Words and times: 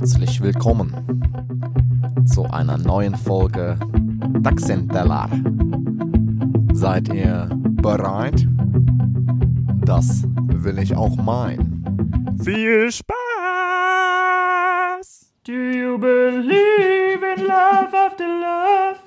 Herzlich 0.00 0.40
willkommen 0.40 0.94
zu 2.24 2.44
einer 2.44 2.78
neuen 2.78 3.16
Folge 3.16 3.76
Taxenteller. 4.44 5.28
Seid 6.72 7.12
ihr 7.12 7.48
bereit? 7.52 8.46
Das 9.84 10.22
will 10.52 10.78
ich 10.78 10.94
auch 10.94 11.16
meinen. 11.16 12.38
Viel 12.44 12.92
Spaß! 12.92 13.08
Do 15.42 15.52
you 15.52 15.98
believe 15.98 17.24
in 17.36 17.44
love 17.44 17.92
after 17.92 18.28
love? 18.28 19.00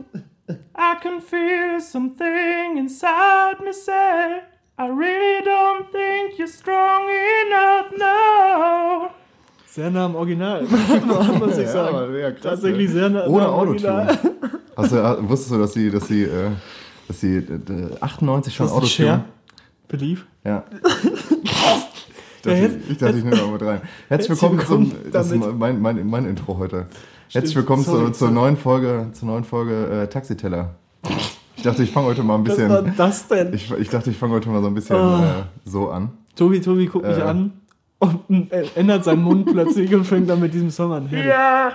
I 0.76 0.96
can 1.02 1.22
feel 1.22 1.80
something 1.80 2.78
inside 2.78 3.64
me 3.64 3.72
say, 3.72 4.42
I 4.78 4.90
really 4.90 5.42
don't 5.46 5.90
think 5.94 6.38
you're 6.38 6.50
strong 6.50 7.08
enough 7.48 7.94
now. 7.98 9.21
Sehr 9.74 9.90
nah 9.90 10.06
am 10.06 10.16
Original, 10.16 10.64
muss 11.40 11.58
ich 11.58 11.68
sagen. 11.70 11.96
aber 11.96 12.18
ja, 12.18 12.32
krass, 12.32 12.42
Tatsächlich 12.42 12.90
sehr 12.90 13.10
nah, 13.10 13.26
Ohne 13.26 13.44
nah 13.44 13.50
am 13.50 13.54
Original. 13.56 14.10
Autotune. 14.10 14.34
Hast 14.76 14.92
du, 14.92 14.96
äh, 14.98 15.30
wusstest 15.30 15.52
du, 15.52 15.58
dass 15.60 15.74
sie, 15.74 15.90
dass 15.90 16.08
sie, 16.08 16.24
äh, 16.24 16.50
dass 17.08 17.20
sie 17.22 17.38
äh, 17.38 17.60
98 18.02 18.54
schon 18.54 18.66
Das 18.66 18.72
ist 18.72 18.78
ein 18.78 18.84
Autotune? 18.84 19.08
Share. 19.08 19.24
Believe. 19.88 20.22
Ja. 20.44 20.64
Ich 22.44 22.50
dachte, 22.50 22.58
Ja, 22.60 22.66
ich, 22.70 22.90
ich, 22.90 22.98
dachte, 22.98 23.18
ich 23.20 23.24
nehme 23.24 23.36
mal 23.40 23.52
mit 23.52 23.62
rein. 23.62 23.82
Herzlich 24.08 24.30
willkommen, 24.32 24.58
willkommen 24.58 24.92
zum, 25.04 25.12
das 25.12 25.30
ist 25.32 25.40
mein, 25.60 25.80
mein, 25.80 26.08
mein 26.10 26.26
Intro 26.26 26.58
heute. 26.58 26.88
Herzlich 27.30 27.56
willkommen 27.56 27.84
sorry, 27.84 28.06
zur, 28.06 28.14
zur 28.14 28.32
neuen 28.32 28.58
Folge, 28.58 29.10
zur 29.14 29.28
neuen 29.28 29.44
Folge 29.44 29.86
äh, 29.86 30.08
Taxiteller. 30.08 30.74
Ich 31.56 31.62
dachte, 31.62 31.84
ich 31.84 31.92
fange 31.92 32.08
heute 32.08 32.24
mal 32.24 32.40
ein 32.40 32.48
Was 32.48 32.56
bisschen, 32.56 32.70
war 32.72 32.82
das 32.82 33.28
denn? 33.28 33.54
ich, 33.54 33.70
ich 33.72 33.90
dachte, 33.90 34.10
ich 34.10 34.18
fange 34.18 34.34
heute 34.34 34.50
mal 34.50 34.60
so 34.64 34.68
ein 34.70 34.74
bisschen 34.74 34.96
Oh. 34.96 35.20
äh, 35.22 35.44
so 35.70 35.92
an. 35.92 36.10
Tobi, 36.36 36.60
Tobi 36.62 36.88
guckt 36.88 37.06
mich 37.06 37.16
Äh. 37.20 37.22
an 37.22 37.52
und 38.02 38.52
äh, 38.52 38.66
ändert 38.76 39.04
seinen 39.04 39.24
Mund 39.24 39.46
plötzlich 39.52 39.94
und 39.94 40.06
fängt 40.06 40.30
dann 40.30 40.40
mit 40.40 40.54
diesem 40.54 40.72
Song 40.72 40.92
an. 40.92 41.08
Herrlich. 41.08 41.28
Ja. 41.28 41.72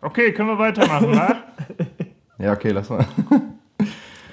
Okay, 0.00 0.32
können 0.32 0.48
wir 0.48 0.58
weitermachen, 0.58 1.08
wa? 1.14 1.36
Ja, 2.38 2.52
okay, 2.52 2.70
lass 2.70 2.88
mal. 2.88 3.04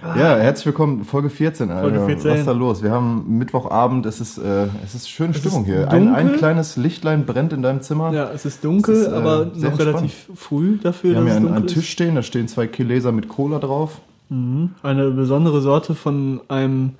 Ja, 0.01 0.35
herzlich 0.35 0.65
willkommen, 0.65 1.05
Folge 1.05 1.29
14, 1.29 1.71
Alter. 1.71 1.81
Folge 1.81 2.05
14. 2.05 2.31
Was 2.31 2.39
ist 2.39 2.47
da 2.47 2.51
los? 2.51 2.83
Wir 2.83 2.91
haben 2.91 3.37
Mittwochabend, 3.37 4.05
es 4.05 4.19
ist, 4.19 4.37
äh, 4.37 4.67
es 4.83 4.95
ist 4.95 5.09
schöne 5.09 5.33
Stimmung 5.33 5.61
ist 5.61 5.67
hier. 5.67 5.89
Ein, 5.89 6.13
ein 6.13 6.33
kleines 6.33 6.75
Lichtlein 6.75 7.25
brennt 7.25 7.53
in 7.53 7.61
deinem 7.61 7.81
Zimmer. 7.81 8.11
Ja, 8.13 8.29
es 8.31 8.45
ist 8.45 8.63
dunkel, 8.65 8.95
Es 8.95 9.01
ist, 9.01 9.07
äh, 9.07 9.15
aber 9.15 9.51
noch 9.55 9.79
relativ 9.79 10.29
früh 10.35 10.77
dafür, 10.77 11.11
Wir 11.11 11.17
haben 11.17 11.27
hier 11.27 11.37
es 11.37 11.57
einen, 11.57 11.67
Tisch 11.67 11.89
stehen, 11.89 12.15
da 12.15 12.21
stehen 12.21 12.47
zwei 12.49 12.67
Chileser 12.67 13.11
mit 13.13 13.29
Cola 13.29 13.59
drauf. 13.59 14.01
ist. 14.29 14.35
Eine 14.83 15.09
besondere 15.11 15.61
Sorte 15.61 15.95
von 15.95 16.41
einem 16.49 16.95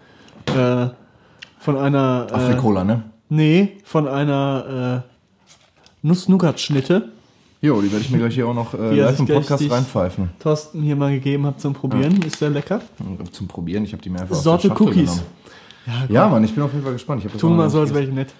äh, 0.55 0.87
von 1.59 1.77
einer 1.77 2.27
äh, 2.29 2.33
Afrikola, 2.33 2.83
ne? 2.83 3.03
Nee, 3.35 3.77
von 3.83 4.07
einer 4.07 5.03
äh, 5.03 6.07
Nuss-Nougat-Schnitte. 6.07 7.09
Jo, 7.61 7.81
die 7.81 7.91
werde 7.91 8.05
ich 8.05 8.11
mir 8.11 8.19
gleich 8.19 8.35
hier 8.35 8.47
auch 8.47 8.53
noch 8.53 8.75
äh, 8.75 8.93
live 8.93 9.17
im 9.17 9.25
Podcast 9.25 9.71
reinpfeifen. 9.71 10.29
Thorsten 10.37 10.83
hier 10.83 10.95
mal 10.95 11.11
gegeben 11.11 11.47
hat 11.47 11.59
zum 11.59 11.73
Probieren. 11.73 12.21
Ist 12.21 12.37
sehr 12.37 12.51
lecker. 12.51 12.81
Zum 13.31 13.47
Probieren, 13.47 13.85
ich 13.85 13.93
habe 13.93 14.03
die 14.03 14.11
mir 14.11 14.21
einfach 14.21 14.35
Sorte 14.35 14.71
aus 14.71 14.77
der 14.77 14.85
Schachtel 14.85 14.87
Cookies. 14.87 15.23
genommen. 15.85 16.09
Ja, 16.09 16.27
Mann, 16.27 16.43
ich 16.43 16.53
bin 16.53 16.61
auf 16.63 16.71
jeden 16.73 16.83
Fall 16.83 16.93
gespannt. 16.93 17.25
Ich 17.25 17.31
Tu 17.31 17.49
mal 17.49 17.71
so, 17.71 17.79
als 17.79 17.91
wäre 17.91 18.03
ich 18.03 18.11
nett. 18.11 18.31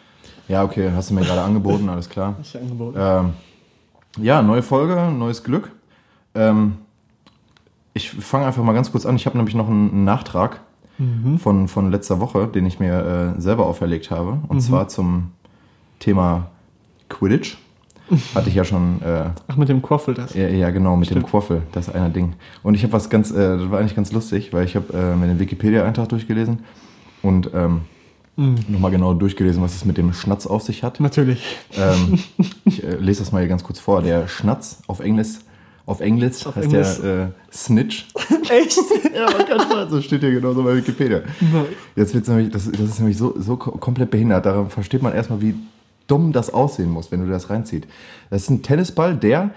Ja, 0.48 0.64
okay, 0.64 0.92
hast 0.96 1.10
du 1.10 1.16
mir 1.16 1.22
gerade 1.22 1.42
angeboten, 1.42 1.90
alles 1.90 2.08
klar. 2.08 2.36
Ich 2.44 2.56
angeboten. 2.56 2.96
Ähm, 3.00 3.34
ja, 4.24 4.44
neue 4.44 4.62
Folge, 4.62 5.12
neues 5.12 5.44
Glück. 5.44 5.72
Ähm, 6.36 6.78
ich 7.96 8.12
fange 8.12 8.46
einfach 8.46 8.64
mal 8.64 8.74
ganz 8.74 8.92
kurz 8.92 9.08
an. 9.08 9.16
Ich 9.16 9.26
habe 9.26 9.38
nämlich 9.38 9.56
noch 9.56 9.68
einen 9.68 10.04
Nachtrag 10.04 10.62
Mhm. 10.98 11.40
von, 11.40 11.68
von 11.68 11.92
letzter 11.92 12.20
Woche, 12.20 12.48
den 12.48 12.66
ich 12.66 12.80
mir 12.80 13.36
äh, 13.38 13.42
selber 13.42 13.66
auferlegt 13.66 14.12
habe. 14.12 14.40
Und 14.48 14.58
Mhm. 14.58 14.62
zwar 14.62 14.88
zum 14.88 15.32
Thema 16.00 16.48
Quidditch. 17.10 17.58
Hatte 18.36 18.50
ich 18.50 18.56
ja 18.56 18.64
schon, 18.66 19.02
äh, 19.02 19.30
Ach, 19.48 19.56
mit 19.56 19.70
dem 19.70 19.82
Quaffel 19.82 20.14
das. 20.14 20.34
ja, 20.36 20.48
ja 20.48 20.70
genau, 20.72 20.96
mit 20.98 21.10
dem 21.10 21.14
Stimmt. 21.20 21.28
Quaffel, 21.28 21.62
das 21.72 21.88
ist 21.88 21.96
einer 21.96 22.10
Ding. 22.10 22.34
Und 22.62 22.76
ich 22.76 22.84
habe 22.84 22.94
was 22.94 23.10
ganz, 23.10 23.32
äh, 23.32 23.58
das 23.58 23.72
war 23.72 23.80
eigentlich 23.80 23.96
ganz 23.96 24.12
lustig, 24.12 24.52
weil 24.54 24.66
ich 24.66 24.76
habe 24.76 24.94
äh, 24.94 25.16
mir 25.16 25.28
den 25.28 25.40
Wikipedia-Eintrag 25.40 26.10
durchgelesen 26.10 26.60
und 27.22 27.50
ähm, 27.54 27.82
Mhm. 28.36 28.56
nochmal 28.68 28.90
genau 28.90 29.14
durchgelesen, 29.14 29.62
was 29.62 29.76
es 29.76 29.86
mit 29.86 29.96
dem 30.00 30.12
Schnatz 30.12 30.48
auf 30.48 30.64
sich 30.64 30.82
hat. 30.84 31.00
Natürlich. 31.00 31.44
Ähm, 31.78 32.18
ich 32.66 32.84
äh, 32.84 32.96
lese 32.96 33.20
das 33.22 33.32
mal 33.32 33.40
hier 33.42 33.48
ganz 33.48 33.64
kurz 33.64 33.80
vor. 33.80 34.02
Der 34.02 34.28
Schnatz 34.28 34.82
auf 34.88 35.02
Englisch, 35.02 35.38
auf 35.86 36.00
Englisch 36.00 36.46
Auf 36.46 36.56
heißt 36.56 36.66
Englisch. 36.68 37.02
der 37.02 37.24
äh, 37.26 37.28
Snitch. 37.56 38.08
Echt? 38.50 38.78
ja, 39.16 39.26
man 39.38 39.46
kann 39.46 39.60
schon, 39.70 39.90
so 39.90 40.02
steht 40.02 40.22
hier 40.22 40.32
genauso 40.32 40.64
bei 40.64 40.76
Wikipedia. 40.78 41.22
Jetzt 41.96 42.14
wird's 42.14 42.28
nämlich, 42.30 42.52
das, 42.52 42.72
das 42.72 42.80
ist 42.82 43.00
nämlich 43.00 43.18
so, 43.18 43.34
so 43.40 43.58
ko- 43.58 43.72
komplett 43.72 44.10
behindert. 44.12 44.46
Daran 44.46 44.70
versteht 44.70 45.02
man 45.02 45.14
erstmal, 45.14 45.42
wie 45.42 45.56
dumm 46.08 46.32
das 46.32 46.54
aussehen 46.54 46.90
muss, 46.90 47.12
wenn 47.12 47.22
du 47.26 47.30
das 47.30 47.50
reinziehst. 47.50 47.86
Das 48.30 48.44
ist 48.44 48.50
ein 48.50 48.62
Tennisball, 48.64 49.16
der 49.16 49.52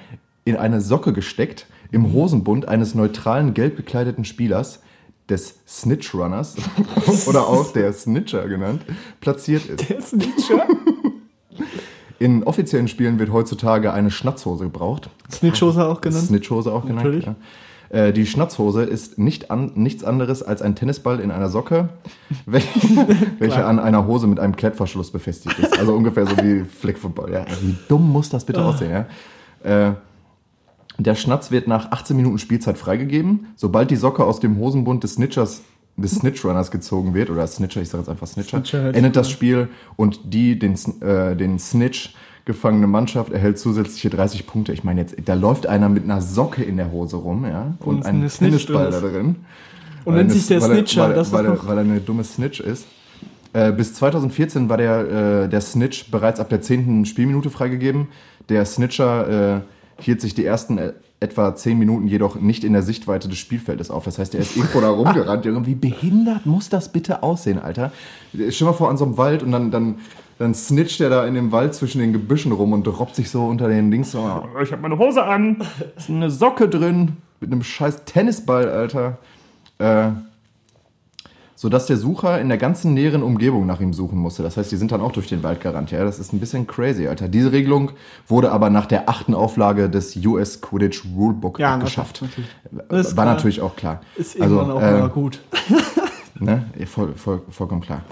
in 0.44 0.56
eine 0.56 0.80
Socke 0.80 1.12
gesteckt, 1.12 1.66
im 1.92 2.12
Hosenbund 2.12 2.66
eines 2.68 2.94
neutralen, 2.94 3.54
gelb 3.54 3.76
bekleideten 3.76 4.24
Spielers, 4.24 4.80
des 5.28 5.56
Snitch 5.66 6.14
Runners 6.14 6.54
oder 7.26 7.48
auch 7.48 7.72
der 7.72 7.92
Snitcher 7.92 8.46
genannt, 8.48 8.82
platziert 9.20 9.66
ist. 9.66 9.88
Der 9.88 10.00
Snitcher? 10.00 10.66
In 12.18 12.44
offiziellen 12.44 12.88
Spielen 12.88 13.18
wird 13.18 13.30
heutzutage 13.32 13.92
eine 13.92 14.10
Schnatzhose 14.10 14.64
gebraucht. 14.64 15.10
Snitchhose 15.30 15.86
auch 15.88 16.00
genannt. 16.00 16.24
Snitchhose 16.26 16.72
auch 16.72 16.82
genannt. 16.82 17.04
Natürlich. 17.04 17.26
Ja. 17.26 17.34
Äh, 17.90 18.12
Die 18.12 18.26
Schnatzhose 18.26 18.82
ist 18.82 19.18
nicht 19.18 19.50
an, 19.50 19.72
nichts 19.74 20.02
anderes 20.02 20.42
als 20.42 20.62
ein 20.62 20.74
Tennisball 20.74 21.20
in 21.20 21.30
einer 21.30 21.48
Socke, 21.50 21.90
wel- 22.46 22.62
welche 23.38 23.64
an 23.64 23.78
einer 23.78 24.06
Hose 24.06 24.26
mit 24.26 24.40
einem 24.40 24.56
Klettverschluss 24.56 25.10
befestigt 25.10 25.58
ist. 25.58 25.78
Also 25.78 25.94
ungefähr 25.94 26.26
so 26.26 26.36
wie 26.38 26.64
Fleckfootball. 26.64 27.32
Ja. 27.32 27.44
Wie 27.60 27.76
dumm 27.88 28.10
muss 28.10 28.28
das 28.30 28.44
bitte 28.44 28.64
aussehen? 28.64 29.04
Ja? 29.64 29.88
Äh, 29.88 29.92
der 30.98 31.14
Schnatz 31.14 31.50
wird 31.50 31.68
nach 31.68 31.92
18 31.92 32.16
Minuten 32.16 32.38
Spielzeit 32.38 32.78
freigegeben. 32.78 33.48
Sobald 33.56 33.90
die 33.90 33.96
Socke 33.96 34.24
aus 34.24 34.40
dem 34.40 34.56
Hosenbund 34.56 35.04
des 35.04 35.14
Snitchers 35.14 35.60
des 35.96 36.16
Snitchrunners 36.16 36.70
gezogen 36.70 37.14
wird, 37.14 37.30
oder 37.30 37.46
Snitcher, 37.46 37.80
ich 37.80 37.88
sage 37.88 38.02
jetzt 38.02 38.08
einfach 38.10 38.26
Snitcher, 38.26 38.58
Snitcher 38.58 38.88
sich 38.88 38.96
endet 38.96 39.16
das 39.16 39.30
Spiel 39.30 39.68
und 39.96 40.20
die 40.24 40.58
den, 40.58 40.74
äh, 41.00 41.34
den 41.36 41.58
Snitch 41.58 42.14
gefangene 42.44 42.86
Mannschaft 42.86 43.32
erhält 43.32 43.58
zusätzliche 43.58 44.08
30 44.10 44.46
Punkte. 44.46 44.72
Ich 44.72 44.84
meine 44.84 45.00
jetzt, 45.00 45.16
da 45.24 45.34
läuft 45.34 45.66
einer 45.66 45.88
mit 45.88 46.04
einer 46.04 46.20
Socke 46.20 46.62
in 46.62 46.76
der 46.76 46.92
Hose 46.92 47.16
rum, 47.16 47.44
ja, 47.44 47.74
und, 47.80 47.96
Und 47.96 48.06
ein 48.06 48.16
eine 48.16 48.28
Snitch 48.30 48.66
Tennisball 48.66 48.90
da 48.90 49.00
drin. 49.00 49.36
Und 50.04 50.14
Weil 50.14 50.22
nennt 50.22 50.32
sich 50.32 50.46
der 50.46 50.60
weil 50.62 50.70
er- 50.70 50.76
Snitcher. 50.76 51.02
weil, 51.08 51.14
Das 51.14 51.26
ist 51.28 51.32
weil, 51.32 51.44
er, 51.46 51.54
noch 51.54 51.66
weil 51.66 51.78
er 51.78 51.84
eine 51.84 52.00
dumme 52.00 52.22
Snitch 52.24 52.60
ist. 52.60 52.86
Äh, 53.52 53.72
bis 53.72 53.94
2014 53.94 54.68
war 54.68 54.76
der, 54.76 55.44
äh, 55.44 55.48
der 55.48 55.60
Snitch 55.60 56.10
bereits 56.10 56.38
ab 56.38 56.48
der 56.50 56.60
10. 56.60 57.04
Spielminute 57.06 57.50
freigegeben. 57.50 58.08
Der 58.48 58.64
Snitcher 58.66 59.56
äh, 59.56 59.60
hielt 60.02 60.20
sich 60.20 60.34
die 60.34 60.44
ersten 60.44 60.78
äh, 60.78 60.92
etwa 61.20 61.54
10 61.54 61.78
Minuten 61.78 62.06
jedoch 62.08 62.36
nicht 62.36 62.62
in 62.62 62.72
der 62.74 62.82
Sichtweite 62.82 63.28
des 63.28 63.38
Spielfeldes 63.38 63.90
auf. 63.90 64.04
Das 64.04 64.18
heißt, 64.18 64.34
er 64.34 64.40
ist 64.40 64.56
irgendwo 64.56 64.80
da 64.80 64.90
rumgerannt. 64.90 65.46
Wie 65.66 65.74
behindert 65.74 66.44
muss 66.44 66.68
das 66.68 66.92
bitte 66.92 67.22
aussehen, 67.22 67.58
Alter? 67.58 67.90
Stell 68.50 68.66
mal 68.66 68.74
vor, 68.74 68.90
an 68.90 68.96
so 68.96 69.04
einem 69.06 69.16
Wald 69.16 69.42
und 69.42 69.52
dann, 69.52 69.70
dann, 69.70 69.94
dann 70.38 70.54
snitcht 70.54 71.00
er 71.00 71.08
da 71.08 71.26
in 71.26 71.34
dem 71.34 71.52
Wald 71.52 71.74
zwischen 71.74 72.00
den 72.00 72.12
Gebüschen 72.12 72.52
rum 72.52 72.72
und 72.74 72.86
robbt 72.86 73.16
sich 73.16 73.30
so 73.30 73.46
unter 73.46 73.68
den 73.68 73.90
Dings. 73.90 74.10
So, 74.10 74.44
Ich 74.62 74.72
habe 74.72 74.82
meine 74.82 74.98
Hose 74.98 75.22
an. 75.24 75.64
ist 75.96 76.10
eine 76.10 76.30
Socke 76.30 76.68
drin 76.68 77.16
mit 77.40 77.50
einem 77.50 77.62
scheiß 77.62 78.04
Tennisball, 78.04 78.68
Alter. 78.68 79.18
Äh, 79.78 80.08
sodass 81.56 81.86
der 81.86 81.96
Sucher 81.96 82.40
in 82.40 82.48
der 82.48 82.58
ganzen 82.58 82.94
näheren 82.94 83.22
Umgebung 83.22 83.66
nach 83.66 83.80
ihm 83.80 83.92
suchen 83.92 84.18
musste. 84.18 84.42
Das 84.42 84.56
heißt, 84.56 84.70
die 84.70 84.76
sind 84.76 84.92
dann 84.92 85.00
auch 85.00 85.10
durch 85.10 85.26
den 85.26 85.42
Wald 85.42 85.60
gerannt. 85.60 85.90
Ja, 85.90 86.04
das 86.04 86.18
ist 86.18 86.32
ein 86.32 86.38
bisschen 86.38 86.66
crazy, 86.66 87.08
Alter. 87.08 87.28
Diese 87.28 87.50
Regelung 87.50 87.92
wurde 88.28 88.52
aber 88.52 88.70
nach 88.70 88.86
der 88.86 89.08
achten 89.08 89.34
Auflage 89.34 89.88
des 89.90 90.14
US 90.24 90.60
Quidditch 90.60 91.04
Rulebook 91.16 91.58
Ja, 91.58 91.74
abgeschafft. 91.74 92.22
natürlich. 92.22 92.50
War 92.88 93.02
klar. 93.02 93.24
natürlich 93.26 93.60
auch 93.62 93.74
klar. 93.74 94.02
Ist 94.16 94.36
irgendwann 94.36 94.70
auch 94.70 94.82
äh, 94.82 95.08
gut. 95.08 95.40
Ne? 96.38 96.64
Voll, 96.84 97.14
voll, 97.14 97.40
vollkommen 97.48 97.80
klar. 97.80 98.02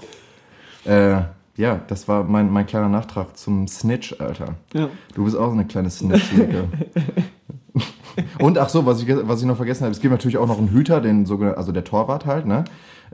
Äh, 0.83 1.21
ja, 1.57 1.79
das 1.87 2.07
war 2.07 2.23
mein, 2.23 2.51
mein 2.51 2.65
kleiner 2.65 2.89
Nachtrag 2.89 3.37
zum 3.37 3.67
Snitch, 3.67 4.19
Alter. 4.19 4.55
Ja. 4.73 4.89
Du 5.13 5.25
bist 5.25 5.37
auch 5.37 5.47
so 5.47 5.53
eine 5.53 5.65
kleine 5.65 5.91
Snitch-Lecke. 5.91 6.67
Und 8.39 8.57
ach 8.57 8.69
so, 8.69 8.85
was 8.85 9.01
ich, 9.01 9.07
was 9.27 9.41
ich 9.41 9.45
noch 9.45 9.57
vergessen 9.57 9.83
habe, 9.83 9.91
es 9.91 9.99
gibt 9.99 10.11
natürlich 10.11 10.37
auch 10.37 10.47
noch 10.47 10.57
einen 10.57 10.69
Hüter, 10.69 11.01
den 11.01 11.25
sogenannten, 11.25 11.57
also 11.59 11.71
der 11.71 11.83
Torwart 11.83 12.25
halt, 12.25 12.45
ne, 12.45 12.65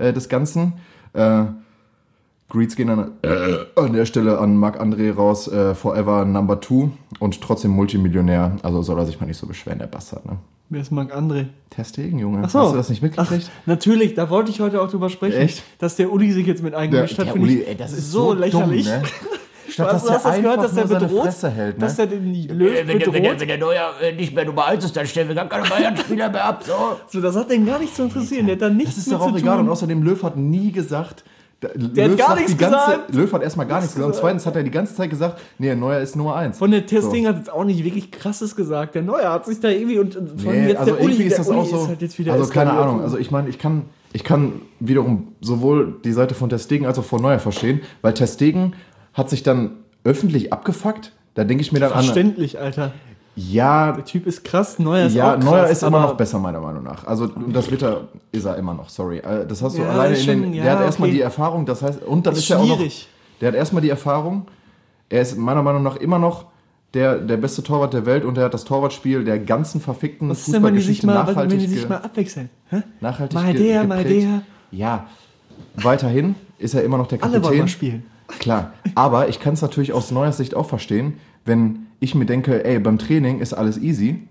äh, 0.02 0.14
des 0.14 0.30
Ganzen. 0.30 0.74
Äh, 1.14 1.44
Greets 2.50 2.76
gehen 2.76 2.90
an, 2.90 3.12
äh, 3.22 3.80
an 3.80 3.94
der 3.94 4.06
Stelle 4.06 4.38
an 4.38 4.58
Marc 4.58 4.80
André 4.82 5.14
raus, 5.14 5.48
äh, 5.48 5.74
Forever 5.74 6.26
Number 6.26 6.60
Two 6.60 6.92
und 7.20 7.40
trotzdem 7.42 7.72
Multimillionär. 7.72 8.58
Also 8.62 8.82
soll 8.82 9.00
er 9.00 9.06
sich 9.06 9.20
mal 9.20 9.26
nicht 9.28 9.38
so 9.38 9.48
beschweren, 9.48 9.80
der 9.80 9.88
Bastard, 9.88 10.26
ne? 10.26 10.38
Wer 10.70 10.82
ist 10.82 10.92
Marc 10.92 11.14
André? 11.14 11.48
Testegen, 11.70 12.20
Junge. 12.20 12.42
Ach 12.46 12.50
so. 12.50 12.60
Hast 12.60 12.72
du 12.72 12.78
das 12.78 12.90
nicht 12.90 13.02
mitgekriegt? 13.02 13.50
Natürlich, 13.66 14.14
da 14.14 14.30
wollte 14.30 14.52
ich 14.52 14.62
heute 14.62 14.82
auch 14.82 14.90
drüber 14.90 15.10
sprechen, 15.10 15.38
Echt? 15.40 15.64
dass 15.80 15.98
der 15.98 16.12
Uli 16.12 16.32
sich 16.32 16.48
jetzt 16.48 16.64
mit 16.64 16.76
eingemischt 16.76 17.18
hat, 17.18 17.30
finde 17.30 17.52
ich 17.52 17.68
ey, 17.68 17.76
das 17.76 17.92
so, 18.12 18.34
lächerlich. 18.34 18.86
Dumm, 18.86 19.02
ne? 19.02 19.04
Statt 19.72 19.94
Was, 19.94 20.04
dass 20.04 20.14
hast 20.14 20.26
das 20.26 20.36
gehört, 20.38 20.64
dass 20.64 20.74
der 20.74 20.84
bedroht, 20.86 21.24
Fresse 21.24 21.50
hält, 21.50 21.78
ne? 21.78 21.86
dass 21.86 21.96
der 21.96 22.08
den 22.08 22.34
Löw 22.34 22.74
Äh, 22.74 22.88
wenn, 22.88 23.00
der, 23.00 23.14
wenn, 23.14 23.24
der, 23.24 23.30
bedroht. 23.30 23.40
wenn 23.40 23.48
der 23.48 23.58
Neuer 23.58 23.92
äh, 24.02 24.12
nicht 24.14 24.36
mehr 24.36 24.46
Nummer 24.46 24.66
1 24.66 24.84
ist, 24.86 24.96
dann 24.98 25.06
stellen 25.08 25.28
wir 25.28 25.36
gar 25.36 25.48
keine 25.48 25.68
Bayern-Spieler 25.68 26.30
mehr 26.30 26.46
ab. 26.46 26.64
So. 26.66 26.74
So, 27.08 27.22
das 27.22 27.36
hat 27.36 27.50
den 27.50 27.66
gar 27.66 27.80
nicht 27.80 27.96
zu 27.96 28.04
interessieren. 28.04 28.46
Der 28.48 28.56
hat 28.56 28.62
da 28.62 28.70
nichts 28.70 28.96
Das 28.96 29.06
ist 29.06 29.12
mit 29.12 29.20
doch 29.20 29.26
auch 29.28 29.32
zu 29.32 29.38
egal. 29.38 29.60
Und 29.60 29.70
außerdem, 29.70 30.04
Löw 30.04 30.22
hat 30.24 30.38
nie 30.38 30.72
gesagt, 30.72 31.24
Der 31.62 32.10
hat 32.10 32.18
gar 32.18 32.36
nichts 32.36 32.58
ganze, 32.58 32.76
gesagt. 32.76 33.14
Löw 33.16 33.32
hat 33.34 33.44
erstmal 33.44 33.68
gar 33.68 33.80
nichts 33.80 33.94
gesagt. 33.96 34.14
Und 34.14 34.20
zweitens 34.20 34.46
hat 34.46 34.56
er 34.56 34.64
die 34.64 34.72
ganze 34.72 34.96
Zeit 34.96 35.10
gesagt, 35.10 35.40
nee, 35.60 35.74
Neuer 35.76 36.00
ist 36.00 36.16
Nummer 36.16 36.36
eins. 36.36 36.58
Von 36.58 36.72
der 36.72 36.86
Testing 36.86 37.28
hat 37.28 37.38
jetzt 37.38 37.52
auch 37.52 37.64
nicht 37.64 37.84
wirklich 37.84 38.12
krasses 38.12 38.56
gesagt. 38.56 38.96
Der 38.96 39.04
Neue 39.04 39.30
hat 39.30 39.46
sich 39.46 39.60
da 39.60 39.70
irgendwie 39.70 40.00
und 40.00 40.14
von 40.14 40.52
Nee, 40.52 40.70
jetzt 40.70 40.80
also 40.80 40.94
der 40.96 41.04
Uli, 41.04 41.14
irgendwie 41.14 41.28
ist 41.30 41.40
das 41.40 41.48
Uli 41.48 41.60
auch 41.60 41.66
so. 41.66 41.88
halt 41.88 42.30
also 42.30 42.52
keine. 42.52 42.72
Ahnung. 42.72 43.02
Also 43.02 43.18
ich 43.18 43.30
meine, 43.30 43.48
ich 43.50 43.60
kann, 43.60 43.84
ich 44.12 44.24
kann 44.24 44.62
wiederum 44.80 45.36
sowohl 45.42 46.00
die 46.04 46.14
Seite 46.14 46.34
von 46.34 46.50
Testegen 46.50 46.88
als 46.88 46.98
auch 46.98 47.06
von 47.06 47.22
Neuer 47.22 47.40
verstehen, 47.40 47.82
weil 48.02 48.14
Testegen 48.16 48.74
hat 49.14 49.30
sich 49.30 49.44
dann 49.44 49.72
öffentlich 50.04 50.52
abgefuckt. 50.54 51.12
Da 51.36 51.44
denke 51.44 51.62
ich 51.62 51.72
mir 51.72 51.80
dann 51.80 51.92
an. 51.94 52.04
Verständlich, 52.04 52.60
Alter. 52.60 52.92
Ja, 53.36 53.94
Der 53.94 54.04
Typ 54.04 54.28
ist 54.28 54.44
krass, 54.44 54.78
Neuer 54.78 55.06
ist 55.06 55.16
ja, 55.16 55.30
auch 55.32 55.36
krass. 55.36 55.46
Neuer 55.46 55.68
ist 55.68 55.84
immer 55.84 56.02
noch 56.02 56.18
besser, 56.18 56.38
meiner 56.40 56.60
Meinung 56.60 56.84
nach. 56.84 57.06
Also, 57.08 57.26
und 57.34 57.56
das 57.56 57.72
wird 57.72 57.82
er, 57.82 58.10
ist 58.34 58.44
er 58.44 58.58
immer 58.58 58.74
noch, 58.74 58.90
sorry. 58.90 59.20
Äh, 59.20 59.46
Das 59.48 59.62
hast 59.62 59.78
du 59.78 59.82
Ja, 59.84 59.90
alleine 59.90 60.14
ist 60.16 60.28
in 60.28 60.42
den, 60.42 60.44
schon- 60.44 60.54
ja, 60.54 60.64
der 60.64 60.72
hat 60.74 60.82
erstmal 60.82 61.08
okay. 61.08 61.16
die 61.18 61.22
Erfahrung, 61.22 61.66
das 61.66 61.82
heißt, 61.82 62.04
und 62.04 62.26
dann 62.26 62.34
Ist 62.34 62.40
ist, 62.42 62.50
er 62.50 62.60
auch 62.60 62.66
noch, 62.68 62.76
schwierig. 62.76 63.08
der 63.40 63.48
hat 63.50 63.56
erstmal 63.56 63.82
die 63.82 63.90
Erfahrung, 63.90 64.48
er 65.10 65.22
ist 65.22 65.38
meiner 65.38 65.64
Meinung 65.64 65.82
nach 65.82 65.96
immer 65.96 66.20
noch 66.20 66.46
der, 66.94 67.20
der 67.20 67.38
beste 67.38 67.64
Torwart 67.64 67.94
der 67.94 68.06
Welt 68.06 68.26
und 68.26 68.38
er 68.38 68.44
hat 68.46 68.54
das 68.54 68.66
Torwartspiel 68.66 69.24
der 69.24 69.40
ganzen 69.40 69.80
verfickten 69.80 70.28
Was 70.30 70.46
wenn 70.48 70.56
Fußballgeschichte 70.56 71.08
mal, 71.08 71.26
wenn 71.26 71.34
nachhaltig, 71.34 71.60
die 71.60 71.68
sich 71.68 71.88
mal 71.88 71.98
abwechseln? 72.00 72.50
Hä? 72.70 72.82
nachhaltig 73.00 73.34
Mal 73.34 73.54
der, 73.54 73.84
mal 73.86 74.04
der. 74.04 74.42
Ja, 74.72 75.06
weiterhin 75.76 76.36
ist 76.60 76.74
er 76.74 76.84
immer 76.84 76.98
noch 76.98 77.08
der 77.08 77.20
Alle 77.24 77.34
Kapitän. 77.34 77.50
wollen 77.50 77.60
mal 77.60 77.68
spielen. 77.70 78.04
Klar, 78.40 78.74
aber 78.96 79.30
ich 79.30 79.40
kann 79.40 79.54
es 79.54 79.62
natürlich 79.62 79.94
aus 79.94 80.12
neuer 80.12 80.32
Sicht 80.32 80.56
auch 80.56 80.68
verstehen, 80.68 81.16
wenn 81.46 81.88
ich 82.00 82.16
mir 82.16 82.26
denke, 82.26 82.66
ey, 82.66 82.80
beim 82.80 82.98
Training 82.98 83.40
ist 83.40 83.54
alles 83.54 83.78
easy. 83.78 84.28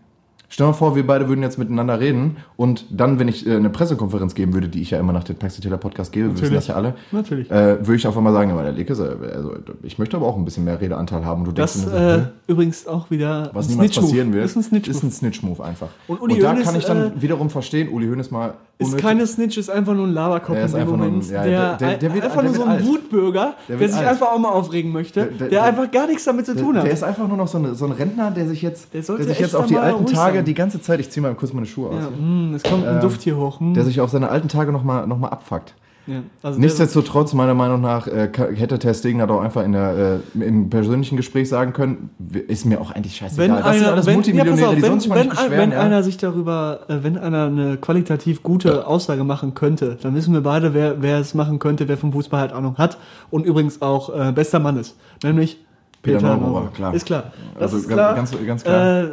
Stell 0.52 0.66
dir 0.66 0.72
mal 0.72 0.76
vor, 0.76 0.96
wir 0.96 1.06
beide 1.06 1.28
würden 1.28 1.42
jetzt 1.42 1.58
miteinander 1.58 2.00
reden 2.00 2.38
und 2.56 2.84
dann, 2.90 3.20
wenn 3.20 3.28
ich 3.28 3.46
äh, 3.46 3.54
eine 3.54 3.70
Pressekonferenz 3.70 4.34
geben 4.34 4.52
würde, 4.52 4.68
die 4.68 4.82
ich 4.82 4.90
ja 4.90 4.98
immer 4.98 5.12
nach 5.12 5.22
dem 5.22 5.36
Paxi 5.36 5.60
Taylor 5.60 5.78
Podcast 5.78 6.10
gebe, 6.10 6.26
wir 6.34 6.42
wissen 6.42 6.54
das 6.54 6.66
ja 6.66 6.74
alle, 6.74 6.94
Natürlich. 7.12 7.48
äh, 7.52 7.78
würde 7.86 7.94
ich 7.94 8.04
auf 8.08 8.16
einmal 8.18 8.32
sagen, 8.32 8.50
der 8.56 8.72
Leke, 8.72 8.92
also, 8.92 9.54
ich 9.84 10.00
möchte 10.00 10.16
aber 10.16 10.26
auch 10.26 10.36
ein 10.36 10.44
bisschen 10.44 10.64
mehr 10.64 10.80
Redeanteil 10.80 11.24
haben. 11.24 11.42
Und 11.42 11.46
du 11.48 11.52
Das 11.52 11.74
denkst 11.74 11.88
nur 11.92 12.00
so, 12.00 12.16
äh, 12.18 12.22
übrigens 12.48 12.86
auch 12.88 13.10
wieder 13.12 13.50
was 13.54 13.66
ein 13.66 13.70
niemals 13.70 13.92
Snitch-Move. 13.92 14.06
passieren 14.08 14.32
wird, 14.32 14.44
Ist 14.44 14.56
ein 14.56 14.62
Snitch-Move. 14.64 14.96
ist 14.96 15.02
ein 15.04 15.10
Snitch-Move 15.12 15.64
einfach. 15.64 15.88
Und 16.08 16.20
Und, 16.20 16.32
Uli 16.32 16.40
da 16.40 16.50
Hoeneß, 16.50 16.64
kann 16.64 16.74
ich 16.76 16.84
dann 16.84 16.98
äh, 17.16 17.22
wiederum 17.22 17.48
verstehen, 17.48 17.88
Uli 17.88 18.08
Hoeneß 18.08 18.32
mal 18.32 18.54
Ist 18.78 18.88
unnötig- 18.88 19.02
keine 19.02 19.26
Snitch, 19.28 19.56
ist 19.56 19.70
einfach 19.70 19.94
nur 19.94 20.08
ein 20.08 20.12
Laberkopf 20.14 20.56
Er 20.56 20.60
in 20.62 20.66
ist 20.66 20.72
dem 20.74 20.80
einfach 20.80 20.96
nur 20.96 21.06
ein- 21.06 21.12
Moment. 21.12 21.30
ja, 21.30 21.42
der, 21.44 21.50
der- 21.50 21.76
der- 21.76 21.96
der 21.98 22.14
wird- 22.14 22.24
einfach 22.24 22.40
der 22.42 22.50
nur 22.50 22.54
so 22.54 22.64
ein. 22.64 22.84
Wutbürger, 22.86 23.54
Der 23.68 23.76
der, 23.76 23.88
sich 23.88 23.98
alt. 23.98 24.08
einfach 24.08 24.32
auch 24.32 24.38
mal 24.40 24.48
aufregen 24.50 24.90
möchte, 24.90 25.20
Der- 25.26 25.30
der, 25.38 25.48
der- 25.48 25.62
einfach 25.62 25.88
gar 25.92 26.08
nichts 26.08 26.24
damit 26.24 26.44
zu 26.46 26.56
tun 26.56 26.74
Der 26.74 26.82
hat. 26.82 26.90
ist 26.90 27.04
einfach 27.04 27.28
nur 27.28 27.36
noch 27.36 27.46
so, 27.46 27.58
eine, 27.58 27.76
so 27.76 27.84
ein 27.86 27.92
Rentner, 27.92 28.32
der 28.32 28.48
sich 28.48 28.62
jetzt, 28.62 28.92
Der 28.92 29.02
der 29.02 29.24
sich 29.24 29.38
jetzt 29.38 29.54
auf 29.54 29.66
die 29.66 29.76
alten 29.78 30.06
Tage 30.06 30.39
sein. 30.40 30.44
die 30.46 30.54
ganze 30.54 30.80
Zeit, 30.80 31.00
ich 31.00 31.10
ziehe 31.10 31.22
mal 31.22 31.34
kurz 31.34 31.52
meine 31.52 31.66
Schuhe 31.66 31.88
aus, 31.90 31.96
ja, 32.02 32.08
mh, 32.10 32.56
es 32.56 32.62
kommt 32.62 32.86
ein 32.86 33.00
Duft 33.00 33.22
hier 33.22 33.36
hoch. 33.36 33.60
Mh. 33.60 33.74
der 33.74 33.84
sich 33.84 34.00
auf 34.00 34.10
seine 34.10 34.28
alten 34.28 34.48
Tage 34.48 34.72
nochmal 34.72 35.06
noch 35.06 35.18
mal 35.18 35.28
abfuckt. 35.28 35.74
ja, 36.06 36.22
also 36.42 36.58
Nichtsdestotrotz, 36.58 37.34
meiner 37.34 37.54
Meinung 37.54 37.80
nach, 37.82 38.06
äh, 38.08 38.30
hätte 38.56 38.94
Stegen 38.94 39.18
da 39.20 39.26
doch 39.26 39.40
einfach 39.40 39.62
in 39.62 39.72
der, 39.72 40.20
äh, 40.38 40.42
im 40.44 40.70
persönlichen 40.70 41.16
Gespräch 41.16 41.48
sagen 41.48 41.72
können, 41.72 42.10
ist 42.48 42.64
mir 42.64 42.80
auch 42.80 42.90
eigentlich 42.90 43.16
scheißegal. 43.16 43.48
wenn 43.48 43.56
das 43.56 43.74
sind 43.76 43.82
einer, 43.84 43.92
alles 43.92 44.06
wenn, 44.06 44.12
ja, 44.12 44.16
Multimillionäre, 44.16 44.56
pass 44.56 44.68
auf, 44.68 44.74
die 44.76 44.82
wenn, 44.82 44.90
sonst 44.90 45.10
wenn, 45.10 45.16
nicht 45.18 45.30
beschweren. 45.30 45.58
wenn 45.58 45.70
ja. 45.72 45.80
einer 45.80 46.02
sich 46.02 46.16
darüber, 46.16 46.80
äh, 46.88 46.96
wenn 47.02 47.18
einer 47.18 47.44
eine 47.46 47.76
qualitativ 47.76 48.42
gute 48.42 48.86
Aussage 48.86 49.22
machen 49.24 49.54
könnte, 49.54 49.98
dann 50.02 50.14
wissen 50.14 50.32
wir 50.34 50.40
beide, 50.42 50.74
wer, 50.74 51.00
wer 51.02 51.18
es 51.18 51.34
machen 51.34 51.58
könnte, 51.58 51.86
wer 51.86 51.96
vom 51.98 52.12
Fußball 52.12 52.40
halt 52.40 52.52
Ahnung 52.52 52.76
hat 52.78 52.96
und 53.30 53.44
übrigens 53.46 53.80
auch 53.82 54.08
äh, 54.14 54.32
bester 54.32 54.58
Mann 54.58 54.78
ist, 54.78 54.96
nämlich 55.22 55.58
Peter 56.02 56.16
Peter, 56.18 56.34
Neururer. 56.38 56.68
klar. 56.74 56.94
Ist 56.94 57.04
klar. 57.04 57.24
Das 57.54 57.62
Also 57.64 57.76
ist 57.76 57.88
ganz- 57.88 57.96
klar. 57.98 58.14
ganz- 58.14 58.46
ganz 58.46 58.64
klar. 58.64 59.02
Äh, 59.02 59.08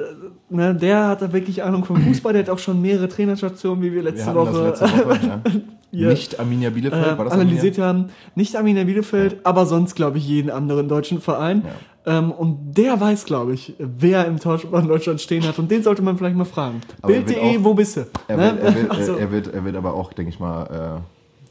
ne, 0.50 0.76
der 0.76 1.08
hat 1.08 1.22
da 1.22 1.34
wirklich 1.34 1.64
Ahnung 1.64 1.86
vom 1.86 1.98
Fußball, 1.98 2.34
der 2.34 2.44
hat 2.44 2.50
auch 2.50 2.60
schon 2.60 2.82
mehrere 2.82 3.08
Trainerstationen, 3.08 3.84
wie 3.84 3.94
wir 3.94 4.04
Wir 4.04 4.12
letzte 4.12 4.28
hatten 4.28 4.38
Woche 4.38 4.68
letzte 4.68 4.86
Woche, 4.86 5.42
ja. 5.92 6.10
Nicht 6.10 6.40
Arminia 6.40 6.70
Bielefeld, 6.70 7.06
äh, 7.14 7.18
war 7.18 7.26
das 7.26 7.34
analysiert 7.34 7.78
haben. 7.78 8.10
Nicht 8.36 8.56
Arminia 8.56 8.84
Bielefeld, 8.84 9.38
aber 9.44 9.66
sonst, 9.66 9.96
glaube 9.96 10.18
ich, 10.18 10.28
jeden 10.28 10.50
anderen 10.50 10.88
deutschen 10.90 11.22
Verein. 11.22 11.64
Ähm, 12.06 12.32
und 12.32 12.78
der 12.78 13.00
weiß, 13.00 13.26
glaube 13.26 13.54
ich, 13.54 13.74
wer 13.80 14.26
im 14.26 14.40
Torschützen 14.40 14.88
Deutschland 14.88 15.22
stehen 15.22 15.46
hat. 15.48 15.60
Und 15.60 15.70
den 15.72 15.84
sollte 15.84 16.02
man 16.02 16.18
vielleicht 16.18 16.36
mal 16.36 16.46
fragen. 16.46 16.82
Er 17.02 17.08
Bild.de, 17.08 17.64
wo 17.64 17.74
bist 17.74 17.98
du? 17.98 18.06
Er 18.28 18.38
Ne? 18.38 18.44
wird, 18.44 18.64
er, 18.64 18.76
wird, 18.76 18.92
Also, 18.98 19.16
er, 19.16 19.32
wird, 19.32 19.54
er 19.54 19.64
wird 19.66 19.76
aber 19.76 19.94
auch, 19.94 20.14
denke 20.14 20.30
ich 20.30 20.40
mal, 20.40 21.02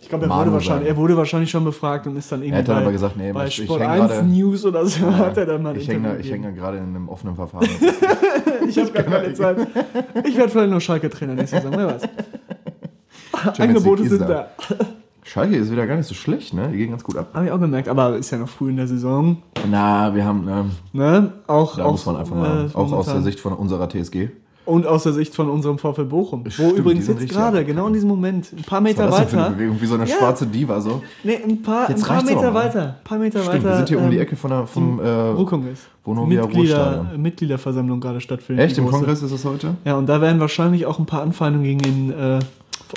ich 0.06 0.10
glaube, 0.10 0.24
er, 0.26 0.28
Manu 0.28 0.42
wurde 0.42 0.52
wahrscheinlich- 0.52 0.86
sein. 0.88 0.94
er 0.96 1.00
wurde 1.02 1.16
wahrscheinlich 1.16 1.50
schon 1.50 1.64
befragt 1.64 2.06
und 2.06 2.16
ist 2.16 2.30
dann 2.30 2.40
irgendwie 2.42 2.58
hat 2.60 2.68
dann 2.68 2.76
bei, 2.76 2.82
aber 2.82 2.92
gesagt, 2.92 3.16
nee, 3.16 3.32
bei 3.32 3.46
ich- 3.48 3.58
ich 3.58 3.64
Sport 3.64 3.80
häng 3.80 3.88
1 3.90 4.10
gerade- 4.12 4.26
News 4.28 4.64
oder 4.64 4.86
so 4.86 5.04
äh, 5.04 5.10
hat 5.12 5.36
er 5.36 5.46
dann 5.46 5.62
mal 5.64 5.76
ich 5.76 5.88
hänge 5.88 6.16
ich 6.20 6.30
häng 6.30 6.54
gerade 6.54 6.76
in 6.78 6.84
einem 6.84 7.08
offenen 7.08 7.34
Verfahren. 7.34 7.68
Ich 8.68 8.76
habe 8.78 8.90
gar 8.92 9.02
keine 9.04 9.32
Zeit. 9.34 9.58
Ich 10.24 10.36
werde 10.36 10.48
vielleicht 10.50 10.70
noch 10.70 10.80
Schalke-Trainer 10.80 11.34
nächste 11.34 11.56
Saison, 11.60 11.72
wer 11.76 11.86
weiß. 11.86 12.02
Angebote 13.58 14.08
sind 14.08 14.20
da. 14.22 14.48
Schalke 15.22 15.56
ist 15.56 15.70
wieder 15.70 15.86
gar 15.86 15.96
nicht 15.96 16.06
so 16.06 16.14
schlecht, 16.14 16.54
ne? 16.54 16.68
Die 16.72 16.78
gehen 16.78 16.90
ganz 16.90 17.02
gut 17.04 17.16
ab. 17.16 17.28
Habe 17.34 17.46
ich 17.46 17.50
auch 17.52 17.60
gemerkt, 17.60 17.88
aber 17.88 18.16
ist 18.16 18.30
ja 18.30 18.38
noch 18.38 18.48
früh 18.48 18.70
in 18.70 18.76
der 18.76 18.86
Saison. 18.86 19.38
Na, 19.70 20.14
wir 20.14 20.24
haben, 20.24 20.48
ähm, 20.48 20.70
Ne? 20.92 21.32
Auch, 21.46 21.76
da 21.76 21.84
auch, 21.84 21.92
muss 21.92 22.06
man 22.06 22.16
einfach 22.16 22.34
mal, 22.36 22.66
äh, 22.72 22.76
auch 22.76 22.92
aus 22.92 23.06
der. 23.06 23.22
Sicht 23.22 23.40
von 23.40 23.52
unserer 23.52 23.88
TSG. 23.88 24.30
Und 24.66 24.84
aus 24.86 25.04
der 25.04 25.12
Sicht 25.12 25.34
von 25.34 25.48
unserem 25.48 25.78
VfL 25.78 26.04
Bochum. 26.04 26.44
Wo 26.44 26.50
Stimmt, 26.50 26.72
die 26.72 26.76
übrigens 26.80 27.06
jetzt 27.06 27.28
gerade, 27.28 27.64
genau 27.64 27.86
in 27.86 27.92
diesem 27.92 28.08
Moment, 28.08 28.52
ein 28.52 28.62
paar 28.64 28.80
Was 28.80 28.90
Meter 28.90 29.04
war 29.04 29.10
das 29.10 29.18
denn 29.20 29.28
für 29.28 29.36
eine 29.36 29.44
weiter. 29.46 29.54
Bewegung? 29.56 29.80
Wie 29.80 29.86
so 29.86 29.94
eine 29.94 30.04
Ja. 30.06 30.16
schwarze 30.18 30.46
Diva 30.46 30.80
so. 30.80 31.02
Nee, 31.22 31.38
ein 31.42 31.62
paar, 31.62 31.88
Jetzt 31.88 32.02
ein 32.02 32.08
paar 32.08 32.24
Meter 32.24 32.50
mal. 32.50 32.54
weiter. 32.54 32.82
Ein 32.98 33.04
paar 33.04 33.18
Meter 33.18 33.38
Stimmt, 33.42 33.54
weiter. 33.54 33.68
wir 33.70 33.76
sind 33.76 33.88
hier 33.88 33.98
um 34.00 34.10
die 34.10 34.16
ähm, 34.16 34.22
Ecke 34.22 34.34
von 34.36 34.50
der, 34.50 34.66
vom 34.66 34.98
äh, 35.00 35.08
Ruhrkongress. 35.08 35.78
Vonovia 36.04 36.42
Mitglieder. 36.46 37.06
Mitgliederversammlung 37.16 38.00
gerade 38.00 38.20
stattfindet. 38.20 38.66
Echt? 38.66 38.78
Im. 38.78 38.88
Kongress 38.90 39.22
ist 39.22 39.32
es 39.32 39.44
heute? 39.44 39.76
Ja, 39.84 39.96
und 39.96 40.06
da 40.06 40.20
werden 40.20 40.40
wahrscheinlich 40.40 40.84
auch 40.86 40.98
ein 40.98 41.06
paar 41.06 41.22
Anfeindungen 41.22 41.64
gegen 41.78 41.78
den 41.78 42.10
äh, 42.12 42.38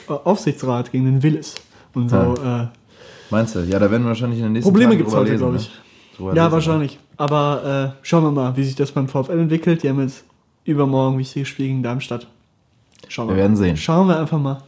Aufsichtsrat, 0.07 0.91
gegen 0.91 1.05
den 1.05 1.23
Willis. 1.23 1.55
Und 1.93 2.09
so. 2.09 2.15
Äh, 2.17 2.67
Meinst 3.29 3.55
du? 3.55 3.59
Ja, 3.59 3.77
da 3.79 3.91
werden 3.91 4.03
wir 4.03 4.09
wahrscheinlich 4.09 4.39
in 4.39 4.45
den 4.45 4.53
nächsten 4.53 4.71
Probleme 4.71 4.97
gibt's 4.97 5.11
drüber 5.13 5.25
heute, 5.25 5.37
glaube 5.37 5.53
ne? 5.53 5.59
ich. 5.59 5.71
Drüber 6.17 6.33
Ja, 6.35 6.43
lesen, 6.45 6.53
wahrscheinlich. 6.53 6.99
Aber 7.17 7.93
äh, 8.01 8.05
schauen 8.05 8.23
wir 8.23 8.31
mal, 8.31 8.57
wie 8.57 8.63
sich 8.63 8.75
das 8.75 8.91
beim 8.91 9.07
VfL 9.07 9.37
entwickelt. 9.39 9.83
Die 9.83 9.89
haben 9.89 9.99
jetzt 10.01 10.23
übermorgen 10.65 11.15
ein 11.15 11.19
wichtiges 11.19 11.47
Spiel 11.47 11.67
gegen 11.67 11.83
Darmstadt. 11.83 12.27
Schauen 13.07 13.29
Wir 13.29 13.35
werden 13.37 13.55
sehen. 13.55 13.77
Schauen 13.77 14.07
wir 14.07 14.19
einfach 14.19 14.39
mal. 14.39 14.61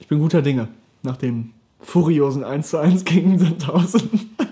Ich 0.00 0.08
bin 0.08 0.18
guter 0.18 0.42
Dinge. 0.42 0.68
Nach 1.02 1.16
dem 1.16 1.50
furiosen 1.80 2.44
1 2.44 2.70
zu 2.70 2.78
1 2.78 3.04
gegen 3.04 3.38
Sandhausen. 3.38 4.36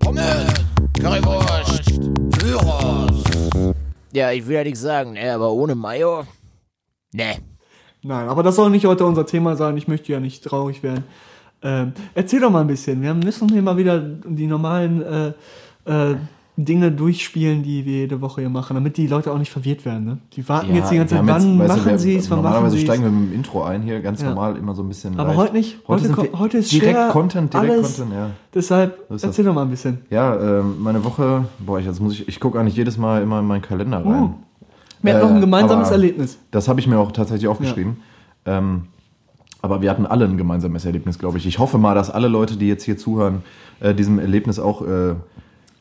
Pommes, 0.00 0.54
Currywurst, 1.00 2.00
Gyros. 2.38 3.24
Ja, 4.12 4.32
ich 4.32 4.46
will 4.46 4.56
ja 4.56 4.64
nichts 4.64 4.80
sagen, 4.80 5.12
ne, 5.12 5.32
aber 5.32 5.52
ohne 5.52 5.74
Mayo? 5.74 6.24
Ne. 7.12 7.36
Nein, 8.02 8.28
aber 8.28 8.42
das 8.42 8.56
soll 8.56 8.70
nicht 8.70 8.86
heute 8.86 9.04
unser 9.04 9.26
Thema 9.26 9.56
sein. 9.56 9.76
Ich 9.76 9.88
möchte 9.88 10.12
ja 10.12 10.20
nicht 10.20 10.44
traurig 10.44 10.82
werden. 10.82 11.04
Ähm, 11.62 11.92
erzähl 12.14 12.40
doch 12.40 12.50
mal 12.50 12.60
ein 12.60 12.66
bisschen. 12.66 13.02
Wir 13.02 13.14
müssen 13.14 13.48
hier 13.48 13.62
mal 13.62 13.76
wieder 13.76 13.98
die 13.98 14.46
normalen 14.46 15.02
äh, 15.02 15.32
äh, 15.84 16.16
Dinge 16.64 16.90
durchspielen, 16.90 17.62
die 17.62 17.84
wir 17.84 17.98
jede 17.98 18.20
Woche 18.20 18.40
hier 18.40 18.50
machen, 18.50 18.74
damit 18.74 18.96
die 18.96 19.06
Leute 19.06 19.32
auch 19.32 19.38
nicht 19.38 19.50
verwirrt 19.52 19.84
werden. 19.84 20.04
Ne? 20.04 20.18
Die 20.34 20.48
warten 20.48 20.74
jetzt 20.74 20.90
die 20.90 20.96
ganze 20.96 21.14
wir 21.14 21.20
Zeit, 21.24 21.28
wann 21.42 21.58
jetzt- 21.60 21.68
machen 21.68 21.86
wir- 21.86 21.98
sie 22.00 22.16
es, 22.16 22.28
wann 22.30 22.38
machen 22.38 22.44
Normalerweise 22.46 22.76
sie 22.76 22.82
steigen 22.82 23.04
es. 23.04 23.10
wir 23.12 23.16
mit 23.18 23.30
dem 23.30 23.34
Intro 23.36 23.62
ein 23.62 23.82
hier, 23.82 24.00
ganz 24.00 24.20
Ja. 24.22 24.30
normal, 24.30 24.56
immer 24.56 24.74
so 24.74 24.82
ein 24.82 24.88
bisschen 24.88 25.14
Aber 25.20 25.28
leicht. 25.28 25.38
heute 25.38 25.52
nicht. 25.54 25.78
Heute 25.86 26.16
wir- 26.16 26.38
heute 26.38 26.58
ist 26.58 26.72
direkt 26.72 26.90
schwer, 26.96 27.08
Content, 27.10 27.54
direkt 27.54 27.70
alles- 27.70 27.96
Content, 27.96 28.12
ja. 28.16 28.30
Deshalb 28.52 28.98
So 29.08 29.26
erzähl 29.28 29.44
doch 29.44 29.54
mal 29.54 29.62
ein 29.62 29.70
bisschen. 29.70 29.98
Ja, 30.10 30.34
ähm, 30.60 30.76
meine 30.80 31.04
Woche, 31.04 31.44
boah, 31.60 31.78
ich, 31.78 31.86
jetzt 31.86 32.00
muss 32.00 32.14
ich, 32.14 32.26
ich 32.26 32.40
gucke 32.40 32.58
eigentlich 32.58 32.74
jedes 32.76 32.98
Mal 32.98 33.22
immer 33.22 33.38
in 33.38 33.46
meinen 33.46 33.62
Kalender 33.62 34.04
rein. 34.04 34.34
Wir 35.00 35.14
hatten 35.14 35.22
Äh, 35.22 35.28
noch 35.28 35.34
ein 35.36 35.40
gemeinsames 35.40 35.86
aber- 35.86 35.94
Erlebnis. 35.96 36.38
Das 36.50 36.66
habe 36.66 36.80
ich 36.80 36.88
mir 36.88 36.98
auch 36.98 37.12
tatsächlich 37.12 37.46
aufgeschrieben. 37.46 37.98
Ähm, 38.46 38.86
aber 39.62 39.80
wir 39.80 39.90
hatten 39.90 40.06
alle 40.06 40.24
ein 40.24 40.36
gemeinsames 40.36 40.84
Erlebnis, 40.84 41.20
glaube 41.20 41.38
ich. 41.38 41.46
Ich 41.46 41.60
hoffe 41.60 41.78
mal, 41.78 41.94
dass 41.94 42.10
alle 42.10 42.26
Leute, 42.26 42.56
die 42.56 42.66
jetzt 42.66 42.82
hier 42.82 42.98
zuhören, 42.98 43.42
äh, 43.78 43.94
diesem 43.94 44.18
Erlebnis 44.18 44.58
auch 44.58 44.82
äh, 44.82 45.14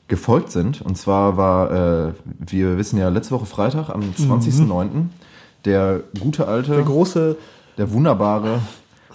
gefolgt 0.08 0.52
sind. 0.52 0.82
Und 0.82 0.98
zwar 0.98 1.38
war, 1.38 1.72
äh, 2.10 2.14
wir 2.40 2.78
wissen 2.78 2.98
ja, 2.98 3.10
letzte 3.10 3.34
Woche 3.36 3.46
Freitag, 3.46 3.90
am 3.90 4.02
20.09., 4.02 5.08
der 5.66 6.02
gute 6.20 6.48
alte, 6.48 6.72
Mhm. 6.72 6.76
Der 6.76 6.86
große. 6.86 7.36
der 7.78 7.92
wunderbare 7.92 8.60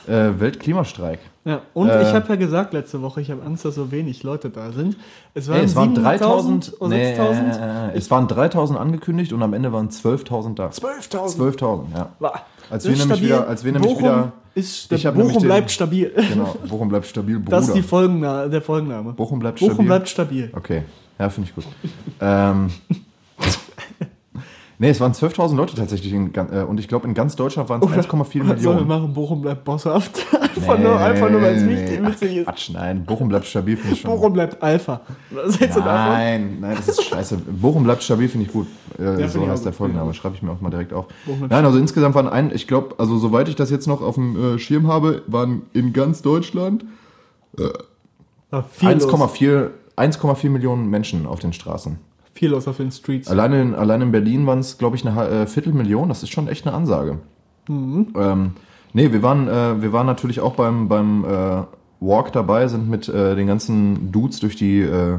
äh, 0.06 0.30
Weltklimastreik. 0.38 1.20
Ja, 1.44 1.60
und 1.74 1.88
Äh, 1.88 2.02
ich 2.02 2.14
habe 2.14 2.28
ja 2.28 2.36
gesagt 2.36 2.72
letzte 2.72 3.02
Woche, 3.02 3.20
ich 3.20 3.30
habe 3.30 3.42
Angst, 3.44 3.64
dass 3.64 3.74
so 3.76 3.90
wenig 3.90 4.22
Leute 4.22 4.50
da 4.50 4.70
sind. 4.72 4.96
Es 5.34 5.48
waren, 5.48 5.60
es 5.64 5.74
waren 5.74 5.94
3000, 5.94 6.72
3000 6.78 6.80
oder 6.80 6.88
nee, 6.96 7.14
6000. 7.14 7.56
äh, 7.56 7.58
äh, 7.94 7.96
es 7.98 8.10
waren 8.10 8.28
3000 8.28 8.78
angekündigt 8.78 9.32
und 9.32 9.42
am 9.42 9.52
Ende 9.54 9.72
waren 9.72 9.88
12.000 9.90 10.54
da. 10.56 10.68
12.000. 10.68 11.36
12.000, 11.36 11.84
ja. 11.96 12.08
War- 12.20 12.42
Als 12.72 12.84
wir 12.88 12.96
nämlich 12.96 13.22
wieder, 13.22 13.46
als 13.48 13.64
wir 13.64 13.72
nämlich 13.72 13.90
Bochum 13.92 14.04
wieder, 14.04 14.32
Ist, 14.54 14.90
Ich 14.92 15.02
Bochum 15.04 15.16
nämlich 15.18 15.36
den- 15.36 15.42
bleibt 15.46 15.70
stabil. 15.70 16.12
genau, 16.30 16.56
Bochum 16.68 16.88
bleibt 16.88 17.06
stabil, 17.06 17.38
Bruder. 17.38 17.50
Das 17.58 17.68
ist 17.68 17.74
die 17.74 17.82
Folgena 17.82 18.48
der 18.48 18.62
Folgenname. 18.62 19.12
Bochum 19.12 19.38
bleibt 19.38 19.58
Bochum 19.60 19.72
stabil. 19.74 19.86
bleibt 19.86 20.08
stabil. 20.08 20.50
Okay, 20.54 20.82
ja, 21.18 21.28
finde 21.28 21.48
ich 21.50 21.54
gut. 21.54 21.64
ähm, 22.20 22.70
Nee, 24.82 24.90
es 24.90 24.98
waren 24.98 25.12
12.000 25.12 25.54
Leute 25.54 25.76
tatsächlich 25.76 26.12
in, 26.12 26.34
äh, 26.34 26.64
und 26.64 26.80
ich 26.80 26.88
glaube 26.88 27.06
in 27.06 27.14
ganz 27.14 27.36
Deutschland 27.36 27.68
waren 27.68 27.80
es 27.80 27.88
1,4 27.88 28.04
Sollen 28.08 28.48
wir 28.48 28.54
Millionen. 28.56 28.88
machen, 28.88 29.14
Bochum 29.14 29.40
bleibt 29.40 29.62
bosshaft. 29.62 30.26
einfach, 30.42 30.76
nur, 30.76 30.98
einfach 30.98 31.30
nur, 31.30 31.40
weil 31.40 31.54
es 31.54 31.68
wichtig 31.68 32.00
Ach, 32.02 32.10
witzig 32.10 32.36
ist. 32.38 32.46
Quatsch, 32.46 32.70
nein, 32.72 33.04
Bochum 33.04 33.28
bleibt 33.28 33.46
stabil, 33.46 33.76
finde 33.76 33.94
ich 33.94 34.00
schon. 34.00 34.10
Bochum 34.10 34.32
bleibt 34.32 34.60
Alpha. 34.60 35.02
Nein, 35.30 36.58
nein, 36.60 36.76
das 36.76 36.88
ist 36.88 37.04
scheiße. 37.04 37.36
Bochum 37.36 37.84
bleibt 37.84 38.02
stabil, 38.02 38.28
finde 38.28 38.46
ich 38.46 38.52
gut. 38.52 38.66
Äh, 38.98 39.18
find 39.18 39.30
so 39.30 39.46
heißt 39.46 39.64
der 39.64 39.72
Folgenname, 39.72 40.14
schreibe 40.14 40.34
ich 40.34 40.42
mir 40.42 40.50
auch 40.50 40.60
mal 40.60 40.70
direkt 40.70 40.92
auf. 40.92 41.06
Bochum 41.26 41.46
Nein, 41.48 41.64
also 41.64 41.78
insgesamt 41.78 42.16
waren 42.16 42.26
ein, 42.26 42.50
ich 42.52 42.66
glaube, 42.66 42.96
also 42.98 43.18
soweit 43.18 43.48
ich 43.48 43.54
das 43.54 43.70
jetzt 43.70 43.86
noch 43.86 44.02
auf 44.02 44.16
dem 44.16 44.56
äh, 44.56 44.58
Schirm 44.58 44.88
habe, 44.88 45.22
waren 45.28 45.62
in 45.74 45.92
ganz 45.92 46.22
Deutschland 46.22 46.84
Ja, 48.50 48.64
viel, 48.64 48.94
los. 48.94 49.06
1,4 49.06 49.68
1,4 49.96 50.50
Millionen 50.50 50.90
Menschen 50.90 51.26
auf 51.26 51.38
den 51.38 51.52
Straßen. 51.52 51.98
Viel 52.42 52.50
los 52.50 52.66
auf 52.66 52.78
den 52.78 52.90
Streets. 52.90 53.28
Alleine 53.28 53.62
in, 53.62 53.74
allein 53.76 54.02
in 54.02 54.10
Berlin 54.10 54.46
waren 54.48 54.58
es, 54.58 54.76
glaube 54.76 54.96
ich, 54.96 55.06
eine 55.06 55.28
äh, 55.28 55.46
Viertelmillion. 55.46 56.08
Das 56.08 56.24
ist 56.24 56.30
schon 56.32 56.48
echt 56.48 56.66
eine 56.66 56.74
Ansage. 56.74 57.18
Mhm. 57.68 58.08
Ähm, 58.16 58.50
nee, 58.94 59.12
wir 59.12 59.22
waren, 59.22 59.46
äh, 59.46 59.80
wir 59.80 59.92
waren 59.92 60.06
natürlich 60.06 60.40
auch 60.40 60.54
beim, 60.56 60.88
beim 60.88 61.24
äh, 61.24 61.62
Walk 62.00 62.32
dabei, 62.32 62.66
sind 62.66 62.90
mit 62.90 63.08
äh, 63.08 63.36
den 63.36 63.46
ganzen 63.46 64.10
Dudes 64.10 64.40
durch 64.40 64.56
die 64.56 64.80
äh, 64.80 65.18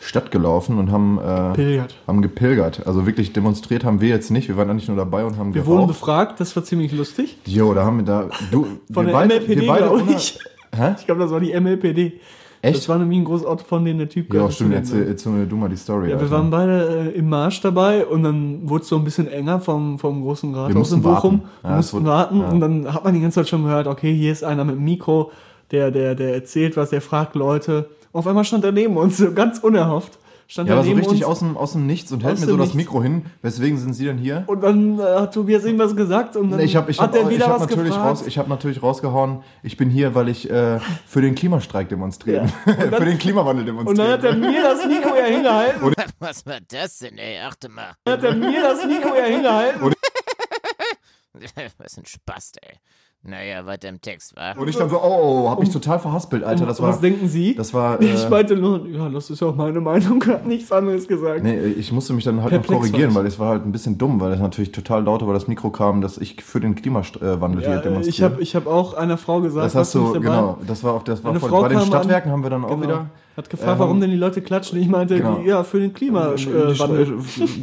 Stadt 0.00 0.30
gelaufen 0.30 0.76
und 0.78 0.90
haben, 0.92 1.18
äh, 1.18 1.54
Pilgert. 1.54 1.96
haben 2.06 2.20
gepilgert. 2.20 2.86
Also 2.86 3.06
wirklich 3.06 3.32
demonstriert 3.32 3.82
haben 3.84 4.02
wir 4.02 4.10
jetzt 4.10 4.30
nicht. 4.30 4.48
Wir 4.48 4.58
waren 4.58 4.68
eigentlich 4.68 4.88
nur 4.88 4.98
dabei 4.98 5.24
und 5.24 5.38
haben 5.38 5.54
Wir 5.54 5.64
wurden 5.64 5.86
geraucht. 5.86 5.88
befragt, 5.98 6.40
das 6.40 6.54
war 6.56 6.62
ziemlich 6.62 6.92
lustig. 6.92 7.38
Jo, 7.46 7.72
da 7.72 7.86
haben 7.86 7.96
wir 7.96 8.04
da. 8.04 8.28
Du, 8.50 8.64
Von 8.92 9.06
wir 9.06 9.12
der 9.12 9.12
beide- 9.12 9.34
MLPD, 9.40 9.60
wir 9.62 9.66
beide 9.66 10.12
ich. 10.14 10.38
Hä? 10.76 10.94
Ich 10.98 11.06
glaube, 11.06 11.22
das 11.22 11.30
war 11.30 11.40
die 11.40 11.58
MLPD. 11.58 12.20
Echt? 12.62 12.76
Das 12.76 12.88
war 12.90 12.98
nämlich 12.98 13.18
ein 13.18 13.24
großes 13.24 13.46
Auto, 13.46 13.64
von 13.64 13.84
denen 13.84 13.98
der 14.00 14.08
Typ 14.10 14.32
Ja, 14.34 14.50
stimmt. 14.50 14.74
denen. 14.74 15.08
jetzt 15.08 15.24
du 15.24 15.56
mal 15.56 15.68
die 15.70 15.76
Story. 15.76 16.10
Ja, 16.10 16.16
wir 16.16 16.22
Alter. 16.24 16.30
waren 16.32 16.50
beide 16.50 17.10
äh, 17.14 17.18
im 17.18 17.28
Marsch 17.30 17.60
dabei 17.62 18.04
und 18.04 18.22
dann 18.22 18.68
wurde 18.68 18.82
es 18.82 18.88
so 18.88 18.96
ein 18.96 19.04
bisschen 19.04 19.28
enger 19.28 19.60
vom, 19.60 19.98
vom 19.98 20.20
großen 20.22 20.54
Rathaus 20.54 20.92
in 20.92 21.00
Bochum. 21.02 21.40
warten. 21.40 21.42
Wir 21.62 21.70
Ja, 21.70 21.78
es 21.78 21.92
mussten 21.92 21.96
wurde- 22.06 22.06
warten 22.14 22.40
ja. 22.40 22.48
und 22.50 22.60
dann 22.60 22.92
hat 22.94 23.02
man 23.04 23.14
die 23.14 23.20
ganze 23.20 23.36
Zeit 23.36 23.48
schon 23.48 23.62
gehört, 23.64 23.86
okay, 23.86 24.14
hier 24.14 24.30
ist 24.30 24.44
einer 24.44 24.64
mit 24.64 24.74
dem 24.76 24.84
Mikro, 24.84 25.30
der, 25.70 25.90
der, 25.90 26.14
der 26.14 26.34
erzählt 26.34 26.76
was, 26.76 26.90
der 26.90 27.00
fragt 27.00 27.34
Leute. 27.34 27.88
Auf 28.12 28.26
einmal 28.26 28.44
stand 28.44 28.64
er 28.64 28.72
neben 28.72 28.96
uns, 28.98 29.16
so 29.16 29.32
ganz 29.34 29.60
unerhofft. 29.60 30.18
Stand 30.50 30.68
Ja, 30.68 30.74
er 30.74 30.78
aber 30.80 30.88
so 30.88 30.94
richtig 30.94 31.12
uns 31.12 31.24
aus 31.24 31.38
dem, 31.38 31.56
aus 31.56 31.72
dem 31.74 31.86
Nichts 31.86 32.10
und 32.10 32.24
hält 32.24 32.40
mir 32.40 32.46
so 32.46 32.56
das 32.56 32.74
Nichts. 32.74 32.74
Mikro 32.74 33.00
hin. 33.00 33.26
Weswegen 33.40 33.78
sind 33.78 33.92
Sie 33.94 34.04
denn 34.04 34.18
hier? 34.18 34.42
und 34.48 34.60
dann 34.62 34.98
äh, 34.98 35.02
hat 35.02 35.32
Tobias 35.32 35.64
irgendwas 35.64 35.94
gesagt 35.94 36.34
und 36.34 36.50
dann 36.50 36.58
Ich 36.58 36.74
habe 36.74 36.90
ich 36.90 37.00
hat 37.00 37.10
hab, 37.10 37.16
er 37.16 37.30
wieder 37.30 37.46
hab 37.46 37.60
was 37.60 37.70
natürlich, 37.70 37.90
gefragt. 37.90 38.10
raus, 38.10 38.26
ich 38.26 38.36
hab 38.36 38.48
natürlich 38.48 38.82
rausgehauen, 38.82 39.44
ich 39.62 39.76
bin 39.76 39.90
hier, 39.90 40.16
weil 40.16 40.28
ich 40.28 40.50
äh, 40.50 40.80
für 41.06 41.22
den 41.22 41.36
Klimastreik 41.36 41.88
demonstriere. 41.88 42.48
für 42.64 43.04
den 43.04 43.18
Klimawandel 43.18 43.70
und 43.70 43.96
dann 43.96 44.08
hat 44.08 44.24
er 44.24 44.32
demonstriere. 44.32 44.52
mir 44.52 44.62
das 44.62 44.86
Mikro 44.86 45.14
ja 45.14 45.24
hingehalten. 45.26 45.94
Was 46.18 46.44
war 46.44 46.58
das 46.66 46.98
denn, 46.98 47.16
ey? 47.16 47.38
Achte 47.38 47.68
mal. 47.68 47.92
Dann 48.02 48.14
hat 48.14 48.24
er 48.24 48.34
mir 48.34 48.60
das 48.60 48.84
Mikro 48.84 49.14
ja 49.14 49.24
hingehalten. 49.26 49.80
Was 51.78 51.96
ein 51.96 52.06
Spaß, 52.06 52.52
ey. 52.62 52.76
Naja, 53.22 53.66
weiter 53.66 53.90
im 53.90 54.00
Text, 54.00 54.34
wa? 54.34 54.52
Und 54.52 54.66
ich 54.68 54.76
dann 54.76 54.88
so, 54.88 54.96
oh, 54.96 55.44
oh 55.44 55.50
hab 55.50 55.60
mich 55.60 55.68
total 55.68 55.98
verhaspelt, 55.98 56.42
Alter. 56.42 56.64
Das 56.64 56.80
Und 56.80 56.86
war, 56.86 56.94
was 56.94 57.00
denken 57.02 57.28
Sie? 57.28 57.54
das 57.54 57.74
war, 57.74 58.00
äh, 58.00 58.06
ich 58.14 58.28
meinte 58.30 58.56
nur, 58.56 58.86
ja, 58.88 59.10
das 59.10 59.28
ist 59.28 59.40
ja 59.40 59.48
auch 59.48 59.54
meine 59.54 59.78
Meinung, 59.82 60.24
habe 60.26 60.48
nichts 60.48 60.72
anderes 60.72 61.06
gesagt. 61.06 61.42
nee, 61.42 61.58
ich 61.66 61.92
musste 61.92 62.14
mich 62.14 62.24
dann 62.24 62.36
halt 62.42 62.52
noch 62.52 62.60
Perplex 62.62 62.80
korrigieren, 62.80 63.14
war 63.14 63.20
weil 63.22 63.28
es 63.28 63.38
war 63.38 63.48
halt 63.50 63.66
ein 63.66 63.72
bisschen 63.72 63.98
dumm, 63.98 64.20
weil 64.22 64.32
es 64.32 64.40
natürlich 64.40 64.72
total 64.72 65.04
laut 65.04 65.24
war, 65.26 65.34
das 65.34 65.48
Mikro 65.48 65.68
kam, 65.68 66.00
dass 66.00 66.16
ich 66.16 66.42
für 66.42 66.60
den 66.60 66.74
Klimawandel 66.76 67.60
hier 67.60 67.74
Ja, 67.74 67.80
äh, 67.80 67.82
demonstriere. 67.82 68.08
ich 68.08 68.22
habe 68.22 68.42
ich 68.42 68.56
hab 68.56 68.66
auch 68.66 68.94
einer 68.94 69.18
Frau 69.18 69.42
gesagt, 69.42 69.66
das 69.66 69.74
hast 69.74 69.94
du, 69.94 69.98
nicht 70.00 70.14
dabei? 70.14 70.24
genau, 70.24 70.58
das 70.66 70.82
war 70.82 70.94
auf 70.94 71.04
das 71.04 71.22
war 71.22 71.34
Frau 71.34 71.60
bei 71.60 71.68
den 71.68 71.74
kam 71.76 71.82
an- 71.82 71.86
Stadtwerken 71.88 72.32
haben 72.32 72.42
wir 72.42 72.48
dann 72.50 72.64
auch 72.64 72.70
Genau. 72.70 72.82
wieder 72.82 73.06
Hat 73.40 73.48
gefragt, 73.48 73.76
Äh, 73.76 73.78
warum 73.80 74.00
denn 74.02 74.10
die 74.10 74.16
Leute 74.18 74.42
klatschen. 74.42 74.78
Ich 74.78 74.86
meinte, 74.88 75.16
Genau. 75.16 75.36
die, 75.38 75.48
ja, 75.48 75.64
für 75.64 75.78
den 75.80 75.88
die, 75.88 75.94
Klimawandel. 75.94 76.74
Strei- 76.74 77.06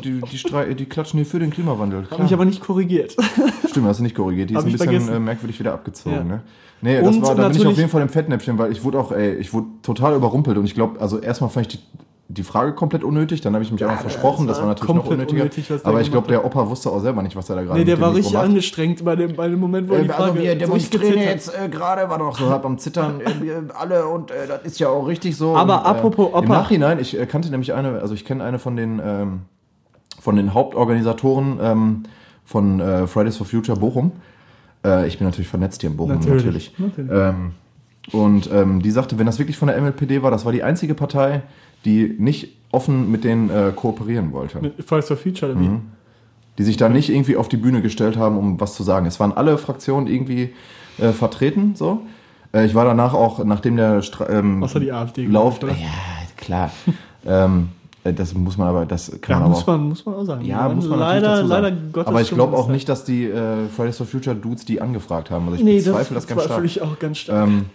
die, 0.04 0.22
die, 0.22 0.38
Strei- 0.40 0.74
die 0.74 0.86
klatschen 0.86 1.18
hier 1.20 1.26
für 1.28 1.38
den 1.38 1.52
Klimawandel. 1.52 2.08
Habe 2.10 2.24
mich 2.24 2.34
aber 2.34 2.46
nicht 2.46 2.62
korrigiert. 2.62 3.16
Stimmt, 3.70 3.86
hast 3.86 4.00
du 4.00 4.04
nicht 4.04 4.16
korrigiert. 4.16 4.50
Die 4.50 4.56
ist 4.56 4.58
Hab 4.60 4.66
ein 4.66 4.72
bisschen 4.72 4.86
vergessen. 4.88 5.14
äh, 5.14 5.20
merkwürdig 5.20 5.60
wieder 5.60 5.74
abgezogen, 5.74 6.16
Ja. 6.16 6.24
ne? 6.24 6.42
Nee, 6.82 7.00
das 7.02 7.08
Und 7.16 7.22
war, 7.22 7.36
da 7.36 7.50
bin 7.50 7.58
ich 7.62 7.68
auf 7.68 7.78
jeden 7.78 7.90
Fall 7.90 8.02
im 8.02 8.10
Fettnäpfchen, 8.10 8.58
weil 8.58 8.72
ich 8.72 8.84
wurde 8.84 9.00
auch, 9.00 9.12
ey, 9.12 9.36
ich 9.36 9.54
wurde 9.54 9.68
total 9.84 10.16
überrumpelt 10.16 10.58
und 10.58 10.66
ich 10.66 10.74
glaube, 10.74 11.00
also 11.00 11.20
erstmal 11.20 11.52
fand 11.52 11.68
ich 11.68 11.80
die, 11.80 11.84
die 12.30 12.44
Frage 12.44 12.74
komplett 12.74 13.06
unnötig, 13.06 13.40
dann 13.40 13.54
habe 13.54 13.64
ich 13.64 13.72
mich 13.72 13.84
einfach 13.86 14.02
versprochen, 14.02 14.48
das 14.48 14.58
das 14.58 14.66
war 14.66 14.68
war 14.68 14.74
natürlich 14.76 14.96
noch 14.96 15.06
unnötiger. 15.10 15.42
unnötig, 15.44 15.72
aber 15.86 16.02
ich 16.02 16.12
glaube, 16.12 16.28
der 16.28 16.44
Opa 16.44 16.68
wusste 16.70 16.90
auch 16.90 17.00
selber 17.00 17.22
nicht, 17.24 17.38
was 17.38 17.50
er 17.50 17.56
da 17.56 17.64
gerade 17.64 17.80
nee, 17.80 17.86
der 17.86 18.02
war 18.02 18.14
richtig 18.14 18.34
macht. 18.34 18.44
angestrengt 18.44 19.06
bei 19.06 19.16
dem, 19.16 19.34
bei 19.34 19.48
dem 19.48 19.60
Moment, 19.60 19.88
wo 19.90 19.94
die 19.96 20.02
Äh, 20.02 20.06
Frage 20.10 20.24
also 20.24 20.36
wir 20.36 20.56
demonstrieren 20.56 21.20
jetzt 21.20 21.54
äh, 21.58 21.70
gerade, 21.70 22.10
war 22.10 22.18
doch 22.18 22.38
so 22.38 22.50
halb 22.50 22.66
am 22.66 22.78
Zittern, 22.78 23.22
äh, 23.22 23.26
alle 23.80 24.08
und 24.08 24.32
äh, 24.32 24.46
das 24.46 24.64
ist 24.64 24.80
ja 24.80 24.90
auch 24.90 25.08
richtig 25.08 25.38
so. 25.38 25.56
Aber 25.56 25.80
und, 25.80 25.86
apropos 25.86 26.28
Im 26.30 26.34
Opa. 26.36 26.48
Nachhinein, 26.48 27.00
ich 27.00 27.18
äh, 27.18 27.26
kannte 27.28 27.50
nämlich 27.50 27.74
eine, 27.74 28.02
also 28.02 28.14
ich 28.14 28.26
kenne 28.26 28.44
eine 28.44 28.60
von 28.60 28.76
den, 28.76 29.02
ähm, 29.02 29.42
von 30.20 30.36
den 30.36 30.54
Hauptorganisatoren 30.54 31.60
ähm, 31.62 32.04
von 32.44 32.82
äh, 32.82 33.08
Fridays 33.08 33.38
for 33.38 33.46
Future 33.48 33.80
Bochum. 33.80 34.12
Äh, 34.86 35.08
ich 35.08 35.18
bin 35.18 35.28
natürlich 35.28 35.48
vernetzt 35.48 35.80
hier 35.82 35.90
in 35.90 35.96
Bochum, 35.98 36.16
natürlich. 36.16 36.74
Natürlich, 36.78 36.80
natürlich. 36.80 37.12
Ähm, 37.12 37.52
und 38.12 38.50
ähm, 38.54 38.82
die 38.82 38.92
sagte, 38.92 39.18
wenn 39.20 39.26
das 39.26 39.38
wirklich 39.40 39.58
von 39.58 39.68
der 39.68 39.82
MLPD 39.82 40.24
war, 40.24 40.32
das 40.32 40.46
war 40.46 40.52
die 40.54 40.64
einzige 40.64 40.94
Partei, 40.94 41.42
die 41.88 42.16
nicht 42.20 42.50
offen 42.72 43.10
mit 43.12 43.24
denen 43.24 43.50
äh, 43.50 43.72
kooperieren 43.76 44.32
wollte. 44.34 44.60
Mit 44.60 44.84
Fridays 44.86 45.08
for 45.08 45.18
Future, 45.18 45.52
oder 45.54 45.62
wie? 45.62 45.68
Mhm. 45.70 45.82
Die 46.60 46.64
sich 46.64 46.78
da 46.78 46.90
nicht 46.90 47.10
irgendwie 47.10 47.38
auf 47.38 47.48
die 47.50 47.58
Bühne 47.58 47.82
gestellt 47.82 48.18
haben, 48.18 48.38
um 48.38 48.60
was 48.60 48.76
zu 48.76 48.84
sagen. 48.84 49.06
Es 49.06 49.20
waren 49.20 49.32
alle 49.32 49.58
Fraktionen 49.58 50.08
irgendwie 50.08 50.54
äh, 51.00 51.12
vertreten, 51.14 51.76
so. 51.76 52.02
Äh, 52.54 52.66
ich 52.66 52.76
war 52.76 52.86
danach 52.86 53.14
auch, 53.14 53.44
nachdem 53.44 53.78
der 53.78 54.02
Stra 54.02 54.30
ähm, 54.30 54.64
Außer 54.64 54.80
die 54.80 54.92
AfD. 54.92 55.26
Lauf, 55.26 55.60
ja, 55.64 55.70
klar. 56.36 56.72
ähm, 57.26 57.70
äh, 58.04 58.14
das 58.14 58.34
muss 58.34 58.58
man 58.58 58.68
aber, 58.68 58.86
das 58.86 59.12
kann 59.22 59.36
Ja, 59.36 59.40
man 59.42 59.50
muss 59.52 59.62
aber 59.64 59.74
auch. 59.74 59.78
man, 59.78 59.90
muss 59.90 60.06
man 60.06 60.16
auch 60.16 60.24
sagen. 60.26 60.46
Ja, 60.46 60.70
muss 60.70 60.88
man 60.88 61.00
leider, 61.00 61.36
dazu 61.36 61.48
sagen. 61.48 61.64
leider 61.64 61.78
Gottes 61.94 62.08
aber 62.08 62.22
ich 62.22 62.30
glaube 62.32 62.58
auch 62.58 62.68
nicht, 62.70 62.90
dass 62.90 63.04
die 63.06 63.26
äh, 63.26 63.68
Fridays 63.76 63.98
for 63.98 64.08
Future 64.08 64.36
Dudes 64.36 64.66
die 64.66 64.82
angefragt 64.82 65.30
haben. 65.32 65.46
Also 65.46 65.58
ich 65.58 65.64
Nee, 65.64 65.78
bezweifle 65.78 66.16
das, 66.16 66.26
das 66.26 66.28
ganz 66.28 66.44
stark. 66.46 66.64
ich 66.66 66.82
auch 66.82 67.00
ganz 67.00 67.18
stark. 67.20 67.48
Ähm, 67.48 67.66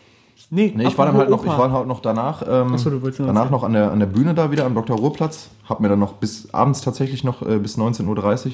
nee, 0.51 0.73
nee, 0.77 0.87
ich 0.87 0.99
war 0.99 1.07
dann 1.07 1.17
halt 1.17 1.31
noch, 1.31 1.45
ich 1.45 1.51
war 1.51 1.71
halt 1.73 1.87
noch 1.87 2.01
danach, 2.01 2.43
ähm, 2.49 2.77
so, 2.79 2.91
danach 2.91 3.05
erzählen. 3.07 3.51
noch 3.51 3.62
an 3.65 3.73
der, 3.73 3.91
an 3.93 3.99
der 3.99 4.07
Bühne 4.07 4.35
da 4.35 4.51
wieder 4.51 4.65
am 4.67 4.75
Dr. 4.75 4.97
Ruhrplatz. 4.97 5.51
Hab 5.69 5.81
mir 5.81 5.89
dann 5.89 5.99
noch 5.99 6.15
bis 6.15 6.53
abends 6.53 6.81
tatsächlich 6.81 7.25
noch 7.25 7.43
äh, 7.43 7.59
bis 7.59 7.79
19.30 7.79 8.47
Uhr 8.47 8.53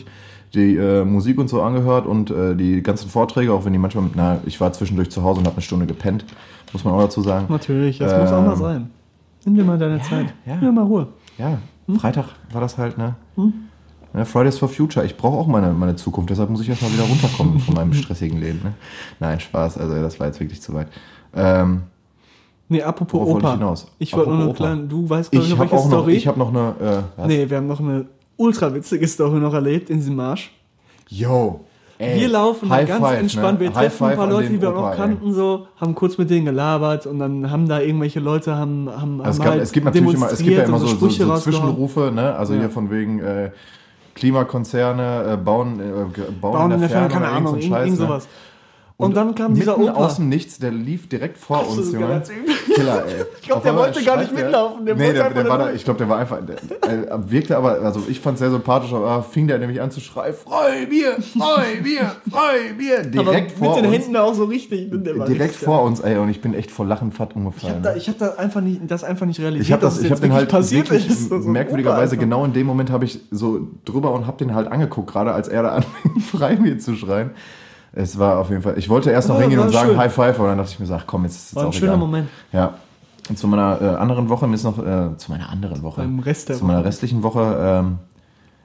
die 0.54 0.76
äh, 0.76 1.04
Musik 1.04 1.38
und 1.38 1.48
so 1.48 1.60
angehört 1.62 2.06
und 2.06 2.30
äh, 2.30 2.54
die 2.56 2.82
ganzen 2.82 3.10
Vorträge, 3.10 3.52
auch 3.52 3.64
wenn 3.66 3.72
die 3.74 3.78
manchmal, 3.78 4.04
na, 4.14 4.38
ich 4.46 4.60
war 4.60 4.72
zwischendurch 4.72 5.10
zu 5.10 5.22
Hause 5.22 5.40
und 5.40 5.46
habe 5.46 5.56
eine 5.56 5.62
Stunde 5.62 5.84
gepennt, 5.86 6.24
muss 6.72 6.84
man 6.84 6.94
auch 6.94 7.00
dazu 7.02 7.20
sagen. 7.20 7.46
Natürlich, 7.50 7.98
das 7.98 8.12
muss 8.18 8.32
auch 8.32 8.42
mal 8.42 8.52
Ähm, 8.52 8.58
sein. 8.58 8.90
Nimm 9.44 9.54
dir 9.56 9.64
mal 9.64 9.78
deine 9.78 10.00
Zeit. 10.00 10.32
ja. 10.46 10.54
Nimm 10.56 10.60
dir 10.60 10.72
mal 10.72 10.84
Ruhe. 10.84 11.06
Ja, 11.36 11.58
Hm? 11.86 11.96
Freitag 11.98 12.26
war 12.52 12.60
das 12.60 12.76
halt, 12.78 12.96
ne? 12.98 13.14
Ne 14.14 14.24
Fridays 14.26 14.58
for 14.58 14.68
Future. 14.68 15.04
Ich 15.04 15.16
brauche 15.16 15.36
auch 15.38 15.46
meine, 15.46 15.72
meine 15.72 15.96
Zukunft, 15.96 16.30
deshalb 16.30 16.50
muss 16.50 16.60
ich 16.60 16.68
erstmal 16.68 16.92
wieder 16.92 17.04
runterkommen 17.04 17.58
von 17.60 17.74
meinem 17.74 17.92
stressigen 17.94 18.40
Leben. 18.40 18.60
Ne? 18.64 18.74
Nein, 19.20 19.40
Spaß, 19.40 19.78
also 19.78 19.94
das 19.94 20.18
war 20.18 20.26
jetzt 20.28 20.40
wirklich 20.40 20.60
zu 20.62 20.74
weit. 20.74 20.88
Ähm, 21.34 21.82
Nee, 22.70 22.82
apropos 22.82 23.20
Worauf 23.22 23.36
Opa. 23.36 23.48
ich 23.48 23.54
hinaus? 23.58 23.86
Ich 23.98 24.12
wollte 24.14 24.30
nur 24.30 24.48
Opa. 24.48 24.56
kleine, 24.56 24.82
du 24.82 25.08
weißt 25.08 25.32
noch, 25.32 25.40
habe 25.42 25.58
welche 25.60 25.74
auch 25.74 25.84
noch, 25.88 25.98
Story? 26.00 26.12
ich 26.12 26.26
habe 26.26 26.38
noch 26.38 26.50
eine, 26.50 26.74
äh, 26.78 27.02
was? 27.20 27.26
nee, 27.26 27.48
wir 27.48 27.56
haben 27.56 27.66
noch 27.66 27.80
eine 27.80 28.04
ultra 28.36 28.74
witzige 28.74 29.08
Story 29.08 29.38
noch 29.40 29.54
erlebt 29.54 29.88
in 29.88 29.96
diesem 29.96 30.16
Marsch. 30.16 30.52
Yo, 31.08 31.60
ey, 31.96 32.20
Wir 32.20 32.28
laufen 32.28 32.68
da 32.68 32.82
ganz 32.84 33.00
five, 33.00 33.20
entspannt. 33.20 33.58
ne? 33.58 33.64
Wir 33.64 33.72
treffen 33.72 34.04
ein 34.08 34.16
paar 34.18 34.26
Leute, 34.26 34.50
die 34.50 34.60
wir 34.60 34.68
Opa, 34.68 34.80
noch 34.82 34.90
ey. 34.90 34.96
kannten, 34.98 35.32
so, 35.32 35.66
haben 35.80 35.94
kurz 35.94 36.18
mit 36.18 36.28
denen 36.28 36.44
gelabert 36.44 37.06
und 37.06 37.18
dann 37.20 37.50
haben 37.50 37.66
da 37.66 37.80
irgendwelche 37.80 38.20
Leute 38.20 38.54
haben, 38.54 38.90
haben, 38.90 39.22
Also 39.22 39.30
es, 39.30 39.38
haben 39.38 39.44
gab, 39.44 39.52
halt 39.54 39.62
es 39.62 39.72
gibt 39.72 39.86
natürlich 39.86 40.12
immer, 40.14 40.30
es 40.30 40.38
gibt 40.38 40.56
ja 40.58 40.64
immer 40.64 40.78
so, 40.78 40.88
so, 40.88 41.08
so. 41.08 41.36
Zwischenrufe, 41.38 42.12
ne? 42.14 42.34
Also 42.36 42.52
Ja. 42.52 42.60
hier 42.60 42.68
von 42.70 42.90
wegen 42.90 43.20
äh, 43.20 43.50
Klimakonzerne 44.18 45.32
äh, 45.32 45.36
bauen, 45.36 45.80
äh, 45.80 45.82
bauen, 46.40 46.40
Bauen 46.40 46.70
in 46.72 46.80
der 46.80 46.90
Ferne, 46.90 47.08
keine 47.08 47.26
oder 47.26 47.34
Ahnung, 47.34 47.54
irgend 47.54 47.62
so 47.62 47.74
irgend, 47.74 47.74
ein 47.76 47.86
irgend 47.86 47.98
Scheiß, 47.98 48.08
ne? 48.08 48.22
Sowas. 48.98 49.08
Und, 49.08 49.16
dann 49.16 49.34
kam 49.34 49.54
dieser 49.54 49.78
Opa. 49.78 49.92
aus 49.92 50.16
dem 50.16 50.28
Nichts, 50.28 50.58
der 50.58 50.72
lief 50.72 51.08
direkt 51.08 51.38
vor 51.38 51.68
uns, 51.68 51.78
ist 51.86 51.92
Junge. 51.92 52.08
ganz 52.08 52.30
übel. 52.30 52.52
Killer, 52.74 53.04
ey. 53.06 53.24
Ich 53.40 53.46
glaub, 53.46 53.58
Auf 53.58 53.62
der 53.62 53.76
wollte 53.76 54.04
gar 54.04 54.16
nicht 54.18 54.34
mitlaufen, 54.34 54.84
der 54.84 54.94
nee, 54.96 55.12
der, 55.12 55.30
der 55.30 55.48
war 55.48 55.58
da, 55.58 55.72
ich 55.72 55.84
glaube, 55.84 55.98
der 55.98 56.08
war 56.08 56.18
einfach, 56.18 56.38
der, 56.44 56.56
äh, 56.56 57.30
wirkte 57.30 57.56
aber, 57.56 57.80
also 57.80 58.02
ich 58.08 58.20
fand 58.20 58.36
sehr 58.38 58.50
sympathisch, 58.50 58.92
aber 58.92 59.22
fing 59.22 59.46
der 59.46 59.58
nämlich 59.58 59.80
an 59.80 59.90
zu 59.90 60.00
schreien, 60.00 60.34
freu 60.34 60.86
Bier, 60.90 61.12
freu 61.22 61.82
Bier, 61.82 62.12
freu 62.28 62.74
Bier, 62.76 63.04
direkt 63.04 63.18
Aber 63.18 63.32
mit 63.32 63.52
vor 63.52 63.76
den 63.76 63.86
uns. 63.86 63.94
Händen 63.94 64.16
auch 64.16 64.34
so 64.34 64.44
richtig. 64.44 64.90
Der 64.92 65.18
war 65.18 65.26
Direkt 65.26 65.50
richtig 65.52 65.64
vor 65.64 65.82
uns, 65.84 66.00
ey, 66.00 66.18
und 66.18 66.28
ich 66.28 66.40
bin 66.40 66.52
echt 66.54 66.70
vor 66.70 66.84
Lachen 66.84 67.12
fett 67.12 67.28
Ich 67.30 67.36
umgefallen. 67.36 67.74
habe 67.76 67.82
da, 67.84 67.94
ich 67.96 68.08
hab 68.08 68.18
da 68.18 68.34
einfach 68.34 68.60
nicht, 68.60 68.80
das 68.90 69.04
einfach 69.04 69.26
nicht 69.26 69.38
realisiert, 69.40 69.64
Ich 69.66 69.72
habe 69.72 69.80
das, 69.82 69.94
dass 69.94 70.00
es 70.00 70.04
ich 70.06 70.10
habe 70.10 70.20
den 70.20 70.32
halt 70.32 70.48
passiert 70.50 70.90
wirklich 70.90 71.08
ist. 71.08 71.30
Merkwürdigerweise 71.30 72.16
Opa 72.16 72.24
genau 72.24 72.44
in 72.44 72.52
dem 72.52 72.66
Moment 72.66 72.90
habe 72.90 73.04
ich 73.04 73.20
so 73.30 73.60
drüber 73.84 74.12
und 74.12 74.26
habe 74.26 74.36
den 74.38 74.54
halt 74.54 74.70
angeguckt, 74.70 75.10
gerade 75.10 75.32
als 75.32 75.48
er 75.48 75.62
da 75.62 75.68
anfing, 75.70 76.20
Freibier 76.32 76.78
zu 76.78 76.94
schreien. 76.96 77.30
Es 78.00 78.16
war 78.16 78.38
auf 78.38 78.48
jeden 78.50 78.62
Fall. 78.62 78.78
Ich 78.78 78.88
wollte 78.88 79.10
erst 79.10 79.28
noch 79.28 79.34
Ja, 79.36 79.40
hingehen 79.42 79.58
und 79.58 79.70
sagen 79.72 79.88
schön. 79.90 79.98
High 79.98 80.12
Five, 80.14 80.38
aber 80.38 80.48
dann 80.48 80.58
dachte 80.58 80.70
ich 80.72 80.78
mir, 80.78 80.86
so, 80.86 80.94
ach 80.94 81.04
komm, 81.06 81.24
jetzt 81.24 81.34
ist 81.36 81.46
es 81.48 81.54
War 81.56 81.64
ein 81.64 81.68
auch 81.68 81.72
schöner 81.72 81.92
egal. 81.92 81.98
Moment. 81.98 82.28
Ja. 82.52 82.74
Und 83.28 83.36
zu 83.36 83.48
meiner 83.48 83.82
äh, 83.82 83.84
anderen 83.96 84.28
Woche, 84.28 84.46
mir 84.46 84.54
ist 84.54 84.62
noch 84.64 84.78
äh, 84.78 85.16
zu 85.16 85.32
meiner 85.32 85.48
anderen 85.50 85.82
Woche, 85.82 86.02
Beim 86.02 86.20
Rest 86.20 86.48
der 86.48 86.56
zu 86.56 86.64
meiner 86.64 86.84
restlichen 86.84 87.22
Woche. 87.24 87.56
Ähm, 87.60 87.98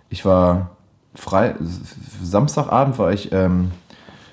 ich 0.09 0.23
war 0.23 0.69
frei. 1.15 1.55
Samstagabend 2.21 2.97
war 2.99 3.11
ich. 3.11 3.31
Ähm, 3.31 3.71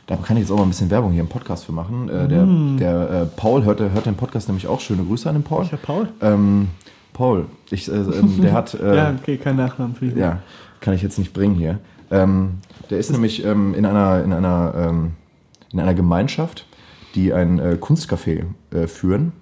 da 0.06 0.16
kann 0.16 0.36
ich 0.36 0.42
jetzt 0.42 0.50
auch 0.52 0.56
mal 0.56 0.64
ein 0.64 0.68
bisschen 0.68 0.90
Werbung 0.90 1.12
hier 1.12 1.22
im 1.22 1.28
Podcast 1.28 1.64
für 1.64 1.72
machen. 1.72 2.08
Äh, 2.08 2.28
der 2.28 2.44
der 2.78 3.10
äh, 3.22 3.26
Paul 3.26 3.64
hört, 3.64 3.80
hört 3.80 4.06
den 4.06 4.16
Podcast 4.16 4.48
nämlich 4.48 4.66
auch. 4.66 4.80
Schöne 4.80 5.02
Grüße 5.04 5.28
an 5.28 5.36
den 5.36 5.44
Paul. 5.44 5.62
Welcher 5.62 5.76
Paul? 5.78 6.08
Ähm, 6.20 6.68
Paul, 7.12 7.46
ich, 7.70 7.88
äh, 7.90 7.94
ähm, 7.94 8.40
der 8.42 8.52
hat, 8.52 8.74
äh, 8.80 8.86
Ja, 8.88 8.94
ja. 8.94 9.14
okay, 9.20 9.36
kein 9.38 9.56
Nachnamen 9.56 9.94
für 9.94 10.06
dich. 10.06 10.22
kann 10.80 10.94
ich 10.94 11.02
jetzt 11.02 11.18
nicht 11.18 11.32
bringen 11.32 11.54
hier. 11.54 11.78
Ähm, 12.10 12.58
der 12.90 12.98
ist 12.98 13.10
nämlich 13.10 13.44
ähm, 13.44 13.74
in 13.74 13.86
einer, 13.86 14.24
in 14.24 14.32
einer, 14.32 14.74
ähm, 14.76 15.12
in 15.72 15.80
einer 15.80 15.94
Gemeinschaft, 15.94 16.66
die 17.14 17.32
ein 17.32 17.58
äh, 17.58 17.78
Kunstcafé 17.80 18.44
äh, 18.72 18.86
führen. 18.86 19.32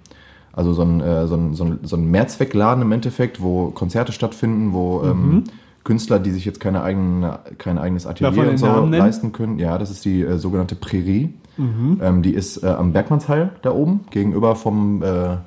Also 0.53 0.73
so 0.73 0.81
ein, 0.83 1.01
äh, 1.01 1.27
so, 1.27 1.35
ein, 1.35 1.53
so, 1.53 1.63
ein, 1.63 1.79
so 1.83 1.95
ein 1.95 2.09
Mehrzweckladen 2.11 2.81
im 2.81 2.91
Endeffekt, 2.91 3.41
wo 3.41 3.71
Konzerte 3.71 4.11
stattfinden, 4.11 4.73
wo 4.73 5.03
ähm, 5.03 5.43
Künstler, 5.83 6.19
die 6.19 6.31
sich 6.31 6.45
jetzt 6.45 6.59
keine 6.59 6.83
eigene, 6.83 7.39
kein 7.57 7.77
eigenes 7.77 8.05
Mhm. 8.05 8.11
Atelier 8.11 8.49
und 8.49 8.57
so 8.57 8.85
leisten 8.85 9.31
können. 9.31 9.59
Ja, 9.59 9.77
das 9.77 9.89
ist 9.89 10.05
die 10.05 10.21
äh, 10.21 10.37
sogenannte 10.37 10.75
Prärie. 10.75 11.33
Mhm. 11.57 11.99
Ähm, 12.01 12.21
die 12.21 12.33
ist 12.33 12.63
äh, 12.63 12.67
am 12.67 12.93
Bergmannsheil 12.93 13.51
da 13.61 13.71
oben, 13.71 14.01
gegenüber 14.11 14.55
vom, 14.55 15.03
äh, 15.03 15.37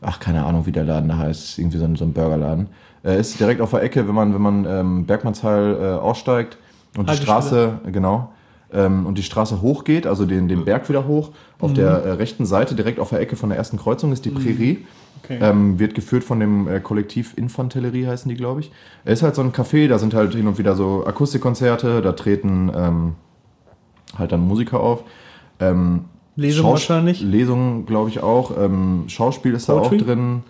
ach, 0.00 0.20
keine 0.20 0.44
Ahnung, 0.44 0.66
wie 0.66 0.72
der 0.72 0.84
Laden 0.84 1.08
da 1.08 1.16
heißt, 1.16 1.58
irgendwie 1.58 1.78
so 1.78 1.84
ein, 1.84 1.96
so 1.96 2.04
ein 2.04 2.12
Burgerladen. 2.12 2.68
Äh, 3.04 3.20
ist 3.20 3.38
direkt 3.38 3.60
auf 3.60 3.70
der 3.70 3.82
Ecke, 3.82 4.06
wenn 4.06 4.14
man, 4.14 4.34
wenn 4.34 4.42
man 4.42 4.66
ähm, 4.66 5.06
Bergmannsheil 5.06 5.76
äh, 5.80 5.84
aussteigt 5.94 6.58
und 6.96 7.10
die. 7.10 7.16
Straße, 7.16 7.80
äh, 7.86 7.90
genau, 7.90 8.30
ähm, 8.72 9.06
und 9.06 9.16
die 9.16 9.22
Straße 9.22 9.62
hochgeht, 9.62 10.06
also 10.06 10.26
den, 10.26 10.48
den 10.48 10.64
Berg 10.64 10.88
wieder 10.88 11.06
hoch. 11.06 11.30
Auf 11.58 11.72
der 11.72 11.88
äh, 11.88 12.10
rechten 12.12 12.44
Seite, 12.44 12.74
direkt 12.74 12.98
auf 12.98 13.10
der 13.10 13.20
Ecke 13.20 13.36
von 13.36 13.48
der 13.48 13.58
ersten 13.58 13.78
Kreuzung, 13.78 14.12
ist 14.12 14.24
die 14.24 14.30
Prärie. 14.30 14.84
Okay. 15.22 15.38
Ähm, 15.40 15.78
wird 15.78 15.94
geführt 15.94 16.24
von 16.24 16.38
dem 16.40 16.68
äh, 16.68 16.80
Kollektiv 16.80 17.32
Infanterie, 17.36 18.06
heißen 18.06 18.28
die, 18.28 18.36
glaube 18.36 18.60
ich. 18.60 18.70
Es 19.04 19.20
ist 19.20 19.22
halt 19.22 19.34
so 19.34 19.42
ein 19.42 19.52
Café, 19.52 19.88
da 19.88 19.98
sind 19.98 20.14
halt 20.14 20.34
hin 20.34 20.46
und 20.46 20.58
wieder 20.58 20.76
so 20.76 21.06
Akustikkonzerte, 21.06 22.02
da 22.02 22.12
treten 22.12 22.70
ähm, 22.74 23.14
halt 24.18 24.32
dann 24.32 24.40
Musiker 24.40 24.80
auf. 24.80 25.04
Ähm, 25.58 26.04
Lesung 26.36 26.64
Schaus- 26.64 26.72
wahrscheinlich. 26.72 27.20
Lesungen, 27.22 27.86
glaube 27.86 28.10
ich, 28.10 28.22
auch. 28.22 28.52
Ähm, 28.58 29.04
Schauspiel 29.08 29.54
ist 29.54 29.66
Poetry? 29.66 29.96
da 29.98 30.02
auch 30.02 30.06
drin. 30.06 30.42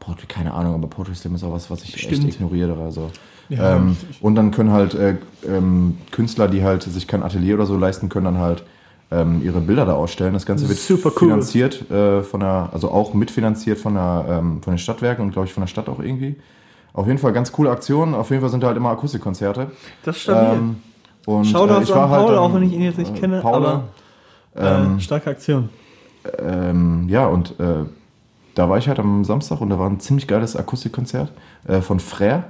Poetry, 0.00 0.26
keine 0.26 0.52
Ahnung, 0.54 0.74
aber 0.74 0.88
Poetry 0.88 1.14
Slam 1.14 1.34
ist 1.34 1.44
auch 1.44 1.52
was, 1.52 1.70
was 1.70 1.82
ich 1.84 1.96
Stimmt. 2.00 2.24
echt 2.26 2.34
ignoriere. 2.36 2.76
Also. 2.82 3.10
Ja, 3.48 3.76
ähm, 3.76 3.96
und 4.20 4.34
dann 4.34 4.50
können 4.50 4.72
halt 4.72 4.94
äh, 4.94 5.16
ähm, 5.46 5.98
Künstler, 6.10 6.48
die 6.48 6.62
halt 6.62 6.82
sich 6.82 7.06
kein 7.06 7.22
Atelier 7.22 7.54
oder 7.54 7.66
so 7.66 7.76
leisten 7.76 8.08
können, 8.08 8.26
dann 8.26 8.38
halt 8.38 8.62
ähm, 9.10 9.40
ihre 9.42 9.60
Bilder 9.60 9.86
da 9.86 9.94
ausstellen. 9.94 10.34
Das 10.34 10.44
Ganze 10.44 10.68
wird 10.68 10.78
Super 10.78 11.10
cool. 11.16 11.28
finanziert 11.30 11.90
äh, 11.90 12.22
von 12.22 12.40
der, 12.40 12.68
also 12.72 12.90
auch 12.90 13.14
mitfinanziert 13.14 13.78
von 13.78 13.94
der, 13.94 14.26
ähm, 14.28 14.60
von 14.62 14.74
den 14.74 14.78
Stadtwerken 14.78 15.24
und 15.24 15.32
glaube 15.32 15.46
ich 15.46 15.54
von 15.54 15.62
der 15.62 15.68
Stadt 15.68 15.88
auch 15.88 16.00
irgendwie. 16.00 16.36
Auf 16.92 17.06
jeden 17.06 17.18
Fall 17.18 17.32
ganz 17.32 17.50
coole 17.52 17.70
Aktionen. 17.70 18.14
Auf 18.14 18.28
jeden 18.30 18.42
Fall 18.42 18.50
sind 18.50 18.62
da 18.62 18.66
halt 18.68 18.76
immer 18.76 18.90
Akustikkonzerte. 18.90 19.70
Das 20.04 20.16
ist 20.16 20.22
stabil. 20.22 20.58
Ähm, 20.58 20.76
und 21.26 21.44
Shoutouts 21.46 21.80
äh, 21.80 21.82
ich 21.84 21.90
war 21.90 22.04
an 22.04 22.10
halt 22.10 22.22
Paul, 22.26 22.34
dann, 22.34 22.44
auch 22.44 22.54
wenn 22.54 22.62
ich 22.64 22.72
ihn 22.72 22.82
jetzt 22.82 22.98
nicht 22.98 23.16
äh, 23.16 23.18
kenne, 23.18 23.40
Paul, 23.40 23.54
aber 23.54 23.84
ähm, 24.58 24.96
äh, 24.96 25.00
starke 25.00 25.30
Aktion. 25.30 25.68
ähm, 26.38 27.06
ja, 27.08 27.26
und 27.26 27.58
äh, 27.58 27.84
da 28.54 28.68
war 28.68 28.78
ich 28.78 28.88
halt 28.88 28.98
am 28.98 29.24
Samstag 29.24 29.60
und 29.60 29.70
da 29.70 29.78
war 29.78 29.88
ein 29.88 30.00
ziemlich 30.00 30.26
geiles 30.26 30.56
Akustikkonzert 30.56 31.32
äh, 31.66 31.80
von 31.80 32.00
Frère. 32.00 32.44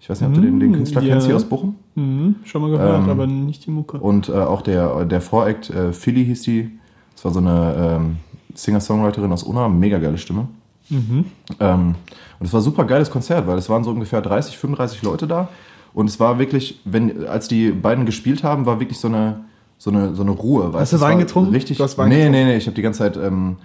Ich 0.00 0.10
weiß 0.10 0.20
nicht, 0.20 0.30
ob 0.30 0.34
du 0.34 0.40
den, 0.40 0.58
den 0.58 0.72
Künstler 0.72 1.02
ja. 1.02 1.12
kennst 1.12 1.26
hier 1.26 1.36
aus 1.36 1.44
Bochum. 1.44 1.76
Mhm, 1.94 2.36
schon 2.44 2.62
mal 2.62 2.70
gehört, 2.70 3.04
Ähm, 3.04 3.10
aber 3.10 3.26
nicht 3.26 3.66
die 3.66 3.70
Mucke. 3.70 3.98
Und 3.98 4.28
äh, 4.28 4.32
auch 4.32 4.62
der, 4.62 5.04
der 5.04 5.20
Voract, 5.20 5.70
äh, 5.70 5.92
Philly 5.92 6.24
hieß 6.24 6.42
die. 6.42 6.70
Das 7.14 7.24
war 7.24 7.32
so 7.32 7.38
eine 7.38 7.74
ähm, 8.00 8.16
Singer-Songwriterin 8.54 9.30
aus 9.30 9.44
Unna, 9.44 9.68
mega 9.68 9.98
geile 9.98 10.18
Stimme. 10.18 10.48
Mhm. 10.88 11.26
Ähm, 11.60 11.94
und 12.40 12.46
es 12.46 12.52
war 12.52 12.60
ein 12.60 12.64
super 12.64 12.84
geiles 12.84 13.10
Konzert, 13.10 13.46
weil 13.46 13.58
es 13.58 13.68
waren 13.68 13.84
so 13.84 13.90
ungefähr 13.90 14.20
30, 14.20 14.58
35 14.58 15.02
Leute 15.02 15.26
da. 15.26 15.48
Und 15.94 16.08
es 16.08 16.18
war 16.18 16.38
wirklich, 16.38 16.80
wenn, 16.84 17.26
als 17.26 17.46
die 17.46 17.70
beiden 17.70 18.06
gespielt 18.06 18.42
haben, 18.42 18.66
war 18.66 18.80
wirklich 18.80 18.98
so 18.98 19.08
eine, 19.08 19.44
so 19.82 19.90
eine, 19.90 20.14
so 20.14 20.22
eine 20.22 20.30
Ruhe. 20.30 20.72
Weißt 20.72 20.92
du 20.92 20.96
es 20.96 21.02
Wein 21.02 21.18
getrunken? 21.18 21.50
Richtig, 21.50 21.78
Du 21.78 21.82
hast 21.82 21.98
Wein 21.98 22.08
nee, 22.08 22.18
getrunken? 22.18 22.38
nee, 22.38 22.44
nee, 22.44 22.56
ich 22.56 22.66
habe 22.66 22.76
die 22.76 22.82
ganze 22.82 23.00
Zeit 23.00 23.16
ähm, 23.16 23.56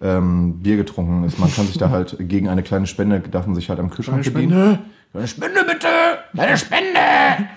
ähm, 0.00 0.60
Bier 0.62 0.76
getrunken. 0.76 1.22
Man 1.38 1.52
kann 1.52 1.66
sich 1.66 1.78
da 1.78 1.90
halt 1.90 2.16
gegen 2.20 2.48
eine 2.48 2.62
kleine 2.62 2.86
Spende, 2.86 3.18
darf 3.18 3.46
man 3.46 3.56
sich 3.56 3.68
halt 3.70 3.80
am 3.80 3.90
Kühlschrank 3.90 4.22
bedienen. 4.22 4.78
Eine 5.12 5.26
Spende 5.26 5.64
bitte! 5.64 5.88
Eine 6.40 6.56
Spende! 6.56 7.00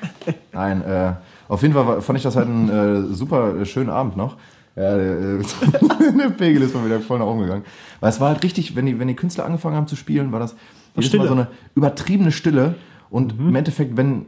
Nein, 0.52 0.82
äh, 0.82 1.14
auf 1.48 1.62
jeden 1.62 1.76
Fall 1.76 2.02
fand 2.02 2.18
ich 2.18 2.24
das 2.24 2.36
halt 2.36 2.48
einen 2.48 2.70
äh, 3.12 3.14
super 3.14 3.56
äh, 3.56 3.66
schönen 3.68 3.92
Abend 3.92 4.18
noch. 4.18 4.38
Ja, 4.76 4.98
der, 4.98 5.12
äh, 5.12 5.40
der 6.18 6.30
Pegel 6.32 6.64
ist 6.64 6.74
mal 6.74 6.86
wieder 6.86 7.00
voll 7.02 7.20
nach 7.20 7.28
oben 7.28 7.42
gegangen. 7.42 7.66
Weil 8.00 8.10
es 8.10 8.20
war 8.20 8.30
halt 8.30 8.44
richtig, 8.44 8.76
wenn 8.76 8.88
die, 8.88 9.00
wenn 9.00 9.08
die 9.08 9.16
Künstler 9.16 9.46
angefangen 9.46 9.76
haben 9.76 9.88
zu 9.88 9.96
spielen, 9.96 10.32
war 10.32 10.40
das 10.40 10.56
jedes 10.96 11.14
Mal 11.14 11.26
Stille. 11.26 11.28
so 11.28 11.34
eine 11.36 11.48
übertriebene 11.76 12.32
Stille. 12.32 12.74
Und 13.12 13.34
im 13.38 13.56
Endeffekt, 13.56 13.96
wenn 13.96 14.26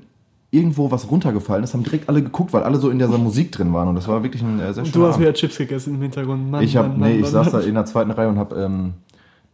irgendwo 0.52 0.90
was 0.92 1.10
runtergefallen 1.12 1.64
ist, 1.64 1.74
haben 1.74 1.84
direkt 1.84 2.10
alle 2.10 2.24
geguckt, 2.24 2.54
weil 2.54 2.64
alle 2.64 2.78
so 2.78 2.90
in 2.90 2.98
dieser 3.00 3.18
Musik 3.18 3.52
drin 3.52 3.72
waren. 3.74 3.88
Und 3.88 3.96
das 3.96 4.08
war 4.08 4.24
wirklich 4.24 4.42
ein 4.42 4.60
äh, 4.60 4.74
sehr 4.74 4.84
schöner 4.86 4.94
du 4.94 5.02
hast 5.04 5.14
Abend. 5.16 5.22
wieder 5.22 5.34
Chips 5.34 5.58
gegessen 5.58 5.96
im 5.96 6.02
Hintergrund. 6.02 6.50
Mann, 6.50 6.64
Ich, 6.64 6.76
hab, 6.76 6.88
Mann, 6.88 7.00
nee, 7.00 7.16
Mann, 7.16 7.24
ich 7.24 7.28
saß 7.28 7.52
da 7.52 7.60
in 7.60 7.76
der 7.76 7.86
zweiten 7.86 8.12
Reihe 8.12 8.28
und 8.30 8.38
habe 8.40 8.56
ähm, 8.56 8.94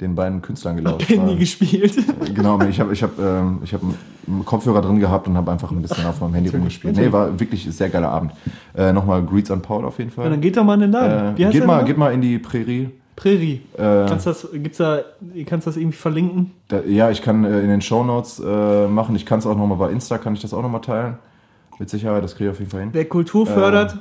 den 0.02 0.16
beiden 0.16 0.42
Künstlern 0.42 0.76
gelauscht. 0.78 1.08
Handy 1.10 1.28
War- 1.32 1.36
gespielt. 1.36 1.96
Genau, 2.34 2.62
ich 2.64 2.80
habe 2.80 2.94
ich 2.94 3.02
hab, 3.04 3.18
ähm, 3.20 3.60
ich 3.64 3.74
hab 3.74 3.82
einen 3.82 4.44
Kopfhörer 4.46 4.82
drin 4.82 5.00
gehabt 5.00 5.28
und 5.28 5.36
habe 5.38 5.52
einfach 5.52 5.72
ein 5.72 5.82
bisschen 5.82 6.06
auf 6.06 6.20
meinem 6.22 6.34
Handy 6.34 6.50
rumgespielt. 6.50 6.96
Nee, 6.98 7.12
war 7.12 7.38
wirklich 7.40 7.66
ein 7.66 7.72
sehr 7.72 7.90
geiler 7.90 8.10
Abend. 8.10 8.32
Äh, 8.76 8.92
Nochmal 8.94 9.24
Greets 9.24 9.52
an 9.52 9.62
Paul 9.62 9.86
auf 9.86 9.98
jeden 10.00 10.12
Ja, 10.16 10.24
dann 10.24 10.32
Fall. 10.34 10.40
geht 10.42 10.58
doch 10.58 10.64
mal 10.64 10.74
in 10.76 10.80
den 10.82 10.92
Laden. 10.92 11.34
Äh, 11.38 11.52
geht, 11.52 11.66
mal, 11.66 11.84
geht 11.86 11.98
mal 11.98 12.14
in 12.14 12.22
die 12.22 12.40
Prärie. 12.40 12.90
Prärie. 13.16 13.62
Äh, 13.78 14.06
Kannst 14.08 14.26
das, 14.28 14.48
gibt's 14.52 14.78
da, 14.78 15.00
kannst 15.46 15.68
das 15.68 15.78
irgendwie 15.78 15.96
verlinken? 15.98 16.52
da, 16.68 16.82
ja, 16.82 17.10
ich 17.12 17.22
kann 17.22 17.46
äh, 17.46 17.62
in 17.62 17.70
den 17.70 17.82
Shownotes 17.82 18.42
äh, 18.46 18.88
machen. 18.88 19.16
Ich 19.16 19.26
kann 19.26 19.40
es 19.40 19.46
auch 19.48 19.56
nochmal 19.58 19.78
bei 19.78 19.92
Insta, 19.92 20.18
kann 20.18 20.34
ich 20.34 20.42
das 20.42 20.54
auch 20.54 20.62
nochmal 20.62 20.82
teilen. 20.82 21.18
Mit 21.80 21.90
Sicherheit, 21.90 22.24
das 22.24 22.36
kriege 22.36 22.50
ich 22.50 22.52
auf 22.54 22.60
jeden 22.60 22.72
Fall 22.72 22.82
hin. 22.82 22.90
Wer 22.94 23.06
Kultur 23.06 23.46
fördert, 23.48 23.98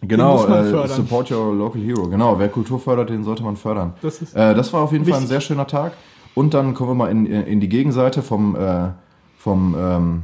Genau, 0.00 0.32
muss 0.38 0.48
man 0.48 0.66
äh, 0.66 0.70
fördern. 0.70 0.88
support 0.96 1.30
your 1.30 1.54
local 1.54 1.80
hero. 1.80 2.08
Genau, 2.08 2.38
wer 2.38 2.48
Kultur 2.48 2.78
fördert, 2.80 3.10
den 3.10 3.24
sollte 3.24 3.42
man 3.42 3.56
fördern. 3.56 3.94
das 4.02 4.22
ist 4.22 4.34
Äh, 4.34 4.54
das 4.54 4.72
war 4.72 4.80
auf 4.82 4.92
jeden 4.92 5.04
Fall 5.04 5.14
ein 5.14 5.16
Wichtig. 5.22 5.28
sehr 5.28 5.40
schöner 5.40 5.66
Tag. 5.66 5.92
Und 6.34 6.54
dann 6.54 6.74
kommen 6.74 6.90
wir 6.90 6.94
mal 6.94 7.10
in, 7.10 7.26
in 7.26 7.60
die 7.60 7.68
Gegenseite 7.68 8.22
vom, 8.22 8.54
äh, 8.56 8.88
vom, 9.38 9.74
ähm, 9.78 10.22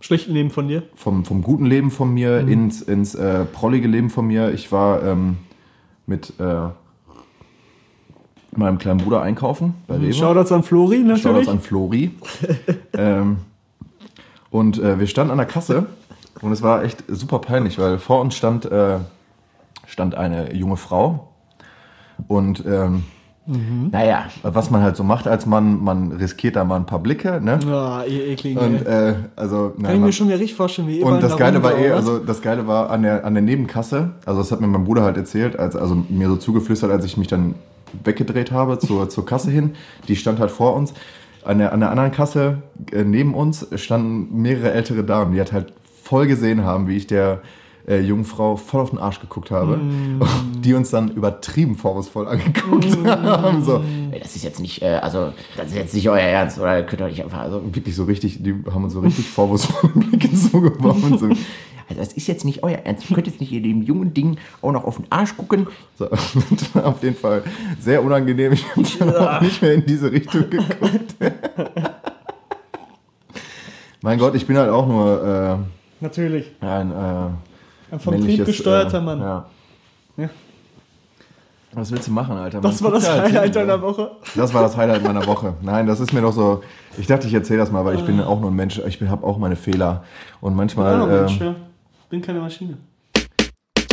schlechten 0.00 0.32
Leben 0.32 0.50
von 0.50 0.68
dir. 0.68 0.82
vom, 0.94 1.24
vom 1.24 1.42
guten 1.42 1.64
Leben 1.66 1.90
von 1.90 2.12
mir 2.14 2.42
Mhm. 2.42 2.48
ins, 2.48 2.82
ins 2.82 3.14
äh, 3.14 3.44
prollige 3.44 3.88
Leben 3.88 4.10
von 4.10 4.26
mir. 4.26 4.52
Ich 4.52 4.70
war 4.70 5.02
ähm, 5.02 5.38
mit 6.06 6.34
meinem 8.58 8.78
kleinen 8.78 8.98
Bruder 9.00 9.22
einkaufen 9.22 9.74
bei 9.86 9.96
Rewe. 9.96 10.12
Shoutouts 10.12 10.52
an 10.52 10.62
Flori 10.62 10.98
natürlich. 10.98 11.22
Shoutouts 11.22 11.48
an 11.48 11.60
Flori. 11.60 12.10
ähm, 12.92 13.38
und 14.50 14.78
äh, 14.78 14.98
wir 14.98 15.06
standen 15.06 15.30
an 15.30 15.38
der 15.38 15.46
Kasse 15.46 15.86
und 16.40 16.52
es 16.52 16.62
war 16.62 16.84
echt 16.84 17.04
super 17.08 17.38
peinlich, 17.38 17.78
weil 17.78 17.98
vor 17.98 18.20
uns 18.20 18.34
stand, 18.34 18.64
äh, 18.66 18.98
stand 19.86 20.14
eine 20.14 20.54
junge 20.54 20.76
Frau. 20.76 21.28
Und 22.26 22.64
ähm, 22.66 23.04
Mhm. 23.48 23.88
naja, 23.92 24.26
was 24.42 24.70
man 24.70 24.82
halt 24.82 24.96
so 24.96 25.02
macht 25.02 25.26
als 25.26 25.46
Mann, 25.46 25.82
man 25.82 26.12
riskiert 26.12 26.56
da 26.56 26.64
mal 26.64 26.76
ein 26.76 26.84
paar 26.84 26.98
Blicke. 26.98 27.40
Ne? 27.42 27.58
Ah, 27.66 28.04
ihr 28.06 28.26
ekligen. 28.26 28.58
Und 28.62 28.86
äh, 28.86 29.14
also, 29.36 29.70
Kann 29.70 29.74
na, 29.78 29.94
ich 29.94 30.00
mir 30.00 30.12
schon 30.12 30.28
richtig 30.28 30.54
vorstellen, 30.54 30.86
wie 30.86 30.98
ihr 30.98 31.06
und 31.06 31.22
das 31.22 31.32
da 31.32 31.38
Geile 31.38 31.62
war 31.62 31.78
eh, 31.78 31.90
also 31.90 32.18
das 32.18 32.42
Geile 32.42 32.66
war 32.66 32.90
an 32.90 33.02
der, 33.02 33.24
an 33.24 33.32
der 33.32 33.42
Nebenkasse, 33.42 34.10
also 34.26 34.40
das 34.40 34.52
hat 34.52 34.60
mir 34.60 34.66
mein 34.66 34.84
Bruder 34.84 35.02
halt 35.02 35.16
erzählt, 35.16 35.58
als, 35.58 35.76
also 35.76 35.96
mir 36.10 36.28
so 36.28 36.36
zugeflüstert, 36.36 36.90
als 36.90 37.06
ich 37.06 37.16
mich 37.16 37.28
dann 37.28 37.54
weggedreht 38.04 38.52
habe 38.52 38.78
zur, 38.78 39.08
zur 39.08 39.26
Kasse 39.26 39.50
hin. 39.50 39.74
Die 40.08 40.16
stand 40.16 40.40
halt 40.40 40.50
vor 40.50 40.74
uns. 40.74 40.94
An 41.44 41.58
der, 41.58 41.72
an 41.72 41.80
der 41.80 41.90
anderen 41.90 42.10
Kasse 42.10 42.62
äh, 42.92 43.04
neben 43.04 43.34
uns 43.34 43.66
standen 43.76 44.42
mehrere 44.42 44.72
ältere 44.72 45.04
Damen, 45.04 45.32
die 45.32 45.38
halt 45.38 45.52
halt 45.52 45.72
voll 46.02 46.26
gesehen 46.26 46.64
haben, 46.64 46.88
wie 46.88 46.96
ich 46.96 47.06
der 47.06 47.42
äh, 47.88 48.00
jungen 48.00 48.24
Frau 48.24 48.56
voll 48.56 48.82
auf 48.82 48.90
den 48.90 48.98
Arsch 48.98 49.20
geguckt 49.20 49.50
habe. 49.50 49.78
Mm. 49.78 50.20
Die 50.60 50.74
uns 50.74 50.90
dann 50.90 51.10
übertrieben 51.10 51.76
vorwurfsvoll 51.76 52.28
angeguckt 52.28 53.06
haben. 53.06 53.64
So, 53.64 53.82
Ey, 54.10 54.20
Das 54.20 54.36
ist 54.36 54.44
jetzt 54.44 54.60
nicht, 54.60 54.82
äh, 54.82 54.96
also, 54.96 55.32
das 55.56 55.68
ist 55.68 55.76
jetzt 55.76 55.94
nicht 55.94 56.08
euer 56.08 56.18
Ernst, 56.18 56.58
oder 56.58 56.82
könnt 56.82 57.00
ihr 57.00 57.06
euch 57.06 57.22
einfach, 57.22 57.40
also, 57.40 57.62
wirklich 57.74 57.96
so 57.96 58.04
richtig, 58.04 58.42
die 58.42 58.54
haben 58.70 58.84
uns 58.84 58.92
so 58.92 59.00
richtig 59.00 59.28
vorwurfsvolle 59.28 59.92
Blicke 59.94 60.32
zugeworfen. 60.32 61.18
So. 61.18 61.28
also, 61.88 62.00
das 62.00 62.12
ist 62.12 62.26
jetzt 62.26 62.44
nicht 62.44 62.62
euer 62.62 62.78
Ernst. 62.78 63.08
Ihr 63.08 63.14
könnt 63.14 63.26
jetzt 63.26 63.40
nicht 63.40 63.52
dem 63.52 63.82
jungen 63.82 64.14
Ding 64.14 64.38
auch 64.62 64.72
noch 64.72 64.84
auf 64.84 64.96
den 64.96 65.06
Arsch 65.10 65.36
gucken. 65.36 65.66
So, 65.96 66.06
das 66.10 66.84
auf 66.84 67.02
jeden 67.02 67.16
Fall 67.16 67.42
sehr 67.80 68.02
unangenehm. 68.02 68.52
Ich 68.52 69.00
habe 69.00 69.12
dann 69.12 69.16
auch 69.16 69.40
nicht 69.40 69.62
mehr 69.62 69.74
in 69.74 69.86
diese 69.86 70.10
Richtung 70.12 70.48
geguckt. 70.50 71.14
mein 74.02 74.18
Gott, 74.18 74.34
ich 74.34 74.46
bin 74.46 74.56
halt 74.56 74.70
auch 74.70 74.86
nur 74.86 75.66
Natürlich. 76.00 76.52
äh, 76.60 76.66
ein 76.66 76.90
äh, 76.90 77.94
Ein 77.94 78.00
vom 78.00 78.20
Trieb 78.20 78.44
gesteuerter 78.44 78.98
äh, 78.98 79.02
Mann. 79.02 79.20
Ja. 79.20 79.46
Ja. 80.16 80.30
Was 81.72 81.92
willst 81.92 82.08
du 82.08 82.12
machen, 82.12 82.36
Alter? 82.36 82.60
Das 82.60 82.80
Man 82.80 82.92
war 82.92 82.98
das 82.98 83.08
halt 83.08 83.22
Highlight 83.24 83.44
hin, 83.44 83.52
deiner 83.52 83.76
ne? 83.76 83.82
Woche. 83.82 84.10
Das 84.34 84.54
war 84.54 84.62
das 84.62 84.76
Highlight 84.76 85.02
meiner 85.02 85.26
Woche. 85.26 85.54
Nein, 85.60 85.86
das 85.86 86.00
ist 86.00 86.12
mir 86.12 86.22
doch 86.22 86.32
so. 86.32 86.62
Ich 86.98 87.06
dachte, 87.06 87.26
ich 87.26 87.34
erzähle 87.34 87.58
das 87.60 87.70
mal, 87.70 87.84
weil 87.84 87.96
ich 87.96 88.04
bin 88.04 88.20
auch 88.20 88.40
nur 88.40 88.50
ein 88.50 88.56
Mensch. 88.56 88.80
Ich 88.86 89.00
habe 89.02 89.26
auch 89.26 89.38
meine 89.38 89.54
Fehler. 89.54 90.02
Und 90.40 90.56
manchmal. 90.56 90.98
Ja, 90.98 91.06
Mensch, 91.06 91.40
ähm, 91.40 91.46
ja. 91.46 91.54
Bin 92.10 92.22
keine 92.22 92.40
Maschine. 92.40 92.78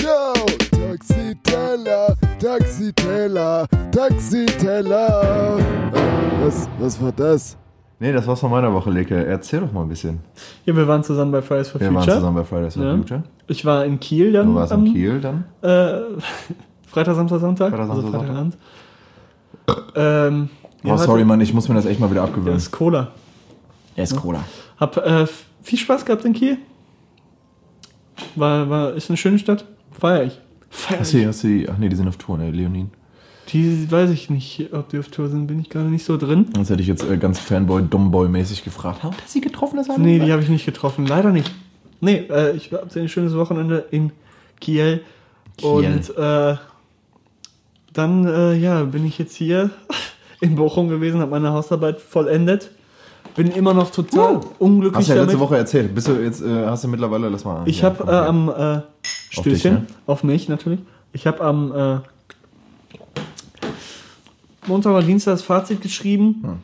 Yo, 0.01 0.33
Taxiteller, 0.71 2.15
Taxiteller, 2.39 3.67
Taxiteller. 3.91 5.57
Äh, 5.57 6.45
Was, 6.45 6.69
was 6.79 7.01
war 7.01 7.11
das? 7.11 7.57
nee, 7.99 8.11
das 8.11 8.27
war's 8.27 8.39
von 8.39 8.51
meiner 8.51 8.71
Woche, 8.73 8.91
Leke. 8.91 9.25
Erzähl 9.25 9.61
doch 9.61 9.71
mal 9.71 9.81
ein 9.81 9.89
bisschen. 9.89 10.19
Ja, 10.65 10.75
wir 10.75 10.87
waren 10.87 11.03
zusammen 11.03 11.31
bei 11.31 11.41
Fridays 11.41 11.69
for 11.69 11.81
Wir 11.81 11.87
waren 11.87 12.03
Future. 12.03 12.17
zusammen 12.17 12.35
bei 12.37 12.43
Fridays 12.43 12.75
for 12.75 12.83
Ja. 12.85 12.95
Future. 12.95 13.23
Ich 13.47 13.65
war 13.65 13.83
in 13.85 13.99
Kiel 13.99 14.31
dann. 14.31 14.47
Du 14.47 14.55
warst 14.55 14.71
am, 14.71 14.85
in 14.85 14.93
Kiel 14.93 15.19
dann. 15.21 15.45
Äh, 15.61 16.01
Freitag, 16.87 17.15
Samstag, 17.15 17.39
Sonntag. 17.39 17.69
Freitag, 17.71 17.89
also 17.89 18.01
Samstag, 18.01 18.19
Freitagabend. 18.21 18.57
Ähm, 19.95 20.49
Oh, 20.83 20.89
ja, 20.89 20.97
sorry. 20.99 21.25
Mann, 21.25 21.41
ich 21.41 21.51
muss 21.51 21.67
mir 21.67 21.73
das 21.73 21.87
echt 21.87 21.99
mal 21.99 22.11
wieder 22.11 22.21
Das 22.21 22.29
abgewöhnen. 22.29 22.57
ist 22.57 22.69
Cola. 22.71 23.07
Der 23.97 24.03
ist 24.03 24.15
Cola. 24.15 24.43
Hab 24.79 24.97
äh, 24.97 25.25
viel 25.63 25.79
Spaß 25.79 26.05
gehabt 26.05 26.23
in 26.25 26.33
Kiel. 26.33 26.59
War, 28.35 28.69
war, 28.69 28.93
ist 28.93 29.09
eine 29.09 29.17
schöne 29.17 29.39
Stadt. 29.39 29.65
Feier 29.91 30.23
ich. 30.23 30.39
Feier 30.69 30.99
Hast 30.99 31.13
ich. 31.13 31.25
hast 31.25 31.43
du, 31.43 31.65
ach 31.69 31.77
nee, 31.77 31.89
die 31.89 31.95
sind 31.95 32.07
auf 32.07 32.17
Tour, 32.17 32.37
ne, 32.37 32.51
Leonin. 32.51 32.91
Die 33.49 33.89
weiß 33.91 34.09
ich 34.09 34.29
nicht, 34.29 34.73
ob 34.73 34.89
die 34.89 34.97
auf 34.97 35.09
Tour 35.09 35.29
sind, 35.29 35.47
bin 35.47 35.59
ich 35.59 35.69
gerade 35.69 35.89
nicht 35.89 36.03
so 36.03 36.17
drin. 36.17 36.47
Das 36.53 36.69
hätte 36.69 36.81
ich 36.81 36.87
jetzt 36.87 37.03
äh, 37.03 37.17
ganz 37.17 37.39
Fanboy, 37.39 37.83
Dummboy-mäßig 37.83 38.63
gefragt. 38.63 39.03
Hat 39.03 39.13
er 39.13 39.27
sie 39.27 39.41
getroffen, 39.41 39.77
das 39.77 39.87
Nee, 39.97 40.19
die 40.19 40.31
habe 40.31 40.41
ich 40.41 40.49
nicht 40.49 40.65
getroffen. 40.65 41.05
Leider 41.05 41.31
nicht. 41.31 41.53
Nee, 42.01 42.25
äh, 42.29 42.55
ich 42.55 42.71
hatte 42.71 42.99
ein 42.99 43.09
schönes 43.09 43.35
Wochenende 43.35 43.85
in 43.91 44.11
Kiel. 44.59 45.01
Kiel. 45.57 45.69
Und 45.69 46.17
äh, 46.17 46.55
dann 47.93 48.25
äh, 48.25 48.55
ja, 48.55 48.83
bin 48.83 49.05
ich 49.05 49.17
jetzt 49.19 49.35
hier 49.35 49.69
in 50.41 50.55
Bochum 50.55 50.89
gewesen, 50.89 51.21
habe 51.21 51.31
meine 51.31 51.51
Hausarbeit 51.51 52.01
vollendet. 52.01 52.71
Bin 53.35 53.51
immer 53.51 53.73
noch 53.73 53.91
total 53.91 54.39
unglücklich 54.59 54.99
Hast 54.99 55.09
du 55.09 55.13
ja 55.13 55.21
letzte 55.21 55.35
damit. 55.37 55.47
Woche 55.49 55.57
erzählt. 55.57 55.93
Bist 55.93 56.07
du 56.07 56.13
jetzt, 56.13 56.41
äh, 56.41 56.65
hast 56.67 56.83
du 56.85 56.87
mittlerweile, 56.87 57.27
lass 57.29 57.43
mal. 57.43 57.67
Ich 57.67 57.81
ja, 57.81 57.89
habe 57.89 58.03
äh, 58.09 58.15
am 58.15 58.49
äh, 58.49 58.81
Stößchen, 59.29 59.73
ne? 59.73 59.85
auf 60.07 60.23
mich 60.23 60.47
natürlich. 60.47 60.79
Ich 61.11 61.27
habe 61.27 61.41
am 61.41 61.71
äh, 61.73 61.99
Montag 64.67 64.91
oder 64.93 65.03
Dienstag 65.03 65.33
das 65.33 65.41
Fazit 65.43 65.81
geschrieben 65.81 66.39
Hm. 66.43 66.57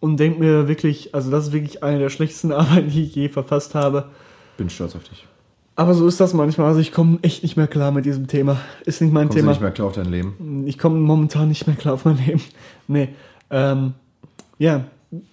und 0.00 0.16
denke 0.18 0.40
mir 0.40 0.68
wirklich, 0.68 1.14
also 1.14 1.30
das 1.30 1.48
ist 1.48 1.52
wirklich 1.52 1.82
eine 1.82 1.98
der 1.98 2.10
schlechtesten 2.10 2.52
Arbeiten, 2.52 2.90
die 2.90 3.04
ich 3.04 3.14
je 3.14 3.28
verfasst 3.28 3.74
habe. 3.74 4.06
Bin 4.56 4.70
stolz 4.70 4.94
auf 4.96 5.02
dich. 5.04 5.26
Aber 5.76 5.94
so 5.94 6.08
ist 6.08 6.18
das 6.18 6.34
manchmal. 6.34 6.66
Also 6.68 6.80
ich 6.80 6.90
komme 6.90 7.18
echt 7.22 7.44
nicht 7.44 7.56
mehr 7.56 7.68
klar 7.68 7.92
mit 7.92 8.04
diesem 8.04 8.26
Thema. 8.26 8.56
Ist 8.84 9.00
nicht 9.00 9.12
mein 9.12 9.26
Kommst 9.28 9.36
du 9.36 9.40
Thema. 9.40 9.50
nicht 9.52 9.60
mehr 9.60 9.70
klar 9.70 9.86
auf 9.88 9.94
dein 9.94 10.10
Leben? 10.10 10.64
Ich 10.66 10.76
komme 10.76 10.98
momentan 10.98 11.48
nicht 11.48 11.68
mehr 11.68 11.76
klar 11.76 11.94
auf 11.94 12.04
mein 12.04 12.18
Leben. 12.24 12.40
Nee. 12.88 13.10
Ähm, 13.50 13.94
ja, 14.58 14.84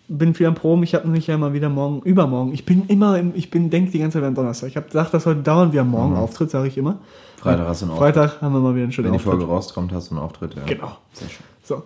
bin 0.07 0.33
viel 0.33 0.47
am 0.47 0.55
Proben. 0.55 0.83
Ich 0.83 0.95
habe 0.95 1.05
nämlich 1.05 1.27
ja 1.27 1.37
mal 1.37 1.53
wieder 1.53 1.69
morgen, 1.69 2.01
übermorgen. 2.03 2.53
Ich 2.53 2.65
bin 2.65 2.85
immer, 2.87 3.19
im, 3.19 3.33
ich 3.35 3.49
bin, 3.51 3.69
denke 3.69 3.91
die 3.91 3.99
ganze 3.99 4.19
Zeit 4.19 4.27
an 4.27 4.35
Donnerstag. 4.35 4.69
Ich 4.69 4.77
habe 4.77 4.87
gesagt, 4.87 5.13
dass 5.13 5.25
heute 5.25 5.41
dauernd 5.41 5.73
wir 5.73 5.83
morgen 5.83 6.15
Auftritt, 6.15 6.49
sage 6.51 6.67
ich 6.67 6.77
immer. 6.77 6.93
Mhm. 6.93 6.97
Freitag 7.37 7.67
hast 7.67 7.81
du 7.81 7.85
einen 7.85 7.93
Auftritt. 7.93 8.15
Freitag 8.15 8.41
haben 8.41 8.53
wir 8.53 8.59
mal 8.59 8.73
wieder 8.73 8.83
einen 8.83 8.91
schönen 8.91 9.05
Wenn 9.07 9.13
die 9.13 9.17
Auftritt. 9.17 9.33
Folge 9.33 9.45
rauskommt, 9.45 9.91
hast 9.93 10.09
du 10.11 10.15
einen 10.15 10.23
Auftritt. 10.23 10.55
Ja. 10.55 10.63
Genau. 10.65 10.97
Sehr 11.13 11.29
schön. 11.29 11.45
So. 11.63 11.83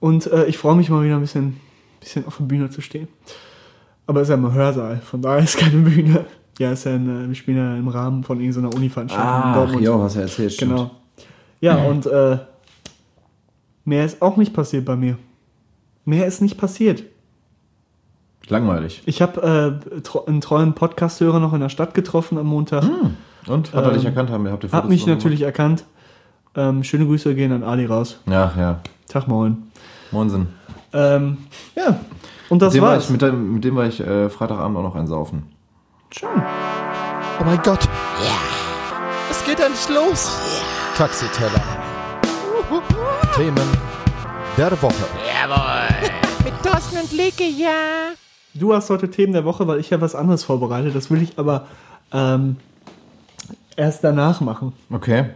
Und 0.00 0.26
äh, 0.26 0.46
ich 0.46 0.58
freue 0.58 0.76
mich 0.76 0.90
mal 0.90 1.02
wieder 1.04 1.14
ein 1.14 1.20
bisschen, 1.20 1.58
bisschen 1.98 2.26
auf 2.26 2.36
der 2.36 2.44
Bühne 2.44 2.70
zu 2.70 2.80
stehen. 2.80 3.08
Aber 4.06 4.20
es 4.20 4.28
ist 4.28 4.30
ja 4.30 4.36
im 4.36 4.52
Hörsaal, 4.52 4.98
von 4.98 5.22
daher 5.22 5.42
ist 5.44 5.56
keine 5.56 5.78
Bühne. 5.78 6.24
Ja, 6.58 6.72
ist 6.72 6.84
ja 6.84 6.92
ein, 6.94 7.24
äh, 7.24 7.28
wir 7.28 7.34
spielen 7.34 7.56
ja 7.56 7.76
im 7.76 7.88
Rahmen 7.88 8.22
von 8.22 8.38
irgendeiner 8.38 8.74
Uni-Veranstaltung 8.74 9.26
in 9.26 9.32
Ach, 9.34 9.54
Dortmund. 9.54 9.82
jo, 9.82 10.02
hast 10.02 10.14
du 10.14 10.18
ja 10.18 10.24
erzählt. 10.26 10.52
stimmt. 10.52 10.72
Genau. 10.72 10.90
Ja, 11.60 11.76
und 11.84 12.06
äh, 12.06 12.38
mehr 13.84 14.04
ist 14.04 14.20
auch 14.20 14.36
nicht 14.36 14.52
passiert 14.52 14.84
bei 14.84 14.96
mir. 14.96 15.16
Mehr 16.04 16.26
ist 16.26 16.42
nicht 16.42 16.58
passiert. 16.58 17.02
Langweilig. 18.50 19.02
Ich 19.06 19.22
habe 19.22 19.80
äh, 19.96 20.00
tro 20.00 20.24
einen 20.26 20.40
treuen 20.40 20.74
Podcast-Hörer 20.74 21.38
noch 21.40 21.52
in 21.54 21.60
der 21.60 21.68
Stadt 21.68 21.94
getroffen 21.94 22.36
am 22.38 22.46
Montag. 22.46 22.84
Und? 23.46 23.72
Hat 23.72 23.84
er 23.84 23.92
dich 23.92 24.02
Ähm, 24.02 24.08
erkannt? 24.08 24.30
Haben, 24.30 24.48
habt 24.50 24.64
ihr 24.64 24.68
Hab 24.70 24.82
Fotos 24.82 24.88
mich 24.90 25.00
zusammen 25.02 25.16
natürlich 25.18 25.42
erkannt. 25.42 25.84
Ähm, 26.56 26.82
schöne 26.84 27.06
Grüße 27.06 27.34
gehen 27.34 27.52
an 27.52 27.62
Ali 27.62 27.86
raus. 27.86 28.18
gemacht? 28.24 28.56
Ja, 28.56 28.60
ja. 28.62 28.80
Tag 29.08 29.28
moin. 29.28 29.70
Moinsen. 30.10 30.48
Ähm, 30.92 31.38
ja, 31.76 32.00
und 32.48 32.60
das 32.60 32.74
Mit 32.74 32.82
war 32.82 32.90
war's. 32.94 33.04
ich, 33.04 33.10
mit, 33.10 33.22
dem, 33.22 33.54
mit 33.54 33.64
dem 33.64 33.76
war 33.76 33.86
ich 33.86 34.00
äh, 34.00 34.28
Freitagabend 34.28 34.76
auch 34.76 34.82
noch 34.82 34.96
einsaufen. 34.96 35.44
Oh 36.24 37.44
mein 37.44 37.60
Gott. 37.62 37.88
Es 39.30 39.44
geht 39.44 39.60
endlich 39.60 39.88
los. 39.88 40.28
Taxiteller. 40.96 41.62
Themen 43.36 43.68
der 44.56 44.82
Woche. 44.82 44.94
Jawohl. 45.24 46.10
Mit 46.44 46.54
Thorsten 46.62 46.98
und 46.98 47.12
Leke, 47.12 47.44
ja. 47.44 47.70
Du 48.54 48.74
hast 48.74 48.90
heute 48.90 49.10
Themen 49.10 49.32
der 49.32 49.44
Woche, 49.44 49.66
weil 49.66 49.78
ich 49.78 49.90
ja 49.90 50.00
was 50.00 50.14
anderes 50.14 50.44
vorbereitet. 50.44 50.94
Das 50.94 51.10
will 51.10 51.22
ich 51.22 51.38
aber 51.38 51.66
ähm, 52.12 52.56
erst 53.76 54.02
danach 54.02 54.40
machen. 54.40 54.72
Okay. 54.90 55.26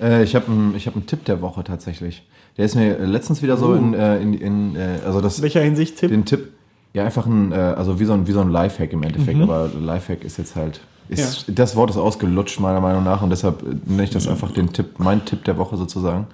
Äh, 0.00 0.22
ich 0.24 0.34
habe 0.34 0.46
einen 0.50 0.74
hab 0.74 0.94
einen 0.94 1.06
Tipp 1.06 1.24
der 1.24 1.40
Woche 1.42 1.64
tatsächlich. 1.64 2.22
Der 2.56 2.64
ist 2.64 2.74
mir 2.74 2.98
letztens 2.98 3.42
wieder 3.42 3.56
so 3.56 3.74
in, 3.74 3.94
äh, 3.94 4.20
in, 4.20 4.34
in 4.34 4.76
äh, 4.76 4.98
also 5.04 5.20
das, 5.20 5.38
In 5.38 5.42
welcher 5.42 5.60
Hinsicht 5.60 5.98
Tipp? 5.98 6.10
den 6.10 6.24
Tipp, 6.24 6.52
ja 6.92 7.04
einfach 7.04 7.26
ein, 7.26 7.52
äh, 7.52 7.54
also 7.54 8.00
wie 8.00 8.04
so 8.04 8.14
ein, 8.14 8.26
wie 8.26 8.32
so 8.32 8.40
ein 8.40 8.50
Lifehack 8.50 8.92
im 8.92 9.02
Endeffekt, 9.02 9.40
aber 9.40 9.70
Lifehack 9.78 10.24
ist 10.24 10.38
jetzt 10.38 10.56
halt, 10.56 10.80
ist, 11.08 11.46
das 11.48 11.76
Wort 11.76 11.90
ist 11.90 11.96
ausgelutscht 11.96 12.58
meiner 12.58 12.80
Meinung 12.80 13.04
nach 13.04 13.22
und 13.22 13.30
deshalb 13.30 13.62
äh, 13.62 13.76
nenne 13.84 14.04
ich 14.04 14.10
das 14.10 14.26
einfach 14.26 14.50
den 14.50 14.72
Tipp, 14.72 14.98
mein 14.98 15.24
Tipp 15.24 15.44
der 15.44 15.56
Woche 15.56 15.76
sozusagen. 15.76 16.26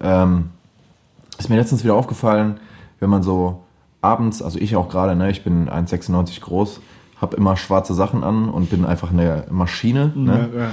Ähm, 0.00 0.50
ist 1.38 1.48
mir 1.48 1.56
letztens 1.56 1.84
wieder 1.84 1.94
aufgefallen, 1.94 2.58
wenn 2.98 3.10
man 3.10 3.22
so 3.22 3.62
abends, 4.04 4.42
also 4.42 4.58
ich 4.58 4.76
auch 4.76 4.88
gerade, 4.88 5.16
ne, 5.16 5.30
ich 5.30 5.42
bin 5.42 5.68
1,96 5.68 6.40
groß, 6.40 6.80
habe 7.20 7.36
immer 7.36 7.56
schwarze 7.56 7.94
Sachen 7.94 8.22
an 8.22 8.48
und 8.48 8.70
bin 8.70 8.84
einfach 8.84 9.10
eine 9.10 9.46
Maschine. 9.50 10.12
Ne? 10.14 10.48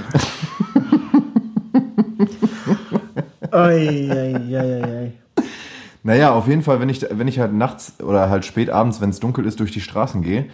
Ei, 3.50 4.08
ei, 4.10 4.34
ei, 4.34 4.56
ei, 4.56 4.82
ei. 4.82 5.12
Naja, 6.02 6.32
auf 6.32 6.48
jeden 6.48 6.62
Fall, 6.62 6.80
wenn 6.80 6.88
ich, 6.88 7.04
wenn 7.10 7.28
ich 7.28 7.38
halt 7.38 7.52
nachts 7.52 8.00
oder 8.00 8.30
halt 8.30 8.46
spät 8.46 8.70
abends, 8.70 9.00
wenn 9.02 9.10
es 9.10 9.20
dunkel 9.20 9.44
ist, 9.44 9.60
durch 9.60 9.72
die 9.72 9.82
Straßen 9.82 10.22
gehe 10.22 10.46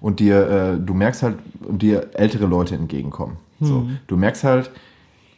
und 0.00 0.18
dir, 0.18 0.48
äh, 0.48 0.78
du 0.84 0.94
merkst 0.94 1.22
halt, 1.22 1.38
dir 1.68 2.10
ältere 2.14 2.46
Leute 2.46 2.74
entgegenkommen. 2.74 3.36
So, 3.60 3.88
du 4.06 4.16
merkst 4.16 4.42
halt 4.42 4.70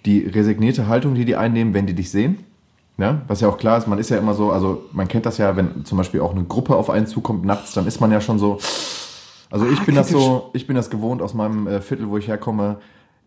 die 0.06 0.20
resignierte 0.20 0.86
Haltung, 0.86 1.14
die 1.14 1.24
die 1.24 1.36
einnehmen, 1.36 1.74
wenn 1.74 1.86
die 1.86 1.94
dich 1.94 2.10
sehen. 2.10 2.38
Ja, 3.02 3.20
was 3.26 3.40
ja 3.40 3.48
auch 3.48 3.58
klar 3.58 3.76
ist, 3.78 3.88
man 3.88 3.98
ist 3.98 4.10
ja 4.10 4.16
immer 4.16 4.32
so, 4.34 4.52
also 4.52 4.84
man 4.92 5.08
kennt 5.08 5.26
das 5.26 5.36
ja, 5.38 5.56
wenn 5.56 5.84
zum 5.84 5.98
Beispiel 5.98 6.20
auch 6.20 6.30
eine 6.32 6.44
Gruppe 6.44 6.76
auf 6.76 6.88
einen 6.88 7.06
zukommt 7.08 7.44
nachts, 7.44 7.72
dann 7.72 7.86
ist 7.86 8.00
man 8.00 8.12
ja 8.12 8.20
schon 8.20 8.38
so. 8.38 8.58
Also 9.50 9.66
ich 9.66 9.80
bin 9.82 9.94
das 9.96 10.08
so, 10.08 10.50
ich 10.54 10.66
bin 10.66 10.76
das 10.76 10.88
gewohnt 10.88 11.20
aus 11.20 11.34
meinem 11.34 11.66
äh, 11.66 11.80
Viertel, 11.80 12.08
wo 12.08 12.16
ich 12.16 12.28
herkomme, 12.28 12.76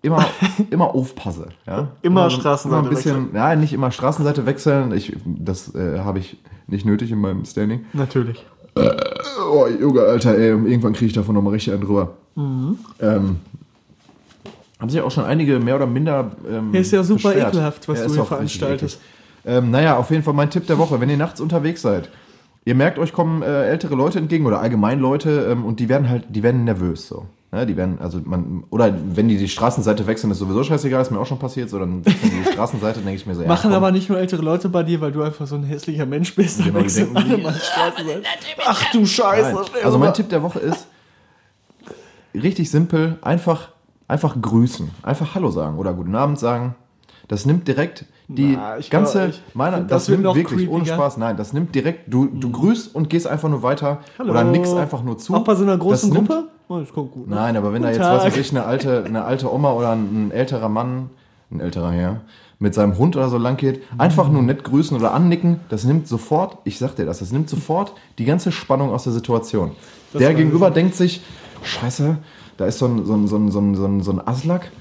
immer, 0.01 0.25
immer 0.71 0.95
aufpasse. 0.95 1.49
Ja? 1.67 1.89
Immer 2.01 2.29
so- 2.29 2.37
Straßenseite 2.37 2.79
immer 2.81 2.89
ein 2.89 2.95
bisschen, 2.95 3.29
Ja, 3.35 3.55
nicht 3.55 3.73
immer 3.73 3.91
Straßenseite 3.91 4.45
wechseln. 4.45 4.91
Ich, 4.93 5.15
das 5.25 5.75
äh, 5.75 5.99
habe 5.99 6.19
ich 6.19 6.37
nicht 6.67 6.85
nötig 6.85 7.11
in 7.11 7.19
meinem 7.19 7.43
Standing. 7.45 7.85
Natürlich. 7.93 8.45
Oh, 9.51 9.67
Junge, 9.67 10.01
Alter, 10.01 10.35
ey, 10.37 10.49
irgendwann 10.49 10.93
kriege 10.93 11.07
ich 11.07 11.13
davon 11.13 11.35
nochmal 11.35 11.53
richtig 11.53 11.73
einen 11.73 11.83
drüber. 11.83 12.13
Mhm. 12.35 12.77
Ähm, 13.01 13.35
haben 14.79 14.89
sich 14.89 15.01
auch 15.01 15.11
schon 15.11 15.25
einige 15.25 15.59
mehr 15.59 15.75
oder 15.75 15.85
minder. 15.87 16.31
Ähm, 16.49 16.73
Ja, 16.73 16.79
ist 16.79 16.91
ja 16.91 17.03
super 17.03 17.29
beschwert. 17.29 17.53
ekelhaft, 17.53 17.87
was 17.87 17.99
Ja, 17.99 18.07
du 18.07 18.13
hier 18.15 18.25
veranstaltest. 18.25 18.99
Ähm, 19.45 19.71
naja, 19.71 19.97
auf 19.97 20.09
jeden 20.11 20.23
Fall 20.23 20.33
mein 20.33 20.49
Tipp 20.49 20.67
der 20.67 20.77
Woche. 20.77 20.99
Wenn 20.99 21.09
ihr 21.09 21.17
nachts 21.17 21.39
unterwegs 21.39 21.81
seid, 21.81 22.09
ihr 22.65 22.75
merkt, 22.75 22.97
euch 22.99 23.13
kommen 23.13 23.41
äh, 23.41 23.65
ältere 23.67 23.95
Leute 23.95 24.19
entgegen 24.19 24.45
oder 24.45 24.59
allgemein 24.59 24.99
Leute 24.99 25.47
ähm, 25.51 25.65
und 25.65 25.79
die 25.79 25.89
werden 25.89 26.09
halt, 26.09 26.25
die 26.29 26.43
werden 26.43 26.63
nervös 26.63 27.07
so. 27.07 27.25
Ja, 27.53 27.63
die 27.63 27.77
werden, 27.77 27.99
also 28.01 28.19
man, 28.25 28.65
oder 28.69 28.93
wenn 29.15 29.29
die 29.29 29.37
die 29.37 29.47
Straßenseite 29.47 30.07
wechseln, 30.07 30.29
ist 30.31 30.39
sowieso 30.39 30.63
scheißegal, 30.63 31.01
ist 31.01 31.11
mir 31.11 31.19
auch 31.19 31.25
schon 31.25 31.39
passiert, 31.39 31.69
so 31.69 31.79
dann 31.79 32.05
wechseln 32.05 32.31
die 32.31 32.43
die 32.43 32.51
Straßenseite, 32.51 32.99
denke 32.99 33.15
ich 33.15 33.25
mir 33.25 33.33
so, 33.33 33.43
ja, 33.43 33.47
Machen 33.47 33.69
komm. 33.69 33.73
aber 33.73 33.91
nicht 33.91 34.09
nur 34.09 34.19
ältere 34.19 34.41
Leute 34.41 34.67
bei 34.67 34.83
dir, 34.83 34.99
weil 34.99 35.13
du 35.13 35.21
einfach 35.21 35.47
so 35.47 35.55
ein 35.55 35.63
hässlicher 35.63 36.05
Mensch 36.05 36.35
bist. 36.35 36.61
Genau, 36.61 36.81
die 36.81 36.93
denken 36.93 37.15
alle 37.15 37.37
mal 37.37 37.53
Straßenseite. 37.53 38.23
Ach 38.65 38.91
du 38.91 39.05
Scheiße. 39.05 39.53
Nein. 39.53 39.65
Also 39.85 39.97
mein 39.97 40.13
Tipp 40.13 40.27
der 40.27 40.43
Woche 40.43 40.59
ist 40.59 40.87
richtig 42.33 42.69
simpel, 42.69 43.17
einfach, 43.21 43.69
einfach 44.09 44.35
grüßen, 44.41 44.91
einfach 45.03 45.35
Hallo 45.35 45.49
sagen 45.49 45.77
oder 45.77 45.93
guten 45.93 46.15
Abend 46.15 46.37
sagen. 46.37 46.75
Das 47.29 47.45
nimmt 47.45 47.69
direkt 47.69 48.05
die 48.27 48.55
Na, 48.55 48.77
ganze, 48.89 49.19
glaub, 49.29 49.33
meiner, 49.53 49.77
find, 49.77 49.91
das, 49.91 50.05
das 50.05 50.09
nimmt 50.17 50.35
wirklich 50.35 50.69
ohne 50.69 50.83
creepiger. 50.83 50.95
Spaß, 50.95 51.17
nein, 51.17 51.37
das 51.37 51.53
nimmt 51.53 51.75
direkt, 51.75 52.11
du, 52.11 52.25
du 52.25 52.51
grüßt 52.51 52.95
und 52.95 53.09
gehst 53.09 53.27
einfach 53.27 53.49
nur 53.49 53.61
weiter 53.61 53.99
Hallo. 54.17 54.31
oder 54.31 54.43
nickst 54.43 54.75
einfach 54.75 55.03
nur 55.03 55.17
zu. 55.17 55.35
Auch 55.35 55.43
bei 55.43 55.55
so 55.55 55.63
einer 55.63 55.77
großen 55.77 56.09
das 56.09 56.17
nimmt, 56.17 56.29
Gruppe? 56.29 56.47
Oh, 56.67 56.79
das 56.79 56.91
kommt 56.91 57.11
gut. 57.11 57.27
ne? 57.27 57.35
Nein, 57.35 57.55
aber 57.57 57.73
wenn 57.73 57.83
da 57.83 57.89
Guten 57.89 58.01
jetzt, 58.01 58.09
was 58.09 58.23
Tag. 58.23 58.33
weiß 58.33 58.37
ich, 58.37 58.51
eine 58.51 58.65
alte, 58.65 59.03
eine 59.05 59.23
alte 59.25 59.53
Oma 59.53 59.73
oder 59.73 59.91
ein, 59.91 60.27
ein 60.27 60.31
älterer 60.31 60.69
Mann, 60.69 61.09
ein 61.51 61.59
älterer 61.59 61.91
Herr, 61.91 62.21
mit 62.57 62.73
seinem 62.73 62.97
Hund 62.97 63.15
oder 63.15 63.29
so 63.29 63.37
lang 63.37 63.57
geht, 63.57 63.83
einfach 63.97 64.29
nur 64.29 64.41
nett 64.41 64.63
grüßen 64.63 64.97
oder 64.97 65.13
annicken, 65.13 65.59
das 65.69 65.83
nimmt 65.83 66.07
sofort, 66.07 66.57
ich 66.63 66.79
sag 66.79 66.95
dir 66.95 67.05
das, 67.05 67.19
das 67.19 67.31
nimmt 67.31 67.49
sofort 67.49 67.93
die 68.17 68.25
ganze 68.25 68.51
Spannung 68.51 68.91
aus 68.91 69.03
der 69.03 69.13
Situation. 69.13 69.71
der 70.13 70.29
weiß 70.29 70.37
Gegenüber 70.37 70.71
denkt 70.71 70.95
sich, 70.95 71.21
scheiße, 71.63 72.17
da 72.57 72.65
ist 72.65 72.79
so 72.79 72.87
ein, 72.87 73.05
so 73.05 73.13
ein, 73.13 73.27
so 73.27 73.37
ein, 73.37 73.51
so 73.51 73.59
ein, 73.59 73.75
so 73.75 73.85
ein, 73.85 74.01
so 74.01 74.11
ein 74.11 74.25
Aslak, 74.25 74.71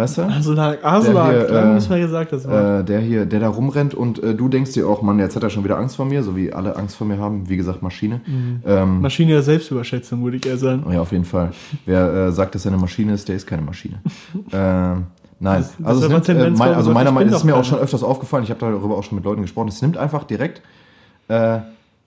weißt 0.00 0.18
du? 0.18 0.22
Also 0.22 0.54
da 0.54 0.74
Aslak, 0.82 1.30
Der 1.30 1.40
hier, 1.40 1.48
lange 1.54 1.70
äh, 1.70 1.74
nicht 1.74 1.90
mehr 1.90 2.00
gesagt, 2.00 2.32
das 2.32 2.48
war. 2.48 2.80
Äh, 2.80 2.84
der 2.84 3.00
hier, 3.00 3.26
der 3.26 3.40
da 3.40 3.48
rumrennt 3.48 3.94
und 3.94 4.22
äh, 4.22 4.34
du 4.34 4.48
denkst 4.48 4.72
dir 4.72 4.88
auch, 4.88 5.02
Mann, 5.02 5.18
jetzt 5.18 5.36
hat 5.36 5.42
er 5.42 5.50
schon 5.50 5.64
wieder 5.64 5.78
Angst 5.78 5.96
vor 5.96 6.06
mir, 6.06 6.22
so 6.22 6.36
wie 6.36 6.52
alle 6.52 6.76
Angst 6.76 6.96
vor 6.96 7.06
mir 7.06 7.18
haben, 7.18 7.48
wie 7.48 7.56
gesagt, 7.56 7.82
Maschine. 7.82 8.20
Ähm, 8.66 9.00
Maschine 9.00 9.32
der 9.32 9.42
Selbstüberschätzung, 9.42 10.24
würde 10.24 10.38
ich 10.38 10.46
eher 10.46 10.56
sagen. 10.56 10.84
ja, 10.90 11.00
auf 11.00 11.12
jeden 11.12 11.24
Fall. 11.24 11.52
Wer 11.86 12.12
äh, 12.12 12.32
sagt, 12.32 12.54
dass 12.54 12.64
er 12.64 12.72
eine 12.72 12.80
Maschine 12.80 13.12
ist, 13.12 13.28
der 13.28 13.36
ist 13.36 13.46
keine 13.46 13.62
Maschine. 13.62 14.00
ähm, 14.52 15.06
nein, 15.38 15.64
das 15.78 15.86
also, 15.86 16.06
aber 16.06 16.14
nimmt, 16.14 16.28
äh, 16.28 16.50
mein, 16.50 16.74
also 16.74 16.92
meiner 16.92 17.12
Meinung 17.12 17.34
ist 17.34 17.44
mir 17.44 17.56
auch 17.56 17.64
schon 17.64 17.78
öfters 17.78 18.02
aufgefallen, 18.02 18.44
ich 18.44 18.50
habe 18.50 18.60
darüber 18.60 18.96
auch 18.96 19.04
schon 19.04 19.16
mit 19.16 19.24
Leuten 19.24 19.42
gesprochen, 19.42 19.68
es 19.68 19.82
nimmt 19.82 19.96
einfach 19.96 20.24
direkt 20.24 20.62
äh, 21.28 21.58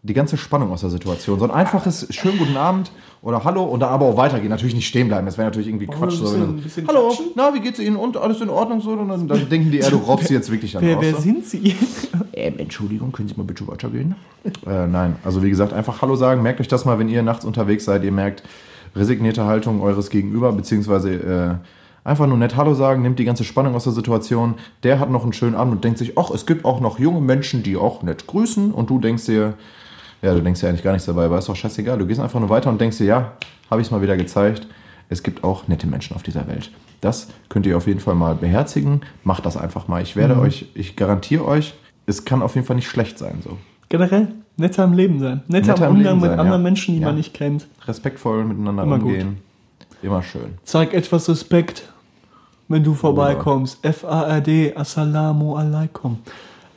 die 0.05 0.13
ganze 0.13 0.35
Spannung 0.35 0.71
aus 0.71 0.81
der 0.81 0.89
Situation. 0.89 1.39
So 1.39 1.45
ein 1.45 1.51
einfaches, 1.51 2.07
schönen 2.09 2.37
guten 2.37 2.57
Abend 2.57 2.91
oder 3.21 3.45
Hallo 3.45 3.63
und 3.63 3.79
da 3.79 3.87
aber 3.87 4.05
auch 4.05 4.17
weitergehen. 4.17 4.49
Natürlich 4.49 4.75
nicht 4.75 4.85
stehen 4.87 5.07
bleiben, 5.07 5.25
das 5.25 5.37
wäre 5.37 5.47
natürlich 5.47 5.69
irgendwie 5.69 5.87
Quatsch. 5.87 6.15
So, 6.15 6.25
bisschen- 6.25 6.61
bisschen 6.61 6.87
Hallo, 6.89 7.07
klatschen? 7.07 7.25
na, 7.35 7.53
wie 7.53 7.61
geht's 7.61 7.79
Ihnen 7.79 7.95
und 7.95 8.17
alles 8.17 8.41
in 8.41 8.49
Ordnung 8.49 8.81
so? 8.81 8.91
Und 8.91 9.07
dann, 9.07 9.27
dann 9.29 9.47
denken 9.49 9.71
die, 9.71 9.77
ja, 9.77 9.89
du 9.89 9.97
raubst 9.97 10.27
sie 10.27 10.33
jetzt 10.33 10.51
wirklich 10.51 10.75
an. 10.75 10.83
Wer, 10.83 10.97
aus, 10.97 11.03
wer 11.03 11.13
so. 11.15 11.21
sind 11.21 11.45
Sie? 11.45 11.75
Ähm, 12.35 12.55
Entschuldigung, 12.57 13.11
können 13.11 13.27
Sie 13.27 13.35
mal 13.35 13.43
bitte 13.43 13.67
weitergehen? 13.67 14.15
äh, 14.65 14.87
nein, 14.87 15.17
also 15.23 15.43
wie 15.43 15.51
gesagt, 15.51 15.71
einfach 15.71 16.01
Hallo 16.01 16.15
sagen. 16.15 16.41
Merkt 16.41 16.59
euch 16.59 16.67
das 16.67 16.83
mal, 16.83 16.97
wenn 16.97 17.07
ihr 17.07 17.21
nachts 17.21 17.45
unterwegs 17.45 17.85
seid. 17.85 18.03
Ihr 18.03 18.11
merkt 18.11 18.41
resignierte 18.95 19.45
Haltung 19.45 19.81
eures 19.81 20.09
Gegenüber, 20.09 20.51
beziehungsweise 20.51 21.13
äh, 21.13 21.55
Einfach 22.05 22.27
nur 22.27 22.37
nett 22.37 22.57
Hallo 22.57 22.73
sagen, 22.73 23.01
nimmt 23.01 23.17
die 23.17 23.23
ganze 23.23 23.45
Spannung 23.45 23.75
aus 23.75 23.85
der 23.85 23.93
Situation. 23.93 24.55
Der 24.83 24.99
hat 24.99 25.09
noch 25.09 25.23
einen 25.23 25.31
schönen 25.31 25.55
Abend 25.55 25.73
und 25.75 25.83
denkt 25.85 25.99
sich, 25.99 26.17
ach, 26.17 26.31
es 26.31 26.45
gibt 26.45 26.65
auch 26.65 26.81
noch 26.81 26.99
junge 26.99 27.21
Menschen, 27.21 27.63
die 27.63 27.77
auch 27.77 28.03
nett 28.03 28.27
grüßen. 28.27 28.73
Und 28.73 28.89
du 28.89 28.99
denkst 28.99 29.25
dir, 29.25 29.53
ja, 30.23 30.33
du 30.33 30.41
denkst 30.41 30.61
ja 30.63 30.69
eigentlich 30.69 30.83
gar 30.83 30.93
nichts 30.93 31.05
dabei, 31.05 31.25
aber 31.25 31.37
ist 31.37 31.49
doch 31.49 31.55
scheißegal. 31.55 31.97
Du 31.99 32.07
gehst 32.07 32.19
einfach 32.19 32.39
nur 32.39 32.49
weiter 32.49 32.69
und 32.69 32.79
denkst 32.81 32.97
dir, 32.97 33.05
ja, 33.05 33.31
habe 33.69 33.81
ich 33.81 33.87
es 33.87 33.91
mal 33.91 34.01
wieder 34.01 34.17
gezeigt. 34.17 34.67
Es 35.09 35.21
gibt 35.21 35.43
auch 35.43 35.67
nette 35.67 35.85
Menschen 35.85 36.15
auf 36.15 36.23
dieser 36.23 36.47
Welt. 36.47 36.71
Das 37.01 37.27
könnt 37.49 37.65
ihr 37.65 37.75
auf 37.77 37.85
jeden 37.87 37.99
Fall 37.99 38.15
mal 38.15 38.33
beherzigen. 38.35 39.01
Macht 39.23 39.45
das 39.45 39.57
einfach 39.57 39.87
mal. 39.87 40.01
Ich 40.01 40.15
werde 40.15 40.39
euch, 40.39 40.67
ich 40.73 40.95
garantiere 40.95 41.45
euch, 41.45 41.73
es 42.05 42.25
kann 42.25 42.41
auf 42.41 42.55
jeden 42.55 42.65
Fall 42.65 42.77
nicht 42.77 42.87
schlecht 42.87 43.19
sein. 43.19 43.41
So. 43.43 43.57
Generell 43.89 44.29
netter 44.57 44.85
im 44.85 44.93
Leben 44.93 45.19
sein. 45.19 45.43
Netter, 45.47 45.73
Netter 45.73 45.87
im 45.87 45.97
Umgang 45.97 46.13
Leben 46.13 46.21
mit 46.21 46.29
sein, 46.31 46.39
anderen 46.39 46.61
ja. 46.61 46.63
Menschen, 46.69 46.95
die 46.95 47.01
Ja. 47.01 47.07
man 47.07 47.15
nicht 47.17 47.33
kennt. 47.33 47.67
Respektvoll 47.85 48.45
miteinander 48.45 48.83
Immer 48.83 48.99
gut. 48.99 49.07
umgehen. 49.11 49.37
Immer 50.01 50.23
schön. 50.23 50.55
Zeig 50.63 50.93
etwas 50.93 51.27
Respekt, 51.29 51.91
wenn 52.69 52.83
du 52.83 52.93
vorbeikommst. 52.93 53.83
F-A-R-D, 53.85 54.73
Assalamu 54.75 55.55
alaikum. 55.55 56.19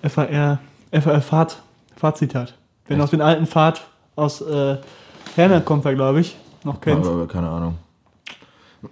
F-A-R, 0.02 0.59
F-A-R, 0.90 1.20
Fahrt, 1.22 1.62
Fahrtzitat. 1.96 2.54
Wenn 2.88 3.01
aus 3.01 3.11
den 3.11 3.20
alten 3.20 3.46
Fahrt 3.46 3.87
aus 4.14 4.40
äh, 4.40 4.77
Herne 5.35 5.61
kommt, 5.61 5.85
er, 5.85 5.94
glaube 5.94 6.20
ich, 6.20 6.37
noch 6.64 6.81
kennt. 6.81 7.05
Aber, 7.07 7.27
keine 7.27 7.49
Ahnung. 7.49 7.77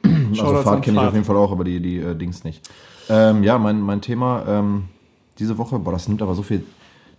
Also 0.32 0.62
Fahrt 0.62 0.82
kenne 0.82 1.00
ich 1.00 1.06
auf 1.06 1.12
jeden 1.12 1.24
Fall 1.24 1.36
auch, 1.36 1.52
aber 1.52 1.62
die, 1.62 1.78
die 1.78 1.98
äh, 1.98 2.16
Dings 2.16 2.42
nicht. 2.42 2.68
Ähm, 3.08 3.44
ja, 3.44 3.56
mein, 3.58 3.80
mein 3.80 4.00
Thema 4.00 4.42
ähm, 4.48 4.84
diese 5.38 5.56
Woche, 5.58 5.78
boah, 5.78 5.92
das 5.92 6.08
nimmt 6.08 6.22
aber 6.22 6.34
so 6.34 6.42
viel, 6.42 6.64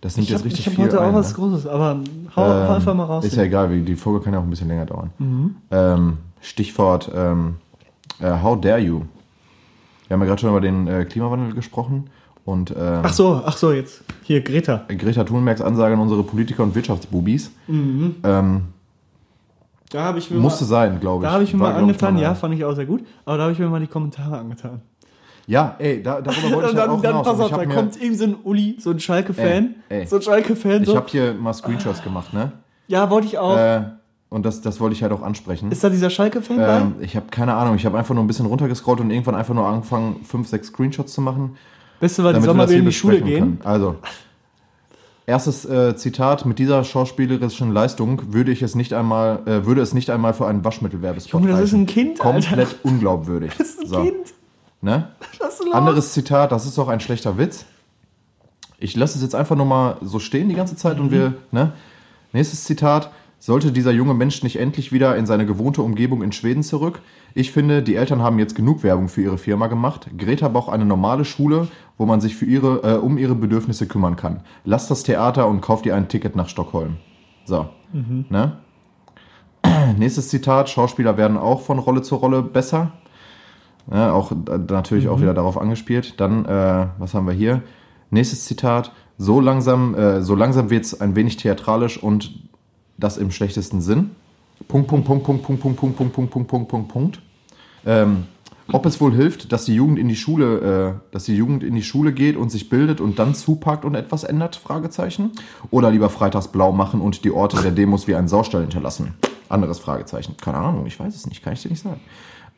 das 0.00 0.16
nimmt 0.16 0.24
Ich 0.24 0.30
jetzt 0.30 0.40
habe 0.40 0.48
richtig 0.50 0.66
hab 0.66 0.74
viel 0.74 0.84
heute 0.84 1.00
auch 1.00 1.06
ein, 1.06 1.14
was 1.14 1.30
ne? 1.30 1.34
Großes, 1.34 1.66
aber 1.66 2.00
hau, 2.34 2.42
hau 2.42 2.64
Ähm, 2.64 2.70
einfach 2.72 2.94
mal 2.94 3.04
raus. 3.04 3.24
Ist 3.24 3.36
ja 3.36 3.44
egal, 3.44 3.68
die 3.68 3.96
Folge 3.96 4.24
kann 4.24 4.32
ja 4.34 4.40
auch 4.40 4.44
ein 4.44 4.50
bisschen 4.50 4.68
länger 4.68 4.86
dauern. 4.86 5.10
Mhm. 5.18 5.56
Ähm, 5.70 6.18
Stichwort 6.40 7.10
ähm, 7.14 7.56
äh, 8.20 8.42
How 8.42 8.60
dare 8.60 8.80
you? 8.80 9.02
Wir 10.08 10.14
haben 10.14 10.20
ja 10.20 10.26
gerade 10.26 10.40
schon 10.40 10.50
über 10.50 10.60
den 10.60 10.86
äh, 10.86 11.04
Klimawandel 11.04 11.54
gesprochen 11.54 12.10
und 12.46 12.70
ähm, 12.70 13.00
Ach 13.02 13.12
so, 13.12 13.42
ach 13.44 13.56
so, 13.56 13.72
jetzt. 13.72 14.02
Hier, 14.22 14.40
Greta. 14.40 14.84
Greta 14.88 15.24
Thunbergs 15.24 15.60
Ansage 15.60 15.92
an 15.94 16.00
unsere 16.00 16.22
Politiker 16.22 16.62
und 16.62 16.74
Wirtschaftsbubis 16.74 17.50
ähm, 17.68 18.62
Da 19.90 20.02
habe 20.04 20.18
ich 20.18 20.30
mir 20.30 20.38
musste 20.38 20.64
mal, 20.64 20.68
sein, 20.68 21.00
glaube 21.00 21.24
ich. 21.24 21.28
da 21.28 21.34
habe 21.34 21.44
ich 21.44 21.52
mir 21.52 21.60
War, 21.60 21.72
mal 21.72 21.76
ich, 21.76 21.82
angetan, 21.82 22.14
mal 22.14 22.22
ja, 22.22 22.34
fand 22.34 22.54
ich 22.54 22.64
auch 22.64 22.74
sehr 22.74 22.86
gut. 22.86 23.04
Aber 23.24 23.36
da 23.36 23.42
habe 23.44 23.52
ich 23.52 23.58
mir 23.58 23.68
mal 23.68 23.80
die 23.80 23.86
Kommentare 23.86 24.38
angetan. 24.38 24.80
Ja, 25.48 25.76
ey, 25.78 26.02
da, 26.02 26.20
darüber 26.20 26.56
wollte 26.56 26.56
ich 26.56 26.56
Und 26.56 26.62
halt 26.64 26.76
dann, 26.78 26.90
auch 26.90 27.02
dann 27.02 27.12
hinaus. 27.12 27.26
pass 27.26 27.40
auf, 27.40 27.50
ich 27.50 27.56
da 27.68 27.74
kommt 27.74 27.96
irgendwie 27.96 28.16
so 28.16 28.24
ein 28.24 28.36
Uli, 28.42 28.76
so 28.80 28.90
ein 28.90 28.98
Schalke-Fan. 29.00 29.74
So 30.06 30.16
ein 30.16 30.22
Schalke-Fan. 30.22 30.82
Ich 30.82 30.88
So. 30.88 30.96
habe 30.96 31.06
hier 31.08 31.34
mal 31.34 31.52
Screenshots 31.52 32.02
gemacht, 32.02 32.32
ne? 32.32 32.52
Ja, 32.88 33.10
wollte 33.10 33.26
ich 33.28 33.38
auch. 33.38 33.56
Äh, 33.56 33.82
und 34.28 34.44
das, 34.44 34.60
das 34.60 34.80
wollte 34.80 34.94
ich 34.94 35.02
halt 35.02 35.12
auch 35.12 35.22
ansprechen. 35.22 35.70
Ist 35.70 35.84
da 35.84 35.88
dieser 35.88 36.10
Schalke-Fan 36.10 36.56
bei? 36.56 36.78
Ähm, 36.78 36.94
ich 37.00 37.14
habe 37.14 37.26
keine 37.30 37.54
Ahnung, 37.54 37.76
ich 37.76 37.86
habe 37.86 37.96
einfach 37.96 38.14
nur 38.14 38.24
ein 38.24 38.26
bisschen 38.26 38.46
runtergescrollt 38.46 39.00
und 39.00 39.10
irgendwann 39.10 39.36
einfach 39.36 39.54
nur 39.54 39.66
angefangen, 39.66 40.24
fünf, 40.24 40.48
sechs 40.48 40.68
Screenshots 40.68 41.12
zu 41.12 41.20
machen. 41.20 41.56
Beste 42.00 42.24
war, 42.24 42.32
die 42.32 42.40
damit 42.40 42.48
wir 42.48 42.66
das 42.66 42.68
Sommerferien 42.68 42.68
hier 42.68 42.78
in 42.78 42.86
die 42.86 42.92
Schule 42.92 43.20
gehen. 43.20 43.40
können. 43.40 43.60
Also, 43.64 43.96
erstes 45.26 45.64
äh, 45.64 45.96
Zitat: 45.96 46.46
Mit 46.46 46.58
dieser 46.58 46.84
schauspielerischen 46.84 47.72
Leistung 47.72 48.32
würde 48.32 48.52
ich 48.52 48.62
es 48.62 48.74
nicht 48.74 48.92
einmal, 48.92 49.40
äh, 49.46 49.66
würde 49.66 49.80
es 49.80 49.94
nicht 49.94 50.10
einmal 50.10 50.34
für 50.34 50.46
einen 50.46 50.64
Waschmittelwerbespot 50.64 51.40
Junge, 51.40 51.52
das 51.52 51.60
ist 51.60 51.72
ein 51.72 51.86
Kind, 51.86 52.20
Alter. 52.24 52.48
Komplett 52.48 52.76
unglaubwürdig. 52.82 53.52
Das 53.56 53.68
ist 53.68 53.80
ein 53.80 53.88
so, 53.88 54.02
Kind. 54.02 54.34
Ne? 54.80 55.08
Anderes 55.72 56.12
Zitat: 56.12 56.52
Das 56.52 56.66
ist 56.66 56.76
doch 56.78 56.88
ein 56.88 57.00
schlechter 57.00 57.38
Witz. 57.38 57.64
Ich 58.78 58.94
lasse 58.94 59.16
es 59.16 59.22
jetzt 59.22 59.34
einfach 59.34 59.56
nur 59.56 59.66
mal 59.66 59.96
so 60.02 60.18
stehen 60.18 60.48
die 60.48 60.54
ganze 60.54 60.76
Zeit 60.76 61.00
und 61.00 61.10
wir, 61.10 61.34
ne? 61.50 61.72
Nächstes 62.32 62.64
Zitat. 62.64 63.10
Sollte 63.46 63.70
dieser 63.70 63.92
junge 63.92 64.12
Mensch 64.12 64.42
nicht 64.42 64.58
endlich 64.58 64.90
wieder 64.90 65.14
in 65.16 65.24
seine 65.24 65.46
gewohnte 65.46 65.80
Umgebung 65.80 66.20
in 66.20 66.32
Schweden 66.32 66.64
zurück? 66.64 67.00
Ich 67.32 67.52
finde, 67.52 67.80
die 67.80 67.94
Eltern 67.94 68.20
haben 68.20 68.40
jetzt 68.40 68.56
genug 68.56 68.82
Werbung 68.82 69.06
für 69.06 69.22
ihre 69.22 69.38
Firma 69.38 69.68
gemacht. 69.68 70.08
Greta 70.18 70.48
braucht 70.48 70.72
eine 70.72 70.84
normale 70.84 71.24
Schule, 71.24 71.68
wo 71.96 72.06
man 72.06 72.20
sich 72.20 72.34
für 72.34 72.44
ihre, 72.44 72.82
äh, 72.82 72.96
um 72.96 73.18
ihre 73.18 73.36
Bedürfnisse 73.36 73.86
kümmern 73.86 74.16
kann. 74.16 74.40
Lasst 74.64 74.90
das 74.90 75.04
Theater 75.04 75.46
und 75.46 75.60
kauft 75.60 75.86
ihr 75.86 75.94
ein 75.94 76.08
Ticket 76.08 76.34
nach 76.34 76.48
Stockholm. 76.48 76.96
So. 77.44 77.68
Ne? 78.30 78.56
Nächstes 79.96 80.26
Zitat. 80.26 80.68
Schauspieler 80.68 81.16
werden 81.16 81.36
auch 81.36 81.60
von 81.60 81.78
Rolle 81.78 82.02
zu 82.02 82.16
Rolle 82.16 82.42
besser. 82.42 82.94
Ja, 83.88 84.12
auch 84.12 84.32
natürlich 84.68 85.06
auch 85.06 85.20
wieder 85.20 85.34
darauf 85.34 85.56
angespielt. 85.56 86.18
Dann, 86.18 86.46
äh, 86.46 86.86
was 86.98 87.14
haben 87.14 87.28
wir 87.28 87.32
hier? 87.32 87.62
Nächstes 88.10 88.44
Zitat. 88.44 88.90
So 89.18 89.40
langsam, 89.40 89.94
äh, 89.94 90.20
so 90.20 90.34
langsam 90.34 90.68
wird 90.68 90.84
es 90.84 91.00
ein 91.00 91.14
wenig 91.14 91.36
theatralisch 91.36 92.02
und 92.02 92.45
das 92.98 93.16
im 93.16 93.30
schlechtesten 93.30 93.80
Sinn. 93.80 94.10
Punkt, 94.68 94.88
Punkt, 94.88 95.06
Punkt, 95.06 95.24
Punkt, 95.24 95.42
Punkt, 95.42 95.60
Punkt, 95.60 95.76
Punkt, 95.76 95.96
Punkt, 95.96 96.12
Punkt, 96.14 96.30
Punkt, 96.30 96.48
Punkt, 96.48 96.68
Punkt, 96.68 96.88
Punkt. 96.88 97.20
Ähm, 97.84 98.24
ob 98.72 98.84
es 98.84 99.00
wohl 99.00 99.14
hilft, 99.14 99.52
dass 99.52 99.64
die 99.64 99.74
Jugend 99.74 99.98
in 99.98 100.08
die 100.08 100.16
Schule, 100.16 100.96
äh, 100.96 101.12
dass 101.12 101.24
die 101.24 101.36
Jugend 101.36 101.62
in 101.62 101.74
die 101.74 101.82
Schule 101.82 102.12
geht 102.12 102.36
und 102.36 102.50
sich 102.50 102.68
bildet 102.68 103.00
und 103.00 103.18
dann 103.18 103.34
zupackt 103.34 103.84
und 103.84 103.94
etwas 103.94 104.24
ändert? 104.24 104.56
Fragezeichen. 104.56 105.30
Oder 105.70 105.90
lieber 105.90 106.10
freitags 106.10 106.48
blau 106.48 106.72
machen 106.72 107.00
und 107.00 107.24
die 107.24 107.30
Orte 107.30 107.62
der 107.62 107.70
Demos 107.70 108.08
wie 108.08 108.16
ein 108.16 108.26
Saustall 108.26 108.62
hinterlassen? 108.62 109.14
Anderes 109.48 109.78
Fragezeichen. 109.78 110.36
Keine 110.42 110.56
Ahnung, 110.56 110.86
ich 110.86 110.98
weiß 110.98 111.14
es 111.14 111.26
nicht, 111.26 111.44
kann 111.44 111.52
ich 111.52 111.62
dir 111.62 111.68
nicht 111.68 111.82
sagen. 111.82 112.00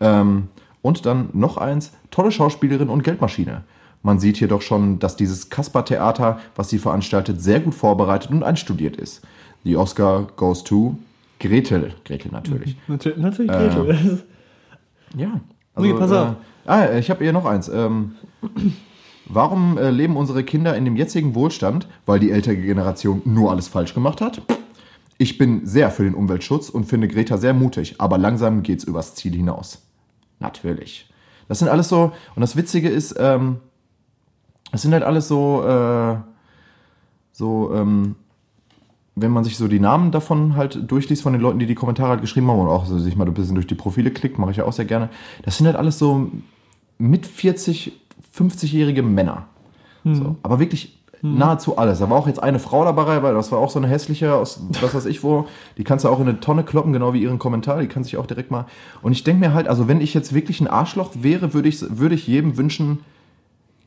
Ähm, 0.01 0.49
und 0.81 1.05
dann 1.05 1.29
noch 1.35 1.59
eins, 1.59 1.93
tolle 2.11 2.33
Schauspielerin 2.33 2.89
und 2.89 3.05
Geldmaschine. 3.05 3.65
Man 4.03 4.19
sieht 4.21 4.39
hier 4.39 4.49
doch 4.49 4.63
schon, 4.63 5.01
dass 5.01 5.17
dieses 5.17 5.51
Kasper-Theater, 5.51 6.39
was 6.55 6.71
sie 6.71 6.79
veranstaltet, 6.79 7.43
sehr 7.43 7.61
gut 7.61 7.75
vorbereitet 7.75 8.31
und 8.31 8.45
einstudiert 8.45 8.97
ist. 8.97 9.23
Die 9.65 9.77
Oscar 9.77 10.29
goes 10.37 10.65
to 10.65 10.97
Gretel. 11.41 11.95
Gretel 12.05 12.33
natürlich. 12.33 12.77
Natürlich, 12.87 13.19
natürlich 13.19 13.51
Gretel. 13.51 14.25
Ja. 15.17 15.41
Okay, 15.75 15.95
pass 15.95 16.13
auf. 16.13 16.29
Äh, 16.67 16.71
ah, 16.71 16.99
ich 16.99 17.09
habe 17.09 17.25
hier 17.25 17.33
noch 17.33 17.47
eins. 17.47 17.69
Ähm, 17.69 18.17
warum 19.25 19.79
äh, 19.79 19.91
leben 19.91 20.19
unsere 20.19 20.45
Kinder 20.45 20.77
in 20.77 20.85
dem 20.85 20.97
jetzigen 20.97 21.35
Wohlstand? 21.35 21.89
Weil 22.05 22.21
die 22.21 22.31
ältere 22.31 22.57
Generation 22.57 23.23
nur 23.25 23.51
alles 23.51 23.69
falsch 23.69 23.95
gemacht 23.95 24.21
hat? 24.21 24.43
Ich 25.17 25.39
bin 25.39 25.67
sehr 25.67 25.91
für 25.91 26.05
den 26.05 26.15
Umweltschutz 26.15 26.69
und 26.69 26.85
finde 26.85 27.09
Greta 27.09 27.39
sehr 27.39 27.55
mutig, 27.55 27.97
aber 27.99 28.19
langsam 28.19 28.63
geht's 28.63 28.85
übers 28.85 29.15
Ziel 29.15 29.35
hinaus. 29.35 29.83
Natürlich. 30.41 31.09
Das 31.49 31.59
sind 31.59 31.69
alles 31.69 31.89
so, 31.89 32.13
und 32.37 32.41
das 32.41 32.55
Witzige 32.55 32.89
ist, 32.89 33.17
ähm, 33.19 33.57
das 34.71 34.83
sind 34.83 34.93
halt 34.93 35.03
alles 35.03 35.27
so, 35.27 35.65
äh, 35.67 36.17
so, 37.33 37.75
ähm, 37.75 38.15
wenn 39.21 39.31
man 39.31 39.45
sich 39.45 39.57
so 39.57 39.69
die 39.69 39.81
Namen 39.81 40.11
davon 40.11 40.57
halt 40.57 40.91
durchliest, 40.91 41.23
von 41.23 41.33
den 41.33 41.43
Leuten, 41.43 41.59
die 41.59 41.67
die 41.67 41.75
Kommentare 41.75 42.11
halt 42.11 42.21
geschrieben 42.21 42.49
haben 42.51 42.61
und 42.61 42.69
auch 42.69 42.87
so 42.87 42.99
sich 42.99 43.17
mal 43.17 43.27
ein 43.27 43.35
bisschen 43.35 43.55
durch 43.55 43.67
die 43.67 43.75
Profile 43.75 44.11
klickt, 44.11 44.39
mache 44.39 44.51
ich 44.51 44.59
ja 44.59 44.65
auch 44.65 44.73
sehr 44.73 44.85
gerne. 44.85 45.09
Das 45.43 45.57
sind 45.57 45.67
halt 45.67 45.77
alles 45.77 45.99
so 45.99 46.31
mit 46.99 47.27
40, 47.27 47.93
50-jährige 48.37 49.03
Männer. 49.03 49.47
So, 50.05 50.37
aber 50.43 50.59
wirklich 50.59 50.99
nahezu 51.23 51.77
alles. 51.77 51.99
Da 51.99 52.09
war 52.09 52.17
auch 52.17 52.27
jetzt 52.27 52.43
eine 52.43 52.59
Frau 52.59 52.85
dabei, 52.85 53.23
weil 53.23 53.35
das 53.35 53.51
war 53.53 53.59
auch 53.59 53.71
so 53.71 53.79
eine 53.79 53.89
hässliche 53.89 54.35
aus 54.35 54.61
was 54.81 54.95
weiß 54.95 55.07
ich 55.07 55.23
wo. 55.23 55.47
Die 55.77 55.85
kannst 55.85 56.05
du 56.05 56.09
auch 56.09 56.21
in 56.21 56.29
eine 56.29 56.41
Tonne 56.41 56.63
kloppen, 56.63 56.93
genau 56.93 57.13
wie 57.13 57.23
ihren 57.23 57.39
Kommentar. 57.39 57.81
Die 57.81 57.89
kann 57.89 58.05
sich 58.05 58.17
auch 58.17 58.27
direkt 58.27 58.51
mal. 58.51 58.67
Und 59.03 59.13
ich 59.13 59.25
denke 59.25 59.41
mir 59.41 59.55
halt, 59.55 59.69
also 59.69 59.89
wenn 59.89 60.01
ich 60.01 60.15
jetzt 60.15 60.33
wirklich 60.33 60.61
ein 60.61 60.69
Arschloch 60.69 61.11
wäre, 61.21 61.55
würde 61.55 61.69
ich, 61.69 61.83
würde 61.99 62.15
ich 62.15 62.27
jedem 62.27 62.57
wünschen, 62.57 63.01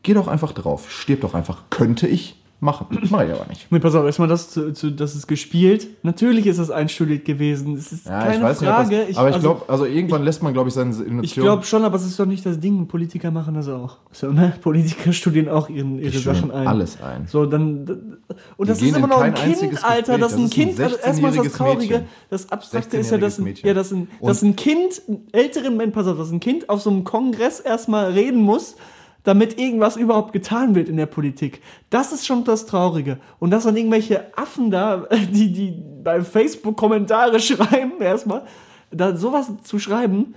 geh 0.03 0.13
doch 0.13 0.27
einfach 0.27 0.51
drauf, 0.51 0.91
stirb 0.91 1.21
doch 1.21 1.33
einfach. 1.33 1.63
Könnte 1.69 2.07
ich 2.07 2.40
machen. 2.61 2.87
Mache 3.09 3.25
ich 3.25 3.33
aber 3.33 3.45
nicht. 3.49 3.71
Nee, 3.71 3.79
pass 3.79 3.95
auf, 3.95 4.05
erstmal 4.05 4.27
das, 4.27 4.51
zu, 4.51 4.71
zu, 4.71 4.91
das 4.91 5.15
ist 5.15 5.27
gespielt. 5.27 5.87
Natürlich 6.03 6.45
ist 6.45 6.59
das 6.59 6.69
einstudiert 6.69 7.25
gewesen. 7.25 7.75
Das 7.75 7.91
ist 7.91 8.05
Ja, 8.05 8.19
keine 8.21 8.35
ich 8.35 8.41
weiß 8.41 8.59
Frage. 8.59 8.89
nicht, 8.89 9.09
das, 9.09 9.17
aber 9.17 9.29
ich 9.29 9.35
also, 9.35 9.47
glaube, 9.49 9.69
also 9.69 9.85
irgendwann 9.85 10.23
lässt 10.23 10.43
man, 10.43 10.53
glaube 10.53 10.69
ich, 10.69 10.75
seine 10.75 10.91
Emotionen. 10.91 11.23
Ich 11.23 11.33
glaube 11.33 11.63
schon, 11.63 11.83
aber 11.83 11.95
es 11.95 12.05
ist 12.05 12.19
doch 12.19 12.25
nicht 12.25 12.45
das 12.45 12.59
Ding. 12.59 12.87
Politiker 12.87 13.31
machen 13.31 13.55
das 13.55 13.67
auch. 13.67 13.97
So, 14.11 14.31
ne? 14.31 14.53
Politiker 14.61 15.11
studieren 15.11 15.49
auch 15.49 15.69
ihren, 15.69 15.99
ihre 15.99 16.17
Sachen 16.19 16.51
ein. 16.51 16.67
alles 16.67 17.01
ein. 17.01 17.27
So, 17.27 17.45
dann. 17.45 18.19
Und 18.57 18.69
das 18.69 18.81
ist 18.81 18.95
immer 18.95 19.07
noch 19.07 19.21
ein 19.21 19.33
Kind, 19.33 19.83
Alter. 19.83 20.17
Das 20.19 20.33
ein 20.33 20.43
Das 20.43 20.45
ein 20.45 20.49
Kind. 20.51 20.79
Also 20.79 20.97
erstmal 20.97 21.31
ist 21.31 21.37
das 21.37 21.45
16-jähriges 21.45 21.57
Traurige. 21.57 21.93
Mädchen. 21.95 22.07
Das 22.29 22.51
Abstrakte 22.51 22.97
ist 22.97 23.11
ja, 23.11 23.17
dass 23.17 23.39
16-jähriges 23.39 23.63
ein, 23.63 23.67
ja, 23.67 23.73
dass 23.73 23.91
ein, 23.91 24.07
dass 24.21 24.41
ein 24.43 24.55
Kind, 24.55 25.01
ein 25.09 25.27
älteren 25.31 25.77
Mensch, 25.77 25.93
pass 25.93 26.07
auf, 26.07 26.17
dass 26.17 26.31
ein 26.31 26.39
Kind 26.39 26.69
auf 26.69 26.81
so 26.81 26.89
einem 26.91 27.03
Kongress 27.03 27.59
erstmal 27.59 28.11
reden 28.11 28.41
muss, 28.41 28.75
damit 29.23 29.59
irgendwas 29.59 29.97
überhaupt 29.97 30.33
getan 30.33 30.73
wird 30.75 30.89
in 30.89 30.97
der 30.97 31.05
Politik. 31.05 31.61
Das 31.89 32.11
ist 32.11 32.25
schon 32.25 32.43
das 32.43 32.65
Traurige. 32.65 33.17
Und 33.39 33.51
dass 33.51 33.63
dann 33.65 33.77
irgendwelche 33.77 34.35
Affen 34.37 34.71
da, 34.71 35.05
die, 35.31 35.51
die 35.53 35.83
bei 36.03 36.21
Facebook 36.21 36.75
Kommentare 36.77 37.39
schreiben, 37.41 38.01
erstmal, 38.01 38.43
da 38.91 39.15
sowas 39.15 39.51
zu 39.63 39.77
schreiben, 39.79 40.33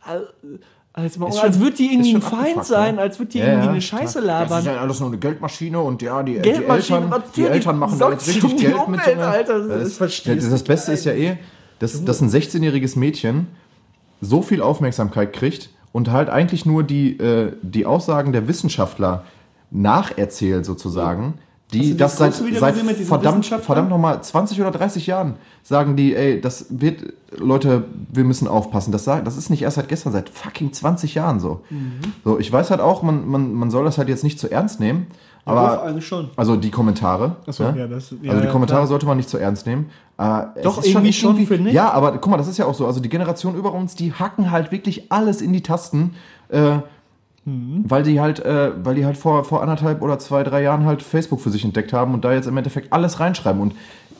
als, 0.00 0.22
als, 0.92 1.16
Ist 1.16 1.22
als 1.22 1.36
schon- 1.56 1.60
würde 1.60 1.76
die 1.76 1.92
irgendwie 1.92 2.14
ein 2.14 2.22
schon 2.22 2.38
Feind 2.38 2.64
sein, 2.64 2.94
ne? 2.96 3.02
als 3.02 3.18
würde 3.18 3.30
die 3.32 3.38
Ja, 3.38 3.46
irgendwie 3.48 3.68
eine. 3.68 3.80
Scheiße 3.82 4.18
Das 4.18 4.24
labern. 4.26 4.58
ist 4.60 4.66
ja 4.66 4.76
alles 4.80 5.00
nur 5.00 5.08
eine 5.10 5.18
Geldmaschine 5.18 5.80
und 5.80 6.02
ja, 6.02 6.22
die, 6.22 6.40
die 6.40 6.48
Eltern, 6.50 7.14
die. 7.36 7.44
Eltern 7.46 7.78
machen 7.78 7.98
da 7.98 8.10
jetzt 8.10 8.26
richtig 8.28 8.56
Geld 8.56 8.88
mit. 8.88 9.00
Umwelt, 9.00 9.18
Alter. 9.18 9.68
Das 9.68 9.98
Das, 9.98 10.22
das, 10.22 10.50
das 10.50 10.62
Beste 10.64 10.92
ist 10.92 11.04
ja 11.04 11.12
eh, 11.12 11.36
dass, 11.78 12.04
dass 12.04 12.20
ein 12.22 12.30
16-jähriges 12.30 12.98
Mädchen 12.98 13.46
so 14.20 14.40
viel 14.42 14.62
Aufmerksamkeit 14.62 15.32
kriegt 15.34 15.70
und 15.96 16.12
halt 16.12 16.28
eigentlich 16.28 16.66
nur 16.66 16.82
die, 16.82 17.18
äh, 17.18 17.54
die 17.62 17.86
Aussagen 17.86 18.34
der 18.34 18.46
Wissenschaftler 18.48 19.24
nacherzählt 19.70 20.66
sozusagen, 20.66 21.38
Die 21.72 21.78
Hast 21.80 21.88
du 21.88 21.94
das 21.94 22.16
das 22.16 22.38
seit, 22.38 22.76
seit 22.76 22.96
verdammt, 22.98 23.46
verdammt 23.46 23.88
nochmal 23.88 24.22
20 24.22 24.60
oder 24.60 24.70
30 24.72 25.06
Jahren 25.06 25.36
sagen 25.62 25.96
die, 25.96 26.14
ey, 26.14 26.38
das 26.38 26.66
wird, 26.68 27.14
Leute, 27.38 27.84
wir 28.12 28.24
müssen 28.24 28.46
aufpassen. 28.46 28.92
Das, 28.92 29.04
sagen, 29.04 29.24
das 29.24 29.38
ist 29.38 29.48
nicht 29.48 29.62
erst 29.62 29.76
seit 29.76 29.88
gestern, 29.88 30.12
seit 30.12 30.28
fucking 30.28 30.74
20 30.74 31.14
Jahren 31.14 31.40
so. 31.40 31.64
Mhm. 31.70 32.00
So, 32.24 32.38
ich 32.38 32.52
weiß 32.52 32.70
halt 32.70 32.82
auch, 32.82 33.02
man, 33.02 33.26
man, 33.26 33.54
man 33.54 33.70
soll 33.70 33.86
das 33.86 33.96
halt 33.96 34.10
jetzt 34.10 34.22
nicht 34.22 34.38
zu 34.38 34.50
ernst 34.50 34.80
nehmen. 34.80 35.06
Aber, 35.46 35.76
Doch, 35.76 35.84
eigentlich 35.84 36.06
schon. 36.06 36.28
also 36.36 36.56
die 36.56 36.70
Kommentare. 36.70 37.36
Achso, 37.46 37.70
ne? 37.70 37.78
ja, 37.78 37.86
das, 37.86 38.10
ja, 38.10 38.30
also 38.30 38.40
die 38.42 38.46
ja, 38.46 38.52
Kommentare 38.52 38.80
klar. 38.80 38.86
sollte 38.88 39.06
man 39.06 39.16
nicht 39.16 39.28
zu 39.30 39.38
ernst 39.38 39.64
nehmen. 39.66 39.90
Es 40.18 40.62
Doch, 40.62 40.78
ist 40.78 40.88
irgendwie 40.88 41.12
schon, 41.12 41.36
finde 41.46 41.68
ich. 41.70 41.74
Ja, 41.74 41.90
aber 41.92 42.18
guck 42.18 42.28
mal, 42.30 42.36
das 42.36 42.48
ist 42.48 42.58
ja 42.58 42.66
auch 42.66 42.74
so. 42.74 42.84
Also 42.86 43.00
die 43.00 43.08
Generation 43.08 43.54
über 43.54 43.72
uns, 43.72 43.94
die 43.94 44.12
hacken 44.12 44.50
halt 44.50 44.72
wirklich 44.72 45.10
alles 45.12 45.40
in 45.40 45.52
die 45.52 45.62
Tasten, 45.62 46.14
äh, 46.48 46.78
Mhm. 47.44 47.84
weil 47.86 48.02
die 48.02 48.20
halt, 48.20 48.40
äh, 48.40 48.72
weil 48.84 48.96
die 48.96 49.04
halt 49.06 49.16
vor, 49.16 49.44
vor 49.44 49.62
anderthalb 49.62 50.02
oder 50.02 50.18
zwei, 50.18 50.42
drei 50.42 50.62
Jahren 50.62 50.84
halt 50.84 51.00
Facebook 51.00 51.40
für 51.40 51.50
sich 51.50 51.64
entdeckt 51.64 51.92
haben 51.92 52.12
und 52.12 52.24
da 52.24 52.32
jetzt 52.32 52.48
im 52.48 52.56
Endeffekt 52.56 52.92
alles 52.92 53.20
reinschreiben. 53.20 53.62
Und 53.62 53.72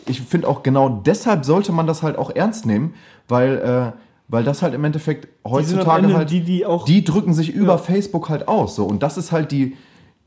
ich 0.07 0.21
finde 0.21 0.47
auch 0.47 0.63
genau 0.63 0.89
deshalb 1.05 1.45
sollte 1.45 1.73
man 1.73 1.89
das 1.89 2.05
halt 2.05 2.17
auch 2.19 2.31
ernst 2.31 2.67
nehmen, 2.67 2.95
weil, 3.27 3.57
äh, 3.95 3.99
weil 4.29 4.45
das 4.45 4.63
halt 4.63 4.75
im 4.75 4.85
Endeffekt 4.85 5.25
Die 5.25 5.51
heutzutage 5.51 6.05
Ende 6.05 6.17
halt 6.17 6.31
die, 6.31 6.43
die 6.43 6.65
auch. 6.67 6.85
die 6.85 7.03
drücken 7.03 7.35
sich 7.35 7.53
über 7.53 7.73
Ja. 7.73 7.79
Facebook 7.79 8.29
halt 8.29 8.47
aus. 8.47 8.77
So. 8.77 8.85
Und 8.85 9.03
das 9.03 9.19
ist 9.19 9.33
halt 9.33 9.51
die, 9.51 9.77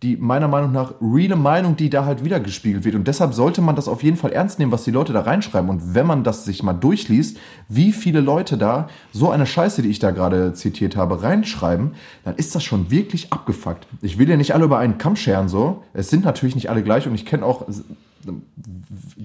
die 0.01 0.15
meiner 0.15 0.47
Meinung 0.47 0.71
nach 0.71 0.93
reale 1.01 1.35
Meinung, 1.35 1.75
die 1.75 1.89
da 1.89 2.05
halt 2.05 2.23
wiedergespiegelt 2.23 2.85
wird. 2.85 2.95
Und 2.95 3.07
deshalb 3.07 3.33
sollte 3.33 3.61
man 3.61 3.75
das 3.75 3.89
auf 3.89 4.01
jeden 4.01 4.15
Fall 4.15 4.31
ernst 4.31 4.57
nehmen, 4.57 4.71
was 4.71 4.85
die 4.85 4.91
Leute 4.91 5.11
da 5.11 5.21
reinschreiben. 5.21 5.69
Und 5.69 5.93
wenn 5.93 6.07
man 6.07 6.23
das 6.23 6.45
sich 6.45 6.63
mal 6.63 6.73
durchliest, 6.73 7.37
wie 7.67 7.91
viele 7.91 8.21
Leute 8.21 8.57
da 8.57 8.87
so 9.11 9.29
eine 9.29 9.45
Scheiße, 9.45 9.81
die 9.81 9.89
ich 9.89 9.99
da 9.99 10.11
gerade 10.11 10.53
zitiert 10.53 10.95
habe, 10.95 11.21
reinschreiben, 11.21 11.95
dann 12.23 12.35
ist 12.35 12.55
das 12.55 12.63
schon 12.63 12.91
wirklich 12.91 13.33
abgefuckt. 13.33 13.87
Ich 14.01 14.17
will 14.17 14.29
ja 14.29 14.37
nicht 14.37 14.53
alle 14.53 14.65
über 14.65 14.77
einen 14.77 14.97
Kamm 14.97 15.17
scheren, 15.17 15.49
so. 15.49 15.83
Es 15.93 16.09
sind 16.09 16.23
natürlich 16.23 16.55
nicht 16.55 16.69
alle 16.69 16.81
gleich 16.81 17.05
und 17.05 17.15
ich 17.15 17.25
kenne 17.25 17.45
auch 17.45 17.65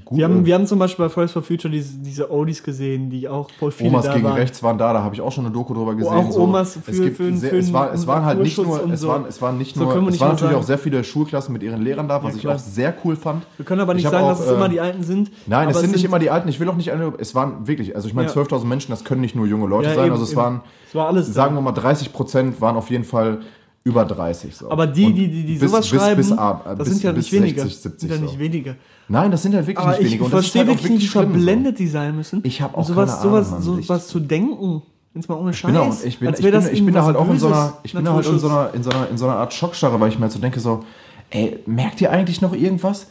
gut, 0.04 0.18
wir, 0.18 0.24
haben, 0.24 0.44
wir 0.46 0.54
haben 0.54 0.66
zum 0.66 0.78
Beispiel 0.78 1.04
bei 1.07 1.09
Fridays 1.09 1.33
for 1.33 1.42
Future 1.42 1.70
diese, 1.72 1.98
diese 1.98 2.30
Oldies 2.30 2.62
gesehen, 2.62 3.11
die 3.11 3.28
auch 3.28 3.50
voll 3.59 3.70
viele 3.70 3.90
Omas 3.90 4.09
gegen 4.11 4.24
waren. 4.24 4.35
rechts 4.35 4.62
waren 4.62 4.78
da, 4.78 4.92
da 4.92 5.02
habe 5.02 5.14
ich 5.14 5.20
auch 5.20 5.33
schon 5.33 5.44
eine 5.46 5.52
Doku 5.54 5.74
drüber 5.74 5.94
gesehen. 5.94 6.12
auch 6.12 6.30
so. 6.30 6.40
Omas 6.42 6.78
für- 6.83 6.90
es 6.90 7.00
gibt 7.00 7.16
für- 7.16 7.35
sehr, 7.37 7.50
für 7.50 7.59
es, 7.59 7.72
war, 7.72 7.92
es 7.92 8.07
waren 8.07 8.24
halt 8.24 8.40
nicht 8.40 8.57
nur, 8.59 8.90
es 8.92 9.07
waren, 9.07 9.24
es 9.26 9.40
waren 9.42 9.59
nicht 9.59 9.74
So 9.74 9.83
nur, 9.85 9.90
es 9.90 9.96
waren 9.96 10.04
natürlich 10.30 10.38
sagen. 10.38 10.54
auch 10.57 10.62
sehr 10.62 10.78
viele 10.78 11.02
Schulklassen 11.04 11.52
mit 11.52 11.62
ihren 11.62 11.83
Lehrern 11.83 12.09
da, 12.09 12.22
was 12.22 12.35
Ja, 12.35 12.38
ich 12.38 12.48
auch 12.48 12.59
sehr 12.59 12.94
cool 13.04 13.16
fand. 13.16 13.44
Wir 13.57 13.64
können 13.64 13.80
aber 13.80 13.94
nicht 13.94 14.09
sagen, 14.09 14.24
auch, 14.24 14.28
dass 14.30 14.40
es 14.40 14.50
immer 14.50 14.68
die 14.68 14.80
Alten 14.80 15.02
sind. 15.02 15.30
Nein, 15.46 15.68
es 15.68 15.80
sind 15.80 15.92
nicht 15.92 16.04
immer 16.04 16.18
die 16.18 16.30
Alten. 16.30 16.48
Ich 16.48 16.61
will 16.61 16.68
auch 16.68 16.76
nicht. 16.76 16.90
Es 17.18 17.35
waren 17.35 17.66
wirklich, 17.66 17.94
also 17.96 18.09
ich 18.09 18.14
meine, 18.14 18.28
Ja. 18.28 18.35
12.000 18.35 18.64
Menschen, 18.68 18.90
das 18.90 19.04
können 19.04 19.20
nicht 19.20 19.35
nur 19.35 19.46
junge 19.46 19.66
Leute 19.66 19.88
Ja, 19.88 19.94
sein. 19.94 20.04
eben, 20.04 20.12
also 20.12 20.24
es 20.24 20.30
eben. 20.33 20.40
waren, 20.40 20.61
Es 20.88 20.94
war 20.94 21.09
alles 21.09 21.33
sagen 21.33 21.54
wir 21.54 21.61
mal, 21.61 21.72
30 21.72 22.12
Prozent 22.12 22.61
waren 22.61 22.76
auf 22.76 22.90
jeden 22.90 23.04
Fall 23.04 23.40
über 23.84 24.04
30. 24.06 24.56
So. 24.56 24.70
Aber 24.70 24.86
die, 24.86 25.12
die, 25.12 25.28
die, 25.28 25.44
die 25.44 25.54
bis- 25.58 25.70
sowas 25.70 25.88
bis, 25.88 26.00
schreiben, 26.00 26.16
bis, 26.16 26.32
ab- 26.32 26.64
das 26.64 26.78
bis, 26.78 26.88
sind 26.88 27.02
ja 27.02 27.12
nicht 27.12 27.30
weniger. 27.32 27.62
60, 27.62 27.82
70 27.82 28.00
sind 28.00 28.10
ja 28.10 28.16
so. 28.16 28.22
nicht 28.24 28.38
weniger. 28.38 28.74
Nein, 29.08 29.30
das 29.30 29.42
sind 29.42 29.54
halt 29.54 29.66
wirklich 29.66 29.78
Aber 29.86 29.90
nicht 29.92 30.00
ich 30.00 30.06
wenige. 30.06 30.24
Und 30.24 30.28
ist 30.28 30.32
verstehe 30.34 30.60
halt 30.62 30.68
wirklich 30.70 30.90
nicht, 30.90 31.02
wie 31.02 31.06
schlimm, 31.06 31.24
so. 31.24 31.30
verblendet 31.34 31.78
die 31.78 31.86
sein 31.86 32.16
müssen. 32.16 32.40
Ich 32.44 32.62
hab 32.62 32.74
um 32.74 32.80
auch 32.80 32.86
sowas, 32.86 33.10
keine 33.10 33.22
sowas, 33.22 33.48
Ahnung, 33.48 33.62
so 33.62 33.70
Mann. 33.72 33.80
Ich- 33.80 33.88
was 33.88 34.08
zu 34.08 34.20
denken. 34.20 34.82
Jetzt 35.14 35.28
mal 35.28 35.36
ohne 35.36 35.52
Scheiß. 35.52 35.76
auch, 35.76 35.94
ich 36.04 36.18
bin, 36.18 36.34
ich 36.34 36.40
bin, 36.42 36.68
ich 36.72 36.84
bin 36.84 36.92
da 36.94 37.04
halt 37.04 37.16
auch 37.16 37.30
in 37.30 37.38
so 37.38 37.46
einer, 37.46 37.74
ich 37.84 37.92
bin 37.92 38.04
da 38.04 38.14
halt 38.14 38.26
in 38.26 38.38
so 38.40 38.48
einer, 38.48 38.74
in 38.74 38.82
so 38.82 38.90
einer, 38.90 39.08
in 39.10 39.16
so 39.16 39.26
einer 39.26 39.36
Art 39.36 39.54
Schockstarre, 39.54 40.00
weil 40.00 40.08
ich 40.08 40.16
mir 40.18 40.22
halt 40.22 40.32
so 40.32 40.40
denke 40.40 40.58
so, 40.58 40.82
ey, 41.30 41.60
merkt 41.66 42.00
ihr 42.00 42.10
eigentlich 42.10 42.40
noch 42.40 42.52
irgendwas? 42.52 43.06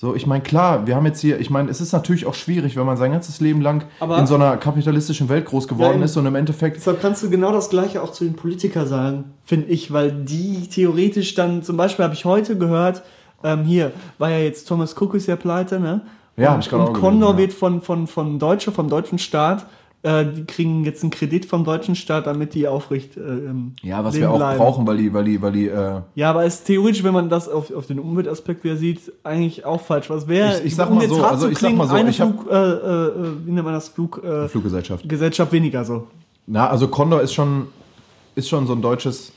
So, 0.00 0.14
ich 0.14 0.28
meine, 0.28 0.44
klar, 0.44 0.86
wir 0.86 0.94
haben 0.94 1.06
jetzt 1.06 1.18
hier, 1.18 1.40
ich 1.40 1.50
meine, 1.50 1.68
es 1.72 1.80
ist 1.80 1.90
natürlich 1.90 2.24
auch 2.24 2.34
schwierig, 2.34 2.76
wenn 2.76 2.86
man 2.86 2.96
sein 2.96 3.10
ganzes 3.10 3.40
Leben 3.40 3.60
lang 3.60 3.82
Aber- 3.98 4.16
in 4.18 4.28
so 4.28 4.36
einer 4.36 4.56
kapitalistischen 4.56 5.28
Welt 5.28 5.46
groß 5.46 5.66
geworden 5.66 5.94
eben. 5.94 6.04
ist 6.04 6.16
und 6.16 6.24
im 6.24 6.36
Endeffekt, 6.36 6.76
Deshalb 6.76 7.02
kannst 7.02 7.24
du 7.24 7.30
genau 7.30 7.50
das 7.50 7.68
Gleiche 7.68 8.00
auch 8.00 8.12
zu 8.12 8.22
den 8.22 8.34
Politikern 8.34 8.86
sagen, 8.86 9.24
finde 9.44 9.66
ich, 9.66 9.92
weil 9.92 10.12
die 10.12 10.68
theoretisch 10.68 11.34
dann, 11.34 11.64
zum 11.64 11.76
Beispiel 11.76 12.04
habe 12.04 12.14
ich 12.14 12.24
heute 12.24 12.56
gehört, 12.56 13.02
ähm, 13.42 13.64
hier 13.64 13.90
war 14.18 14.30
ja 14.30 14.38
jetzt 14.38 14.68
Thomas 14.68 14.94
Cook 14.96 15.14
ist 15.14 15.26
ja 15.26 15.34
pleite, 15.34 15.80
ne? 15.80 16.02
Ja, 16.36 16.54
und, 16.54 16.60
ich 16.60 16.70
gerade 16.70 16.86
und 16.86 16.92
Condor 16.92 17.32
ja. 17.32 17.38
wird 17.38 17.52
von, 17.52 17.82
von, 17.82 18.06
von 18.06 18.38
Deutsche, 18.38 18.70
vom 18.70 18.88
deutschen 18.88 19.18
Staat, 19.18 19.66
äh, 20.02 20.24
die 20.24 20.44
kriegen 20.44 20.84
jetzt 20.84 21.02
einen 21.02 21.10
Kredit 21.10 21.44
vom 21.46 21.64
deutschen 21.64 21.94
Staat, 21.96 22.26
damit 22.26 22.54
die 22.54 22.68
aufrecht 22.68 23.16
äh, 23.16 23.20
ähm, 23.20 23.72
ja, 23.82 24.04
was 24.04 24.14
wir 24.14 24.30
auch 24.30 24.36
bleiben. 24.36 24.58
brauchen, 24.58 24.86
weil 24.86 24.96
die, 24.98 25.12
weil 25.12 25.24
die, 25.24 25.42
weil 25.42 25.52
die, 25.52 25.66
äh, 25.68 26.00
Ja, 26.14 26.30
aber 26.30 26.44
es 26.44 26.54
ist 26.56 26.64
theoretisch, 26.66 27.02
wenn 27.02 27.12
man 27.12 27.28
das 27.28 27.48
auf, 27.48 27.74
auf 27.74 27.86
den 27.86 27.98
Umweltaspekt 27.98 28.62
wieder 28.62 28.76
sieht, 28.76 29.00
eigentlich 29.24 29.64
auch 29.64 29.80
falsch. 29.80 30.08
Was 30.08 30.28
wäre, 30.28 30.58
Ich- 30.60 30.66
ich 30.66 30.76
sag 30.76 30.90
mal 30.90 31.08
so, 31.08 31.24
also 31.24 31.48
ich 31.48 31.58
sag 31.58 31.74
mal 31.74 31.88
so, 31.88 31.94
eine 31.94 32.10
ich 32.10 32.16
Flug, 32.16 32.46
äh, 32.50 32.54
äh, 32.54 33.10
wie 33.44 33.50
nennt 33.50 33.64
man 33.64 33.74
das, 33.74 33.88
Flug, 33.88 34.22
äh, 34.24 34.48
Fluggesellschaft. 34.48 35.08
Gesellschaft 35.08 35.50
weniger 35.52 35.84
so. 35.84 36.06
Na, 36.46 36.68
also 36.68 36.86
Condor 36.88 37.20
ist 37.20 37.34
schon, 37.34 37.66
ist 38.36 38.48
schon 38.48 38.66
so 38.66 38.74
ein 38.74 38.80
deutsches 38.82 39.32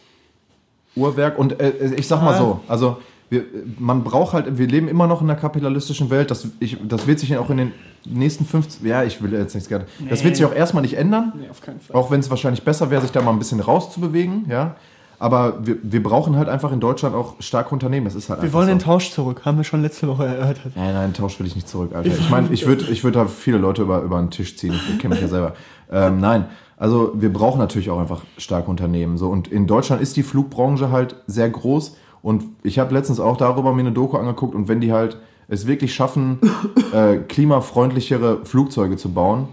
Uhrwerk 0.96 1.40
und 1.40 1.60
äh, 1.60 1.94
ich 1.96 2.08
sag 2.08 2.22
mal 2.22 2.38
so, 2.38 2.60
also 2.68 2.98
wir, 3.32 3.46
man 3.80 4.04
braucht 4.04 4.34
halt, 4.34 4.58
wir 4.58 4.68
leben 4.68 4.88
immer 4.90 5.08
noch 5.08 5.22
in 5.22 5.30
einer 5.30 5.40
kapitalistischen 5.40 6.10
Welt, 6.10 6.30
das, 6.30 6.48
ich, 6.60 6.78
das 6.88 7.08
wird 7.08 7.18
sich 7.20 7.36
auch 7.38 7.50
in 7.50 7.58
den 7.58 7.72
nächsten 8.06 8.46
15, 8.46 8.86
ja, 8.86 9.04
ich 9.04 9.24
will 9.24 9.32
jetzt 9.34 9.56
nichts 9.56 9.70
gerne, 9.70 9.86
das 10.10 10.24
wird 10.24 10.36
sich 10.36 10.46
auch 10.46 10.54
erstmal 10.54 10.82
nicht 10.84 10.98
ändern, 10.98 11.32
Nee, 11.40 11.50
auf 11.50 11.62
keinen 11.62 11.80
Fall. 11.80 11.96
auch 11.96 12.12
wenn 12.12 12.20
es 12.20 12.30
wahrscheinlich 12.30 12.64
besser 12.64 12.92
wäre, 12.92 13.02
sich 13.02 13.12
da 13.12 13.22
mal 13.22 13.32
ein 13.32 13.40
bisschen 13.40 13.62
rauszubewegen, 13.62 14.46
ja, 14.50 14.76
aber 15.18 15.66
wir, 15.66 15.78
wir 15.82 16.04
brauchen 16.04 16.36
halt 16.36 16.50
einfach 16.50 16.74
in 16.74 16.82
Deutschland 16.82 17.16
auch 17.16 17.36
starke 17.40 17.70
Unternehmen, 17.70 18.04
das 18.06 18.16
ist 18.16 18.30
halt 18.30 18.42
Wir 18.42 18.52
wollen 18.52 18.66
so. 18.68 18.74
den 18.74 18.80
Tausch 18.80 19.12
zurück, 19.12 19.44
haben 19.46 19.56
wir 19.56 19.64
schon 19.64 19.82
letzte 19.82 20.10
Woche 20.10 20.26
erörtert. 20.26 20.74
Nein, 20.76 20.94
nein, 20.94 21.14
Tausch 21.14 21.40
will 21.40 21.48
ich 21.48 21.56
nicht 21.56 21.70
zurück, 21.70 21.92
Alter. 21.96 22.10
Ich 22.10 22.30
meine, 22.30 22.50
ich 22.52 22.66
würde 22.66 22.86
ich 22.92 23.04
würd 23.06 23.16
da 23.16 23.28
viele 23.28 23.60
Leute 23.60 23.84
über, 23.84 24.02
über 24.02 24.20
den 24.20 24.32
Tisch 24.32 24.58
ziehen. 24.58 24.74
Ich 24.74 25.00
kenne 25.00 25.14
mich 25.14 25.22
ja 25.22 25.30
selber. 25.30 25.54
Ähm, 25.92 26.20
nein, 26.20 26.46
also 26.76 27.14
wir 27.16 27.32
brauchen 27.32 27.60
natürlich 27.60 27.92
auch 27.92 28.00
einfach 28.00 28.24
starke 28.38 28.70
Unternehmen. 28.72 29.18
So. 29.20 29.30
Und 29.30 29.48
in 29.48 29.68
Deutschland 29.68 30.02
ist 30.02 30.18
die 30.18 30.24
Flugbranche 30.24 30.90
halt 30.90 31.16
sehr 31.28 31.48
groß. 31.50 31.96
Und 32.22 32.44
ich 32.64 32.80
habe 32.80 32.94
letztens 32.94 33.20
auch 33.20 33.38
darüber 33.38 33.74
mir 33.74 33.82
eine 33.82 33.92
Doku 33.92 34.18
angeguckt. 34.18 34.56
Und 34.56 34.68
wenn 34.68 34.82
die 34.82 34.92
halt 34.94 35.18
es 35.48 35.68
wirklich 35.68 35.94
schaffen, 35.94 36.40
äh, 36.94 37.18
klimafreundlichere 37.18 38.46
Flugzeuge 38.46 38.96
zu 38.98 39.12
bauen, 39.12 39.48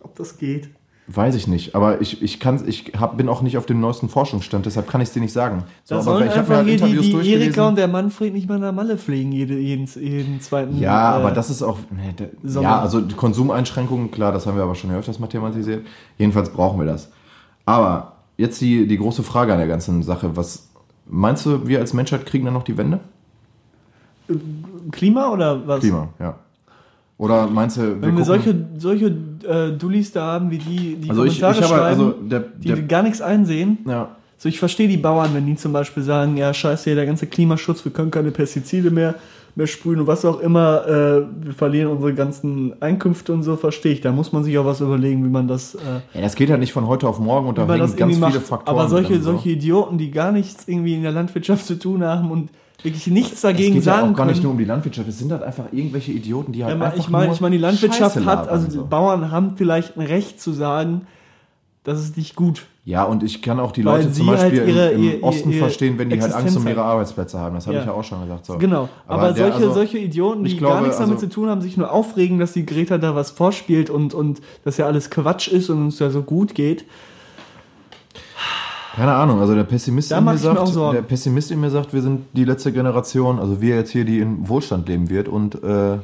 Ob 0.00 0.16
das 0.16 0.36
geht. 0.38 0.70
weiß 1.06 1.34
ich 1.34 1.46
nicht. 1.46 1.74
Aber 1.74 2.00
ich, 2.00 2.20
ich, 2.20 2.40
kann, 2.40 2.62
ich 2.66 2.92
hab, 2.98 3.16
bin 3.16 3.28
auch 3.28 3.40
nicht 3.42 3.56
auf 3.56 3.64
dem 3.64 3.80
neuesten 3.80 4.08
Forschungsstand. 4.08 4.66
Deshalb 4.66 4.88
kann 4.88 5.00
ich 5.00 5.08
es 5.08 5.14
dir 5.14 5.20
nicht 5.20 5.32
sagen. 5.32 5.64
So, 5.84 5.94
Da 5.94 6.00
aber 6.00 6.04
sollen 6.04 6.28
ich 6.28 6.36
habe 6.36 6.38
mir 6.38 6.40
einfach 6.40 6.56
halt 6.56 6.66
hier 6.66 6.76
die, 6.76 6.82
Interviews 6.82 7.06
die 7.06 7.12
durchgelesen. 7.12 7.42
Erika 7.42 7.68
und 7.68 7.78
der 7.78 7.88
Manfred 7.88 8.34
nicht 8.34 8.48
mal 8.48 8.58
nach 8.58 8.72
Malle 8.72 8.98
fliegen, 8.98 9.32
jede, 9.32 9.54
jeden, 9.54 9.86
jeden 9.86 10.40
zweiten 10.40 10.78
Ja, 10.78 11.12
äh, 11.12 11.20
aber 11.20 11.30
das 11.30 11.48
ist 11.48 11.62
auch. 11.62 11.78
Nee, 11.90 12.28
Sommer. 12.42 12.68
ja, 12.68 12.80
also 12.80 13.00
die 13.00 13.14
Konsumeinschränkungen, 13.14 14.10
klar, 14.10 14.32
das 14.32 14.46
haben 14.46 14.56
wir 14.56 14.64
aber 14.64 14.74
schon 14.74 14.90
öfters 14.90 15.18
mal 15.20 15.28
thematisiert. 15.28 15.86
Jedenfalls 16.18 16.50
brauchen 16.50 16.78
wir 16.80 16.86
das. 16.86 17.10
Aber 17.64 18.16
jetzt 18.36 18.60
die, 18.60 18.86
die 18.86 18.98
große 18.98 19.22
Frage 19.22 19.52
an 19.52 19.58
der 19.58 19.68
ganzen 19.68 20.02
Sache. 20.02 20.36
Was 20.36 20.69
meinst 21.10 21.44
du, 21.46 21.66
wir 21.66 21.80
als 21.80 21.92
Menschheit 21.92 22.24
kriegen 22.24 22.44
dann 22.44 22.54
noch 22.54 22.64
die 22.64 22.76
Wende? 22.76 23.00
Klima 24.90 25.30
oder 25.30 25.66
was? 25.66 25.80
Klima, 25.80 26.08
ja. 26.18 26.36
Oder 27.18 27.46
meinst 27.48 27.76
du, 27.76 27.82
wir 27.82 28.02
Wenn 28.02 28.16
wir 28.16 28.24
solche, 28.24 28.54
solche 28.78 29.06
äh, 29.46 29.72
Dullis 29.76 30.10
da 30.12 30.24
haben, 30.24 30.50
wie 30.50 30.56
die, 30.56 30.96
die 30.96 31.10
also 31.10 31.24
ich, 31.24 31.34
ich 31.34 31.40
Kommentare 31.40 31.64
habe 31.64 31.74
schreiben, 31.74 31.86
also 31.86 32.10
der, 32.12 32.40
die 32.40 32.68
der 32.68 32.82
gar 32.82 33.02
nichts 33.02 33.20
einsehen. 33.20 33.78
ja, 33.86 34.16
So, 34.38 34.48
ich 34.48 34.58
verstehe 34.58 34.88
die 34.88 34.96
Bauern, 34.96 35.34
wenn 35.34 35.44
die 35.44 35.56
zum 35.56 35.72
Beispiel 35.72 36.02
sagen, 36.02 36.38
ja, 36.38 36.54
scheiße, 36.54 36.84
hier 36.84 36.94
der 36.94 37.04
ganze 37.04 37.26
Klimaschutz, 37.26 37.84
wir 37.84 37.92
können 37.92 38.10
keine 38.10 38.30
Pestizide 38.30 38.90
mehr, 38.90 39.16
mehr 39.54 39.66
sprühen 39.66 40.00
und 40.00 40.06
was 40.06 40.24
auch 40.24 40.40
immer, 40.40 40.86
äh, 40.86 41.44
wir 41.44 41.52
verlieren 41.52 41.90
unsere 41.90 42.14
ganzen 42.14 42.80
Einkünfte 42.80 43.32
und 43.32 43.42
so, 43.42 43.56
verstehe 43.56 43.92
ich. 43.92 44.00
Da 44.00 44.12
muss 44.12 44.32
man 44.32 44.44
sich 44.44 44.56
auch 44.58 44.64
was 44.64 44.80
überlegen, 44.80 45.24
wie 45.24 45.28
man 45.28 45.48
das, 45.48 45.74
äh, 45.74 45.78
ja, 46.14 46.20
das 46.20 46.34
geht 46.34 46.48
ja 46.48 46.56
nicht 46.56 46.72
von 46.72 46.86
heute 46.86 47.08
auf 47.08 47.18
morgen 47.18 47.48
und 47.48 47.58
da 47.58 47.66
hängen 47.66 47.96
ganz 47.96 48.14
viele 48.14 48.18
macht. 48.18 48.36
Faktoren. 48.36 48.78
Aber 48.78 48.88
solche, 48.88 49.14
drin, 49.14 49.22
so. 49.22 49.32
solche 49.32 49.50
Idioten, 49.50 49.98
die 49.98 50.10
gar 50.10 50.32
nichts 50.32 50.66
irgendwie 50.66 50.94
in 50.94 51.02
der 51.02 51.12
Landwirtschaft 51.12 51.66
zu 51.66 51.78
tun 51.78 52.04
haben 52.04 52.30
und 52.30 52.50
wirklich 52.82 53.06
nichts 53.08 53.42
dagegen 53.42 53.70
es 53.70 53.74
geht 53.74 53.84
ja 53.84 53.94
sagen 53.96 54.12
auch 54.12 54.16
gar 54.16 54.24
nicht 54.24 54.36
können. 54.36 54.44
nur 54.44 54.52
um 54.52 54.58
die 54.58 54.64
Landwirtschaft, 54.64 55.08
es 55.08 55.18
sind 55.18 55.32
halt 55.32 55.42
einfach 55.42 55.64
irgendwelche 55.72 56.12
Idioten, 56.12 56.52
die 56.52 56.64
halt 56.64 56.78
Ja, 56.78 56.84
einfach 56.84 56.98
ich 56.98 57.08
meine, 57.10 57.26
nur 57.26 57.34
ich 57.34 57.40
meine, 57.40 57.56
die 57.56 57.62
Landwirtschaft 57.62 58.24
hat, 58.24 58.48
also 58.48 58.70
so. 58.70 58.82
die 58.82 58.88
Bauern 58.88 59.30
haben 59.30 59.56
vielleicht 59.56 59.96
ein 59.96 60.06
Recht 60.06 60.40
zu 60.40 60.52
sagen, 60.52 61.02
das 61.84 61.98
ist 62.00 62.16
nicht 62.16 62.36
gut. 62.36 62.66
Ja, 62.84 63.04
und 63.04 63.22
ich 63.22 63.40
kann 63.42 63.60
auch 63.60 63.72
die 63.72 63.84
Weil 63.84 63.98
Leute 64.02 64.12
zum 64.12 64.28
halt 64.28 64.40
Beispiel 64.40 64.68
ihre- 64.68 64.90
im, 64.90 65.02
im 65.02 65.04
ihr- 65.10 65.22
Osten 65.22 65.50
ihr- 65.50 65.58
verstehen, 65.58 65.98
wenn 65.98 66.10
die 66.10 66.20
halt 66.20 66.32
Angst 66.32 66.36
um 66.38 66.46
Existenz 66.48 66.70
ihre. 66.76 66.82
Arbeitsplätze 66.84 67.38
haben. 67.38 67.54
Das 67.54 67.66
habe 67.66 67.76
Ja. 67.76 67.80
ich 67.82 67.86
ja 67.86 67.92
auch 67.92 68.02
schon 68.04 68.20
gesagt. 68.22 68.46
So. 68.46 68.58
Genau. 68.58 68.88
Aber, 69.06 69.32
der- 69.32 69.36
solche, 69.36 69.54
also, 69.54 69.72
solche 69.72 69.98
Idioten, 69.98 70.44
die 70.44 70.56
glaube, 70.56 70.74
gar 70.74 70.82
nichts 70.82 70.98
damit 70.98 71.14
also- 71.16 71.26
zu 71.26 71.32
tun 71.32 71.48
haben, 71.48 71.60
sich 71.62 71.76
nur 71.76 71.90
aufregen, 71.92 72.38
dass 72.38 72.52
die 72.52 72.66
Greta 72.66 72.98
da 72.98 73.14
was 73.14 73.30
vorspielt 73.30 73.90
und, 73.90 74.14
und 74.14 74.40
dass 74.64 74.76
ja 74.76 74.86
alles 74.86 75.10
Quatsch 75.10 75.48
ist 75.48 75.70
und 75.70 75.78
uns 75.84 75.98
ja 75.98 76.10
so 76.10 76.22
gut 76.22 76.54
geht. 76.54 76.84
Keine 78.96 79.12
Ahnung, 79.12 79.40
also 79.40 79.54
der 79.54 79.62
Pessimist, 79.64 80.10
in 80.10 80.24
mir 80.24 80.36
sagt, 80.36 80.74
der 80.94 81.02
Pessimist 81.02 81.50
in 81.52 81.60
mir 81.60 81.70
sagt, 81.70 81.94
wir 81.94 82.02
sind 82.02 82.22
die 82.32 82.44
letzte 82.44 82.72
Generation, 82.72 83.38
also 83.38 83.60
wir 83.60 83.76
jetzt 83.76 83.90
hier, 83.92 84.04
die 84.04 84.18
in 84.18 84.48
Wohlstand 84.48 84.88
leben 84.88 85.08
wird 85.08 85.28
und 85.28 85.62
äh, 85.62 85.98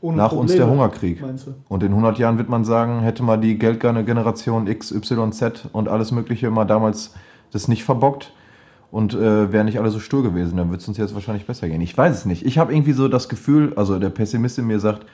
Ohne 0.00 0.16
nach 0.16 0.32
uns 0.32 0.52
Probleme, 0.52 0.58
der 0.58 0.70
Hungerkrieg. 0.70 1.22
Und 1.68 1.82
in 1.82 1.90
100 1.90 2.18
Jahren 2.18 2.38
wird 2.38 2.48
man 2.48 2.64
sagen, 2.64 3.00
hätte 3.00 3.22
mal 3.22 3.36
die 3.36 3.58
geldgeile 3.58 4.04
Generation 4.04 4.66
X, 4.66 4.92
Y, 4.92 5.32
Z 5.32 5.68
und 5.72 5.88
alles 5.88 6.10
Mögliche 6.10 6.50
mal 6.50 6.64
damals 6.64 7.14
das 7.50 7.68
nicht 7.68 7.84
verbockt 7.84 8.32
und 8.90 9.14
äh, 9.14 9.52
wären 9.52 9.66
nicht 9.66 9.78
alle 9.78 9.90
so 9.90 10.00
stur 10.00 10.22
gewesen, 10.22 10.56
dann 10.56 10.70
würde 10.70 10.80
es 10.80 10.88
uns 10.88 10.96
jetzt 10.96 11.14
wahrscheinlich 11.14 11.46
besser 11.46 11.68
gehen. 11.68 11.80
Ich 11.80 11.96
weiß 11.96 12.16
es 12.16 12.24
nicht. 12.24 12.44
Ich 12.46 12.58
habe 12.58 12.72
irgendwie 12.72 12.92
so 12.92 13.08
das 13.08 13.28
Gefühl, 13.28 13.72
also 13.76 13.98
der 13.98 14.10
Pessimist 14.10 14.58
in 14.58 14.66
mir 14.66 14.80
sagt, 14.80 15.06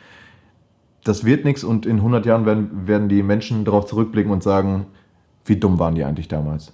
das 1.05 1.25
wird 1.25 1.45
nichts 1.45 1.63
und 1.65 1.87
in 1.87 1.97
100 1.97 2.27
Jahren 2.27 2.47
werden, 2.47 2.87
werden 2.87 3.09
die 3.09 3.23
Menschen 3.23 3.65
darauf 3.65 3.87
zurückblicken 3.87 4.33
und 4.33 4.43
sagen, 4.43 4.87
wie 5.45 5.57
dumm 5.57 5.79
waren 5.79 5.95
die 5.95 6.05
eigentlich 6.05 6.29
damals. 6.29 6.73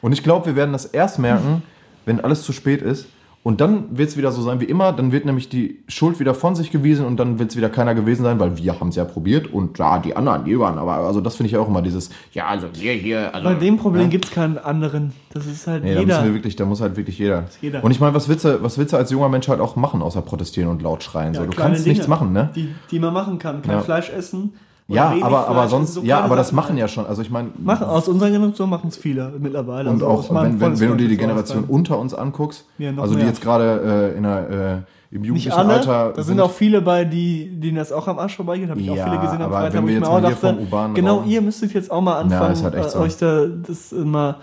Und 0.00 0.12
ich 0.12 0.22
glaube, 0.22 0.46
wir 0.46 0.56
werden 0.56 0.72
das 0.72 0.84
erst 0.84 1.18
merken, 1.18 1.62
wenn 2.04 2.20
alles 2.20 2.42
zu 2.42 2.52
spät 2.52 2.82
ist 2.82 3.08
Und 3.44 3.60
dann 3.62 3.96
wird 3.96 4.10
es 4.10 4.16
wieder 4.16 4.30
so 4.32 4.42
sein 4.42 4.60
wie 4.60 4.64
immer, 4.66 4.92
dann 4.92 5.10
wird 5.12 5.24
nämlich 5.24 5.48
die 5.48 5.82
Schuld 5.88 6.20
wieder 6.20 6.34
von 6.34 6.54
sich 6.54 6.70
gewiesen 6.70 7.06
und 7.06 7.16
dann 7.18 7.38
wird 7.38 7.50
es 7.50 7.56
wieder 7.56 7.70
keiner 7.70 7.94
gewesen 7.94 8.24
sein, 8.24 8.38
weil 8.40 8.58
wir 8.58 8.78
haben 8.78 8.88
es 8.88 8.96
ja 8.96 9.04
probiert 9.04 9.46
und 9.52 9.78
ja, 9.78 9.98
die 10.00 10.14
anderen, 10.16 10.44
die 10.44 10.58
waren, 10.58 10.76
aber 10.76 10.94
also 10.96 11.20
das 11.22 11.36
finde 11.36 11.48
ich 11.48 11.56
auch 11.56 11.66
immer 11.68 11.80
dieses, 11.80 12.10
ja, 12.32 12.46
also 12.46 12.66
wir 12.74 12.92
hier, 12.92 13.34
also 13.34 13.48
Bei 13.48 13.54
dem 13.54 13.78
Problem 13.78 14.02
Ja. 14.02 14.08
gibt 14.08 14.26
es 14.26 14.32
keinen 14.32 14.58
anderen. 14.58 15.12
Das 15.32 15.46
ist 15.46 15.66
halt 15.66 15.82
Nee, 15.84 15.94
da 15.94 16.00
jeder. 16.00 16.14
müssen 16.16 16.26
wir 16.28 16.34
wirklich, 16.34 16.56
da 16.56 16.66
muss 16.66 16.80
halt 16.82 16.96
wirklich 16.96 17.18
jeder. 17.18 17.44
jeder. 17.62 17.82
Und 17.82 17.90
ich 17.90 18.00
meine, 18.00 18.12
was 18.12 18.28
willst 18.28 18.44
du, 18.44 18.62
was 18.62 18.76
willst 18.76 18.92
du 18.92 18.96
als 18.98 19.10
junger 19.12 19.28
Mensch 19.30 19.48
halt 19.48 19.60
auch 19.60 19.76
machen, 19.76 20.02
außer 20.02 20.20
protestieren 20.20 20.68
und 20.68 20.82
laut 20.82 21.02
schreien? 21.02 21.32
Ja, 21.32 21.40
so, 21.40 21.46
du 21.46 21.56
kannst 21.56 21.86
nichts 21.86 22.04
Dinge, 22.04 22.10
machen, 22.14 22.32
ne? 22.32 22.50
Die, 22.54 22.74
die 22.90 22.98
man 22.98 23.14
machen 23.14 23.38
kann. 23.38 23.62
Kein 23.62 23.76
Ja. 23.76 23.80
Fleisch 23.80 24.10
essen. 24.10 24.52
Ja, 24.90 25.14
aber, 25.20 25.48
aber 25.48 25.68
sonst, 25.68 25.90
essen, 25.90 26.00
so 26.00 26.06
ja, 26.06 26.20
aber 26.20 26.34
das 26.34 26.48
Sachen 26.48 26.56
machen 26.56 26.78
ja 26.78 26.88
schon. 26.88 27.04
Also 27.04 27.20
ich 27.20 27.30
meine, 27.30 27.50
Machen, 27.58 27.86
aus 27.86 28.08
unserer 28.08 28.30
Generation 28.30 28.70
machen 28.70 28.88
es 28.88 28.96
viele 28.96 29.34
mittlerweile. 29.38 29.90
und 29.90 29.96
Also 30.02 30.06
auch 30.06 30.34
wenn, 30.42 30.58
wenn, 30.60 30.80
wenn 30.80 30.88
du 30.90 30.96
dir 30.96 31.08
die 31.08 31.16
Generation 31.18 31.64
auch 31.66 31.68
unter 31.68 31.98
uns 31.98 32.14
anguckst, 32.14 32.64
Ja, 32.78 32.90
also 32.96 33.12
die 33.14 33.18
mehr. 33.18 33.26
jetzt 33.26 33.42
gerade 33.42 34.12
äh, 34.14 34.18
in 34.18 34.24
einer, 34.24 34.48
äh, 34.48 35.14
im 35.14 35.24
jugendlichen 35.24 35.52
alle, 35.52 35.74
Alter 35.74 36.12
da 36.16 36.22
sind 36.22 36.40
auch 36.40 36.50
viele 36.50 36.80
bei, 36.80 37.04
die, 37.04 37.50
denen 37.60 37.76
das 37.76 37.92
auch 37.92 38.08
am 38.08 38.18
Arsch 38.18 38.36
vorbeigeht, 38.36 38.70
habe 38.70 38.80
ich 38.80 38.86
Ja, 38.86 38.92
auch 38.94 39.08
viele 39.10 39.18
gesehen 39.20 39.36
am 39.42 39.42
aber 39.42 39.56
Freitag, 39.56 39.74
wenn 39.74 39.82
wo 39.82 39.86
wir 39.88 39.92
ich 39.94 40.00
jetzt 40.00 40.08
mir 40.08 40.16
auch 40.16 40.20
mal 40.22 40.30
dachte, 40.30 40.68
vom 40.80 40.94
genau, 40.94 41.22
ihr 41.26 41.40
müsstet 41.42 41.74
jetzt 41.74 41.90
auch 41.90 42.00
mal 42.00 42.18
anfangen, 42.18 42.52
ist 42.52 42.64
halt 42.64 42.74
echt 42.74 42.86
äh, 42.86 42.90
so. 42.90 42.98
euch 43.00 43.16
da 43.18 43.46
das 43.46 43.92
mal 43.92 44.36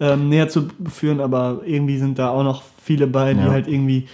ähm, 0.00 0.28
näher 0.30 0.48
zu 0.48 0.68
führen, 0.88 1.20
aber 1.20 1.60
irgendwie 1.66 1.98
sind 1.98 2.18
da 2.18 2.30
auch 2.30 2.44
noch 2.44 2.62
viele 2.82 3.06
bei, 3.06 3.34
die 3.34 3.40
Ja. 3.40 3.50
halt 3.50 3.68
irgendwie 3.68 4.08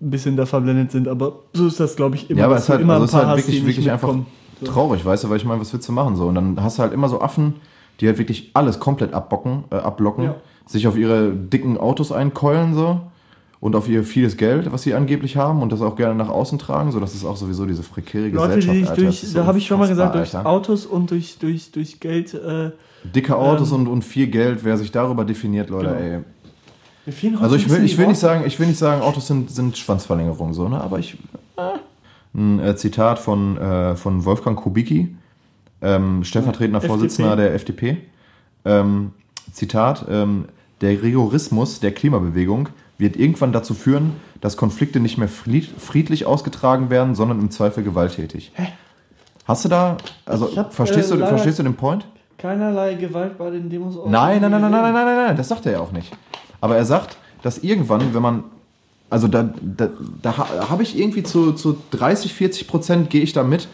ein 0.00 0.10
bisschen 0.10 0.36
da 0.36 0.46
verblendet 0.46 0.90
sind, 0.90 1.06
aber 1.06 1.34
so 1.52 1.66
ist 1.66 1.78
das, 1.80 1.96
glaube 1.96 2.16
ich, 2.16 2.30
immer. 2.30 2.40
Ja, 2.40 2.46
aber 2.46 2.56
es 2.56 2.62
ist 2.64 2.68
halt, 2.70 2.80
immer 2.80 2.94
also 2.94 3.02
ein 3.02 3.04
es 3.04 3.10
ist 3.12 3.18
paar 3.18 3.26
halt 3.28 3.38
hast, 3.38 3.46
wirklich, 3.46 3.66
wirklich 3.66 3.90
einfach 3.90 4.08
mitkommen. 4.08 4.26
Traurig, 4.64 5.04
weißt 5.04 5.24
du, 5.24 5.30
weil 5.30 5.36
ich 5.36 5.44
meine, 5.44 5.60
was 5.60 5.72
willst 5.72 5.88
du 5.88 5.92
machen 5.92 6.16
so? 6.16 6.26
Und 6.26 6.34
dann 6.34 6.62
hast 6.62 6.78
du 6.78 6.82
halt 6.82 6.92
immer 6.92 7.08
so 7.08 7.20
Affen, 7.20 7.54
die 8.00 8.06
halt 8.06 8.18
wirklich 8.18 8.50
alles 8.54 8.80
komplett 8.80 9.12
abbocken, 9.14 9.64
äh, 9.70 9.76
abblocken, 9.76 10.24
Ja. 10.24 10.34
sich 10.66 10.86
auf 10.86 10.96
ihre 10.96 11.30
dicken 11.32 11.76
Autos 11.78 12.10
einkeulen 12.12 12.74
so 12.74 13.00
und 13.60 13.76
auf 13.76 13.88
ihr 13.88 14.02
vieles 14.04 14.36
Geld, 14.36 14.72
was 14.72 14.82
sie 14.82 14.94
angeblich 14.94 15.36
haben 15.36 15.62
und 15.62 15.70
das 15.72 15.82
auch 15.82 15.94
gerne 15.96 16.14
nach 16.14 16.28
außen 16.28 16.58
tragen, 16.58 16.90
so 16.92 16.98
das 17.00 17.14
ist 17.14 17.24
auch 17.24 17.36
sowieso 17.36 17.64
diese 17.66 17.82
prekäre 17.82 18.28
Leute, 18.28 18.56
Gesellschaft. 18.56 18.76
die 18.76 18.82
Alter, 18.88 19.02
durch, 19.02 19.22
ist 19.22 19.36
da 19.36 19.46
habe 19.46 19.58
ich 19.58 19.66
schon 19.66 19.78
mal 19.78 19.88
gesagt, 19.88 20.14
durch 20.14 20.34
Alter. 20.34 20.48
Autos 20.48 20.86
und 20.86 21.10
durch, 21.10 21.38
durch, 21.38 21.70
durch 21.70 22.00
Geld, 22.00 22.34
äh, 22.34 22.70
Dicke 23.14 23.36
Autos 23.36 23.70
ähm, 23.72 23.80
und, 23.80 23.86
und 23.88 24.02
viel 24.04 24.26
Geld, 24.28 24.64
wer 24.64 24.76
sich 24.78 24.90
darüber 24.90 25.24
definiert, 25.24 25.70
Leute, 25.70 25.88
Genau. 25.88 26.00
ey. 26.00 26.20
Also 27.40 27.56
ich 27.56 27.68
will, 27.68 27.84
ich 27.84 27.98
will 27.98 28.06
nicht 28.06 28.20
sagen, 28.20 28.44
ich 28.46 28.58
will 28.60 28.68
nicht 28.68 28.78
sagen, 28.78 29.02
Autos 29.02 29.26
sind, 29.26 29.50
sind 29.50 29.76
Schwanzverlängerungen, 29.76 30.54
so, 30.54 30.68
ne? 30.68 30.80
Aber 30.80 31.00
ich. 31.00 31.14
Äh, 31.56 31.62
ein 32.34 32.60
äh, 32.60 32.76
Zitat 32.76 33.18
von, 33.18 33.56
äh, 33.58 33.96
von 33.96 34.24
Wolfgang 34.24 34.58
Kubicki, 34.58 35.14
ähm, 35.80 36.24
stellvertretender 36.24 36.78
FDP. 36.78 36.88
Vorsitzender 36.88 37.36
der 37.36 37.54
FDP. 37.54 37.96
Ähm, 38.64 39.12
Zitat: 39.52 40.06
ähm, 40.08 40.46
Der 40.80 41.02
Rigorismus 41.02 41.80
der 41.80 41.92
Klimabewegung 41.92 42.68
wird 42.98 43.16
irgendwann 43.16 43.52
dazu 43.52 43.74
führen, 43.74 44.12
dass 44.40 44.56
Konflikte 44.56 45.00
nicht 45.00 45.18
mehr 45.18 45.28
friedlich 45.28 46.24
ausgetragen 46.24 46.88
werden, 46.90 47.14
sondern 47.14 47.40
im 47.40 47.50
Zweifel 47.50 47.82
gewalttätig. 47.82 48.52
Hä? 48.54 48.68
Hast 49.44 49.64
du 49.64 49.68
da, 49.68 49.96
also 50.24 50.56
hab, 50.56 50.70
äh, 50.70 50.70
verstehst, 50.70 51.10
äh, 51.10 51.18
du, 51.18 51.26
verstehst 51.26 51.58
du 51.58 51.64
den 51.64 51.74
Point? 51.74 52.06
Keinerlei 52.38 52.94
Gewalt 52.94 53.38
bei 53.38 53.50
den 53.50 53.68
Demos. 53.68 53.96
Nein, 54.06 54.40
nein, 54.40 54.50
nein, 54.50 54.60
nein, 54.60 54.70
nein, 54.70 54.82
nein, 54.82 54.94
nein, 54.94 55.26
nein, 55.26 55.36
das 55.36 55.48
sagt 55.48 55.66
er 55.66 55.72
ja 55.72 55.80
auch 55.80 55.92
nicht. 55.92 56.12
Aber 56.60 56.76
er 56.76 56.84
sagt, 56.84 57.16
dass 57.42 57.58
irgendwann, 57.58 58.14
wenn 58.14 58.22
man 58.22 58.44
also 59.12 59.28
da, 59.28 59.52
da, 59.62 59.90
da 60.22 60.36
ha- 60.38 60.70
habe 60.70 60.82
ich 60.82 60.98
irgendwie 60.98 61.22
zu, 61.22 61.52
zu 61.52 61.76
30, 61.92 62.32
40 62.34 62.66
Prozent 62.66 63.10
gehe 63.10 63.22
ich 63.22 63.32
da 63.32 63.44
mit, 63.44 63.68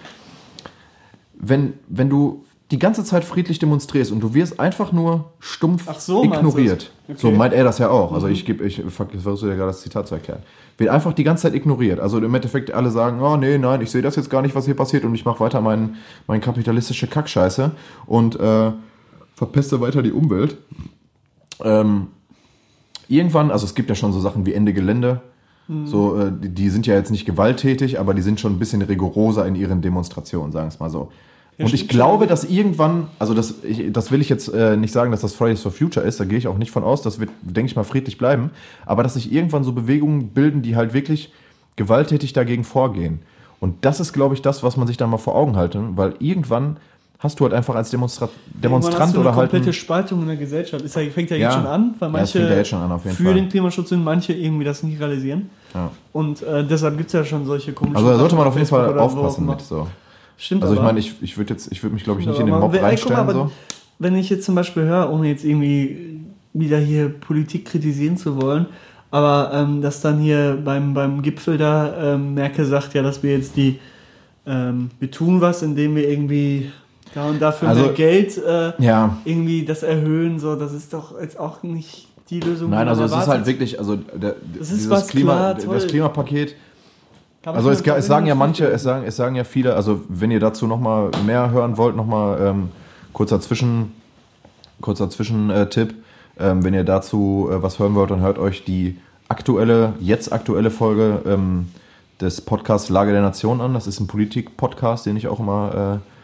wenn, 1.39 1.75
wenn 1.89 2.11
du 2.11 2.45
die 2.71 2.79
ganze 2.79 3.03
Zeit 3.03 3.25
friedlich 3.25 3.59
demonstrierst 3.59 4.13
und 4.13 4.21
du 4.21 4.35
wirst 4.35 4.61
einfach 4.61 4.93
nur 4.93 5.33
stumpf 5.39 5.85
Ach 5.89 5.99
so, 5.99 6.23
ignoriert. 6.23 6.91
So 7.07 7.29
Okay. 7.29 7.31
Mhm. 7.33 7.39
meint 7.39 7.55
er 7.55 7.65
das 7.65 7.79
ja 7.79 7.89
auch. 7.89 8.13
Also 8.13 8.27
ich 8.27 8.45
gebe, 8.45 8.63
ich 8.67 8.83
versuche 8.91 9.47
dir 9.47 9.57
gerade 9.57 9.69
das 9.69 9.81
Zitat 9.81 10.07
zu 10.07 10.17
erklären. 10.17 10.43
Wird 10.77 10.91
einfach 10.91 11.15
die 11.15 11.25
ganze 11.25 11.45
Zeit 11.45 11.55
ignoriert. 11.55 11.99
Also 12.01 12.19
im 12.19 12.35
Endeffekt 12.35 12.71
alle 12.73 12.91
sagen, 12.91 13.23
oh 13.23 13.39
nee, 13.39 13.57
nein, 13.57 13.81
ich 13.81 13.91
sehe 13.91 14.03
das 14.03 14.17
jetzt 14.17 14.29
gar 14.29 14.43
nicht, 14.43 14.55
was 14.55 14.67
hier 14.67 14.75
passiert 14.77 15.05
und 15.05 15.15
ich 15.15 15.25
mache 15.25 15.41
weiter 15.41 15.63
mein, 15.63 15.97
mein 16.27 16.43
kapitalistische 16.43 17.07
Kackscheiße 17.07 17.71
und 18.05 18.39
äh, 18.39 18.73
verpeste 19.35 19.81
weiter 19.81 20.03
die 20.03 20.13
Umwelt. 20.13 20.59
Ähm, 21.65 22.09
irgendwann, 23.09 23.51
also 23.51 23.65
es 23.65 23.75
gibt 23.75 23.89
ja 23.89 23.95
schon 23.95 24.13
so 24.13 24.21
Sachen 24.21 24.47
wie 24.47 24.53
Ende 24.53 24.73
Gelände. 24.73 25.21
Mhm. 25.67 25.87
So, 25.87 26.19
äh, 26.19 26.33
die, 26.33 26.49
die 26.51 26.71
sind 26.71 26.87
ja 26.87 26.95
jetzt 26.95 27.11
nicht 27.11 27.27
gewalttätig, 27.27 27.99
aber 27.99 28.15
die 28.15 28.23
sind 28.23 28.41
schon 28.41 28.53
ein 28.55 28.59
bisschen 28.59 28.83
rigoroser 28.83 29.47
in 29.47 29.55
ihren 29.55 29.83
Demonstrationen, 29.83 30.53
sagen 30.53 30.67
wir 30.67 30.75
es 30.75 30.81
mal 30.81 30.91
so. 30.91 31.11
und 31.59 31.75
ich 31.75 31.89
glaube, 31.89 32.27
dass 32.27 32.45
irgendwann, 32.45 33.09
also 33.19 33.35
das, 33.35 33.63
ich, 33.65 33.93
das 33.93 34.11
will 34.11 34.21
ich 34.21 34.29
jetzt 34.29 34.49
äh, 34.49 34.77
nicht 34.77 34.93
sagen, 34.93 35.11
dass 35.11 35.21
das 35.21 35.35
Fridays 35.35 35.61
for 35.61 35.73
Future 35.73 36.07
ist, 36.07 36.21
da 36.21 36.25
gehe 36.25 36.39
ich 36.39 36.49
auch 36.49 36.59
nicht 36.59 36.71
von 36.71 36.85
aus, 36.85 37.03
das 37.03 37.19
wird, 37.19 37.31
denke 37.43 37.71
ich 37.71 37.77
mal, 37.77 37.85
friedlich 37.85 38.17
bleiben, 38.17 38.51
aber 38.87 39.03
dass 39.03 39.15
sich 39.15 39.33
irgendwann 39.33 39.65
so 39.65 39.73
Bewegungen 39.73 40.29
bilden, 40.29 40.63
die 40.63 40.77
halt 40.77 40.95
wirklich 40.95 41.33
gewalttätig 41.77 42.33
dagegen 42.33 42.65
vorgehen. 42.65 43.21
Und 43.61 43.85
das 43.85 43.99
ist, 44.01 44.13
glaube 44.13 44.35
ich, 44.35 44.43
das, 44.43 44.63
was 44.63 44.77
man 44.77 44.87
sich 44.87 44.97
dann 44.97 45.11
mal 45.11 45.19
vor 45.19 45.35
Augen 45.35 45.57
halten, 45.57 45.97
weil 45.97 46.15
irgendwann 46.21 46.77
hast 47.21 47.39
du 47.41 47.45
halt 47.45 47.55
einfach 47.55 47.75
als 47.75 47.91
Demonstra 47.91 48.29
Demonstrant 48.47 49.15
du 49.15 49.21
oder 49.21 49.31
eine 49.31 49.37
halt. 49.39 49.51
komplette 49.51 49.71
ein- 49.71 49.75
Spaltung 49.75 50.23
in 50.23 50.29
der 50.29 50.37
Gesellschaft. 50.37 50.85
Ist 50.85 50.95
ja, 50.97 51.03
fängt 51.11 51.31
ja, 51.31 51.37
Ja. 51.37 51.43
jetzt 51.49 51.55
schon 51.55 51.67
an, 51.67 51.95
weil 51.99 52.09
Ja, 52.09 52.13
manche 52.13 52.39
ja 52.57 52.65
schon 52.65 52.79
an, 52.81 53.01
für 53.01 53.11
Fall. 53.11 53.35
den 53.35 53.49
Klimaschutz 53.49 53.89
sind, 53.89 54.05
manche 54.05 54.33
irgendwie 54.33 54.65
das 54.65 54.83
nicht 54.85 55.01
realisieren. 55.01 55.51
Ja. 55.75 55.91
Und 56.13 56.43
äh, 56.43 56.65
deshalb 56.65 56.97
gibt 56.97 57.09
es 57.09 57.13
ja 57.15 57.25
schon 57.25 57.45
solche 57.45 57.73
komischen 57.73 57.97
Also 57.97 58.09
da 58.11 58.19
sollte 58.19 58.37
man 58.37 58.47
auf 58.47 58.55
jeden 58.55 58.67
Fall 58.69 58.97
aufpassen 58.99 59.47
mit 59.47 59.61
so. 59.61 59.89
Stimmt 60.37 60.63
Also 60.63 60.75
ich 60.75 60.81
meine, 60.81 61.01
ich, 61.01 61.15
ich 61.21 61.37
würde 61.37 61.55
jetzt, 61.55 61.73
ich 61.73 61.83
würde 61.83 61.95
mich 61.95 62.05
glaube 62.05 62.21
ich 62.21 62.27
nicht 62.27 62.39
in 62.39 62.47
den 62.47 62.55
Mob 62.59 62.73
wenn- 62.73 62.81
mal, 62.81 62.87
reinstellen 62.89 63.19
aber 63.19 63.33
so. 63.33 63.51
Wenn 63.99 64.15
ich 64.15 64.31
jetzt 64.31 64.45
zum 64.47 64.55
Beispiel 64.55 64.85
höre, 64.85 65.11
ohne 65.13 65.27
jetzt 65.27 65.45
irgendwie 65.45 66.21
wieder 66.55 66.79
hier 66.79 67.09
Politik 67.09 67.65
kritisieren 67.65 68.17
zu 68.17 68.41
wollen, 68.41 68.67
aber 69.11 69.51
ähm, 69.53 69.83
dass 69.83 70.01
dann 70.01 70.21
hier 70.21 70.57
beim, 70.65 70.95
beim 70.95 71.21
Gipfel 71.23 71.59
da 71.59 72.15
ähm, 72.15 72.35
Merkel 72.35 72.65
sagt, 72.65 72.95
ja, 72.95 73.03
dass 73.03 73.25
wir 73.25 73.33
jetzt 73.33 73.57
die, 73.57 73.81
ähm, 74.47 74.91
wir 75.01 75.11
tun 75.11 75.41
was, 75.41 75.63
indem 75.63 75.97
wir 75.97 76.09
irgendwie 76.09 76.71
da 77.15 77.29
und 77.29 77.41
dafür 77.41 77.69
Also- 77.69 77.83
mehr 77.85 77.93
Geld 77.93 78.37
äh, 78.39 78.73
Ja, 78.79 79.17
irgendwie 79.25 79.65
das 79.65 79.83
erhöhen, 79.83 80.39
so, 80.39 80.57
das 80.57 80.73
ist 80.73 80.93
doch 80.93 81.21
jetzt 81.21 81.39
auch 81.39 81.63
nicht 81.63 82.09
die 82.31 82.41
Lösung. 82.41 82.71
nein, 82.71 82.89
also 82.89 83.05
es 83.05 83.13
ist 83.13 83.27
halt 83.27 83.47
wirklich, 83.47 83.79
also 83.79 83.97
der, 83.97 84.35
Das 84.59 84.71
ist 84.71 84.85
dieses 84.85 85.07
Klima, 85.07 85.55
klar, 85.55 85.75
das 85.75 85.87
Klimapaket. 85.87 86.55
Also 87.45 87.71
es, 87.71 87.81
es 87.81 88.07
sagen 88.07 88.27
ja 88.27 88.35
manche, 88.35 88.67
es 88.67 88.83
sagen, 88.83 89.05
es 89.07 89.17
sagen 89.17 89.35
ja 89.35 89.45
viele, 89.45 89.75
also 89.75 90.03
wenn 90.09 90.31
ihr 90.31 90.41
dazu 90.41 90.67
noch 90.67 90.81
mal 90.81 91.11
mehr 91.25 91.51
hören 91.51 91.77
wollt, 91.79 91.97
noch 91.97 92.05
mal 92.07 92.39
ähm, 92.41 92.69
kurzer 93.15 93.41
Zwischen, 93.41 93.93
kurzer 94.83 95.09
Zwischentipp, 95.09 95.95
ähm, 96.39 96.65
wenn 96.65 96.75
ihr 96.75 96.85
dazu 96.85 97.49
äh, 97.51 97.63
was 97.63 97.79
hören 97.79 97.95
wollt, 97.95 98.11
dann 98.11 98.21
hört 98.21 98.39
euch 98.39 98.65
die 98.65 98.99
aktuelle, 99.29 99.95
jetzt 100.01 100.33
aktuelle 100.33 100.71
Folge 100.71 101.23
ähm, 101.27 101.69
des 102.21 102.41
Podcasts 102.43 102.91
Lage 102.91 103.13
der 103.13 103.23
Nation 103.23 103.61
an. 103.63 103.73
Das 103.73 103.87
ist 103.87 104.01
ein 104.01 104.07
Politik-Podcast, 104.09 105.07
den 105.07 105.17
ich 105.17 105.29
auch 105.29 105.41
immer 105.41 106.01
äh, 106.03 106.18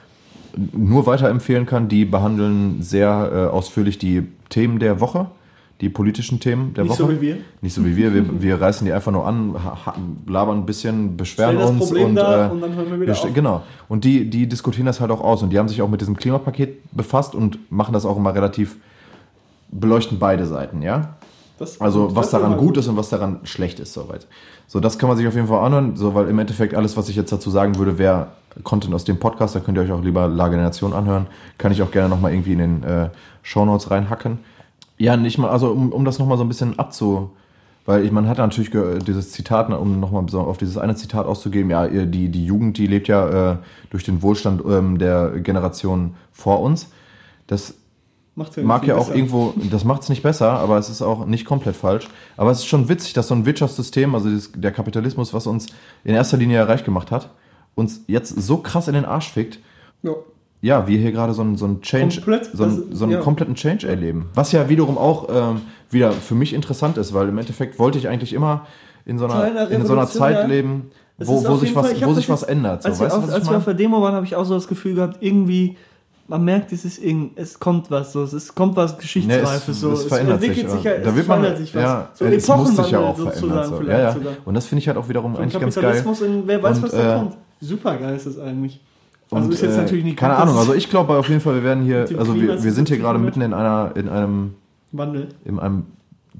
nur 0.72 1.06
weiterempfehlen 1.06 1.66
kann. 1.66 1.88
Die 1.88 2.04
behandeln 2.04 2.82
sehr 2.82 3.30
äh, 3.32 3.38
ausführlich 3.52 3.98
die 3.98 4.26
Themen 4.48 4.78
der 4.78 5.00
Woche, 5.00 5.26
die 5.80 5.88
politischen 5.88 6.38
Themen 6.40 6.74
der 6.74 6.84
Nicht 6.84 6.92
Woche. 6.92 7.02
so 7.02 7.10
wie 7.10 7.20
wir. 7.20 7.36
Nicht 7.60 7.74
so 7.74 7.84
wie 7.84 7.96
wir. 7.96 8.14
Wir, 8.14 8.24
wir 8.42 8.60
reißen 8.60 8.84
die 8.86 8.92
einfach 8.92 9.10
nur 9.12 9.26
an, 9.26 9.54
labern 10.26 10.58
ein 10.58 10.66
bisschen, 10.66 11.16
beschweren 11.16 11.56
uns 11.56 11.86
Problem 11.86 12.06
und, 12.10 12.14
dar 12.16 12.48
äh, 12.48 12.52
und 12.52 12.60
dann 12.60 12.74
hören 12.74 12.90
wir 12.90 13.00
wieder 13.00 13.12
auf. 13.12 13.34
Genau. 13.34 13.62
Und 13.88 14.04
die, 14.04 14.28
die 14.30 14.46
diskutieren 14.48 14.86
das 14.86 15.00
halt 15.00 15.10
auch 15.10 15.20
aus 15.20 15.42
und 15.42 15.50
die 15.50 15.58
haben 15.58 15.68
sich 15.68 15.82
auch 15.82 15.88
mit 15.88 16.00
diesem 16.00 16.16
Klimapaket 16.16 16.78
befasst 16.92 17.34
und 17.34 17.58
machen 17.72 17.92
das 17.92 18.06
auch 18.06 18.16
immer 18.16 18.34
relativ, 18.34 18.76
beleuchten 19.70 20.18
beide 20.18 20.46
Seiten, 20.46 20.82
ja. 20.82 21.14
Das- 21.58 21.80
Also 21.80 22.14
was 22.16 22.30
daran 22.30 22.56
gut 22.56 22.76
ist 22.76 22.88
und 22.88 22.96
was 22.96 23.08
daran 23.10 23.40
schlecht 23.44 23.80
ist, 23.80 23.92
soweit. 23.92 24.26
So, 24.66 24.80
das 24.80 24.98
kann 24.98 25.08
man 25.08 25.16
sich 25.18 25.26
auf 25.28 25.34
jeden 25.34 25.46
Fall 25.46 25.64
anhören, 25.64 25.96
so, 25.96 26.14
weil 26.14 26.28
im 26.28 26.38
Endeffekt 26.38 26.74
alles, 26.74 26.96
was 26.96 27.08
ich 27.08 27.16
jetzt 27.16 27.30
dazu 27.32 27.50
sagen 27.50 27.76
würde, 27.78 27.98
wäre 27.98 28.28
Content 28.62 28.94
aus 28.94 29.04
dem 29.04 29.18
Podcast, 29.18 29.54
da 29.54 29.60
könnt 29.60 29.76
ihr 29.76 29.82
euch 29.82 29.92
auch 29.92 30.02
lieber 30.02 30.28
Lage 30.28 30.56
der 30.56 30.64
Nation 30.64 30.92
anhören. 30.92 31.26
Kann 31.58 31.72
ich 31.72 31.82
auch 31.82 31.90
gerne 31.90 32.08
nochmal 32.08 32.32
irgendwie 32.32 32.52
in 32.52 32.58
den 32.58 32.82
äh, 32.84 33.08
Shownotes 33.42 33.90
reinhacken. 33.90 34.38
Ja, 34.96 35.16
nicht 35.16 35.38
mal, 35.38 35.50
also 35.50 35.70
um, 35.70 35.92
um 35.92 36.04
das 36.04 36.18
nochmal 36.18 36.38
so 36.38 36.44
ein 36.44 36.48
bisschen 36.48 36.78
abzu... 36.78 37.30
Weil 37.86 38.02
ich, 38.02 38.12
man 38.12 38.26
hat 38.28 38.38
natürlich 38.38 38.70
dieses 39.06 39.32
Zitat, 39.32 39.70
um 39.70 40.00
nochmal 40.00 40.24
auf 40.32 40.56
dieses 40.56 40.78
eine 40.78 40.96
Zitat 40.96 41.26
auszugeben, 41.26 41.70
ja, 41.70 41.86
die, 41.86 42.30
die 42.30 42.46
Jugend, 42.46 42.78
die 42.78 42.86
lebt 42.86 43.08
ja 43.08 43.52
äh, 43.52 43.56
durch 43.90 44.04
den 44.04 44.22
Wohlstand 44.22 44.62
ähm, 44.66 44.96
der 44.96 45.32
Generation 45.40 46.14
vor 46.32 46.62
uns. 46.62 46.88
Das 47.46 47.74
Macht's 48.36 48.56
mag 48.56 48.80
nicht 48.80 48.88
ja 48.88 48.94
auch 48.94 49.08
besser. 49.08 49.16
irgendwo, 49.16 49.52
das 49.70 49.84
macht 49.84 50.00
es 50.00 50.08
nicht 50.08 50.22
besser, 50.22 50.52
aber 50.52 50.78
es 50.78 50.88
ist 50.88 51.02
auch 51.02 51.26
nicht 51.26 51.44
komplett 51.44 51.76
falsch. 51.76 52.08
Aber 52.38 52.50
es 52.52 52.60
ist 52.60 52.68
schon 52.68 52.88
witzig, 52.88 53.12
dass 53.12 53.28
so 53.28 53.34
ein 53.34 53.44
Wirtschaftssystem, 53.44 54.14
also 54.14 54.30
dieses, 54.30 54.52
der 54.52 54.72
Kapitalismus, 54.72 55.34
was 55.34 55.46
uns 55.46 55.66
in 56.04 56.14
erster 56.14 56.38
Linie 56.38 56.56
ja 56.56 56.64
reich 56.64 56.84
gemacht 56.84 57.10
hat, 57.10 57.28
uns 57.74 58.02
jetzt 58.06 58.30
so 58.40 58.58
krass 58.58 58.88
in 58.88 58.94
den 58.94 59.04
Arsch 59.04 59.30
fickt. 59.30 59.58
Ja. 60.02 60.12
Ja, 60.62 60.86
wir 60.86 60.96
hier 60.98 61.12
gerade 61.12 61.34
so 61.34 61.42
einen 61.42 61.56
so 61.56 61.66
einen 61.66 61.82
Change, 61.82 62.14
Komplett, 62.16 62.48
so 62.54 62.64
einen, 62.64 62.88
das- 62.90 62.98
so 62.98 63.04
einen 63.04 63.12
ja. 63.14 63.20
kompletten 63.20 63.54
Change 63.54 63.86
erleben. 63.86 64.30
Was 64.34 64.50
ja 64.52 64.68
wiederum 64.70 64.96
auch 64.96 65.28
ähm, 65.30 65.60
wieder 65.90 66.12
für 66.12 66.34
mich 66.34 66.54
interessant 66.54 66.96
ist, 66.96 67.12
weil 67.12 67.28
im 67.28 67.36
Endeffekt 67.36 67.78
wollte 67.78 67.98
ich 67.98 68.08
eigentlich 68.08 68.32
immer 68.32 68.66
in 69.04 69.18
so 69.18 69.26
einer, 69.26 69.70
in 69.70 69.84
so 69.84 69.92
einer 69.92 70.06
Zeit 70.06 70.48
leben, 70.48 70.90
Es 71.18 71.28
wo, 71.28 71.44
wo 71.46 71.56
sich 71.56 71.74
was, 71.76 71.92
Fall- 71.92 72.06
wo 72.08 72.14
sich 72.14 72.30
was 72.30 72.40
jetzt- 72.40 72.50
ändert. 72.50 72.82
So, 72.82 72.88
Als, 72.88 72.98
wir, 73.00 73.06
weißt 73.06 73.16
du, 73.16 73.20
auf, 73.20 73.32
als 73.32 73.50
wir 73.50 73.56
auf 73.58 73.64
der 73.66 73.74
Demo 73.74 74.00
waren, 74.00 74.14
habe 74.14 74.24
ich 74.24 74.34
auch 74.36 74.44
so 74.44 74.54
das 74.54 74.66
Gefühl 74.66 74.94
gehabt, 74.94 75.18
irgendwie 75.20 75.76
man 76.26 76.42
merkt, 76.42 76.72
es 76.72 76.86
ist 76.86 76.96
irgend, 77.04 77.32
es 77.38 77.58
kommt 77.60 77.90
was, 77.90 78.14
so, 78.14 78.22
es 78.22 78.54
kommt 78.54 78.76
was 78.76 78.96
Geschichtsreifes, 78.96 79.78
so, 79.78 79.92
es 79.92 80.04
verändert 80.04 80.42
entwickelt 80.42 80.70
sich. 80.70 80.76
sich, 80.80 80.84
ja, 80.84 80.96
da 80.96 81.10
es 81.10 81.16
wird 81.16 81.28
man, 81.28 81.40
verändert 81.40 81.58
sich 81.58 81.74
was. 81.74 81.82
Ja, 81.82 82.08
so 82.14 82.24
es 82.24 82.48
muss 82.48 82.76
sich 82.76 82.90
ja 82.90 83.00
auch 83.00 83.18
verändern. 83.18 83.68
So. 83.68 83.82
Ja, 83.82 83.98
ja. 84.00 84.16
Und 84.46 84.54
das 84.54 84.64
finde 84.64 84.80
ich 84.80 84.88
halt 84.88 84.96
auch 84.96 85.06
wiederum 85.10 85.34
Vom 85.34 85.42
eigentlich 85.42 85.60
ganz 85.60 85.74
geil. 85.74 86.02
In, 86.24 86.42
wer 86.46 86.62
weiß, 86.62 86.78
Und, 86.78 86.82
was 86.84 86.90
da 86.92 87.16
äh, 87.16 87.18
kommt. 87.18 87.36
Super 87.60 87.96
geil 87.96 88.16
ist 88.16 88.26
das 88.26 88.38
eigentlich. 88.38 88.80
Also 89.30 89.46
Und, 89.46 89.54
ist 89.54 89.62
jetzt 89.62 89.74
äh, 89.76 89.82
natürlich 89.82 90.04
nicht 90.04 90.16
keine 90.18 90.36
Ahnung, 90.36 90.56
also 90.58 90.74
ich 90.74 90.88
glaube 90.90 91.16
auf 91.16 91.28
jeden 91.28 91.40
Fall, 91.40 91.54
wir 91.56 91.64
werden 91.64 91.82
hier, 91.84 92.06
also 92.18 92.34
wir, 92.34 92.62
wir 92.62 92.72
sind 92.72 92.88
hier 92.88 92.98
gerade 92.98 93.18
mitten 93.18 93.40
in 93.40 93.52
einer, 93.54 93.92
in 93.96 94.08
einem, 94.08 94.54
Wandel. 94.92 95.28
in 95.44 95.58
einem 95.58 95.84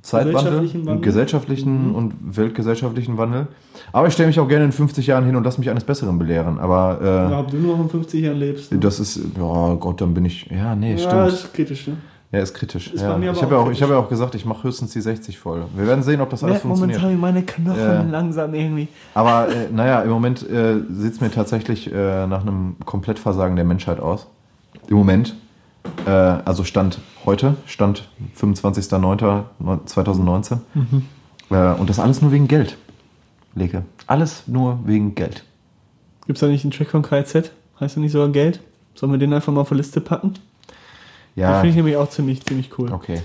Zeitwandel, 0.02 0.60
Gesellschaftlichen 0.68 1.00
gesellschaftlichen 1.00 1.88
Mhm. 1.88 1.94
und 1.94 2.36
weltgesellschaftlichen 2.36 3.16
Wandel. 3.16 3.46
Aber 3.92 4.06
ich 4.06 4.12
stelle 4.12 4.26
mich 4.26 4.38
auch 4.38 4.48
gerne 4.48 4.66
in 4.66 4.72
50 4.72 5.06
Jahren 5.06 5.24
hin 5.24 5.34
und 5.34 5.44
lasse 5.44 5.58
mich 5.58 5.70
eines 5.70 5.82
Besseren 5.84 6.18
belehren. 6.18 6.58
Aber 6.58 6.98
äh, 7.00 7.06
Ja, 7.32 7.40
ob 7.40 7.50
du 7.50 7.56
nur 7.56 7.76
noch 7.76 7.84
in 7.84 7.88
50 7.90 8.20
Jahren 8.22 8.38
lebst. 8.38 8.70
ne? 8.70 8.78
das 8.78 9.00
ist, 9.00 9.16
ja 9.16 9.74
Gott, 9.74 10.00
dann 10.02 10.12
bin 10.12 10.26
ich, 10.26 10.46
ja, 10.50 10.74
nee, 10.74 10.92
ja, 10.92 10.98
stimmt. 10.98 11.12
das 11.14 11.34
ist 11.44 11.54
kritisch, 11.54 11.86
ne? 11.86 11.96
Ja, 12.34 12.42
ist 12.42 12.54
kritisch. 12.54 12.92
Ist 12.92 13.02
ja. 13.02 13.16
ich 13.18 13.42
habe 13.42 13.54
ja, 13.54 13.60
habe 13.64 13.92
ja 13.94 13.98
auch 13.98 14.08
gesagt, 14.08 14.34
ich 14.34 14.44
mache 14.44 14.64
höchstens 14.64 14.92
die 14.92 15.00
60 15.00 15.38
voll. 15.38 15.64
Wir 15.76 15.86
werden 15.86 16.02
sehen, 16.02 16.20
ob 16.20 16.30
das 16.30 16.42
alles 16.42 16.62
funktioniert. 16.62 17.00
momentan 17.00 17.20
meine 17.20 17.42
Knochen 17.44 17.78
Ja. 17.80 18.02
langsam 18.02 18.54
irgendwie. 18.54 18.88
Aber 19.14 19.48
äh, 19.48 19.68
naja, 19.72 20.02
im 20.02 20.10
Moment 20.10 20.48
äh, 20.48 20.76
sieht 20.90 21.12
es 21.14 21.20
mir 21.20 21.30
tatsächlich 21.30 21.92
äh, 21.92 22.26
nach 22.26 22.42
einem 22.42 22.76
Komplettversagen 22.84 23.54
der 23.56 23.64
Menschheit 23.64 24.00
aus. 24.00 24.26
Im 24.88 24.96
Moment. 24.96 25.36
Äh, 26.06 26.10
also 26.10 26.64
Stand 26.64 26.98
heute, 27.24 27.54
Stand 27.66 28.08
25.09.2019. 28.40 30.58
Äh, 31.50 31.74
und 31.78 31.90
das 31.90 31.98
alles 31.98 32.22
nur 32.22 32.32
wegen 32.32 32.48
Geld. 32.48 32.76
Leke. 33.54 33.82
Alles 34.06 34.44
nur 34.46 34.78
wegen 34.84 35.14
Geld. 35.14 35.44
Gibt's 36.26 36.40
da 36.40 36.46
nicht 36.46 36.64
einen 36.64 36.70
Track 36.72 36.88
von 36.88 37.02
KZ? 37.02 37.52
Heißt 37.80 37.96
der 37.96 38.02
nicht 38.02 38.12
sogar 38.12 38.28
Geld? 38.30 38.60
Sollen 38.94 39.12
wir 39.12 39.18
den 39.18 39.32
einfach 39.32 39.52
mal 39.52 39.60
auf 39.60 39.68
die 39.68 39.74
Liste 39.74 40.00
packen? 40.00 40.34
Ja, 41.36 41.54
finde 41.54 41.70
ich 41.70 41.76
nämlich 41.76 41.96
auch 41.96 42.08
ziemlich, 42.08 42.44
ziemlich 42.44 42.70
cool. 42.78 42.92
okay. 42.92 43.20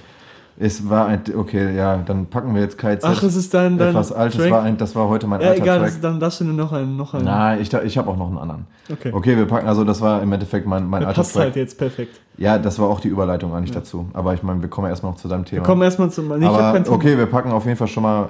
Es 0.62 0.89
war 0.89 1.05
ein, 1.05 1.22
okay, 1.38 1.74
ja, 1.74 1.95
dann 1.95 2.26
packen 2.26 2.53
wir 2.53 2.62
jetzt 2.62 2.78
KZ. 2.78 3.05
Ach, 3.05 3.24
es 3.24 3.34
ist 3.38 3.53
dein, 3.53 3.78
dein 3.78 3.89
etwas 3.91 4.12
alt. 4.12 4.38
Das 4.38 4.49
war, 4.49 4.64
ein, 4.64 4.78
das 4.78 4.93
war 4.93 5.07
heute 5.07 5.26
mein 5.26 5.39
ja, 5.39 5.51
alter 5.51 5.62
egal, 5.62 5.80
Track. 5.80 5.88
das, 5.91 6.01
dann 6.01 6.20
darfst 6.20 6.41
du 6.41 6.43
nur 6.43 6.53
noch 6.53 6.74
einen. 6.74 6.97
Noch 6.97 7.14
einen. 7.14 7.24
Nein, 7.24 7.62
ich, 7.62 7.74
ich 7.74 7.97
habe 7.97 8.10
auch 8.10 8.18
noch 8.18 8.28
einen 8.28 8.38
anderen. 8.38 8.68
Okay. 8.91 9.12
Okay, 9.14 9.38
wir 9.38 9.45
packen, 9.45 9.70
also 9.70 9.86
das 9.86 10.01
war 10.01 10.22
im 10.22 10.34
Endeffekt 10.34 10.68
mein, 10.68 10.86
mein 10.86 11.05
alter 11.05 11.22
passt 11.22 11.34
Track. 11.34 11.43
halt 11.43 11.55
jetzt 11.55 11.78
perfekt. 11.78 12.20
Ja, 12.36 12.57
das 12.57 12.78
war 12.78 12.89
auch 12.89 12.99
die 12.99 13.07
Überleitung 13.07 13.53
eigentlich 13.53 13.72
dazu. 13.72 14.10
Aber 14.12 14.34
ich 14.34 14.43
meine, 14.43 14.62
wir 14.62 14.68
kommen 14.68 14.88
ja 14.88 14.89
erstmal 14.89 15.14
noch 15.14 15.20
zu 15.20 15.30
deinem 15.30 15.45
Thema. 15.45 15.62
Wir 15.62 15.66
kommen 15.66 15.82
erstmal 15.82 16.10
zum. 16.10 16.28
Nee, 16.28 16.39
ich 16.39 16.45
Aber 16.45 16.84
Thema. 16.84 16.93
okay, 16.93 17.18
wir 17.18 17.28
packen 17.28 17.53
auf 17.53 17.66
jeden 17.66 17.78
Fall 17.78 17.88
schon 17.88 18.03
mal 18.03 18.30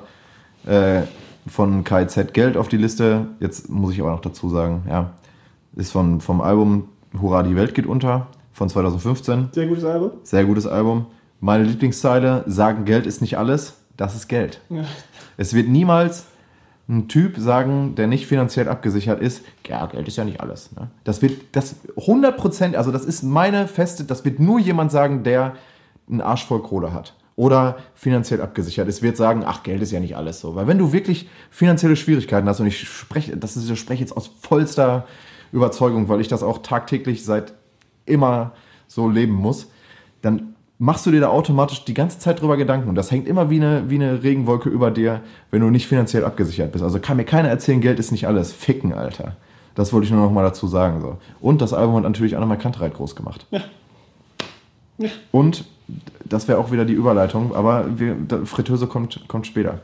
äh, 0.67 1.01
von 1.47 1.83
KZ 1.83 2.31
Geld 2.35 2.57
auf 2.57 2.67
die 2.67 2.77
Liste. 2.77 3.25
Jetzt 3.39 3.71
muss 3.71 3.93
ich 3.93 4.01
aber 4.01 4.11
noch 4.11 4.21
dazu 4.21 4.49
sagen, 4.49 4.83
ja, 4.87 5.09
ist 5.75 5.91
von, 5.91 6.21
vom 6.21 6.41
Album 6.41 6.89
Hurra, 7.19 7.41
die 7.41 7.55
Welt 7.55 7.73
geht 7.73 7.87
unter 7.87 8.27
von 8.59 8.67
2015. 8.67 9.49
Sehr 9.53 9.67
gutes 9.67 9.85
Album. 9.85 10.11
Sehr 10.23 10.43
gutes 10.43 10.67
Album. 10.67 11.05
Meine 11.39 11.63
Lieblingszeile, 11.63 12.43
sagen 12.45 12.83
Geld 12.83 13.07
ist 13.07 13.21
nicht 13.21 13.37
alles, 13.37 13.75
das 13.95 14.15
ist 14.15 14.27
Geld. 14.27 14.59
Ja. 14.69 14.83
Es 15.37 15.53
wird 15.53 15.69
niemals 15.69 16.25
ein 16.89 17.07
Typ 17.07 17.37
sagen, 17.37 17.95
der 17.95 18.07
nicht 18.07 18.27
finanziell 18.27 18.67
abgesichert 18.67 19.21
ist, 19.21 19.45
ja, 19.65 19.85
Geld 19.85 20.09
ist 20.09 20.17
ja 20.17 20.25
nicht 20.25 20.41
alles. 20.41 20.73
Ne? 20.73 20.89
Das 21.05 21.21
wird, 21.21 21.39
das 21.53 21.75
100 21.95 22.35
Prozent, 22.35 22.75
also 22.75 22.91
das 22.91 23.05
ist 23.05 23.23
meine 23.23 23.65
feste, 23.65 24.03
das 24.03 24.25
wird 24.25 24.41
nur 24.41 24.59
jemand 24.59 24.91
sagen, 24.91 25.23
der 25.23 25.55
einen 26.09 26.19
Arsch 26.19 26.45
voll 26.45 26.61
Kohle 26.61 26.91
hat. 26.91 27.15
Oder 27.37 27.77
finanziell 27.95 28.41
abgesichert. 28.41 28.89
Es 28.89 29.01
wird 29.01 29.15
sagen, 29.15 29.43
ach, 29.45 29.63
Geld 29.63 29.81
ist 29.81 29.91
ja 29.91 30.01
nicht 30.01 30.17
alles 30.17 30.41
so. 30.41 30.55
Weil 30.55 30.67
wenn 30.67 30.77
du 30.77 30.91
wirklich 30.91 31.29
finanzielle 31.49 31.95
Schwierigkeiten 31.95 32.49
hast, 32.49 32.59
und 32.59 32.67
ich 32.67 32.89
spreche, 32.89 33.37
das 33.37 33.55
ist, 33.55 33.69
ich 33.69 33.79
spreche 33.79 34.01
jetzt 34.01 34.17
aus 34.17 34.29
vollster 34.41 35.07
Überzeugung, 35.53 36.09
weil 36.09 36.19
ich 36.19 36.27
das 36.27 36.43
auch 36.43 36.57
tagtäglich 36.57 37.23
seit 37.23 37.53
immer 38.09 38.51
so 38.87 39.09
leben 39.09 39.33
muss, 39.33 39.69
dann 40.21 40.55
machst 40.77 41.05
du 41.05 41.11
dir 41.11 41.19
da 41.19 41.29
automatisch 41.29 41.85
die 41.85 41.93
ganze 41.93 42.19
Zeit 42.19 42.41
drüber 42.41 42.57
Gedanken. 42.57 42.89
Und 42.89 42.95
das 42.95 43.11
hängt 43.11 43.27
immer 43.27 43.49
wie 43.49 43.57
eine, 43.57 43.89
wie 43.89 43.95
eine 43.95 44.23
Regenwolke 44.23 44.69
über 44.69 44.91
dir, 44.91 45.21
wenn 45.51 45.61
du 45.61 45.69
nicht 45.69 45.87
finanziell 45.87 46.25
abgesichert 46.25 46.71
bist. 46.71 46.83
Also 46.83 46.99
kann 46.99 47.17
mir 47.17 47.25
keiner 47.25 47.49
erzählen, 47.49 47.81
Geld 47.81 47.99
ist 47.99 48.11
nicht 48.11 48.27
alles. 48.27 48.53
Ficken, 48.53 48.93
Alter. 48.93 49.35
Das 49.75 49.93
wollte 49.93 50.05
ich 50.05 50.11
nur 50.11 50.21
noch 50.21 50.31
mal 50.31 50.43
dazu 50.43 50.67
sagen. 50.67 51.01
So. 51.01 51.17
Und 51.41 51.61
das 51.61 51.73
Album 51.73 51.95
hat 51.95 52.03
natürlich 52.03 52.35
Annemar 52.35 52.57
Kantereit 52.57 52.93
groß 52.93 53.15
gemacht. 53.15 53.45
Und 55.31 55.65
das 56.25 56.47
wäre 56.47 56.59
auch 56.59 56.71
wieder 56.71 56.85
die 56.85 56.93
Überleitung, 56.93 57.55
aber 57.55 57.99
wir, 57.99 58.15
Fritteuse 58.45 58.87
kommt, 58.87 59.27
kommt 59.27 59.47
später. 59.47 59.79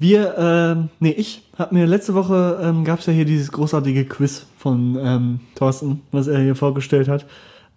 Wir, 0.00 0.34
ähm, 0.38 0.88
nee, 0.98 1.10
ich 1.10 1.42
hab 1.58 1.72
mir 1.72 1.86
letzte 1.86 2.14
Woche 2.14 2.58
ähm, 2.62 2.84
gab 2.84 3.00
es 3.00 3.06
ja 3.06 3.12
hier 3.12 3.26
dieses 3.26 3.52
großartige 3.52 4.06
Quiz 4.06 4.46
von 4.56 4.96
ähm, 4.98 5.40
Thorsten, 5.54 6.00
was 6.10 6.26
er 6.26 6.40
hier 6.40 6.56
vorgestellt 6.56 7.06
hat. 7.06 7.26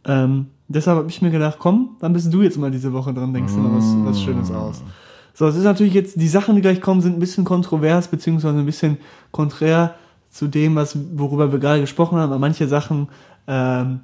Ähm, 0.06 0.48
deshalb 0.70 1.00
habe 1.00 1.10
ich 1.10 1.22
mir 1.22 1.32
gedacht, 1.32 1.58
komm, 1.60 1.98
dann 2.00 2.14
bist 2.14 2.34
du 2.34 2.42
jetzt 2.42 2.58
mal 2.58 2.72
diese 2.72 2.94
Woche 2.94 3.14
dran, 3.14 3.34
denkst 3.34 3.52
du 3.54 3.60
mal 3.60 3.76
was, 3.76 3.94
was 4.06 4.22
Schönes 4.22 4.52
aus. 4.52 4.82
So, 5.34 5.48
es 5.48 5.58
ist 5.58 5.66
natürlich 5.66 5.94
jetzt, 5.94 6.16
die 6.16 6.30
Sachen, 6.30 6.56
die 6.56 6.62
gleich 6.62 6.80
kommen, 6.80 7.02
sind 7.02 7.18
ein 7.18 7.20
bisschen 7.20 7.44
kontrovers, 7.44 8.08
beziehungsweise 8.08 8.58
ein 8.58 8.66
bisschen 8.66 9.00
konträr 9.32 9.96
zu 10.32 10.48
dem, 10.48 10.76
was, 10.76 10.98
worüber 11.16 11.52
wir 11.52 11.60
gerade 11.60 11.82
gesprochen 11.82 12.18
haben. 12.18 12.32
Aber 12.32 12.40
manche 12.40 12.70
Sachen 12.70 13.10
ähm, 13.48 14.00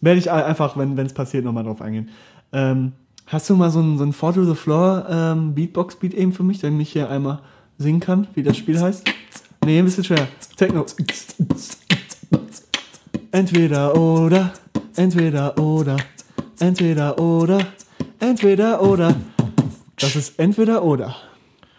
werde 0.00 0.18
ich 0.18 0.30
einfach, 0.30 0.78
wenn 0.78 0.98
es 0.98 1.12
passiert, 1.12 1.44
nochmal 1.44 1.64
drauf 1.64 1.82
eingehen. 1.82 2.08
Ähm, 2.54 2.92
hast 3.26 3.50
du 3.50 3.56
mal 3.56 3.70
so 3.70 3.80
ein, 3.80 3.98
so 3.98 4.04
ein 4.04 4.12
Four 4.12 4.34
to 4.34 4.44
the 4.44 4.54
Floor 4.54 5.06
ähm, 5.10 5.54
Beatbox-Beat 5.54 6.14
eben 6.14 6.32
für 6.32 6.42
mich, 6.42 6.60
damit 6.60 6.82
ich 6.82 6.92
hier 6.92 7.10
einmal 7.10 7.40
singen 7.78 8.00
kann, 8.00 8.26
wie 8.34 8.42
das 8.42 8.56
Spiel 8.56 8.80
heißt? 8.80 9.06
Nee, 9.64 9.78
ein 9.78 9.84
bisschen 9.84 10.04
schwer. 10.04 10.28
Techno. 10.56 10.86
Entweder 13.32 13.94
oder, 13.96 14.52
entweder 14.96 15.58
oder, 15.58 15.96
entweder 16.58 17.18
oder, 17.18 17.58
entweder 18.20 18.80
oder. 18.82 19.14
Das 19.98 20.16
ist 20.16 20.38
entweder 20.38 20.82
oder. 20.84 21.14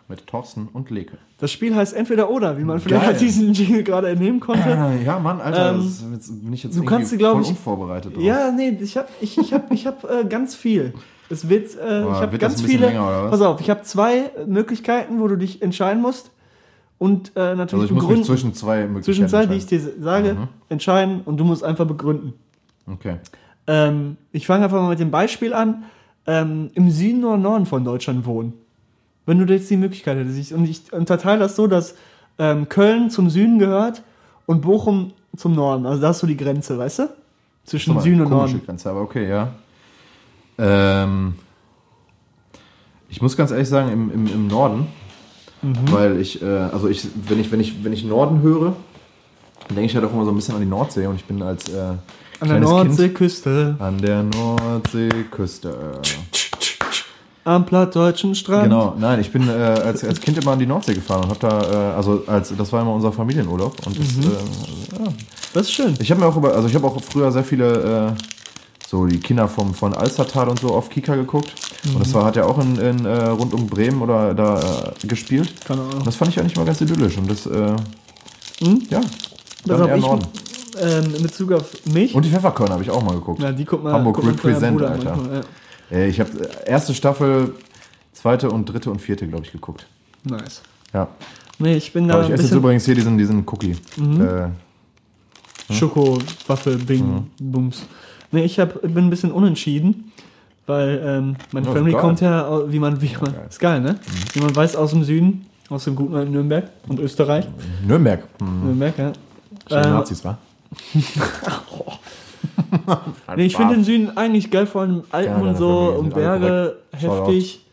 Mit 0.10 0.26
Thorsten 0.28 0.70
und 0.72 0.90
Leke. 0.90 1.18
Das 1.40 1.52
Spiel 1.52 1.76
heißt 1.76 1.94
entweder 1.94 2.30
oder, 2.30 2.58
wie 2.58 2.64
man 2.64 2.80
vielleicht 2.80 3.04
Geil. 3.06 3.14
aus 3.14 3.20
diesem 3.20 3.52
Jingle 3.54 3.84
gerade 3.84 4.10
entnehmen 4.10 4.40
konnte. 4.40 4.70
Ja, 5.06 5.20
Mann, 5.20 5.42
Alter, 5.42 5.72
Ähm, 5.72 5.78
das, 5.84 6.04
jetzt 6.14 6.44
bin 6.44 6.54
ich 6.54 6.64
jetzt 6.64 6.78
du 6.78 6.84
kannst 6.86 7.14
voll 7.14 7.42
ich- 7.42 7.50
unvorbereitet. 7.50 8.16
drauf. 8.16 8.24
Ja, 8.24 8.52
nee, 8.52 8.78
ich 8.80 8.96
hab, 8.98 9.10
ich, 9.20 9.38
ich 9.38 9.54
hab, 9.54 9.72
ich 9.72 9.86
hab 9.86 10.04
äh, 10.10 10.26
ganz 10.26 10.56
viel. 10.56 10.94
Es 11.30 11.50
wird, 11.50 11.76
äh, 11.76 12.02
Boah, 12.04 12.14
ich 12.14 12.22
habe 12.22 12.38
ganz 12.38 12.62
viele. 12.62 12.88
länger? 12.88 13.28
Pass 13.30 13.42
auf, 13.42 13.60
ich 13.62 13.70
habe 13.70 13.82
zwei 13.84 14.32
Möglichkeiten, 14.46 15.20
wo 15.20 15.28
du 15.28 15.36
dich 15.36 15.62
entscheiden 15.62 16.02
musst. 16.02 16.32
Und 17.00 17.32
äh, 17.36 17.40
Also 17.40 17.58
natürlich 17.58 17.86
ich 17.86 17.92
muss 17.92 18.08
mich 18.08 18.24
zwischen 18.24 18.54
zwei 18.54 18.88
Möglichkeiten 18.88 19.04
zwischen 19.04 19.28
zwei, 19.28 19.46
die 19.46 19.56
ich 19.56 19.66
dir 19.68 19.80
sage, 20.00 20.34
Mhm. 20.34 20.48
entscheiden 20.70 21.22
und 21.26 21.38
du 21.38 21.44
musst 21.44 21.64
einfach 21.64 21.86
begründen. 21.86 22.34
Okay. 22.92 23.18
Ähm, 23.68 24.18
ich 24.32 24.48
fange 24.48 24.64
einfach 24.64 24.82
mal 24.82 24.90
mit 24.90 25.00
dem 25.00 25.12
Beispiel 25.12 25.54
an. 25.54 25.84
Ähm, 26.26 26.72
Im 26.74 26.90
Süden 26.90 27.24
oder 27.24 27.38
Norden 27.38 27.66
von 27.66 27.84
Deutschland 27.84 28.26
wohnen. 28.26 28.54
Wenn 29.26 29.46
du 29.46 29.54
jetzt 29.54 29.70
die 29.70 29.78
Möglichkeit 29.78 30.18
hättest. 30.18 30.54
Und 30.54 30.66
ich 30.66 30.92
unterteile 30.92 31.40
das 31.40 31.56
so, 31.56 31.68
dass 31.68 31.96
ähm, 32.40 32.68
Köln 32.70 33.10
zum 33.10 33.30
Süden 33.30 33.60
gehört 33.60 34.02
und 34.46 34.62
Bochum 34.62 35.12
zum 35.36 35.54
Norden. 35.54 35.86
Also 35.86 36.02
da 36.02 36.08
hast 36.10 36.24
du 36.24 36.28
die 36.28 36.38
Grenze, 36.38 36.78
weißt 36.78 37.00
du? 37.00 37.10
Zwischen 37.66 37.94
mal, 37.96 38.02
Süden 38.02 38.22
und 38.22 38.30
Norden. 38.30 38.62
Grenze, 38.66 38.90
aber 38.90 39.02
okay, 39.02 39.28
ja. 39.30 39.50
Ähm, 40.58 41.36
ich 43.10 43.22
muss 43.22 43.38
ganz 43.38 43.52
ehrlich 43.52 43.70
sagen, 43.70 43.92
im, 43.92 44.12
im, 44.12 44.28
im 44.28 44.48
Norden, 44.48 44.88
Mhm. 45.64 45.92
weil 45.92 46.20
ich, 46.20 46.40
äh, 46.42 46.46
also 46.46 46.88
ich, 46.88 47.08
wenn 47.28 47.40
ich, 47.40 47.52
wenn 47.52 47.60
ich, 47.60 47.84
wenn 47.84 47.92
ich 47.92 48.04
Norden 48.04 48.42
höre, 48.44 48.76
dann 49.68 49.76
denke 49.76 49.86
ich 49.86 49.96
halt 49.96 50.06
auch 50.06 50.14
immer 50.14 50.24
so 50.24 50.30
ein 50.32 50.36
bisschen 50.36 50.54
an 50.54 50.62
die 50.62 50.68
Nordsee 50.68 51.08
und 51.08 51.16
ich 51.16 51.26
bin 51.26 51.42
als 51.42 51.68
äh, 51.70 51.94
An 52.40 52.48
der 52.48 52.60
Nordseeküste, 52.60 53.76
an 53.80 53.98
der 53.98 54.22
Nordseeküste. 54.22 56.00
am 57.44 57.66
plattdeutschen 57.66 58.36
Strand. 58.36 58.66
Genau, 58.66 58.94
nein, 59.00 59.20
ich 59.20 59.32
bin 59.32 59.48
äh, 59.50 59.52
als, 59.52 60.04
als 60.04 60.22
Kind 60.22 60.38
immer 60.38 60.52
an 60.52 60.60
die 60.60 60.68
Nordsee 60.68 60.94
gefahren 60.94 61.24
und 61.24 61.30
habe 61.32 61.40
da, 61.40 61.92
äh, 61.92 61.96
also 61.96 62.24
als 62.28 62.56
das 62.56 62.72
war 62.72 62.82
immer 62.84 62.94
unser 62.94 63.12
Familienurlaub 63.12 63.86
und 63.88 63.98
das, 64.00 64.16
Mhm. 64.16 64.24
äh, 64.24 65.04
ja, 65.06 65.12
Das 65.54 65.64
ist 65.64 65.72
schön. 65.74 65.96
Ich 66.00 66.12
habe 66.12 66.22
mir 66.22 66.28
auch 66.28 66.38
über, 66.38 66.54
also 66.54 66.68
ich 66.68 66.76
habe 66.76 66.86
auch 66.86 67.02
früher 67.02 67.32
sehr 67.32 67.44
viele, 67.44 68.14
äh, 68.16 68.22
so 68.90 69.06
die 69.06 69.20
Kinder 69.20 69.50
vom, 69.50 69.74
von 69.74 69.94
Alstertal 69.94 70.48
und 70.48 70.60
so 70.62 70.70
auf 70.74 70.90
Kika 70.90 71.16
geguckt. 71.16 71.54
Und 71.86 71.96
Mhm. 71.96 72.00
das 72.00 72.14
war, 72.14 72.24
hat 72.26 72.36
ja 72.38 72.46
auch 72.46 72.58
in, 72.60 72.78
in 72.80 73.06
äh, 73.06 73.26
rund 73.28 73.54
um 73.54 73.68
Bremen 73.68 74.02
oder 74.02 74.34
da 74.34 74.94
äh, 75.04 75.08
gespielt. 75.08 75.54
Keine 75.66 75.82
Ahnung. 75.82 75.96
Und 75.96 76.08
das 76.08 76.16
fand 76.16 76.32
ich 76.32 76.40
eigentlich 76.40 76.56
mal 76.56 76.66
ganz 76.66 76.80
idyllisch. 76.80 77.18
Und 77.18 77.30
das, 77.30 77.46
äh, 77.46 77.76
Hm? 78.62 78.82
ja, 78.90 79.02
Das 79.02 79.10
dann 79.66 79.82
hab 79.82 79.90
eher 79.90 79.98
ich 79.98 80.02
Norden. 80.04 80.26
ähm, 80.82 81.16
in 81.16 81.24
Bezug 81.24 81.52
auf 81.52 81.86
mich. 81.86 82.16
Und 82.16 82.24
die 82.24 82.30
Pfefferkörner 82.30 82.74
habe 82.74 82.84
ich 82.84 82.90
auch 82.90 83.04
mal 83.04 83.14
geguckt. 83.16 83.42
ja, 83.42 83.52
die 83.52 83.66
guckt 83.66 83.84
man, 83.84 83.94
Hamburg 83.94 84.16
guckt 84.16 84.28
Represent, 84.30 84.78
Bruder 84.78 84.92
Alter. 84.92 85.16
manchmal, 85.16 85.42
Äh, 85.92 86.08
ich 86.08 86.20
habe 86.20 86.30
äh, 86.66 86.70
erste 86.70 86.94
Staffel, 86.94 87.54
zweite 88.14 88.50
und 88.50 88.66
dritte 88.66 88.90
und 88.90 89.00
vierte, 89.02 89.28
glaube 89.28 89.46
ich, 89.46 89.52
geguckt. 89.52 89.86
Ja. 90.30 90.38
Nice. 90.38 90.62
Ja. 90.94 91.08
Nee, 91.60 91.76
ich 91.76 91.92
bin 91.92 92.08
da 92.08 92.16
Aber 92.16 92.24
ich 92.24 92.30
esse 92.32 92.44
jetzt 92.44 92.54
übrigens 92.54 92.86
hier 92.86 92.96
diesen, 92.96 93.18
diesen 93.18 93.44
Cookie. 93.48 93.76
Mhm. 93.98 94.22
Äh, 94.22 95.74
Schoko, 95.74 96.18
Waffel, 96.48 96.78
Bing, 96.78 97.06
Mhm. 97.40 97.52
Bums. 97.52 97.84
Nee, 98.32 98.44
ich 98.44 98.60
hab, 98.60 98.82
bin 98.82 98.98
ein 99.06 99.10
bisschen 99.10 99.32
unentschieden, 99.32 100.12
weil 100.66 101.02
ähm, 101.06 101.36
meine 101.52 101.68
Ja, 101.68 101.74
Family 101.74 101.94
geil. 101.94 102.02
kommt 102.02 102.22
ja, 102.22 102.72
wie 102.72 102.80
man, 102.80 103.02
wie 103.02 103.14
man, 103.22 103.34
geil. 103.34 103.46
ist 103.50 103.60
geil, 103.60 103.82
ne? 103.82 103.94
Mhm. 103.94 103.98
Wie 104.34 104.40
man 104.42 104.56
weiß, 104.56 104.76
aus 104.76 104.92
dem 104.92 105.04
Süden, 105.04 105.46
Aus 105.70 105.84
dem 105.86 105.96
guten 105.96 106.16
alten 106.16 106.32
Nürnberg 106.32 106.70
und 106.88 107.00
Österreich. 107.00 107.46
Nürnberg. 107.86 108.24
Hm, 108.40 108.66
Nürnberg, 108.66 108.98
ja. 108.98 109.12
schon 109.70 109.84
Ähm, 109.84 109.90
Nazis, 109.92 110.24
wa? 110.26 110.38
Nee, 113.36 113.46
ich 113.46 113.56
finde 113.56 113.76
den 113.76 113.84
Süden 113.84 114.16
eigentlich 114.18 114.50
geil, 114.52 114.66
vor 114.68 114.82
allem 114.82 115.04
Alpen 115.12 115.32
Ja, 115.44 115.50
und 115.50 115.58
so 115.58 115.96
und 116.00 116.14
Berge 116.14 116.78
heftig. 116.92 117.66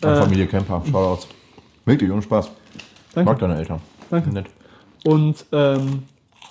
Äh, 0.00 0.14
Familie 0.16 0.46
Camper. 0.46 0.82
Shoutouts. 0.84 1.26
Wirklich, 1.84 2.10
ohne 2.10 2.22
Spaß. 2.22 2.50
Danke. 3.14 3.30
Mag 3.30 3.38
deine 3.38 3.56
Eltern. 3.56 3.80
Danke. 4.10 4.30
Nett. 4.30 4.46
Und 5.04 5.44
ähm, 5.52 6.02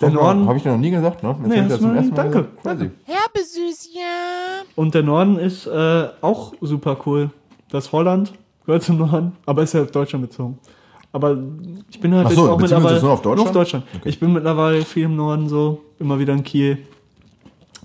der 0.02 0.10
Norden 0.10 0.46
Habe 0.46 0.56
ich 0.58 0.62
dir 0.62 0.70
noch 0.72 0.78
nie 0.78 0.90
gesagt, 0.90 1.22
ne? 1.22 1.36
Jetzt 1.44 1.48
Nee, 1.48 1.68
das 1.68 1.78
du 1.80 1.86
noch 1.88 2.00
nie- 2.00 2.10
danke. 2.10 2.46
Crazy. 2.62 2.90
Herbesüß, 3.04 3.88
ja. 3.94 4.62
und 4.76 4.94
der 4.94 5.02
Norden 5.02 5.38
ist 5.38 5.66
äh, 5.66 6.08
auch 6.20 6.52
super 6.60 6.96
cool. 7.06 7.30
Das 7.70 7.90
Holland 7.92 8.32
gehört 8.66 8.82
zum 8.82 8.98
Norden, 8.98 9.32
aber 9.46 9.62
ist 9.62 9.74
ja 9.74 9.82
auf 9.82 9.90
Deutschland 9.90 10.28
bezogen. 10.28 10.58
Aber 11.14 11.36
ich 11.90 12.00
bin 12.00 12.14
halt 12.14 12.26
Ach 12.26 12.30
so, 12.32 12.42
jetzt 12.42 12.50
auch 12.52 12.58
mittlerweile 12.60 13.00
nur 13.00 13.10
auf 13.12 13.20
Deutschland? 13.22 13.36
Nur 13.38 13.46
auf 13.46 13.52
Deutschland. 13.52 13.84
Ich 14.04 14.18
bin 14.18 14.32
mittlerweile 14.32 14.82
viel 14.82 15.04
im 15.04 15.16
Norden 15.16 15.48
so, 15.48 15.82
immer 15.98 16.18
wieder 16.18 16.32
in 16.32 16.42
Kiel, 16.42 16.78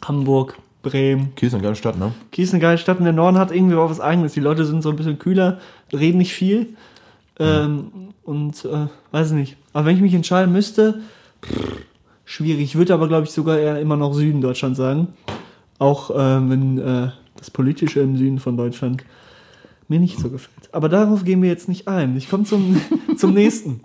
Hamburg, 0.05 0.57
Bremen. 0.84 1.36
Kiel 1.36 1.47
ist 1.47 1.53
eine 1.53 1.63
geile 1.63 1.76
Stadt, 1.76 1.97
ne? 1.97 2.13
Kiel 2.32 2.43
ist 2.45 2.53
eine 2.53 2.61
geile 2.61 2.78
Stadt 2.78 2.99
und 2.99 3.03
der 3.03 3.13
Norden 3.13 3.38
hat 3.38 3.51
irgendwie 3.51 3.76
auch 3.76 3.89
was 3.89 3.99
Eigenes. 3.99 4.34
Die 4.34 4.39
Leute 4.39 4.65
sind 4.65 4.82
so 4.82 4.89
ein 4.89 4.95
bisschen 4.95 5.20
kühler, 5.20 5.59
reden 5.91 6.20
nicht 6.20 6.34
viel. 6.34 6.76
Ähm, 7.39 7.91
und 8.24 8.65
äh, 8.65 8.88
weiß 9.11 9.32
nicht. 9.32 9.57
Aber 9.74 9.86
wenn 9.86 9.95
ich 9.95 10.01
mich 10.01 10.13
entscheiden 10.13 10.51
müsste, 10.53 11.01
pff, 11.45 11.78
schwierig. 12.28 12.63
Ich 12.63 12.75
würde 12.75 12.93
aber, 12.93 13.07
glaube 13.07 13.25
ich, 13.25 13.32
sogar 13.32 13.57
eher 13.57 13.80
immer 13.80 13.95
noch 13.95 14.13
Süden 14.13 14.41
Deutschland 14.41 14.75
sagen. 14.75 15.07
Auch 15.80 16.11
äh, 16.11 16.15
wenn 16.49 16.78
äh, 16.78 17.09
das 17.38 17.49
Politische 17.49 18.01
im 18.01 18.17
Süden 18.17 18.39
von 18.39 18.57
Deutschland 18.57 19.03
mir 19.88 19.99
nicht 19.99 20.19
so 20.19 20.30
gefällt. 20.30 20.69
Aber 20.73 20.89
darauf 20.89 21.23
gehen 21.23 21.41
wir 21.41 21.49
jetzt 21.49 21.69
nicht 21.69 21.88
ein. 21.88 22.15
Ich 22.17 22.30
komme 22.30 22.43
zum, 22.43 22.80
zum 23.17 23.34
nächsten. 23.34 23.82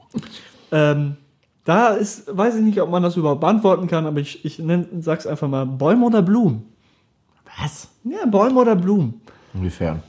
Ähm, 0.72 1.16
da 1.64 1.88
ist, 1.88 2.36
weiß 2.36 2.56
ich 2.56 2.62
nicht, 2.62 2.80
ob 2.80 2.90
man 2.90 3.04
das 3.04 3.16
überhaupt 3.16 3.40
beantworten 3.40 3.86
kann, 3.86 4.04
aber 4.04 4.18
ich, 4.18 4.44
ich 4.44 4.58
nenn, 4.58 4.86
sag's 5.00 5.26
einfach 5.26 5.48
mal: 5.48 5.64
Bäume 5.64 6.06
oder 6.06 6.20
Blumen? 6.20 6.64
Was? 7.60 7.88
Ja, 8.02 8.26
Bäume 8.26 8.58
oder 8.58 8.74
Blumen. 8.74 9.20
Inwiefern? 9.54 10.02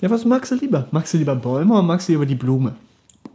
Ja, 0.00 0.08
was 0.08 0.24
magst 0.24 0.52
du 0.52 0.54
lieber? 0.54 0.86
Magst 0.90 1.12
du 1.12 1.18
lieber 1.18 1.34
Bäume 1.34 1.74
oder 1.74 1.82
magst 1.82 2.08
du 2.08 2.12
lieber 2.12 2.24
die 2.24 2.34
Blume? 2.34 2.74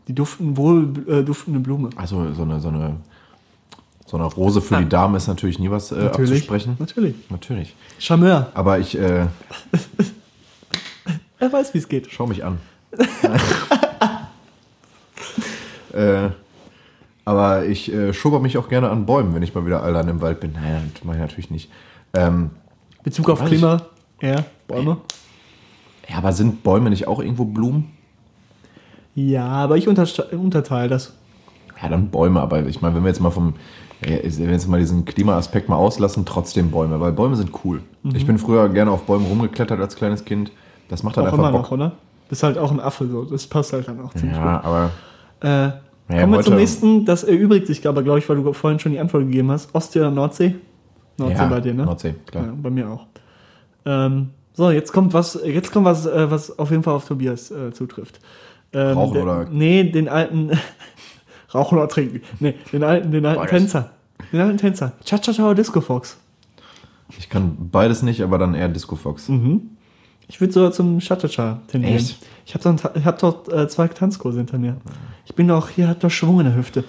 Die 0.07 0.15
duften, 0.15 0.57
wohl 0.57 0.91
äh, 1.07 1.23
duftende 1.23 1.59
Blume. 1.59 1.91
Also 1.95 2.33
so 2.33 2.41
eine, 2.41 2.59
so 2.59 2.69
eine, 2.69 2.95
so 4.09 4.17
eine 4.17 4.25
Rose 4.25 4.59
für 4.59 4.77
die 4.77 4.89
Dame 4.89 5.17
ist 5.17 5.27
natürlich 5.27 5.59
nie 5.59 5.69
was 5.69 5.91
äh, 5.91 6.07
abzusprechen. 6.07 6.77
Natürlich. 6.79 7.13
Natürlich. 7.29 7.75
Charmeur. 7.99 8.49
Aber 8.55 8.79
ich 8.79 8.97
äh, 8.97 9.27
Er 11.39 11.53
weiß, 11.53 11.75
wie 11.75 11.77
es 11.77 11.87
geht. 11.87 12.07
schau 12.09 12.25
mich 12.25 12.43
an. 12.43 12.57
äh, 15.93 16.29
aber 17.23 17.65
ich 17.65 17.93
äh, 17.93 18.11
schubber 18.11 18.39
mich 18.39 18.57
auch 18.57 18.67
gerne 18.67 18.89
an 18.89 19.05
Bäumen, 19.05 19.35
wenn 19.35 19.43
ich 19.43 19.53
mal 19.53 19.63
wieder 19.67 19.83
allein 19.83 20.07
im 20.07 20.21
Wald 20.21 20.39
bin. 20.39 20.53
Nein, 20.53 20.89
das 20.95 21.03
mache 21.03 21.17
ich 21.17 21.21
natürlich 21.21 21.51
nicht. 21.51 21.69
Ähm, 22.15 22.49
Bezug 23.03 23.29
auf 23.29 23.45
Klima. 23.45 23.83
Ja, 24.23 24.43
Bäume. 24.67 24.97
ja, 26.09 26.17
aber 26.17 26.33
sind 26.33 26.63
Bäume 26.63 26.89
nicht 26.89 27.07
auch 27.07 27.19
irgendwo 27.19 27.45
Blumen? 27.45 27.91
Ja, 29.13 29.45
aber 29.45 29.77
ich 29.77 29.87
unterteile 29.87 30.89
das. 30.89 31.13
Ja, 31.79 31.89
dann 31.89 32.09
Bäume, 32.09 32.41
aber 32.41 32.65
ich 32.65 32.81
meine, 32.81 32.95
wenn 32.95 33.03
wir 33.03 33.09
jetzt 33.09 33.21
mal 33.21 33.29
vom, 33.29 33.53
wenn 34.01 34.49
jetzt 34.51 34.67
mal 34.67 34.79
diesen 34.79 35.05
Klimaaspekt 35.05 35.67
mal 35.69 35.75
auslassen, 35.75 36.25
trotzdem 36.25 36.71
Bäume, 36.71 36.99
weil 36.99 37.11
Bäume 37.11 37.35
sind 37.35 37.51
cool. 37.63 37.81
Ich 38.13 38.25
bin 38.25 38.37
früher 38.37 38.69
gerne 38.69 38.91
auf 38.91 39.03
Bäumen 39.03 39.25
rumgeklettert 39.25 39.79
als 39.79 39.95
kleines 39.95 40.23
Kind. 40.25 40.51
Das 40.87 41.03
macht 41.03 41.17
halt 41.17 41.27
Auch 41.27 41.33
einfach 41.33 41.49
immer 41.49 41.51
Bock. 41.51 41.63
noch, 41.63 41.71
oder? 41.71 41.91
Bist 42.29 42.43
halt 42.43 42.57
auch 42.57 42.71
ein 42.71 42.79
Affe 42.79 43.07
so. 43.07 43.23
Das 43.25 43.45
passt 43.47 43.73
halt 43.73 43.87
dann 43.87 43.99
auch 44.01 44.13
ziemlich 44.13 44.37
Ja, 44.37 44.61
aber 44.63 44.91
gut. 45.41 45.49
Äh, 45.49 45.63
ja, 46.15 46.21
kommen 46.21 46.33
wir 46.33 46.41
zum 46.41 46.55
nächsten. 46.55 47.05
Das 47.05 47.23
erübrigt 47.23 47.67
sich 47.67 47.85
aber, 47.87 48.01
glaube 48.03 48.19
ich, 48.19 48.29
weil 48.29 48.37
du 48.37 48.53
vorhin 48.53 48.79
schon 48.79 48.91
die 48.93 48.99
Antwort 48.99 49.23
gegeben 49.25 49.51
hast. 49.51 49.73
Ostsee 49.75 49.99
oder 49.99 50.11
Nordsee? 50.11 50.55
Nordsee 51.17 51.35
ja, 51.37 51.47
bei 51.47 51.59
dir, 51.61 51.73
ne? 51.73 51.85
Nordsee, 51.85 52.15
klar. 52.25 52.45
Ja, 52.45 52.53
bei 52.55 52.69
mir 52.69 52.89
auch. 52.89 53.05
Ähm, 53.85 54.29
so, 54.53 54.71
jetzt 54.71 54.91
kommt 54.93 55.13
was, 55.13 55.39
jetzt 55.45 55.71
kommt 55.71 55.85
was, 55.85 56.05
äh, 56.05 56.31
was 56.31 56.57
auf 56.57 56.71
jeden 56.71 56.83
Fall 56.83 56.93
auf 56.95 57.07
Tobias 57.07 57.51
äh, 57.51 57.71
zutrifft. 57.73 58.19
Ähm, 58.73 58.97
Rauchen 58.97 59.13
der, 59.13 59.23
oder- 59.23 59.45
Nee, 59.51 59.83
den 59.91 60.07
alten. 60.09 60.51
Rauchen 61.53 61.77
oder 61.77 61.87
trinken. 61.87 62.21
Nee, 62.39 62.55
den 62.71 62.83
alten, 62.83 63.11
den 63.11 63.25
alten 63.25 63.39
Beides. 63.39 63.51
Tänzer. 63.51 63.91
Den 64.31 64.41
alten 64.41 64.57
Tänzer. 64.57 64.93
Cha-Cha-Cha 65.03 65.45
oder 65.45 65.55
Disco 65.55 65.81
Fox. 65.81 66.17
Ich 67.17 67.29
kann 67.29 67.69
beides 67.71 68.03
nicht, 68.03 68.21
aber 68.21 68.37
dann 68.37 68.53
eher 68.53 68.69
Disco 68.69 68.95
Fox. 68.95 69.29
Ich 70.27 70.39
würde 70.39 70.53
sogar 70.53 70.71
zum 70.71 70.99
Cha-Cha-Cha 70.99 71.61
tendieren. 71.67 71.95
Echt? 71.95 72.17
Ich 72.45 72.53
habe 72.53 72.63
doch, 72.63 72.95
ich 72.95 73.05
hab 73.05 73.19
doch 73.19 73.47
äh, 73.47 73.67
zwei 73.67 73.87
Tanzkurse 73.87 74.37
hinter 74.37 74.57
mir. 74.57 74.77
Ich 75.25 75.33
bin 75.35 75.47
doch, 75.47 75.69
hier 75.69 75.87
hat 75.87 76.03
doch 76.03 76.11
Schwung 76.11 76.39
in 76.39 76.45
der 76.45 76.55
Hüfte. 76.55 76.83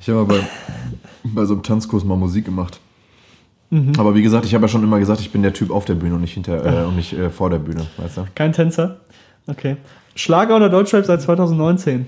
Ich 0.00 0.08
habe 0.08 0.20
mal 0.20 0.24
bei, 0.24 0.40
bei 1.22 1.44
so 1.44 1.54
einem 1.54 1.62
Tanzkurs 1.62 2.04
mal 2.04 2.16
Musik 2.16 2.46
gemacht. 2.46 2.80
Mhm. 3.70 3.92
Aber 3.98 4.14
wie 4.14 4.22
gesagt, 4.22 4.44
ich 4.46 4.54
habe 4.54 4.64
ja 4.64 4.68
schon 4.68 4.82
immer 4.82 4.98
gesagt, 4.98 5.20
ich 5.20 5.30
bin 5.30 5.42
der 5.42 5.52
Typ 5.52 5.70
auf 5.70 5.84
der 5.84 5.94
Bühne 5.94 6.16
und 6.16 6.22
nicht 6.22 6.34
hinter 6.34 6.82
äh, 6.82 6.84
und 6.84 6.96
nicht 6.96 7.12
äh, 7.12 7.30
vor 7.30 7.50
der 7.50 7.58
Bühne, 7.58 7.86
weißt 7.98 8.16
du? 8.16 8.26
Kein 8.34 8.52
Tänzer? 8.52 9.00
Okay. 9.46 9.76
Schlager 10.16 10.56
oder 10.56 10.68
Deutschrap 10.68 11.04
seit 11.04 11.22
2019? 11.22 12.06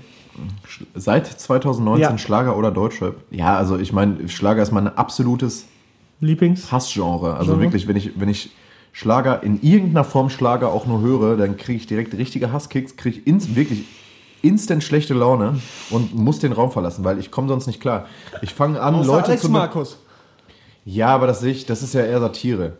Seit 0.95 1.27
2019 1.27 2.01
Ja. 2.01 2.17
Schlager 2.17 2.57
oder 2.57 2.71
Deutschrap? 2.71 3.15
Ja, 3.31 3.57
also 3.57 3.77
ich 3.77 3.93
meine, 3.93 4.27
Schlager 4.29 4.61
ist 4.63 4.71
mein 4.71 4.87
absolutes 4.87 5.65
Lieblings? 6.19 6.71
Hassgenre. 6.71 7.35
Also 7.35 7.51
Genre? 7.51 7.61
wirklich, 7.61 7.87
wenn 7.87 7.95
ich, 7.95 8.19
wenn 8.19 8.29
ich 8.29 8.51
Schlager 8.91 9.43
in 9.43 9.61
irgendeiner 9.61 10.03
Form 10.03 10.29
Schlager 10.29 10.71
auch 10.71 10.85
nur 10.85 11.01
höre, 11.01 11.35
dann 11.37 11.57
kriege 11.57 11.77
ich 11.77 11.87
direkt 11.87 12.13
richtige 12.15 12.51
Hasskicks, 12.51 12.95
kriege 12.95 13.19
ich 13.19 13.27
ins, 13.27 13.55
wirklich 13.55 13.85
instant 14.41 14.83
schlechte 14.83 15.13
Laune 15.13 15.59
und 15.89 16.13
muss 16.15 16.39
den 16.39 16.51
Raum 16.51 16.71
verlassen, 16.71 17.03
weil 17.03 17.17
ich 17.17 17.31
komme 17.31 17.47
sonst 17.47 17.65
nicht 17.67 17.79
klar. 17.81 18.05
Ich 18.41 18.53
fange 18.53 18.81
an, 18.81 19.03
Leute 19.03 19.27
Alex 19.27 19.41
zu. 19.43 19.49
Markus. 19.49 19.97
Ja, 20.85 21.07
aber 21.07 21.27
das 21.27 21.41
ich, 21.43 21.65
das 21.65 21.81
ist 21.81 21.93
ja 21.93 22.01
eher 22.01 22.19
Satire. 22.19 22.73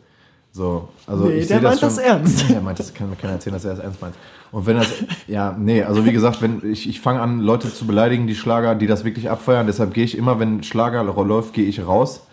So, 0.56 0.88
also 1.08 1.26
Nee, 1.26 1.38
ich 1.40 1.48
der 1.48 1.62
meint 1.62 1.82
das 1.82 1.96
schon- 1.96 2.04
ernst. 2.04 2.48
Der 2.50 2.62
meint, 2.62 2.78
das 2.78 2.94
kann 2.94 3.10
mir 3.10 3.16
keiner 3.16 3.34
erzählen, 3.34 3.56
dass 3.56 3.66
er 3.66 3.72
das 3.72 3.80
ernst 3.84 4.00
meint. 4.02 4.14
Und 4.52 4.68
wenn 4.68 4.78
das, 4.78 4.88
ja, 5.28 5.56
nee, 5.58 5.82
also 5.82 6.06
wie 6.06 6.12
gesagt, 6.12 6.44
wenn 6.44 6.62
ich, 6.72 6.88
ich 6.88 7.02
fange 7.02 7.22
an, 7.22 7.40
Leute 7.40 7.74
zu 7.74 7.88
beleidigen, 7.88 8.28
die 8.28 8.36
Schlager, 8.36 8.76
die 8.76 8.86
das 8.86 9.04
wirklich 9.04 9.32
abfeiern, 9.32 9.66
deshalb 9.66 9.96
gehe 9.96 10.04
ich 10.06 10.16
immer, 10.16 10.40
wenn 10.40 10.62
Schlager 10.62 11.04
läuft, 11.04 11.56
gehe 11.56 11.66
ich 11.66 11.84
raus, 11.88 12.28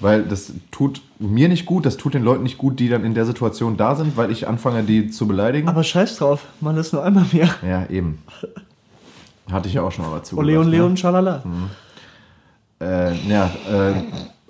weil 0.00 0.22
das 0.22 0.52
tut 0.70 1.02
mir 1.18 1.50
nicht 1.50 1.66
gut, 1.66 1.84
das 1.84 1.98
tut 1.98 2.14
den 2.14 2.22
Leuten 2.22 2.44
nicht 2.44 2.56
gut, 2.56 2.80
die 2.80 2.88
dann 2.88 3.04
in 3.04 3.12
der 3.12 3.26
Situation 3.26 3.76
da 3.76 3.96
sind, 3.96 4.16
weil 4.16 4.30
ich 4.30 4.48
anfange, 4.48 4.82
die 4.84 5.10
zu 5.10 5.28
beleidigen. 5.28 5.68
Aber 5.68 5.84
scheiß 5.84 6.16
drauf, 6.16 6.46
man 6.62 6.74
ist 6.78 6.94
nur 6.94 7.04
einmal 7.04 7.26
mehr. 7.32 7.50
ja, 7.68 7.84
eben. 7.90 8.22
Hatte 9.52 9.68
ich 9.68 9.74
ja 9.74 9.82
auch 9.82 9.92
schon 9.92 10.06
mal 10.06 10.16
dazu. 10.16 10.38
Ole 10.38 10.58
und 10.58 10.68
Leon, 10.68 10.96
schalala. 10.96 11.42
Äh, 12.80 13.14
ja, 13.28 13.50
äh, 13.70 13.92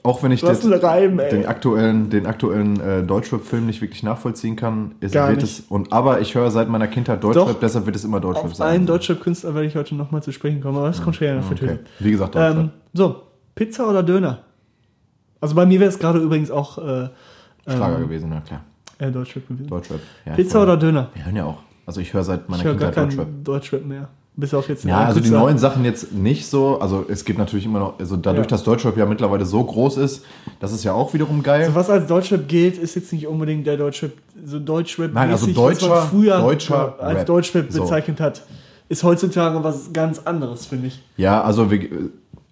auch 0.09 0.23
wenn 0.23 0.33
ich 0.33 0.41
das- 0.41 0.65
Reim, 0.83 1.19
den 1.19 1.47
aktuellen, 1.47 2.11
den 2.11 2.27
aktuellen 2.27 2.81
äh, 2.81 3.03
Deutschrap-Film 3.03 3.67
nicht 3.67 3.81
wirklich 3.83 4.03
nachvollziehen 4.03 4.57
kann, 4.57 4.95
ist, 5.01 5.13
Gar 5.15 5.29
wird 5.31 5.43
nicht. 5.43 5.61
es. 5.61 5.67
Und 5.69 5.93
aber 5.93 6.21
ich 6.21 6.35
höre 6.35 6.51
seit 6.51 6.69
meiner 6.69 6.89
Kindheit 6.89 7.23
Deutschrap, 7.23 7.47
Doch. 7.49 7.61
deshalb 7.61 7.87
wird 7.87 7.97
es 7.97 8.05
immer 8.05 8.19
Deutschrap 8.21 8.47
Auf 8.47 8.55
sein. 8.55 8.69
einen 8.75 8.87
Deutschrap-Künstler 8.87 9.55
werde 9.55 9.67
ich 9.67 9.77
heute 9.77 9.95
nochmal 9.95 10.23
zu 10.23 10.33
sprechen 10.33 10.61
kommen, 10.61 10.79
aber 10.79 10.89
das 10.89 11.03
kommt 11.03 11.17
später 11.17 11.35
noch 11.35 11.45
für 11.45 11.55
Okay. 11.55 11.79
Wie 11.99 12.11
gesagt, 12.11 12.35
Ähm, 12.37 12.43
Deutschrap. 12.43 12.71
so, 12.95 13.23
Pizza 13.55 13.89
oder 13.89 14.03
Döner? 14.03 14.41
Also 15.41 15.55
bei 15.55 15.67
mir 15.67 15.79
wäre 15.79 15.89
es 15.91 15.99
gerade 15.99 16.19
übrigens 16.19 16.51
auch 16.51 16.79
äh, 16.79 17.09
Schlager 17.67 17.97
ähm, 17.97 18.03
gewesen, 18.05 18.31
na 18.31 18.41
klar. 18.41 18.63
äh, 18.99 19.11
Deutschrap 19.13 19.47
gewesen. 19.47 19.69
Deutschrap. 19.69 20.01
Ja, 20.27 20.35
Pizza 20.35 20.63
oder 20.63 20.77
Döner? 20.77 21.09
Wir 21.15 21.25
hören 21.27 21.37
ja 21.37 21.45
auch. 21.45 21.59
Also 21.87 22.01
ich 22.01 22.13
höre 22.13 22.25
seit 22.25 22.49
meiner 22.49 22.59
Ich 22.61 22.65
gar 22.65 22.73
Kindheit 22.75 22.95
keinen 22.95 23.09
Deutschrap. 23.11 23.29
Deutschrap. 23.45 23.85
mehr. 23.85 24.09
Bis 24.41 24.55
auf 24.55 24.69
jetzt 24.69 24.85
Ja, 24.85 25.01
also 25.01 25.19
die 25.19 25.31
neuen 25.31 25.59
Sachen 25.59 25.85
jetzt 25.85 26.13
nicht 26.13 26.47
so. 26.47 26.79
Also 26.81 27.05
es 27.09 27.25
gibt 27.25 27.41
natürlich 27.41 27.65
immer 27.67 27.81
noch, 27.81 27.99
also 27.99 28.17
dadurch, 28.17 28.47
Ja. 28.47 28.51
dass 28.51 28.63
Deutschrap 28.63 28.97
ja 28.97 29.05
mittlerweile 29.05 29.45
so 29.45 29.65
groß 29.65 29.97
ist, 29.97 30.25
das 30.61 30.73
ist 30.73 30.85
ja 30.85 30.93
auch 30.93 31.13
wiederum 31.13 31.43
geil. 31.43 31.63
Also 31.63 31.75
was 31.75 31.91
als 31.91 32.07
Deutschrap 32.07 32.47
gilt, 32.47 32.79
ist 32.79 32.95
jetzt 32.95 33.13
nicht 33.13 33.27
unbedingt 33.27 33.67
der 33.67 33.77
Deutschrap, 33.77 34.13
so 34.47 34.61
Deutschrap, 34.61 35.13
Nein, 35.13 35.31
also 35.33 35.47
mäßig, 35.47 35.57
was 35.61 35.81
man 35.81 35.91
deutscher- 35.91 36.07
früher 36.09 36.39
deutscher 36.39 36.97
als 37.01 37.19
Rap. 37.19 37.27
Deutschrap 37.27 37.67
So. 37.73 37.83
bezeichnet 37.83 38.21
hat. 38.21 38.43
Ist 38.89 39.03
heutzutage 39.03 39.65
was 39.65 39.93
ganz 39.93 40.21
anderes, 40.21 40.67
finde 40.67 40.87
ich. 40.87 41.03
Ja, 41.17 41.43
also 41.43 41.69
wir, 41.69 41.89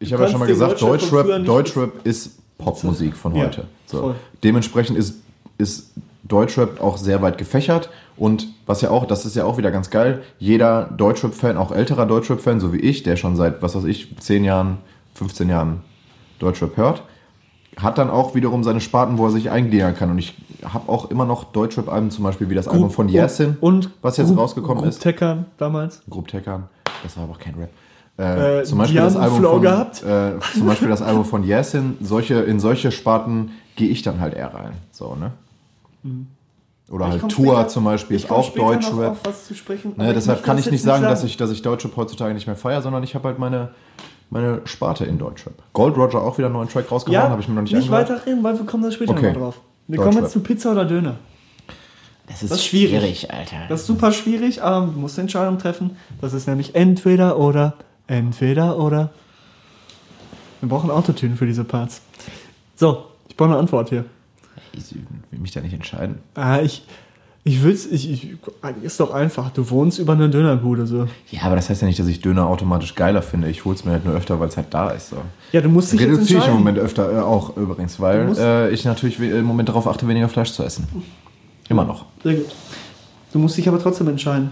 ich 0.00 0.12
habe 0.12 0.24
ja 0.24 0.28
schon 0.28 0.40
mal 0.40 0.46
gesagt, 0.46 0.82
Deutschrap 0.82 1.24
Deutschrap, 1.26 1.44
Deutschrap 1.46 1.90
ist 2.04 2.32
Popmusik 2.58 3.16
von 3.16 3.32
Ja, 3.36 3.44
heute. 3.44 3.64
So. 3.86 4.00
voll. 4.00 4.14
Dementsprechend 4.42 4.98
ist, 4.98 5.14
ist 5.56 5.92
Deutschrap 6.24 6.80
auch 6.82 6.96
sehr 6.96 7.22
weit 7.22 7.38
gefächert 7.38 7.90
und 8.16 8.48
was 8.66 8.80
ja 8.80 8.90
auch, 8.90 9.04
das 9.06 9.26
ist 9.26 9.36
ja 9.36 9.44
auch 9.44 9.58
wieder 9.58 9.70
ganz 9.70 9.90
geil, 9.90 10.22
jeder 10.38 10.84
Deutschrap-Fan, 10.96 11.56
auch 11.56 11.72
älterer 11.72 12.06
Deutschrap-Fan, 12.06 12.60
so 12.60 12.72
wie 12.72 12.78
ich, 12.80 13.02
der 13.02 13.16
schon 13.16 13.36
seit, 13.36 13.62
was 13.62 13.74
weiß 13.74 13.84
ich, 13.84 14.16
10 14.18 14.44
Jahren, 14.44 14.78
15 15.14 15.48
Jahren 15.48 15.80
Deutschrap 16.38 16.76
hört, 16.76 17.02
hat 17.76 17.98
dann 17.98 18.08
auch 18.10 18.34
wiederum 18.34 18.64
seine 18.64 18.80
Sparten, 18.80 19.18
wo 19.18 19.26
er 19.26 19.30
sich 19.30 19.50
eingliedern 19.50 19.94
kann. 19.94 20.10
Und 20.10 20.18
ich 20.18 20.34
habe 20.64 20.88
auch 20.88 21.10
immer 21.10 21.26
noch 21.26 21.44
Deutschrap-Alben, 21.44 22.10
zum 22.10 22.24
Beispiel 22.24 22.48
wie 22.48 22.54
das 22.54 22.68
Album 22.68 22.90
von 22.90 23.08
Yasin, 23.08 23.56
und 23.60 23.90
was 24.00 24.16
jetzt 24.16 24.28
Group- 24.28 24.38
rausgekommen 24.38 24.78
Group 24.78 24.88
ist. 24.88 25.00
Teckern 25.02 25.44
damals. 25.58 26.02
Grupp 26.08 26.28
Teckern, 26.28 26.68
das 27.02 27.16
war 27.16 27.24
aber 27.24 27.34
auch 27.34 27.38
kein 27.38 27.54
Rap. 27.56 27.70
Äh, 28.18 28.60
Äh, 28.60 28.64
zum 28.64 28.78
Beispiel 28.78 28.96
das 28.98 29.14
Album 29.14 29.38
Flow 29.40 29.52
von, 29.52 29.62
gehabt. 29.62 30.02
Äh, 30.02 30.32
zum 30.54 30.66
Beispiel 30.66 30.88
das 30.88 31.02
Album 31.02 31.26
von 31.26 31.44
Yasin, 31.44 31.98
solche, 32.00 32.36
in 32.36 32.60
solche 32.60 32.90
Sparten 32.90 33.50
gehe 33.76 33.90
ich 33.90 34.00
dann 34.00 34.20
halt 34.20 34.32
eher 34.32 34.54
rein. 34.54 34.72
So, 34.90 35.14
ne? 35.14 35.32
Oder 36.88 37.06
Ich 37.14 37.22
halt 37.22 37.32
Tour 37.32 37.54
später- 37.54 37.68
zum 37.68 37.84
Beispiel 37.84 38.16
ich 38.16 38.24
ist 38.24 38.30
auch 38.30 38.44
später 38.44 38.64
noch 38.66 38.72
Deutschrap. 38.74 39.10
auf 39.12 39.18
was 39.24 39.46
zu 39.46 39.54
sprechen. 39.54 39.94
Ne, 39.96 40.14
deshalb 40.14 40.44
kann 40.44 40.56
ich 40.58 40.70
nicht 40.70 40.82
sagen, 40.82 41.02
dass 41.02 41.24
ich, 41.24 41.36
dass 41.36 41.50
ich 41.50 41.62
Deutschrap 41.62 41.96
heutzutage 41.96 42.32
nicht 42.32 42.46
mehr 42.46 42.54
feiere, 42.56 42.80
sondern 42.82 43.02
ich 43.02 43.14
habe 43.16 43.26
halt 43.28 43.38
meine, 43.40 43.70
meine 44.30 44.60
Sparte 44.66 45.04
in 45.04 45.18
Deutschrap. 45.18 45.54
Gold 45.72 45.96
Roger 45.96 46.22
auch 46.22 46.38
wieder 46.38 46.46
einen 46.46 46.54
neuen 46.54 46.68
Track 46.68 46.90
rausgehauen, 46.90 47.24
Ja, 47.24 47.28
habe 47.30 47.40
ich 47.42 47.48
mir 47.48 47.54
noch 47.54 47.62
nicht, 47.62 47.72
nicht 47.74 47.84
angehört. 47.90 48.10
weiterreden, 48.10 48.44
weil 48.44 48.56
wir 48.58 48.66
kommen 48.66 48.84
da 48.84 48.90
später 48.92 49.12
Okay. 49.12 49.32
noch 49.32 49.38
drauf. 49.40 49.60
Wir 49.88 49.96
Deutschrap. 49.96 50.12
kommen 50.12 50.24
jetzt 50.24 50.32
zu 50.32 50.40
Pizza 50.40 50.70
oder 50.72 50.84
Döner. 50.84 51.16
Das 52.28 52.42
ist, 52.42 52.50
Das 52.52 52.58
ist 52.58 52.64
schwierig. 52.66 52.90
schwierig, 53.00 53.30
Alter. 53.32 53.56
Das 53.68 53.80
ist 53.82 53.86
super 53.86 54.12
schwierig, 54.12 54.62
aber 54.62 54.86
du 54.86 54.98
musst 54.98 55.16
eine 55.18 55.22
Entscheidung 55.22 55.58
treffen. 55.58 55.96
Das 56.20 56.32
ist 56.34 56.46
nämlich 56.48 56.74
entweder 56.74 57.38
oder, 57.38 57.74
entweder 58.08 58.78
oder. 58.78 59.10
Wir 60.60 60.68
brauchen 60.68 60.90
Autotune 60.90 61.36
für 61.36 61.46
diese 61.46 61.64
Parts. 61.64 62.00
So, 62.74 63.04
ich 63.28 63.36
brauche 63.36 63.50
eine 63.50 63.58
Antwort 63.58 63.90
hier. 63.90 64.04
Ich 64.72 64.94
will 64.94 65.38
mich 65.40 65.52
da 65.52 65.60
nicht 65.60 65.74
entscheiden. 65.74 66.18
Ah, 66.34 66.60
ich, 66.60 66.84
ich 67.44 67.62
will's, 67.62 67.86
ich, 67.86 68.10
ich, 68.10 68.36
ist 68.82 68.98
doch 68.98 69.12
einfach. 69.12 69.50
Du 69.50 69.70
wohnst 69.70 69.98
über 69.98 70.14
einer 70.14 70.28
Dönerbude, 70.28 70.86
so. 70.86 71.06
Ja, 71.30 71.42
aber 71.42 71.56
das 71.56 71.70
heißt 71.70 71.82
ja 71.82 71.86
nicht, 71.86 71.98
dass 71.98 72.08
ich 72.08 72.20
Döner 72.20 72.46
automatisch 72.46 72.94
geiler 72.94 73.22
finde. 73.22 73.48
Ich 73.48 73.64
hol's 73.64 73.84
mir 73.84 73.92
halt 73.92 74.04
nur 74.04 74.14
öfter, 74.14 74.40
weil 74.40 74.48
es 74.48 74.56
halt 74.56 74.66
da 74.70 74.90
ist. 74.90 75.10
So. 75.10 75.16
Ja, 75.52 75.60
du 75.60 75.68
musst 75.68 75.92
dich 75.92 76.00
jetzt 76.00 76.10
Reduziere 76.10 76.40
ich 76.40 76.48
im. 76.48 76.54
Moment 76.54 76.78
öfter 76.78 77.12
äh, 77.12 77.20
auch 77.20 77.56
übrigens, 77.56 78.00
weil 78.00 78.36
äh, 78.36 78.70
ich 78.70 78.84
natürlich 78.84 79.20
im 79.20 79.44
Moment 79.44 79.68
darauf 79.68 79.86
achte, 79.86 80.08
weniger 80.08 80.28
Fleisch 80.28 80.52
zu 80.52 80.64
essen. 80.64 80.88
Immer 81.68 81.84
noch. 81.84 82.06
Sehr 82.24 82.34
gut. 82.34 82.46
Du 83.32 83.38
musst 83.38 83.56
dich 83.56 83.68
aber 83.68 83.80
trotzdem 83.80 84.08
entscheiden. 84.08 84.50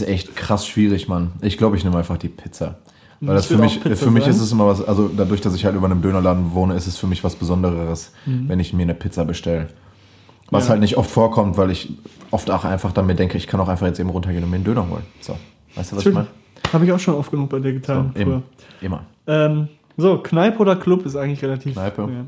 Ist 0.00 0.08
echt 0.08 0.36
krass 0.36 0.66
schwierig, 0.66 1.08
Mann. 1.08 1.32
Ich 1.42 1.56
glaube, 1.58 1.76
ich 1.76 1.84
nehme 1.84 1.96
einfach 1.98 2.16
die 2.18 2.28
Pizza. 2.28 2.78
Weil 3.20 3.34
das 3.36 3.50
Ich 3.50 3.56
für 3.56 3.62
mich, 3.62 3.78
für 3.80 4.10
mich 4.10 4.24
sein. 4.24 4.32
ist 4.32 4.40
es 4.40 4.52
immer 4.52 4.66
was, 4.66 4.86
also 4.86 5.08
dadurch, 5.08 5.40
dass 5.40 5.54
ich 5.54 5.64
halt 5.64 5.74
über 5.74 5.86
einem 5.86 6.02
Dönerladen 6.02 6.52
wohne, 6.52 6.74
ist 6.74 6.86
es 6.86 6.98
für 6.98 7.06
mich 7.06 7.24
was 7.24 7.34
Besonderes, 7.34 8.12
Mhm. 8.26 8.48
wenn 8.48 8.60
ich 8.60 8.72
mir 8.74 8.82
eine 8.82 8.94
Pizza 8.94 9.24
bestelle. 9.24 9.68
Was 10.50 10.64
Ja. 10.64 10.70
halt 10.70 10.80
nicht 10.80 10.96
oft 10.98 11.10
vorkommt, 11.10 11.56
weil 11.56 11.70
ich 11.70 11.92
oft 12.30 12.50
auch 12.50 12.64
einfach 12.64 12.92
dann 12.92 13.06
mir 13.06 13.14
denke, 13.14 13.38
ich 13.38 13.46
kann 13.46 13.58
auch 13.58 13.68
einfach 13.68 13.86
jetzt 13.86 13.98
eben 13.98 14.10
runtergehen 14.10 14.44
und 14.44 14.50
mir 14.50 14.56
einen 14.56 14.64
Döner 14.64 14.86
holen. 14.88 15.02
So, 15.20 15.36
weißt 15.74 15.92
du, 15.92 15.96
was 15.96 16.06
ich 16.06 16.12
meine? 16.14 16.26
Habe 16.72 16.84
ich 16.84 16.92
auch 16.92 16.98
schon 16.98 17.14
oft 17.14 17.30
genug 17.30 17.48
bei 17.48 17.58
dir 17.58 17.70
So, 17.70 17.74
getan. 17.74 18.10
früher. 18.12 18.22
eben. 18.22 18.42
Immer. 18.82 19.04
Ähm, 19.26 19.68
so, 19.96 20.18
Kneipe 20.18 20.58
oder 20.58 20.76
Club 20.76 21.06
ist 21.06 21.16
eigentlich 21.16 21.42
relativ. 21.42 21.72
Kneipe. 21.72 22.02
Ja. 22.02 22.24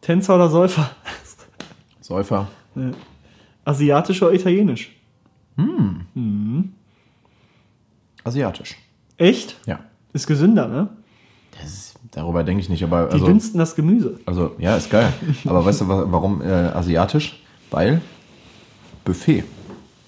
Tänzer 0.00 0.36
oder 0.36 0.48
Säufer? 0.48 0.90
Säufer. 2.00 2.46
Ja. 2.76 2.90
Asiatisch 3.64 4.22
oder 4.22 4.32
italienisch? 4.32 4.94
Asiatisch. 8.28 8.76
Echt? 9.16 9.56
Ja. 9.66 9.80
Ist 10.12 10.26
gesünder, 10.26 10.68
ne? 10.68 10.88
Ist, 11.64 11.96
darüber 12.12 12.44
denke 12.44 12.60
ich 12.60 12.68
nicht, 12.68 12.84
aber 12.84 13.06
Die 13.06 13.14
also, 13.14 13.26
dünsten 13.26 13.58
das 13.58 13.74
Gemüse. 13.74 14.20
also 14.26 14.52
ja, 14.58 14.76
ist 14.76 14.90
geil. 14.90 15.12
aber 15.46 15.64
weißt 15.64 15.80
du, 15.80 15.88
wa- 15.88 16.04
warum 16.08 16.40
äh, 16.42 16.46
asiatisch? 16.46 17.42
Weil 17.70 18.00
Buffet. 19.04 19.44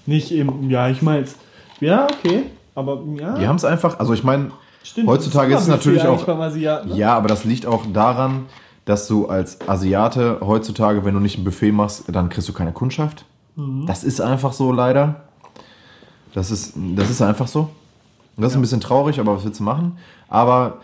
Nicht 0.06 0.30
eben, 0.32 0.70
ja, 0.70 0.88
ich 0.88 1.02
meine 1.02 1.26
Ja, 1.80 2.06
okay. 2.06 2.44
Aber 2.74 3.02
ja. 3.18 3.34
Die 3.36 3.46
haben 3.48 3.56
es 3.56 3.64
einfach, 3.64 3.98
also 3.98 4.12
ich 4.14 4.22
meine, 4.22 4.50
heutzutage 5.06 5.54
ist 5.54 5.62
es 5.62 5.68
natürlich 5.68 6.06
auch. 6.06 6.26
Asiaten, 6.28 6.90
ne? 6.90 6.96
Ja, 6.96 7.16
aber 7.16 7.28
das 7.28 7.44
liegt 7.44 7.66
auch 7.66 7.84
daran, 7.92 8.46
dass 8.84 9.08
du 9.08 9.26
als 9.26 9.58
Asiate 9.68 10.38
heutzutage, 10.40 11.04
wenn 11.04 11.14
du 11.14 11.20
nicht 11.20 11.38
ein 11.38 11.44
Buffet 11.44 11.72
machst, 11.72 12.04
dann 12.08 12.28
kriegst 12.28 12.48
du 12.48 12.52
keine 12.52 12.72
Kundschaft. 12.72 13.24
Mhm. 13.56 13.86
Das 13.86 14.04
ist 14.04 14.20
einfach 14.20 14.52
so 14.52 14.72
leider. 14.72 15.24
Das 16.32 16.50
ist, 16.50 16.74
das 16.96 17.10
ist 17.10 17.20
einfach 17.22 17.48
so. 17.48 17.70
Und 18.40 18.44
das 18.44 18.52
ist 18.52 18.56
ein 18.56 18.62
bisschen 18.62 18.80
traurig, 18.80 19.20
aber 19.20 19.36
was 19.36 19.44
willst 19.44 19.60
du 19.60 19.64
machen? 19.64 19.98
Aber 20.26 20.78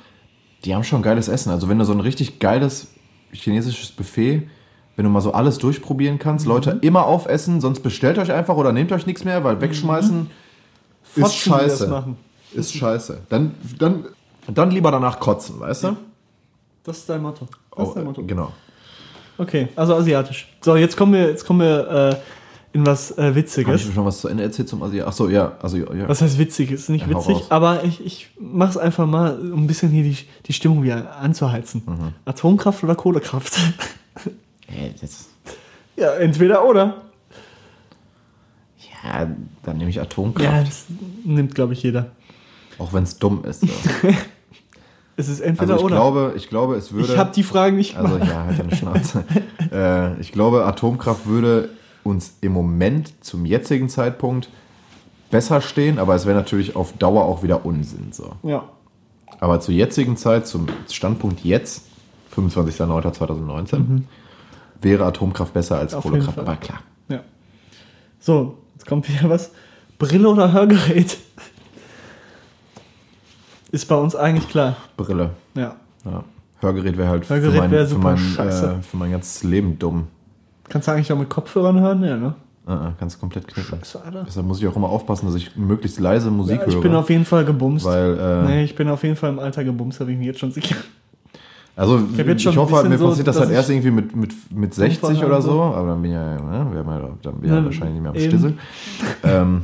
die 0.66 0.74
haben 0.74 0.84
schon 0.84 1.00
geiles 1.00 1.26
Essen. 1.28 1.48
Also 1.50 1.70
wenn 1.70 1.78
du 1.78 1.86
so 1.86 1.92
ein 1.94 2.00
richtig 2.00 2.38
geiles 2.38 2.88
chinesisches 3.32 3.92
Buffet, 3.92 4.46
wenn 4.94 5.04
du 5.07 5.11
mal 5.11 5.22
so 5.22 5.32
alles 5.32 5.57
durchprobieren 5.57 6.18
kannst, 6.18 6.44
Mhm. 6.44 6.52
Leute 6.52 6.78
immer 6.82 7.07
aufessen, 7.07 7.62
sonst 7.62 7.80
bestellt 7.80 8.18
euch 8.18 8.30
einfach 8.30 8.57
oder 8.57 8.74
nehmt 8.74 8.92
euch 8.92 9.07
nichts 9.07 9.24
mehr, 9.24 9.42
weil 9.42 9.59
wegschmeißen 9.62 10.28
ist 11.14 11.16
Mhm. 11.16 11.20
Fotzen, 11.22 11.44
die 11.44 11.48
das 11.48 11.78
scheiße. 11.78 12.04
Ist 12.52 12.74
scheiße. 12.74 13.20
Dann, 13.30 13.54
dann, 13.78 14.04
dann 14.48 14.70
lieber 14.70 14.90
danach 14.90 15.18
kotzen, 15.18 15.59
weißt 15.59 15.84
du? 15.84 15.96
Das 16.84 16.98
ist 16.98 17.09
dein 17.09 17.22
Motto. 17.22 17.46
Das 17.46 17.59
Oh, 17.78 17.88
ist 17.88 17.94
dein 17.96 18.04
Motto. 18.04 18.22
genau. 18.22 18.52
Okay, 19.38 19.68
also 19.76 19.94
asiatisch. 19.94 20.46
So, 20.61 20.76
jetzt 20.76 20.94
kommen 20.94 21.14
wir, 21.14 21.28
jetzt 21.30 21.46
kommen 21.46 21.61
wir 21.61 21.88
äh, 22.12 22.16
in 22.76 22.84
was 22.86 23.12
äh, 23.12 23.22
Habe 23.22 23.34
Witziges. 23.36 23.86
ich 23.88 23.94
schon 23.94 24.04
was 24.04 24.20
zu 24.20 24.28
Ende 24.28 24.42
erzählt 24.42 24.68
zum 24.68 24.82
Asi? 24.82 25.00
Achso, 25.00 25.28
ja. 25.28 25.52
Also, 25.62 25.78
ja. 25.78 26.08
Was 26.08 26.20
heißt 26.20 26.38
witzig? 26.38 26.70
Ist 26.70 26.90
nicht 26.90 27.06
Ja, 27.08 27.16
witzig, 27.16 27.44
aber 27.48 27.84
ich, 27.84 28.04
ich 28.04 28.28
mach's 28.38 28.76
einfach 28.76 29.06
mal, 29.06 29.38
um 29.38 29.64
ein 29.64 29.66
bisschen 29.66 29.90
hier 29.90 30.02
die, 30.04 30.16
die 30.46 30.52
Stimmung 30.52 30.82
wieder 30.82 31.16
anzuheizen. 31.16 31.82
Mhm. 31.86 32.12
Atomkraft 32.24 32.84
oder 32.84 32.94
Kohlekraft? 32.94 33.58
Äh, 34.68 34.90
das, 35.00 35.26
ja, 35.94 36.14
entweder 36.14 36.64
oder. 36.64 37.02
ja, 39.04 39.28
Dann 39.62 39.78
nehme 39.78 39.90
ich 39.90 40.00
Atomkraft. 40.00 40.44
Ja, 40.44 40.60
das 40.64 40.86
nimmt, 41.24 41.54
glaube 41.54 41.72
ich, 41.74 41.84
jeder. 41.84 42.10
Auch 42.78 42.92
wenn 42.92 43.04
es 43.04 43.16
dumm 43.16 43.44
ist. 43.44 43.60
So. 43.60 43.68
Es 45.18 45.28
ist 45.28 45.40
entweder 45.40 45.74
Also 45.74 45.86
ich 45.86 45.92
oder. 45.92 45.94
glaube, 45.96 46.32
ich 46.36 46.48
glaube, 46.48 46.74
es 46.74 46.92
würde. 46.92 47.12
ich 47.12 47.18
habe 47.18 47.32
die 47.34 47.42
Fragen 47.42 47.76
nicht 47.76 47.96
also 47.96 48.18
ja, 48.18 48.44
halt 48.44 48.58
deine 48.58 48.76
Schnauze. 48.76 49.24
äh, 49.72 50.20
ich 50.20 50.30
glaube, 50.30 50.66
Atomkraft 50.66 51.26
würde 51.26 51.70
uns 52.07 52.36
im 52.40 52.52
Moment 52.52 53.12
zum 53.24 53.44
jetzigen 53.44 53.88
Zeitpunkt 53.88 54.48
besser 55.30 55.61
stehen, 55.61 55.98
aber 55.98 56.14
es 56.14 56.24
wäre 56.26 56.36
natürlich 56.36 56.76
auf 56.76 56.92
Dauer 56.94 57.24
auch 57.24 57.42
wieder 57.42 57.66
Unsinn. 57.66 58.12
So. 58.12 58.32
Ja. 58.42 58.64
Aber 59.40 59.61
zur 59.61 59.74
jetzigen 59.74 60.16
Zeit, 60.16 60.46
zum 60.46 60.66
Standpunkt 60.90 61.44
jetzt, 61.44 61.82
25.09.2019, 62.34 64.02
wäre 64.80 65.04
Atomkraft 65.04 65.52
besser 65.52 65.78
als 65.78 65.92
Mhm. 65.92 65.98
Auf 65.98 66.04
Kohlekraft. 66.04 66.38
Aber 66.38 66.57
klar. 66.57 66.78
ja. 67.09 67.20
So, 68.20 68.59
jetzt 68.74 68.86
kommt 68.86 69.09
wieder 69.09 69.28
was. 69.28 69.50
Brille 69.98 70.28
oder 70.28 70.52
Hörgerät? 70.52 71.18
Ist 73.72 73.86
bei 73.88 73.96
uns 73.96 74.14
eigentlich 74.14 74.48
klar. 74.48 74.76
Brille. 74.96 75.30
Ja. 75.54 75.76
Ja. 76.04 76.24
Hörgerät 76.61 76.96
wäre 76.96 77.09
halt 77.09 77.28
Hörgerät 77.28 77.52
für, 77.54 77.59
mein, 77.61 77.70
wär 77.70 77.86
für, 77.86 77.98
mein, 77.98 78.18
scheiße. 78.18 78.76
äh, 78.78 78.82
für 78.82 78.96
mein 78.96 79.11
ganzes 79.11 79.42
Leben 79.42 79.78
dumm. 79.78 80.07
Kannst 80.68 80.88
du 80.88 80.92
eigentlich 80.92 81.12
auch 81.12 81.18
mit 81.18 81.28
Kopfhörern 81.28 81.80
hören? 81.80 82.02
Ja, 82.04 82.16
ne? 82.16 82.34
Äh, 82.68 82.72
äh, 82.72 82.76
kannst 82.98 83.20
komplett 83.20 83.46
knicken. 83.46 83.78
Scheiße, 83.78 84.02
Alter. 84.04 84.24
Deshalb 84.26 84.46
muss 84.46 84.58
ich 84.60 84.66
auch 84.66 84.74
immer 84.74 84.88
aufpassen, 84.88 85.26
dass 85.26 85.36
ich 85.36 85.56
möglichst 85.56 86.00
leise 86.00 86.30
Musik 86.30 86.60
Ja, 86.60 86.66
ich 86.66 86.74
höre. 86.74 86.82
bin 86.82 86.94
auf 86.94 87.08
jeden 87.10 87.24
Fall 87.24 87.44
gebumst. 87.44 87.84
weil, 87.84 88.18
äh, 88.18 88.42
nee, 88.46 88.64
ich 88.64 88.74
bin 88.74 88.88
auf 88.88 89.02
jeden 89.04 89.14
Fall 89.16 89.30
im 89.30 89.38
Alter 89.38 89.62
gebumst, 89.62 89.98
bin 90.00 90.08
ich 90.10 90.18
mir 90.18 90.26
jetzt 90.26 90.40
schon 90.40 90.50
sicher. 90.50 90.74
also 91.76 92.00
ich, 92.16 92.42
schon 92.42 92.54
ein 92.54 92.58
hoffe, 92.58 92.74
halt, 92.74 92.88
mir 92.88 92.98
so, 92.98 93.08
passiert 93.08 93.28
das 93.28 93.38
halt 93.38 93.50
ich 93.50 93.54
erst 93.56 93.70
irgendwie 93.70 93.92
mit, 93.92 94.16
mit, 94.16 94.32
mit 94.52 94.74
60 94.74 95.02
Unfall 95.04 95.24
oder 95.26 95.34
habe. 95.34 95.42
so, 95.44 95.62
aber 95.62 95.88
dann 95.88 96.02
bin 96.02 96.10
ich 96.10 96.16
ja, 96.16 96.34
ne, 96.34 96.66
wir 96.72 96.78
haben 96.80 96.90
ja 96.90 97.08
dann 97.22 97.34
bin 97.34 97.44
ich 97.44 97.50
ja 97.50 97.56
Ja, 97.58 97.64
wahrscheinlich 97.64 97.94
nicht 97.94 98.02
mehr 98.02 98.10
am 98.10 98.16
eben. 98.16 98.28
Stissel. 98.30 98.54
ähm, 99.22 99.62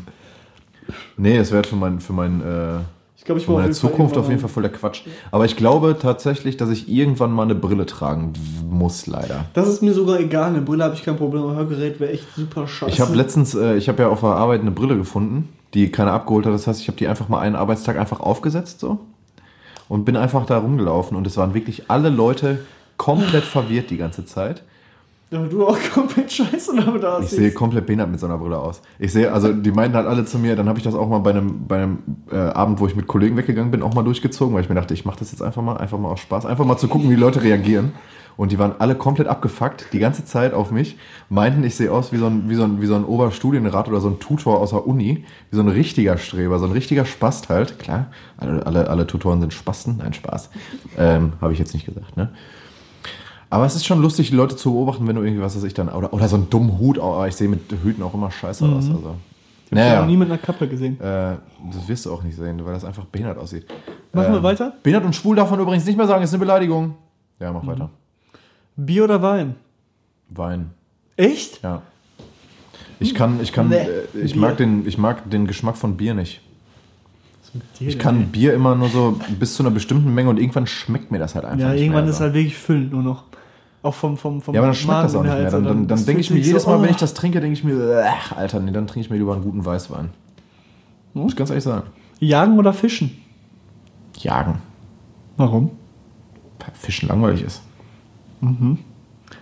nee, 1.16 1.36
es 1.38 1.50
wäre 1.50 1.64
für 1.64 1.76
mein, 1.76 1.98
für 1.98 2.12
mein 2.12 2.40
äh, 2.40 2.78
Ich 3.22 3.26
glaube, 3.26 3.40
ich 3.40 3.46
war 3.46 3.60
jeden 3.60 3.72
Fall 3.72 3.90
Zukunft 3.90 4.16
auf 4.16 4.28
jeden 4.28 4.40
Fall 4.40 4.50
voll 4.50 4.64
der 4.64 4.72
Quatsch. 4.72 5.02
Aber 5.30 5.44
ich 5.44 5.54
glaube 5.54 5.96
tatsächlich, 5.96 6.56
dass 6.56 6.70
ich 6.70 6.88
irgendwann 6.88 7.30
mal 7.30 7.44
eine 7.44 7.54
Brille 7.54 7.86
tragen 7.86 8.32
muss, 8.68 9.06
leider. 9.06 9.44
Das 9.54 9.68
ist 9.68 9.80
mir 9.80 9.94
sogar 9.94 10.18
egal. 10.18 10.48
Eine 10.48 10.60
Brille 10.60 10.82
habe 10.82 10.96
ich 10.96 11.04
kein 11.04 11.16
Problem. 11.16 11.46
Ein 11.46 11.54
Hörgerät 11.54 12.00
wäre 12.00 12.10
echt 12.10 12.26
super 12.34 12.66
scheiße. 12.66 12.90
Ich 12.90 13.00
habe 13.00 13.14
letztens, 13.14 13.54
äh, 13.54 13.76
ich 13.76 13.88
habe 13.88 14.02
ja 14.02 14.08
auf 14.08 14.22
der 14.22 14.30
Arbeit 14.30 14.62
eine 14.62 14.72
Brille 14.72 14.96
gefunden, 14.96 15.50
die 15.72 15.92
keiner 15.92 16.12
abgeholt 16.14 16.46
hat. 16.46 16.52
Das 16.52 16.66
heißt, 16.66 16.80
ich 16.80 16.88
habe 16.88 16.98
die 16.98 17.06
einfach 17.06 17.28
mal 17.28 17.38
einen 17.38 17.54
Arbeitstag 17.54 17.96
einfach 17.96 18.18
aufgesetzt 18.18 18.80
so 18.80 18.98
und 19.88 20.04
bin 20.04 20.16
einfach 20.16 20.44
da 20.44 20.58
rumgelaufen 20.58 21.16
und 21.16 21.24
es 21.24 21.36
waren 21.36 21.54
wirklich 21.54 21.92
alle 21.92 22.08
Leute 22.08 22.58
komplett 22.96 23.44
verwirrt 23.44 23.90
die 23.90 23.98
ganze 23.98 24.24
Zeit. 24.24 24.64
Aber 25.32 25.46
du 25.46 25.66
auch 25.66 25.78
komplett 25.94 26.30
scheiße 26.32 26.76
damit 26.76 27.02
Ich 27.02 27.08
aussiehst. 27.08 27.36
sehe 27.36 27.52
komplett 27.52 27.86
behindert 27.86 28.10
mit 28.10 28.20
so 28.20 28.26
einer 28.26 28.38
Brille 28.38 28.58
aus. 28.58 28.82
Ich 28.98 29.12
sehe, 29.12 29.32
also 29.32 29.52
die 29.52 29.72
meinten 29.72 29.96
halt 29.96 30.06
alle 30.06 30.24
zu 30.24 30.38
mir, 30.38 30.56
dann 30.56 30.68
habe 30.68 30.78
ich 30.78 30.84
das 30.84 30.94
auch 30.94 31.08
mal 31.08 31.18
bei 31.20 31.30
einem, 31.30 31.66
bei 31.66 31.82
einem 31.82 31.98
äh, 32.30 32.36
Abend, 32.36 32.80
wo 32.80 32.86
ich 32.86 32.94
mit 32.96 33.06
Kollegen 33.06 33.36
weggegangen 33.36 33.70
bin, 33.70 33.82
auch 33.82 33.94
mal 33.94 34.04
durchgezogen, 34.04 34.54
weil 34.54 34.62
ich 34.62 34.68
mir 34.68 34.74
dachte, 34.74 34.94
ich 34.94 35.04
mache 35.04 35.18
das 35.18 35.32
jetzt 35.32 35.42
einfach 35.42 35.62
mal, 35.62 35.76
einfach 35.76 35.98
mal 35.98 36.10
aus 36.10 36.20
Spaß, 36.20 36.46
einfach 36.46 36.64
mal 36.64 36.76
zu 36.76 36.88
gucken, 36.88 37.08
wie 37.10 37.14
die 37.14 37.20
Leute 37.20 37.42
reagieren. 37.42 37.92
Und 38.36 38.50
die 38.50 38.58
waren 38.58 38.72
alle 38.78 38.94
komplett 38.94 39.28
abgefuckt, 39.28 39.88
die 39.92 39.98
ganze 39.98 40.24
Zeit 40.24 40.54
auf 40.54 40.70
mich, 40.70 40.96
meinten, 41.28 41.64
ich 41.64 41.74
sehe 41.74 41.92
aus 41.92 42.12
wie 42.12 42.16
so 42.16 42.26
ein, 42.26 42.48
wie 42.48 42.54
so 42.54 42.64
ein, 42.64 42.80
wie 42.80 42.86
so 42.86 42.94
ein 42.94 43.04
Oberstudienrat 43.04 43.88
oder 43.88 44.00
so 44.00 44.08
ein 44.08 44.20
Tutor 44.20 44.58
aus 44.58 44.70
der 44.70 44.86
Uni, 44.86 45.24
wie 45.50 45.56
so 45.56 45.60
ein 45.62 45.68
richtiger 45.68 46.16
Streber, 46.16 46.58
so 46.58 46.64
ein 46.64 46.72
richtiger 46.72 47.04
Spast 47.04 47.50
halt. 47.50 47.78
Klar, 47.78 48.06
alle, 48.38 48.64
alle, 48.66 48.88
alle 48.88 49.06
Tutoren 49.06 49.40
sind 49.40 49.52
Spasten, 49.52 49.98
nein, 49.98 50.14
Spaß. 50.14 50.48
Ähm, 50.96 51.34
habe 51.42 51.52
ich 51.52 51.58
jetzt 51.58 51.74
nicht 51.74 51.84
gesagt, 51.84 52.16
ne? 52.16 52.30
Aber 53.52 53.66
es 53.66 53.76
ist 53.76 53.84
schon 53.84 54.00
lustig, 54.00 54.30
die 54.30 54.36
Leute 54.36 54.56
zu 54.56 54.72
beobachten, 54.72 55.06
wenn 55.06 55.14
du 55.16 55.22
irgendwie, 55.22 55.42
was 55.42 55.54
weiß 55.54 55.64
ich 55.64 55.74
dann, 55.74 55.90
oder, 55.90 56.12
oder 56.14 56.26
so 56.26 56.36
einen 56.36 56.48
dummen 56.48 56.78
Hut, 56.78 56.98
aber 56.98 57.28
ich 57.28 57.36
sehe 57.36 57.48
mit 57.48 57.60
Hüten 57.82 58.02
auch 58.02 58.14
immer 58.14 58.30
scheiße 58.30 58.64
aus. 58.64 58.86
Also. 58.88 59.14
Ich 59.66 59.72
habe 59.72 59.88
Naja, 59.88 60.00
noch 60.00 60.06
nie 60.06 60.16
mit 60.16 60.28
einer 60.28 60.38
Kappe 60.38 60.66
gesehen. 60.68 60.98
äh, 61.00 61.36
das 61.70 61.86
wirst 61.86 62.06
du 62.06 62.12
auch 62.14 62.22
nicht 62.22 62.36
sehen, 62.36 62.64
weil 62.64 62.72
das 62.72 62.84
einfach 62.84 63.04
behindert 63.04 63.36
aussieht. 63.38 63.66
Machen 64.14 64.32
wir 64.32 64.38
Ähm, 64.38 64.42
weiter? 64.42 64.72
Behindert 64.82 65.04
und 65.04 65.14
schwul 65.14 65.36
darf 65.36 65.50
man 65.50 65.60
übrigens 65.60 65.84
nicht 65.84 65.96
mehr 65.98 66.06
sagen, 66.06 66.22
ist 66.24 66.32
eine 66.32 66.38
Beleidigung. 66.40 66.94
Ja, 67.40 67.52
mach 67.52 67.66
weiter. 67.66 67.90
Bier 68.76 69.04
oder 69.04 69.20
Wein? 69.20 69.54
Wein, 70.30 70.70
Echt? 71.16 71.62
ja. 71.62 71.82
Ich 73.00 73.14
kann, 73.14 73.38
ich 73.42 73.52
kann, 73.52 73.68
Nee, 73.68 73.76
äh, 73.76 74.06
ich 74.24 74.32
Bier. 74.32 74.40
mag 74.40 74.56
den, 74.56 74.86
ich 74.86 74.96
mag 74.96 75.28
den 75.30 75.46
Geschmack 75.46 75.76
von 75.76 75.96
Bier 75.98 76.14
nicht. 76.14 76.40
Ich 77.80 77.98
kann 77.98 78.28
Bier 78.28 78.54
immer 78.54 78.74
nur 78.76 78.88
so 78.88 79.20
bis 79.38 79.54
zu 79.56 79.62
einer 79.62 79.70
bestimmten 79.70 80.14
Menge 80.14 80.30
und 80.30 80.38
irgendwann 80.38 80.66
schmeckt 80.66 81.10
mir 81.10 81.18
das 81.18 81.34
halt 81.34 81.44
einfach 81.44 81.66
Ja, 81.68 81.74
irgendwann 81.74 82.04
mehr. 82.04 82.10
ist 82.12 82.16
so. 82.18 82.24
halt 82.24 82.32
wirklich 82.32 82.56
füllend 82.56 82.92
nur 82.92 83.02
noch. 83.02 83.24
Auch 83.82 83.94
vom, 83.94 84.16
vom, 84.16 84.40
vom 84.40 84.54
Ja, 84.54 84.60
aber 84.60 84.68
dann 84.68 84.74
schmeckt 84.76 85.04
das 85.04 85.14
auch 85.16 85.22
nicht 85.24 85.32
mehr. 85.36 85.50
Dann, 85.50 85.64
dann, 85.64 85.88
dann 85.88 86.06
denke 86.06 86.20
ich 86.20 86.30
mir 86.30 86.38
jedes 86.38 86.62
so, 86.62 86.70
Mal, 86.70 86.80
wenn 86.80 86.88
oh. 86.88 86.92
ich 86.92 86.98
das 86.98 87.14
trinke, 87.14 87.40
denke 87.40 87.54
ich 87.58 87.64
mir, 87.64 88.04
ach, 88.06 88.36
Alter, 88.36 88.60
nee, 88.60 88.70
dann 88.70 88.86
trinke 88.86 89.06
ich 89.06 89.10
mir 89.10 89.16
lieber 89.16 89.34
einen 89.34 89.42
guten 89.42 89.64
Weißwein. 89.64 90.10
Muss 91.14 91.32
ich 91.32 91.36
ganz 91.36 91.50
ehrlich 91.50 91.64
sagen. 91.64 91.88
Jagen 92.20 92.58
oder 92.58 92.72
Fischen? 92.72 93.10
Jagen. 94.18 94.58
Warum? 95.36 95.70
Weil 96.60 96.70
Fischen 96.74 97.08
langweilig 97.08 97.42
ist. 97.42 97.62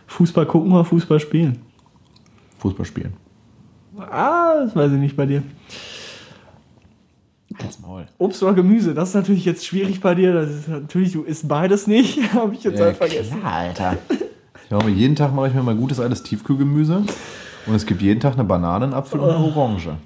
Fußball 0.07 0.47
gucken 0.47 0.73
oder 0.73 0.85
Fußball 0.85 1.21
spielen? 1.21 1.61
Fußball 2.59 2.87
spielen. 2.87 3.13
Ah, 3.99 4.61
das 4.65 4.75
weiß 4.75 4.93
ich 4.93 4.99
nicht 4.99 5.17
bei 5.17 5.27
dir. 5.27 5.43
Ins 7.59 7.81
Maul. 7.81 8.07
Obst 8.19 8.43
oder 8.43 8.55
Gemüse, 8.55 8.95
das 8.95 9.11
ist 9.11 9.15
natürlich 9.15 9.45
jetzt 9.45 9.67
schwierig 9.67 10.01
bei 10.01 10.15
dir. 10.15 10.33
Das 10.33 10.51
ist 10.51 10.69
natürlich, 10.69 11.13
du 11.13 11.23
isst 11.23 11.47
beides 11.49 11.87
nicht. 11.87 12.33
Habe 12.33 12.55
ich 12.55 12.65
jetzt 12.65 12.79
Ja, 12.79 12.87
halt 12.87 12.97
vergessen. 12.97 13.41
klar, 13.41 13.53
Alter. 13.53 13.99
Ich 14.71 14.77
mache 14.77 14.87
mir, 14.89 14.95
jeden 14.95 15.17
Tag 15.17 15.35
mache 15.35 15.49
ich 15.49 15.55
mir 15.55 15.65
mal 15.65 15.75
gutes 15.75 15.99
altes 15.99 16.23
Tiefkühlgemüse. 16.23 17.03
Und 17.67 17.75
es 17.75 17.87
gibt 17.87 18.03
jeden 18.03 18.21
Tag 18.21 18.35
eine 18.35 18.45
Banane, 18.45 18.85
einen 18.85 18.95
Apfel 18.95 19.19
und 19.19 19.29
eine 19.29 19.45
Orange. 19.45 19.97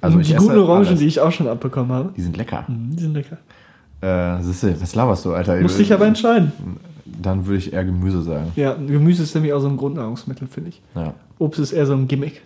Also 0.00 0.18
die 0.18 0.34
guten 0.34 0.58
Orangen, 0.58 0.88
alles. 0.88 0.98
die 0.98 1.06
ich 1.06 1.20
auch 1.20 1.30
schon 1.30 1.46
abbekommen 1.46 1.92
habe, 1.92 2.12
Die 2.16 2.20
sind 2.20 2.36
lecker. 2.36 2.64
die 2.66 3.00
sind 3.00 3.14
lecker. 3.14 3.38
Äh, 4.00 4.42
siehste, 4.42 4.80
was 4.80 4.96
laberst 4.96 5.24
du, 5.24 5.34
Alter? 5.34 5.60
Musste 5.60 5.82
ich 5.82 5.92
aber 5.92 6.04
entscheiden. 6.04 6.50
Dann 7.04 7.46
würde 7.46 7.58
ich 7.58 7.72
eher 7.72 7.84
Gemüse 7.84 8.22
sagen. 8.22 8.50
Ja, 8.56 8.74
Gemüse 8.74 9.22
ist 9.22 9.36
nämlich 9.36 9.52
auch 9.52 9.60
so 9.60 9.68
ein 9.68 9.76
Grundnahrungsmittel, 9.76 10.48
finde 10.48 10.70
ich. 10.70 10.82
Ja. 10.96 11.14
Obst 11.38 11.60
ist 11.60 11.70
eher 11.70 11.86
so 11.86 11.92
ein 11.92 12.08
Gimmick. 12.08 12.42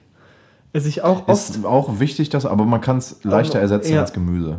Esse 0.75 0.89
ich 0.91 1.01
auch 1.01 1.27
oft. 1.27 1.51
Ist 1.57 1.65
auch 1.65 2.01
wichtig, 2.01 2.29
dass, 2.29 2.45
aber 2.45 2.67
man 2.67 2.83
kann 2.83 2.99
es 2.99 3.25
leichter 3.25 3.61
ersetzen 3.61 3.95
ja. 3.95 4.03
als 4.03 4.13
Gemüse. 4.13 4.59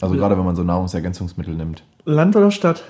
Also 0.00 0.14
gerade 0.14 0.38
wenn 0.38 0.44
man 0.44 0.54
so 0.54 0.62
Nahrungsergänzungsmittel 0.62 1.56
nimmt. 1.56 1.82
Land 2.04 2.36
oder 2.36 2.52
Stadt? 2.52 2.84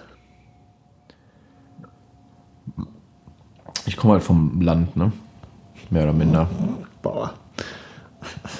Ich 3.87 3.97
komme 3.97 4.14
halt 4.14 4.22
vom 4.22 4.61
Land, 4.61 4.97
ne? 4.97 5.12
Mehr 5.91 6.05
oder 6.05 6.12
minder. 6.12 6.49
Boah. 7.03 7.35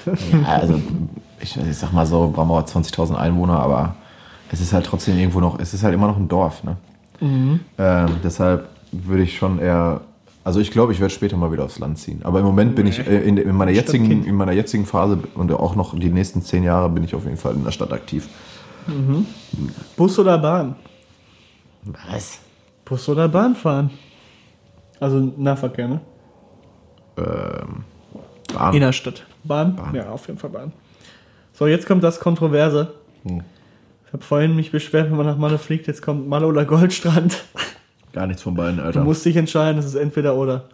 Ja, 0.07 0.61
also 0.61 0.81
ich, 1.41 1.57
ich 1.57 1.77
sag 1.77 1.93
mal 1.93 2.07
so, 2.07 2.29
Bramauer 2.29 2.61
hat 2.61 2.69
20.000 2.69 3.15
Einwohner, 3.15 3.59
aber 3.59 3.97
es 4.51 4.61
ist 4.61 4.73
halt 4.73 4.87
trotzdem 4.87 5.19
irgendwo 5.19 5.41
noch, 5.41 5.59
es 5.59 5.75
ist 5.75 5.83
halt 5.83 5.95
immer 5.95 6.07
noch 6.07 6.17
ein 6.17 6.29
Dorf, 6.29 6.63
ne? 6.65 6.77
Mhm. 7.21 7.61
Ähm, 7.79 8.11
deshalb 8.23 8.69
würde 8.93 9.23
ich 9.23 9.37
schon 9.37 9.59
eher, 9.59 10.03
also 10.43 10.61
ich 10.61 10.71
glaube, 10.71 10.93
ich 10.93 11.01
werde 11.01 11.13
später 11.13 11.37
mal 11.37 11.51
wieder 11.51 11.65
aufs 11.65 11.79
Land 11.79 11.99
ziehen. 11.99 12.21
Aber 12.25 12.41
im 12.41 12.45
Moment 12.45 12.75
bin 12.75 12.87
ich 12.87 12.99
äh, 12.99 13.21
in, 13.21 13.37
in, 13.37 13.55
meiner 13.55 13.71
jetzigen, 13.71 14.25
in 14.25 14.35
meiner 14.35 14.53
jetzigen 14.53 14.85
Phase 14.85 15.19
und 15.35 15.51
auch 15.53 15.75
noch 15.75 15.99
die 15.99 16.11
nächsten 16.11 16.43
zehn 16.43 16.63
Jahre 16.63 16.91
bin 16.91 17.05
ich 17.05 17.15
auf 17.15 17.25
jeden 17.25 17.37
Fall 17.37 17.55
in 17.55 17.65
der 17.65 17.71
Stadt 17.71 17.93
aktiv. 17.93 18.29
Bus 19.97 20.19
oder 20.19 20.39
Bahn? 20.39 20.77
Was? 22.11 22.39
Bus 22.85 23.09
oder 23.09 23.29
Bahn 23.29 23.55
fahren? 23.55 23.91
Also 25.05 25.19
Nahverkehr, 25.37 25.87
ne? 25.87 26.01
Ähm, 27.19 27.85
Bahn. 28.55 28.75
Innerstadt. 28.75 29.27
Bahn? 29.45 29.77
Bahn. 29.77 29.95
Ja, 29.95 30.09
auf 30.09 30.27
jeden 30.29 30.39
Fall 30.39 30.49
Bahn. 30.49 30.73
So, 31.53 31.67
jetzt 31.67 31.85
kommt 31.87 32.03
das 32.03 32.19
Kontroverse. 32.21 32.95
Hm. 33.25 33.43
Ich 34.07 34.13
habe 34.15 34.25
vorhin 34.25 34.57
mich 34.57 34.73
beschwert, 34.73 35.11
wenn 35.11 35.19
man 35.19 35.27
nach 35.27 35.37
Malle 35.37 35.59
fliegt, 35.59 35.87
jetzt 35.89 36.01
kommt 36.01 36.27
Malle 36.27 36.47
oder 36.47 36.65
Goldstrand. 36.65 37.45
Gar 38.15 38.29
nichts 38.29 38.41
von 38.43 38.55
beiden, 38.55 38.79
Du 38.79 38.83
Alter. 38.85 39.05
musst 39.05 39.27
dich 39.27 39.37
entscheiden, 39.37 39.79
es 39.79 39.85
ist 39.85 39.95
entweder 39.97 40.37
oder. 40.37 40.71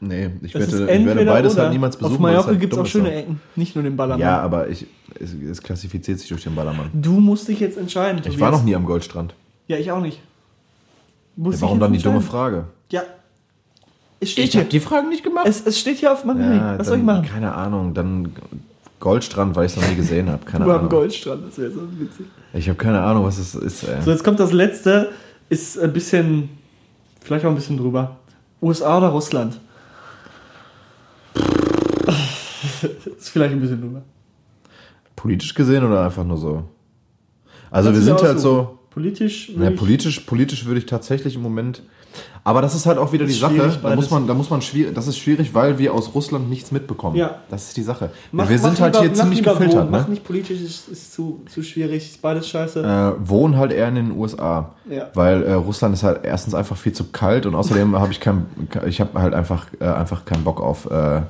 nee, 0.00 0.30
ich 0.40 0.54
Es 0.54 0.72
werde, 0.72 0.90
ich 0.94 1.04
werde 1.04 1.24
beides 1.26 1.58
halt 1.58 1.72
niemals 1.72 1.98
besuchen. 1.98 2.14
Auf 2.14 2.20
Mallorca 2.20 2.46
halt 2.46 2.60
gibt 2.60 2.72
es 2.72 2.78
auch 2.78 2.86
schöne. 2.86 3.12
Ecken, 3.12 3.42
nicht 3.56 3.74
nur 3.76 3.84
den 3.84 3.94
Ballermann. 3.94 4.20
Ja, 4.20 4.40
aber 4.40 4.68
ich, 4.68 4.86
es, 5.20 5.34
es 5.34 5.62
klassifiziert 5.62 6.18
sich 6.18 6.30
durch 6.30 6.44
den 6.44 6.54
Ballermann. 6.54 6.88
Du 6.94 7.20
musst 7.20 7.46
dich 7.46 7.60
jetzt 7.60 7.76
entscheiden. 7.76 8.22
Ich 8.26 8.40
war 8.40 8.50
noch 8.50 8.62
nie 8.64 8.74
am 8.74 8.86
Goldstrand. 8.86 9.34
Ja, 9.66 9.76
ich 9.76 9.90
auch 9.92 10.00
nicht. 10.00 10.22
Ja, 11.36 11.60
warum 11.60 11.78
dann 11.78 11.92
die 11.92 11.98
dumme. 11.98 12.22
Frage? 12.22 12.68
Ja. 12.90 13.02
Es 14.20 14.30
steht 14.30 14.52
hier. 14.52 14.64
die 14.64 14.80
Fragen 14.80 15.08
nicht 15.10 15.22
gemacht. 15.22 15.46
Es, 15.46 15.64
es 15.66 15.78
steht 15.78 15.98
hier 15.98 16.12
auf 16.12 16.24
meinem 16.24 16.40
Handy. 16.40 16.58
Was 16.58 16.76
dann, 16.78 16.84
soll 16.86 16.98
ich 16.98 17.04
machen? 17.04 17.22
Keine 17.26 17.54
Ahnung, 17.54 17.92
dann 17.94 18.32
Goldstrand, 18.98 19.54
weil 19.54 19.66
ich 19.66 19.72
es 19.72 19.80
noch 19.80 19.88
nie 19.88 19.94
gesehen 19.96 20.30
habe. 20.30 20.44
Keine 20.44 20.64
Du 20.64 20.70
am 20.70 20.76
Ahnung. 20.78 20.88
Goldstrand, 20.90 21.46
das 21.46 21.58
wäre 21.58 21.70
so 21.70 21.82
witzig. 21.98 22.26
Ich 22.54 22.68
habe 22.68 22.78
keine 22.78 23.00
Ahnung, 23.02 23.24
was 23.24 23.38
es 23.38 23.54
ist. 23.54 23.82
Ey. 23.84 24.00
So, 24.02 24.10
jetzt 24.10 24.24
kommt 24.24 24.40
das 24.40 24.52
letzte. 24.52 25.10
Ist 25.48 25.78
ein 25.78 25.92
bisschen, 25.92 26.48
vielleicht 27.22 27.44
auch 27.44 27.50
ein 27.50 27.54
bisschen 27.54 27.76
drüber. 27.76 28.16
USA 28.62 28.96
oder 28.98 29.08
Russland? 29.08 29.60
ist 33.18 33.28
vielleicht 33.30 33.52
ein 33.52 33.60
bisschen 33.60 33.80
drüber. 33.80 34.02
Politisch 35.14 35.54
gesehen 35.54 35.84
oder 35.84 36.04
einfach 36.04 36.24
nur 36.24 36.36
so? 36.38 36.64
Also 37.70 37.90
wir 37.90 37.94
Kannst 37.96 38.08
du 38.08 38.16
sind 38.18 38.28
halt 38.28 38.40
so. 38.40 38.78
Politisch. 38.90 39.50
Ja, 39.50 39.70
ich- 39.70 39.76
politisch, 39.76 40.20
politisch 40.20 40.64
würde 40.64 40.78
ich 40.78 40.86
tatsächlich 40.86 41.34
im 41.36 41.42
Moment. 41.42 41.82
Aber 42.44 42.62
das 42.62 42.74
ist 42.76 42.86
halt 42.86 42.96
auch 42.98 43.12
wieder 43.12 43.24
die 43.26 43.32
Sache. 43.32 43.76
Da 43.82 43.94
muss 43.96 44.10
man, 44.10 44.26
da 44.28 44.34
muss 44.34 44.50
man 44.50 44.62
schwierig. 44.62 44.94
Das 44.94 45.08
ist 45.08 45.18
schwierig, 45.18 45.52
weil 45.52 45.78
wir 45.78 45.92
aus 45.92 46.14
Russland 46.14 46.48
nichts 46.48 46.70
mitbekommen. 46.70 47.16
Ja. 47.16 47.36
Das 47.50 47.64
ist 47.68 47.76
die 47.76 47.82
Sache. 47.82 48.10
Mach- 48.30 48.48
wir 48.48 48.58
sind 48.58 48.80
halt 48.80 48.94
lieber- 48.94 49.04
hier 49.06 49.14
ziemlich 49.14 49.42
gefiltert. 49.42 49.80
Wohnen. 49.80 49.90
Mach 49.90 50.04
Ne? 50.06 50.10
nicht 50.10 50.24
politisch, 50.24 50.60
ist, 50.60 50.88
ist 50.88 51.12
zu, 51.12 51.42
zu 51.52 51.62
schwierig. 51.64 52.04
Ist 52.10 52.22
beides 52.22 52.48
scheiße. 52.48 52.82
Äh, 53.18 53.28
wohnen 53.28 53.56
halt 53.56 53.72
eher 53.72 53.88
in 53.88 53.96
den 53.96 54.12
USA. 54.12 54.70
Ja. 54.88 55.08
Weil 55.14 55.42
äh, 55.42 55.54
Russland 55.54 55.94
ist 55.94 56.04
halt 56.04 56.20
erstens 56.24 56.54
einfach 56.54 56.76
viel 56.76 56.92
zu 56.92 57.04
kalt 57.10 57.46
und 57.46 57.54
außerdem 57.56 57.98
habe 57.98 58.12
ich 58.12 58.20
kein, 58.20 58.46
ich 58.86 59.00
habe 59.00 59.20
halt 59.20 59.34
einfach, 59.34 59.66
äh, 59.80 59.84
einfach 59.84 60.24
keinen 60.24 60.44
Bock 60.44 60.60
auf. 60.60 60.86
Äh, 60.90 61.22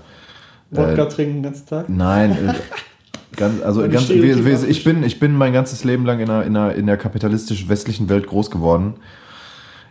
Wodka 0.71 1.03
äh, 1.05 1.09
trinken 1.09 1.35
den 1.35 1.43
ganzen 1.45 1.67
Tag. 1.67 1.89
Nein, 1.89 2.33
äh, 2.33 2.53
ganz, 3.37 3.63
also 3.63 3.81
ganz, 3.89 4.09
wir, 4.11 4.45
wir, 4.45 4.69
ich, 4.69 4.85
bin, 4.85 5.03
ich 5.03 5.19
bin 5.19 5.35
mein 5.35 5.53
ganzes 5.55 5.85
Leben 5.85 6.05
lang 6.05 6.21
in 6.21 6.29
einer, 6.29 6.45
in 6.45 6.57
einer, 6.57 6.75
in 6.75 6.87
der 6.87 6.97
kapitalistisch 6.99 7.69
westlichen 7.69 8.09
Welt 8.11 8.27
groß 8.27 8.51
geworden. 8.51 8.95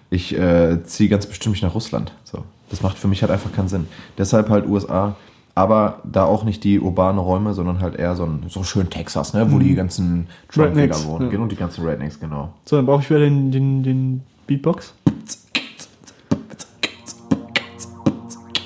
Ich 0.09 0.37
äh, 0.37 0.83
ziehe 0.83 1.09
ganz 1.09 1.25
bestimmt 1.25 1.53
nicht 1.53 1.63
nach 1.63 1.75
Russland. 1.75 2.11
So. 2.23 2.43
Das 2.69 2.81
macht 2.81 2.97
für 2.97 3.07
mich 3.07 3.21
halt 3.21 3.31
einfach 3.31 3.51
keinen 3.51 3.67
Sinn. 3.67 3.87
Deshalb 4.17 4.49
halt 4.49 4.67
USA, 4.67 5.15
aber 5.53 5.99
da 6.03 6.25
auch 6.25 6.43
nicht 6.43 6.63
die 6.63 6.79
urbanen 6.79 7.19
Räume, 7.19 7.53
sondern 7.53 7.79
halt 7.79 7.95
eher 7.95 8.15
so, 8.15 8.25
ein, 8.25 8.43
so 8.49 8.63
schön 8.63 8.89
Texas, 8.89 9.33
ne, 9.33 9.51
wo 9.51 9.59
die 9.59 9.73
ganzen 9.75 10.27
Rednecks, 10.55 11.05
wohnen. 11.05 11.25
ja. 11.25 11.31
Genau, 11.31 11.45
die 11.45 11.55
ganzen 11.55 11.85
Rednecks, 11.85 12.19
genau. 12.19 12.53
So, 12.65 12.75
dann 12.75 12.85
brauche 12.85 13.01
ich 13.01 13.09
wieder 13.09 13.19
den, 13.19 13.51
den, 13.51 13.83
den 13.83 14.23
Beatbox. 14.47 14.93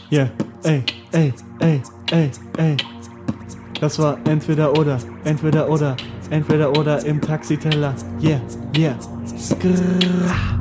Ja, 0.09 0.23
yeah. 0.23 0.31
ey, 0.63 0.83
ey, 1.11 1.33
ey, 1.59 1.81
ey, 2.11 2.31
ey. 2.57 2.77
Das 3.79 3.99
war 3.99 4.17
entweder 4.25 4.77
oder, 4.77 4.97
entweder 5.23 5.69
oder, 5.69 5.95
entweder 6.31 6.71
oder 6.71 7.05
im 7.05 7.21
Taxiteller. 7.21 7.93
Yeah, 8.21 8.41
yeah. 8.75 8.95
Skrrr. 9.37 10.58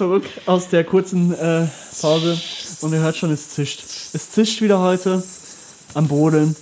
Zurück 0.00 0.24
aus 0.46 0.70
der 0.70 0.82
kurzen 0.84 1.34
äh, 1.34 1.66
Pause 2.00 2.40
und 2.80 2.90
ihr 2.94 3.00
hört 3.00 3.16
schon, 3.16 3.30
es 3.32 3.50
zischt. 3.50 3.80
Es 4.14 4.30
zischt 4.30 4.62
wieder 4.62 4.80
heute 4.80 5.22
am 5.92 6.08
Brodeln. 6.08 6.56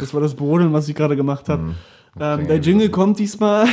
Das 0.00 0.12
war 0.12 0.20
das 0.20 0.34
Brodeln, 0.34 0.72
was 0.72 0.88
ich 0.88 0.96
gerade 0.96 1.14
gemacht 1.14 1.48
habe. 1.48 1.76
Ähm, 2.18 2.48
der 2.48 2.56
Jingle 2.56 2.88
kommt 2.88 3.20
diesmal. 3.20 3.68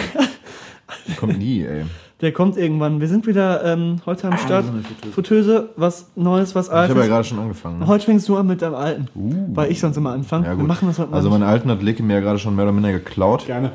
Kommt 1.19 1.39
nie, 1.39 1.63
ey. 1.63 1.85
Der 2.21 2.33
kommt 2.33 2.57
irgendwann. 2.57 2.99
Wir 3.01 3.07
sind 3.07 3.25
wieder 3.25 3.63
ähm, 3.63 4.01
heute 4.05 4.27
am 4.27 4.37
Start. 4.37 4.65
Fritteuse, 5.13 5.69
was 5.75 6.07
Neues, 6.15 6.53
was 6.53 6.67
Ich 6.67 6.71
habe 6.71 6.87
ja 6.87 6.93
Altes. 6.93 7.07
gerade 7.07 7.23
schon 7.23 7.39
angefangen. 7.39 7.79
Ne? 7.79 7.87
Heute 7.87 8.05
fängst 8.05 8.27
du 8.27 8.37
an 8.37 8.45
mit 8.45 8.61
deinem 8.61 8.75
Alten, 8.75 9.07
weil 9.55 9.71
ich 9.71 9.79
sonst 9.79 9.97
immer 9.97 10.11
anfange. 10.11 10.45
Ja, 10.47 10.57
Wir 10.57 10.63
machen 10.65 10.87
das 10.87 10.99
heute 10.99 11.11
mal 11.11 11.17
Also 11.17 11.29
meinen 11.29 11.43
alten 11.43 11.71
hat 11.71 11.81
Leke 11.81 12.03
mir 12.03 12.15
ja 12.15 12.19
gerade 12.19 12.37
schon 12.39 12.55
mehr 12.55 12.65
oder 12.65 12.73
minder 12.73 12.91
geklaut. 12.91 13.45
Gerne. 13.45 13.71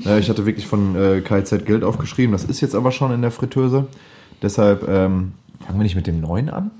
Ja, 0.00 0.18
ich 0.18 0.28
hatte 0.28 0.46
wirklich 0.46 0.66
von 0.66 0.96
äh, 0.96 1.20
KZ 1.20 1.66
Geld 1.66 1.84
aufgeschrieben. 1.84 2.32
Das 2.32 2.44
ist 2.44 2.60
jetzt 2.60 2.74
aber 2.74 2.92
schon 2.92 3.12
in 3.12 3.22
der 3.22 3.30
Fritteuse. 3.30 3.86
Deshalb 4.42 4.82
ähm, 4.88 5.32
fangen 5.64 5.78
wir 5.78 5.84
nicht 5.84 5.96
mit 5.96 6.06
dem 6.06 6.20
neuen 6.20 6.48
an. 6.48 6.70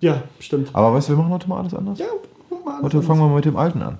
Ja, 0.00 0.22
stimmt. 0.40 0.70
Aber 0.72 0.94
weißt 0.94 1.08
du, 1.08 1.12
wir 1.12 1.18
machen 1.18 1.32
heute 1.32 1.48
mal 1.48 1.60
alles 1.60 1.74
anders. 1.74 1.98
Ja, 1.98 2.06
mal. 2.64 2.82
Heute 2.82 3.02
fangen 3.02 3.20
wir 3.20 3.28
mal 3.28 3.36
mit 3.36 3.44
dem 3.44 3.56
alten 3.56 3.82
an. 3.82 3.98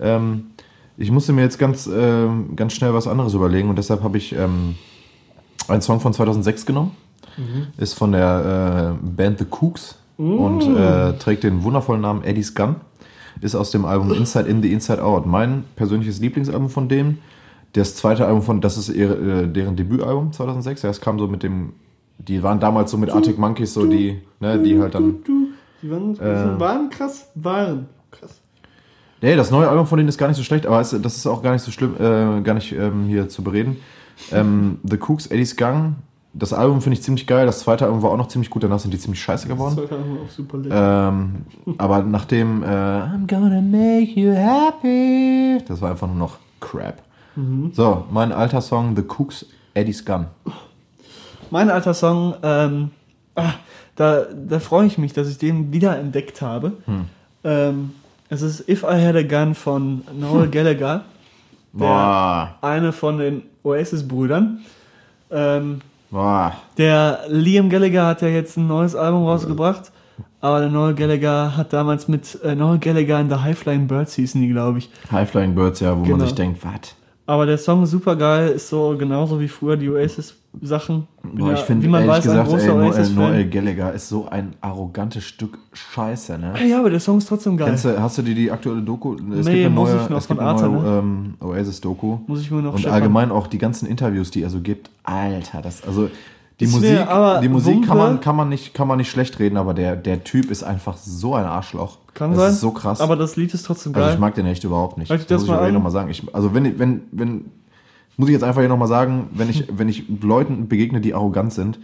Ähm, 0.00 0.50
ich 0.96 1.10
musste 1.10 1.32
mir 1.32 1.42
jetzt 1.42 1.58
ganz, 1.58 1.88
ähm, 1.92 2.56
ganz 2.56 2.74
schnell 2.74 2.94
was 2.94 3.06
anderes 3.06 3.34
überlegen 3.34 3.68
und 3.68 3.76
deshalb 3.76 4.02
habe 4.02 4.18
ich 4.18 4.32
ähm, 4.32 4.76
einen 5.68 5.82
Song 5.82 6.00
von 6.00 6.12
2006 6.12 6.66
genommen. 6.66 6.92
Ist 7.78 7.94
von 7.94 8.12
der 8.12 8.98
äh, 9.00 9.06
Band 9.06 9.38
The 9.38 9.46
Cooks 9.48 9.96
und 10.18 10.76
äh, 10.76 11.14
trägt 11.14 11.44
den 11.44 11.62
wundervollen 11.62 12.02
Namen 12.02 12.22
Eddie's 12.22 12.54
Gun. 12.54 12.76
Ist 13.40 13.54
aus 13.54 13.70
dem 13.70 13.84
Album 13.84 14.12
Inside 14.12 14.48
In 14.48 14.62
the 14.62 14.72
Inside 14.72 15.02
Out. 15.02 15.26
Mein 15.26 15.64
persönliches 15.76 16.20
Lieblingsalbum 16.20 16.68
von 16.70 16.88
denen. 16.88 17.18
Das 17.72 17.94
zweite 17.94 18.26
Album 18.26 18.42
von, 18.42 18.60
das 18.60 18.76
ist 18.76 18.88
ihre, 18.88 19.14
äh, 19.42 19.46
deren 19.46 19.76
Debütalbum 19.76 20.32
2006. 20.32 20.82
Ja, 20.82 20.90
es 20.90 21.00
kam 21.00 21.18
so 21.18 21.28
mit 21.28 21.42
dem, 21.42 21.72
die 22.18 22.42
waren 22.42 22.58
damals 22.60 22.90
so 22.90 22.96
mit 22.98 23.10
Arctic 23.10 23.38
Monkeys 23.38 23.72
so 23.74 23.86
die, 23.86 24.20
ne, 24.40 24.58
die 24.58 24.78
halt 24.80 24.94
dann 24.94 25.22
Du, 25.24 25.48
die 25.82 25.90
waren, 25.90 26.14
Äh. 26.18 26.58
waren 26.60 26.90
krass. 26.90 27.28
Waren 27.36 27.86
krass. 28.10 28.40
Nee, 29.22 29.36
das 29.36 29.50
neue 29.50 29.68
Album 29.68 29.86
von 29.86 29.98
denen 29.98 30.08
ist 30.08 30.18
gar 30.18 30.28
nicht 30.28 30.36
so 30.36 30.42
schlecht, 30.42 30.66
aber 30.66 30.80
es, 30.80 30.90
das 30.90 31.16
ist 31.16 31.26
auch 31.26 31.42
gar 31.42 31.52
nicht 31.52 31.62
so 31.62 31.70
schlimm, 31.70 31.94
äh, 31.96 32.40
gar 32.42 32.54
nicht 32.54 32.72
ähm, 32.72 33.04
hier 33.06 33.28
zu 33.28 33.42
bereden. 33.44 33.76
Ähm, 34.32 34.78
The 34.82 34.96
Cooks, 34.98 35.26
Eddie's 35.28 35.56
Gang, 35.56 35.94
das 36.32 36.52
Album 36.52 36.80
finde 36.80 36.98
ich 36.98 37.02
ziemlich 37.02 37.26
geil. 37.26 37.46
Das 37.46 37.60
zweite 37.60 37.84
Album 37.86 38.02
war 38.02 38.10
auch 38.10 38.16
noch 38.16 38.28
ziemlich 38.28 38.50
gut, 38.50 38.62
danach 38.62 38.78
sind 38.78 38.92
die 38.94 38.98
ziemlich 38.98 39.20
scheiße 39.22 39.48
Das 39.48 39.56
geworden. 39.56 39.76
war 39.76 39.98
auch 40.24 40.30
super 40.30 40.58
lecker. 40.58 41.08
Ähm, 41.08 41.44
aber 41.78 42.02
nachdem 42.02 42.62
äh, 42.62 42.66
I'm 42.66 43.26
gonna 43.28 43.60
make 43.60 44.12
you 44.18 44.32
happy, 44.32 45.62
das 45.66 45.80
war 45.80 45.90
einfach 45.90 46.06
nur 46.06 46.16
noch 46.16 46.38
Crap. 46.60 47.02
So, 47.72 48.04
mein 48.10 48.32
alter 48.32 48.60
Song, 48.60 48.94
The 48.96 49.02
Cooks, 49.02 49.46
Eddie's 49.72 50.04
Gun. 50.04 50.26
Mein 51.50 51.70
alter 51.70 51.94
Song, 51.94 52.34
ähm, 52.42 52.90
ah, 53.34 53.54
da, 53.96 54.24
da 54.24 54.58
freue 54.58 54.86
ich 54.86 54.98
mich, 54.98 55.14
dass 55.14 55.28
ich 55.28 55.38
den 55.38 55.72
wieder 55.72 55.96
entdeckt 55.98 56.42
habe. 56.42 56.72
Hm. 56.84 57.06
Ähm, 57.44 57.90
es 58.28 58.42
ist 58.42 58.68
If 58.68 58.82
I 58.82 59.04
Had 59.04 59.16
a 59.16 59.22
Gun 59.22 59.54
von 59.54 60.02
Noel 60.18 60.48
Gallagher, 60.48 61.04
Boah, 61.72 62.56
eine 62.60 62.92
von 62.92 63.18
den 63.18 63.42
Oasis-Brüdern. 63.62 64.60
Ähm, 65.30 65.80
boah. 66.10 66.52
der 66.78 67.20
Liam 67.28 67.68
Gallagher 67.70 68.06
hat 68.06 68.22
ja 68.22 68.28
jetzt 68.28 68.56
ein 68.56 68.66
neues 68.66 68.94
Album 68.94 69.24
rausgebracht, 69.26 69.92
aber 70.40 70.60
der 70.60 70.70
Noel 70.70 70.94
Gallagher 70.94 71.56
hat 71.56 71.72
damals 71.72 72.08
mit 72.08 72.38
äh, 72.42 72.54
Noel 72.54 72.78
Gallagher 72.78 73.18
and 73.18 73.30
the 73.30 73.38
High 73.38 73.58
Flying 73.58 73.86
Birds 73.86 74.14
hießen 74.14 74.40
die, 74.40 74.48
glaube 74.48 74.78
ich. 74.78 74.90
High 75.10 75.28
Flying 75.30 75.54
Birds, 75.54 75.80
ja, 75.80 75.96
wo 75.96 76.02
Genau. 76.02 76.16
man 76.18 76.26
sich 76.26 76.34
denkt, 76.34 76.64
was? 76.64 76.94
Aber 77.30 77.46
der 77.46 77.58
Song 77.58 77.84
ist 77.84 77.92
super 77.92 78.16
geil, 78.16 78.48
ist 78.48 78.70
so 78.70 78.96
genauso 78.98 79.38
wie 79.38 79.46
früher 79.46 79.76
die 79.76 79.88
Oasis-Sachen. 79.88 81.06
Boah, 81.22 81.52
ich 81.52 81.60
finde 81.60 81.84
wie 81.84 81.88
man 81.88 82.00
ehrlich 82.00 82.16
weiß, 82.16 82.24
gesagt, 82.24 82.52
ey, 82.52 82.66
Noel. 82.66 83.08
Noel 83.10 83.48
Gallagher 83.48 83.92
ist 83.92 84.08
so 84.08 84.28
ein 84.28 84.54
arrogantes 84.60 85.22
Stück 85.22 85.56
Scheiße, 85.72 86.36
ne? 86.38 86.54
Ja, 86.68 86.80
aber 86.80 86.90
der 86.90 86.98
Song 86.98 87.18
ist 87.18 87.28
trotzdem 87.28 87.56
geil. 87.56 87.68
Kennst 87.68 87.84
du, 87.84 88.02
hast 88.02 88.18
du 88.18 88.22
dir 88.22 88.34
die 88.34 88.50
aktuelle 88.50 88.82
Doku? 88.82 89.14
Es 89.14 89.46
Nee, 89.46 89.66
eine 89.66 89.70
muss 89.70 89.90
neue, 89.90 90.02
ich 90.02 90.08
noch 90.08 90.18
es 90.18 90.26
gibt 90.26 90.40
von 90.40 90.48
eine 90.48 90.58
Arte, 90.58 90.68
neue 90.68 90.98
ähm, 90.98 91.34
Oasis-Doku. 91.38 92.18
Muss 92.26 92.40
ich 92.40 92.50
mir 92.50 92.62
noch 92.62 92.72
Und 92.72 92.80
scheppern. 92.80 92.94
allgemein 92.94 93.30
auch 93.30 93.46
die 93.46 93.58
ganzen 93.58 93.86
Interviews, 93.86 94.32
die 94.32 94.42
er 94.42 94.50
so 94.50 94.58
gibt. 94.58 94.90
Alter, 95.04 95.62
das, 95.62 95.86
also 95.86 96.10
die 96.58 96.64
Ist 96.64 96.72
Musik, 96.72 96.90
mir 96.90 97.38
die 97.40 97.48
Musik 97.48 97.86
kann, 97.86 97.96
man, 97.96 98.18
kann, 98.20 98.34
man 98.34 98.48
nicht, 98.48 98.74
kann 98.74 98.88
man 98.88 98.98
nicht 98.98 99.08
schlecht 99.08 99.38
reden, 99.38 99.56
aber 99.56 99.72
der, 99.72 99.94
der 99.94 100.24
Typ 100.24 100.50
ist 100.50 100.64
einfach 100.64 100.96
so 100.96 101.36
ein 101.36 101.44
Arschloch. 101.44 101.98
Kann 102.14 102.30
das 102.30 102.38
sein. 102.40 102.50
ist 102.50 102.60
so 102.60 102.70
krass. 102.72 103.00
Aber 103.00 103.16
das 103.16 103.36
Lied 103.36 103.52
ist 103.54 103.64
trotzdem 103.66 103.92
geil. 103.92 104.02
also 104.02 104.14
ich 104.14 104.20
mag 104.20 104.34
den 104.34 104.46
echt 104.46 104.64
überhaupt 104.64 104.98
nicht. 104.98 105.10
Ich 105.10 105.26
das 105.26 105.42
muss 105.42 105.48
mal 105.48 105.54
ich 105.56 105.60
aber 105.62 105.72
nochmal 105.72 105.92
sagen. 105.92 106.10
Ich, 106.10 106.22
also 106.34 106.52
wenn, 106.54 106.78
wenn, 106.78 107.02
wenn, 107.12 107.44
muss 108.16 108.28
ich 108.28 108.32
jetzt 108.34 108.44
einfach 108.44 108.60
hier 108.60 108.68
nochmal 108.68 108.88
sagen, 108.88 109.28
wenn 109.32 109.48
ich, 109.48 109.66
wenn 109.78 109.88
ich 109.88 110.04
Leuten 110.22 110.68
begegne, 110.68 111.00
die 111.00 111.14
arrogant 111.14 111.52
sind, 111.52 111.78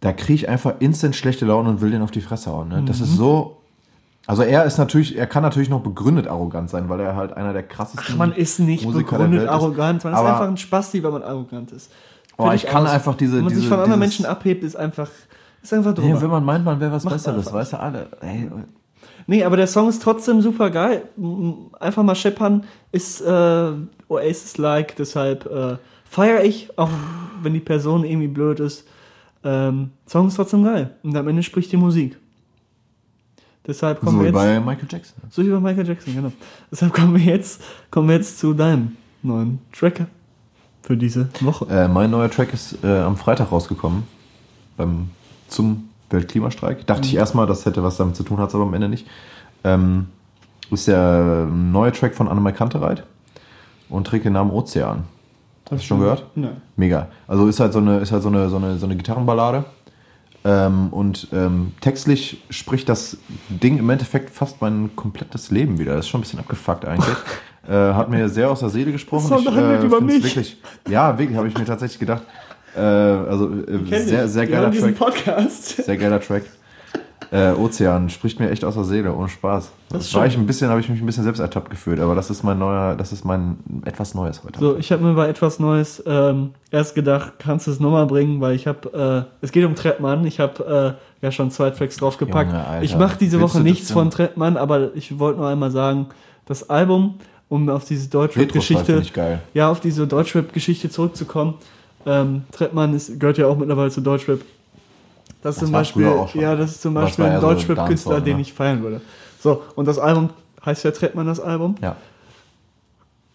da 0.00 0.12
kriege 0.12 0.34
ich 0.34 0.48
einfach 0.48 0.74
instant 0.80 1.16
schlechte 1.16 1.44
Laune 1.46 1.68
und 1.70 1.80
will 1.80 1.90
den 1.90 2.02
auf 2.02 2.10
die 2.10 2.20
Fresse 2.20 2.50
hauen. 2.50 2.68
Ne? 2.68 2.82
Das 2.86 3.00
ist 3.00 3.12
Mhm. 3.12 3.16
so. 3.16 3.54
Also 4.26 4.42
er 4.42 4.64
ist 4.64 4.76
natürlich, 4.76 5.16
er 5.16 5.26
kann 5.26 5.42
natürlich 5.42 5.70
noch 5.70 5.80
begründet 5.80 6.28
arrogant 6.28 6.68
sein, 6.68 6.88
weil 6.90 7.00
er 7.00 7.16
halt 7.16 7.32
einer 7.32 7.54
der 7.54 7.62
krassesten. 7.62 8.04
Ach, 8.12 8.16
man 8.16 8.32
ist 8.32 8.58
nicht 8.60 8.84
Musiker 8.84 9.16
begründet 9.16 9.48
arrogant. 9.48 10.04
Man 10.04 10.12
ist 10.12 10.18
einfach 10.18 10.48
ein 10.48 10.56
Spasti, 10.58 11.02
wenn 11.02 11.12
man 11.12 11.22
arrogant 11.22 11.72
ist. 11.72 11.90
Oh, 12.36 12.44
Fertig 12.44 12.64
ich 12.64 12.70
kann 12.70 12.84
aus. 12.86 12.90
einfach 12.92 13.14
diese- 13.16 13.36
Wenn 13.38 13.44
man 13.44 13.54
sich 13.54 13.60
diese- 13.62 13.70
von 13.74 13.80
anderen 13.82 13.98
Menschen 14.00 14.26
abhebt, 14.26 14.62
ist 14.64 14.76
einfach, 14.76 15.08
ist 15.62 15.72
einfach 15.72 15.94
drüber. 15.94 16.08
Nee, 16.14 16.20
wenn 16.20 16.30
man 16.30 16.44
meint, 16.44 16.62
man 16.64 16.78
wäre 16.78 16.92
was 16.92 17.04
Macht 17.04 17.14
Besseres, 17.14 17.46
einfach. 17.46 17.58
weißt 17.58 17.72
du 17.72 17.80
alle. 17.80 18.08
Ey, 18.20 18.50
Nee, 19.28 19.44
aber 19.44 19.58
der 19.58 19.66
Song 19.66 19.90
ist 19.90 20.02
trotzdem 20.02 20.40
super 20.40 20.70
geil. 20.70 21.02
Einfach 21.78 22.02
mal 22.02 22.14
scheppern 22.14 22.64
ist 22.92 23.20
äh, 23.20 23.72
Oasis-like, 24.08 24.96
deshalb 24.96 25.44
äh, 25.44 25.76
feiere 26.06 26.44
ich, 26.44 26.70
auch 26.78 26.88
wenn 27.42 27.52
die 27.52 27.60
Person 27.60 28.04
irgendwie 28.04 28.28
blöd 28.28 28.58
ist. 28.58 28.88
Ähm, 29.44 29.90
Song 30.06 30.28
ist 30.28 30.36
trotzdem 30.36 30.64
geil. 30.64 30.96
Und 31.02 31.14
am 31.14 31.28
Ende 31.28 31.42
spricht 31.42 31.70
die 31.70 31.76
Musik. 31.76 32.16
Deshalb 33.66 34.00
kommen 34.00 34.12
so 34.12 34.24
wir 34.24 34.32
wie 34.32 34.34
jetzt. 34.34 34.34
bei 34.34 34.60
Michael 34.60 34.88
Jackson. 34.90 35.22
So 35.28 35.44
wie 35.44 35.50
bei 35.50 35.60
Michael 35.60 35.86
Jackson, 35.86 36.14
genau. 36.14 36.32
Deshalb 36.70 36.94
kommen 36.94 37.14
wir 37.14 37.22
jetzt, 37.22 37.62
kommen 37.90 38.08
wir 38.08 38.16
jetzt 38.16 38.38
zu 38.38 38.54
deinem 38.54 38.96
neuen 39.22 39.58
Tracker 39.78 40.06
für 40.82 40.96
diese 40.96 41.28
Woche. 41.40 41.66
Äh, 41.68 41.86
mein 41.86 42.10
neuer 42.10 42.30
Track 42.30 42.54
ist 42.54 42.82
äh, 42.82 43.00
am 43.00 43.18
Freitag 43.18 43.52
rausgekommen. 43.52 44.04
Beim, 44.78 45.10
zum 45.48 45.87
Weltklimastreik. 46.10 46.86
Dachte 46.86 47.06
ich 47.06 47.14
erstmal, 47.14 47.46
das 47.46 47.66
hätte 47.66 47.82
was 47.82 47.96
damit 47.96 48.16
zu 48.16 48.22
tun, 48.22 48.38
hat 48.38 48.48
es 48.48 48.54
aber 48.54 48.64
am 48.64 48.74
Ende 48.74 48.88
nicht. 48.88 49.06
Ähm, 49.64 50.06
ist 50.70 50.88
der 50.88 51.48
neue 51.50 51.92
Track 51.92 52.14
von 52.14 52.28
Annemai 52.28 52.52
Kantereit 52.52 53.04
und 53.88 54.06
trägt 54.06 54.24
den 54.24 54.34
Namen 54.34 54.50
Ozean. 54.50 55.04
Hast 55.70 55.82
du 55.82 55.86
schon 55.86 56.00
gehört? 56.00 56.24
Nein. 56.34 56.62
Mega. 56.76 57.08
Also 57.26 57.46
ist 57.46 57.60
halt 57.60 57.72
so 57.72 57.78
eine, 57.78 57.98
ist 57.98 58.12
halt 58.12 58.22
so 58.22 58.28
eine, 58.28 58.48
so 58.48 58.56
eine, 58.56 58.78
so 58.78 58.86
eine 58.86 58.96
Gitarrenballade. 58.96 59.64
Ähm, 60.44 60.88
und 60.92 61.28
ähm, 61.32 61.72
textlich 61.80 62.42
spricht 62.48 62.88
das 62.88 63.18
Ding 63.48 63.78
im 63.78 63.90
Endeffekt 63.90 64.30
fast 64.30 64.62
mein 64.62 64.90
komplettes 64.96 65.50
Leben 65.50 65.78
wieder. 65.78 65.94
Das 65.94 66.06
ist 66.06 66.08
schon 66.08 66.20
ein 66.20 66.22
bisschen 66.22 66.38
abgefuckt 66.38 66.84
eigentlich. 66.84 67.16
äh, 67.68 67.72
hat 67.72 68.08
mir 68.08 68.28
sehr 68.28 68.50
aus 68.50 68.60
der 68.60 68.70
Seele 68.70 68.92
gesprochen. 68.92 69.28
Das 69.30 69.42
Song 69.42 69.54
handelt 69.54 69.84
über 69.84 70.00
mich. 70.00 70.22
Wirklich, 70.24 70.56
ja, 70.88 71.18
wirklich, 71.18 71.36
habe 71.36 71.48
ich 71.48 71.58
mir 71.58 71.64
tatsächlich 71.64 71.98
gedacht. 71.98 72.22
Äh, 72.76 72.80
also 72.80 73.50
äh, 73.50 73.98
sehr, 74.00 74.28
sehr 74.28 74.46
geiler 74.46 74.70
Track. 74.70 74.96
Podcast. 74.96 75.84
Sehr 75.84 75.96
geiler 75.96 76.20
Track. 76.20 76.44
Äh, 77.30 77.52
Ozean 77.52 78.08
spricht 78.08 78.40
mir 78.40 78.50
echt 78.50 78.64
aus 78.64 78.74
der 78.74 78.84
Seele, 78.84 79.12
ohne 79.12 79.28
Spaß. 79.28 79.70
Das 79.90 80.14
war 80.14 80.26
ich 80.26 80.36
ein 80.36 80.46
bisschen, 80.46 80.70
habe 80.70 80.80
ich 80.80 80.88
mich 80.88 81.00
ein 81.00 81.04
bisschen 81.04 81.24
selbst 81.24 81.40
ertappt 81.40 81.68
gefühlt, 81.68 82.00
aber 82.00 82.14
das 82.14 82.30
ist 82.30 82.42
mein 82.42 82.58
neuer, 82.58 82.94
das 82.94 83.12
ist 83.12 83.24
mein 83.24 83.58
etwas 83.84 84.14
Neues 84.14 84.42
heute. 84.44 84.58
So, 84.58 84.76
ich 84.78 84.90
habe 84.92 85.04
mir 85.04 85.12
bei 85.12 85.28
etwas 85.28 85.58
Neues 85.58 86.02
ähm, 86.06 86.50
erst 86.70 86.94
gedacht, 86.94 87.34
kannst 87.38 87.66
du 87.66 87.70
es 87.70 87.80
nochmal 87.80 88.06
bringen, 88.06 88.40
weil 88.40 88.54
ich 88.54 88.66
habe, 88.66 89.26
äh, 89.42 89.44
es 89.44 89.52
geht 89.52 89.66
um 89.66 89.74
Trettmann, 89.74 90.24
ich 90.24 90.40
habe 90.40 90.96
äh, 91.20 91.24
ja 91.24 91.30
schon 91.30 91.50
zwei 91.50 91.68
Tracks 91.68 91.98
draufgepackt. 91.98 92.52
Junge, 92.52 92.78
ich 92.82 92.96
mache 92.96 93.18
diese 93.18 93.38
Willst 93.38 93.56
Woche 93.56 93.62
nichts 93.62 93.90
von 93.90 94.10
Trettmann, 94.10 94.56
aber 94.56 94.94
ich 94.94 95.18
wollte 95.18 95.40
nur 95.40 95.48
einmal 95.48 95.70
sagen, 95.70 96.06
das 96.46 96.70
Album, 96.70 97.16
um 97.50 97.68
auf 97.68 97.84
diese 97.84 98.08
Deutschrap-Geschichte, 98.08 99.02
ja, 99.52 99.70
auf 99.70 99.80
diese 99.80 100.06
Deutschrap-Geschichte 100.06 100.88
zurückzukommen. 100.88 101.54
Ähm, 102.08 102.42
Trettmann 102.50 102.94
ist, 102.94 103.20
gehört 103.20 103.36
ja 103.36 103.46
auch 103.46 103.56
mittlerweile 103.56 103.90
zu 103.90 104.00
Deutschrap. 104.00 104.40
Das 105.42 105.56
ist 105.56 105.62
Das 105.62 105.66
zum 105.66 105.72
Beispiel, 105.72 106.10
ja, 106.34 106.56
das 106.56 106.70
ist 106.72 106.82
zum 106.82 106.94
Beispiel 106.94 107.26
ein 107.26 107.32
eher 107.32 107.40
so 107.40 107.48
Deutschrap-Künstler, 107.48 108.14
Dancehall, 108.14 108.22
den 108.22 108.36
ne? 108.36 108.42
ich 108.42 108.52
feiern 108.52 108.82
würde. 108.82 109.00
So, 109.40 109.62
und 109.76 109.86
das 109.86 109.98
Album 109.98 110.30
heißt 110.64 110.84
ja 110.84 110.90
Trettmann 110.90 111.26
das 111.26 111.38
Album. 111.38 111.76
Ja. 111.82 111.96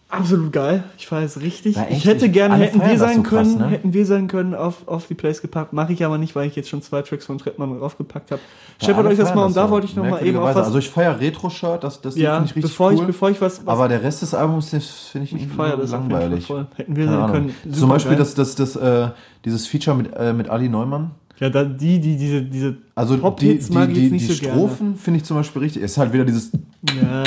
Absolut 0.08 0.52
geil. 0.52 0.84
Ich 0.96 1.06
feiere 1.06 1.24
es 1.24 1.40
richtig. 1.40 1.76
Ich 1.90 2.04
hätte 2.04 2.28
gerne, 2.28 2.56
hätten 2.56 2.80
wir 2.80 2.98
sein 2.98 3.16
so 3.16 3.22
krass, 3.22 3.48
können, 3.48 3.58
ne? 3.58 3.68
hätten 3.68 3.92
wir 3.92 4.06
sein 4.06 4.28
können 4.28 4.54
auf, 4.54 4.86
auf 4.86 5.08
die 5.08 5.14
Plays 5.14 5.42
gepackt. 5.42 5.72
Mache 5.72 5.92
ich 5.92 6.04
aber 6.04 6.18
nicht, 6.18 6.36
weil 6.36 6.46
ich 6.46 6.54
jetzt 6.54 6.68
schon 6.68 6.82
zwei 6.82 7.02
Tracks 7.02 7.26
von 7.26 7.38
Trettmann 7.38 7.76
draufgepackt 7.78 8.30
habe. 8.30 8.40
Scheppert 8.82 9.06
euch 9.06 9.18
das 9.18 9.34
mal 9.34 9.46
und 9.46 9.56
da 9.56 9.66
so. 9.66 9.72
wollte 9.72 9.86
ich 9.86 9.96
noch 9.96 10.08
mal 10.08 10.24
eben 10.24 10.38
auf 10.38 10.54
was. 10.54 10.66
Also 10.66 10.78
ich 10.78 10.88
feiere 10.88 11.18
Retro-Shirt, 11.18 11.82
das, 11.82 12.00
das 12.00 12.16
ja, 12.16 12.34
finde 12.34 12.50
ich 12.50 12.56
richtig 12.56 12.70
bevor, 12.70 12.90
cool. 12.90 12.94
ich, 12.94 13.00
bevor 13.02 13.30
ich 13.30 13.40
was, 13.40 13.66
was 13.66 13.68
aber 13.72 13.88
der 13.88 14.02
Rest 14.02 14.22
des 14.22 14.34
Albums, 14.34 14.70
finde 14.70 15.24
ich, 15.24 15.34
ich 15.34 15.48
feiere 15.48 15.78
das 15.78 15.90
langweilig. 15.90 16.46
voll. 16.46 16.66
Hätten 16.76 16.94
wir 16.94 17.06
Keine 17.06 17.16
sein 17.16 17.24
Ahnung. 17.30 17.52
können. 17.62 17.74
Zum 17.74 17.88
Beispiel 17.88 18.12
geil. 18.12 18.18
das, 18.18 18.34
das, 18.34 18.54
das, 18.54 18.76
äh, 18.76 19.08
dieses 19.44 19.66
Feature 19.66 19.96
mit, 19.96 20.14
äh, 20.14 20.32
mit 20.32 20.48
Ali 20.48 20.68
Neumann. 20.68 21.12
Ja, 21.40 21.50
da, 21.50 21.64
die, 21.64 21.98
die, 22.00 22.16
diese, 22.16 22.42
diese 22.42 22.76
Also 22.94 23.16
die, 23.16 23.58
die, 23.58 23.86
die, 23.88 24.10
die 24.10 24.18
so. 24.20 24.34
Strophen 24.34 24.96
finde 24.96 25.18
ich 25.18 25.24
zum 25.24 25.36
Beispiel 25.36 25.62
richtig. 25.62 25.82
Ist 25.82 25.98
halt 25.98 26.12
wieder 26.12 26.24
dieses, 26.24 26.52
Ja, 26.94 27.24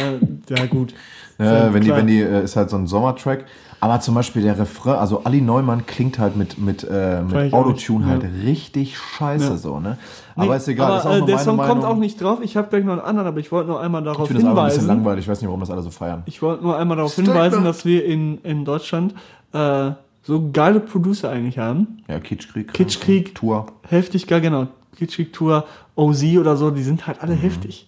ja 0.56 0.66
gut. 0.68 0.94
Äh, 1.38 1.74
wenn 1.74 1.84
die, 1.84 1.90
wenn 1.90 2.08
die, 2.08 2.20
äh, 2.22 2.44
ist 2.44 2.56
halt 2.56 2.70
so 2.70 2.78
ein 2.78 2.88
Sommertrack. 2.88 3.46
Aber 3.80 4.00
zum 4.00 4.16
Beispiel 4.16 4.42
der 4.42 4.58
Refrain, 4.58 4.96
also 4.96 5.24
Ali 5.24 5.40
Neumann 5.40 5.86
klingt 5.86 6.18
halt 6.18 6.36
mit, 6.36 6.58
mit, 6.58 6.84
äh, 6.90 7.22
mit 7.22 7.46
ich 7.48 7.54
Autotune 7.54 8.08
halt 8.08 8.24
ja. 8.24 8.30
richtig 8.44 8.98
scheiße 8.98 9.50
Ja. 9.50 9.58
so, 9.58 9.80
ne? 9.80 10.00
Aber 10.36 10.48
Nee, 10.52 10.58
ist 10.58 10.68
egal, 10.68 10.88
aber, 10.90 10.98
ist 11.00 11.06
auch 11.06 11.12
äh, 11.14 11.18
nur 11.20 11.28
der 11.28 11.38
Song 11.38 11.56
Meinung. 11.58 11.76
kommt 11.76 11.86
auch 11.86 11.98
nicht 11.98 12.20
drauf. 12.20 12.40
Ich 12.42 12.58
habe 12.58 12.70
gleich 12.70 12.84
noch 12.84 12.94
einen 12.94 13.02
anderen, 13.02 13.28
aber 13.28 13.40
ich 13.40 13.52
wollte 13.52 13.70
nur 13.70 13.80
einmal 13.80 14.02
ich 14.02 14.06
darauf 14.06 14.28
finde 14.28 14.42
das 14.42 14.50
einfach 14.50 14.64
ein 14.64 14.66
bisschen 14.66 14.80
hinweisen. 14.82 14.98
langweilig. 14.98 15.26
Ich 15.26 15.30
weiß 15.30 15.42
nicht, 15.42 15.48
warum 15.48 15.60
das 15.60 15.70
alle 15.70 15.84
so 15.84 15.92
feiern. 15.92 16.24
Ich 16.26 16.42
wollte 16.42 16.64
nur 16.64 16.76
einmal 16.76 16.98
darauf 16.98 17.14
hinweisen, 17.16 17.64
dass 17.64 17.86
wir 17.86 18.04
in, 18.04 18.40
in 18.40 18.66
Deutschland 18.66 19.14
äh, 19.54 19.92
so 20.24 20.50
geile 20.52 20.80
Producer 20.80 21.30
eigentlich 21.30 21.60
haben. 21.60 22.00
Ja, 22.08 22.20
Kitschkrieg. 22.20 22.74
Kitschkrieg. 22.74 23.36
Tour. 23.36 23.68
Heftig 23.88 24.26
geil, 24.26 24.42
genau. 24.42 24.68
Kitschkrieg 24.98 25.32
Tour, 25.34 25.66
OZ 25.96 26.24
oder 26.40 26.58
so, 26.58 26.72
die 26.72 26.82
sind 26.82 27.06
halt 27.06 27.22
alle 27.22 27.36
heftig. 27.36 27.88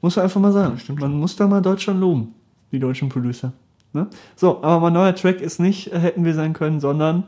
Muss 0.00 0.16
man 0.16 0.22
einfach 0.24 0.40
mal 0.40 0.52
sagen. 0.52 0.80
Man 0.98 1.12
muss 1.20 1.36
da 1.36 1.46
mal 1.46 1.60
Deutschland 1.60 2.00
loben, 2.00 2.34
die 2.72 2.78
deutschen 2.78 3.08
Producer. 3.08 3.52
Ne? 3.92 4.06
So, 4.36 4.62
aber 4.62 4.80
mein 4.80 4.92
neuer 4.92 5.14
Track 5.14 5.40
ist 5.40 5.60
nicht 5.60 5.92
äh, 5.92 5.98
hätten 5.98 6.24
wir 6.24 6.34
sein 6.34 6.52
können, 6.52 6.80
sondern 6.80 7.24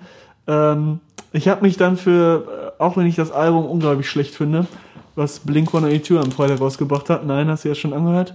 ähm, 0.47 1.01
ich 1.33 1.49
habe 1.49 1.63
mich 1.63 1.77
dann 1.77 1.97
für, 1.97 2.75
äh, 2.79 2.83
auch 2.83 2.97
wenn 2.97 3.07
ich 3.07 3.17
das 3.17 3.31
Album 3.33 3.65
unglaublich 3.67 4.09
schlecht 4.09 4.35
finde, 4.35 4.67
was 5.15 5.41
Blink 5.41 5.69
182 5.69 6.19
am 6.19 6.33
Freitag 6.33 6.61
rausgebracht 6.61 7.09
hat, 7.11 7.25
nein, 7.27 7.49
hast 7.49 7.65
du 7.65 7.69
ja 7.69 7.75
schon 7.75 7.93
angehört? 7.93 8.35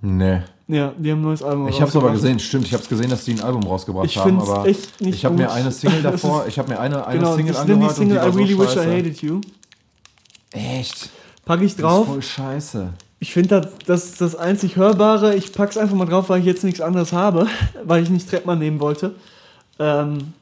Nee. 0.00 0.40
Ja, 0.66 0.92
die 0.96 1.10
haben 1.12 1.18
ein 1.20 1.22
neues 1.22 1.42
Album 1.42 1.68
Ich 1.68 1.80
habe 1.80 1.90
es 1.90 1.96
aber 1.96 2.10
gesehen, 2.12 2.38
stimmt. 2.38 2.66
Ich 2.66 2.72
habe 2.72 2.82
es 2.82 2.88
gesehen, 2.88 3.10
dass 3.10 3.24
die 3.24 3.32
ein 3.32 3.42
Album 3.42 3.62
rausgebracht 3.64 4.06
Ich 4.06 4.16
haben. 4.16 4.40
Aber 4.40 4.66
echt 4.66 4.98
nicht 5.00 5.16
ich 5.16 5.24
habe 5.24 5.34
mir 5.34 5.52
eine 5.52 5.70
Single 5.70 6.02
davor, 6.02 6.46
ich 6.46 6.58
habe 6.58 6.70
mir 6.70 6.80
eine, 6.80 7.06
eine 7.06 7.18
Genau, 7.18 7.36
Single 7.36 7.52
nenne 7.52 7.64
die 7.66 7.72
angehört 7.72 7.96
Single 7.96 8.18
und 8.18 8.36
die 8.38 8.52
I 8.52 8.58
war 8.58 8.66
Really 8.66 8.74
so 8.74 8.80
Wish 8.80 8.86
I. 8.86 8.98
Hated 8.98 9.22
You. 9.22 9.40
Echt? 10.52 11.10
Pack 11.44 11.60
ich 11.60 11.72
Das 11.72 11.72
ist 11.72 11.82
drauf. 11.82 12.06
voll 12.06 12.22
scheiße. 12.22 12.88
Ich 13.20 13.32
finde, 13.32 13.60
das, 13.60 13.68
das 13.86 14.04
ist 14.04 14.20
das 14.20 14.36
einzig 14.36 14.76
Hörbare. 14.76 15.34
Ich 15.34 15.52
pack's 15.52 15.76
einfach 15.78 15.94
mal 15.96 16.04
drauf, 16.04 16.28
weil 16.28 16.40
ich 16.40 16.46
jetzt 16.46 16.64
nichts 16.64 16.80
anderes 16.80 17.12
habe, 17.12 17.46
weil 17.84 18.02
ich 18.02 18.10
nicht 18.10 18.28
Treppmann 18.28 18.58
nehmen 18.58 18.80
wollte. 18.80 19.14
Ähm, 19.78 20.32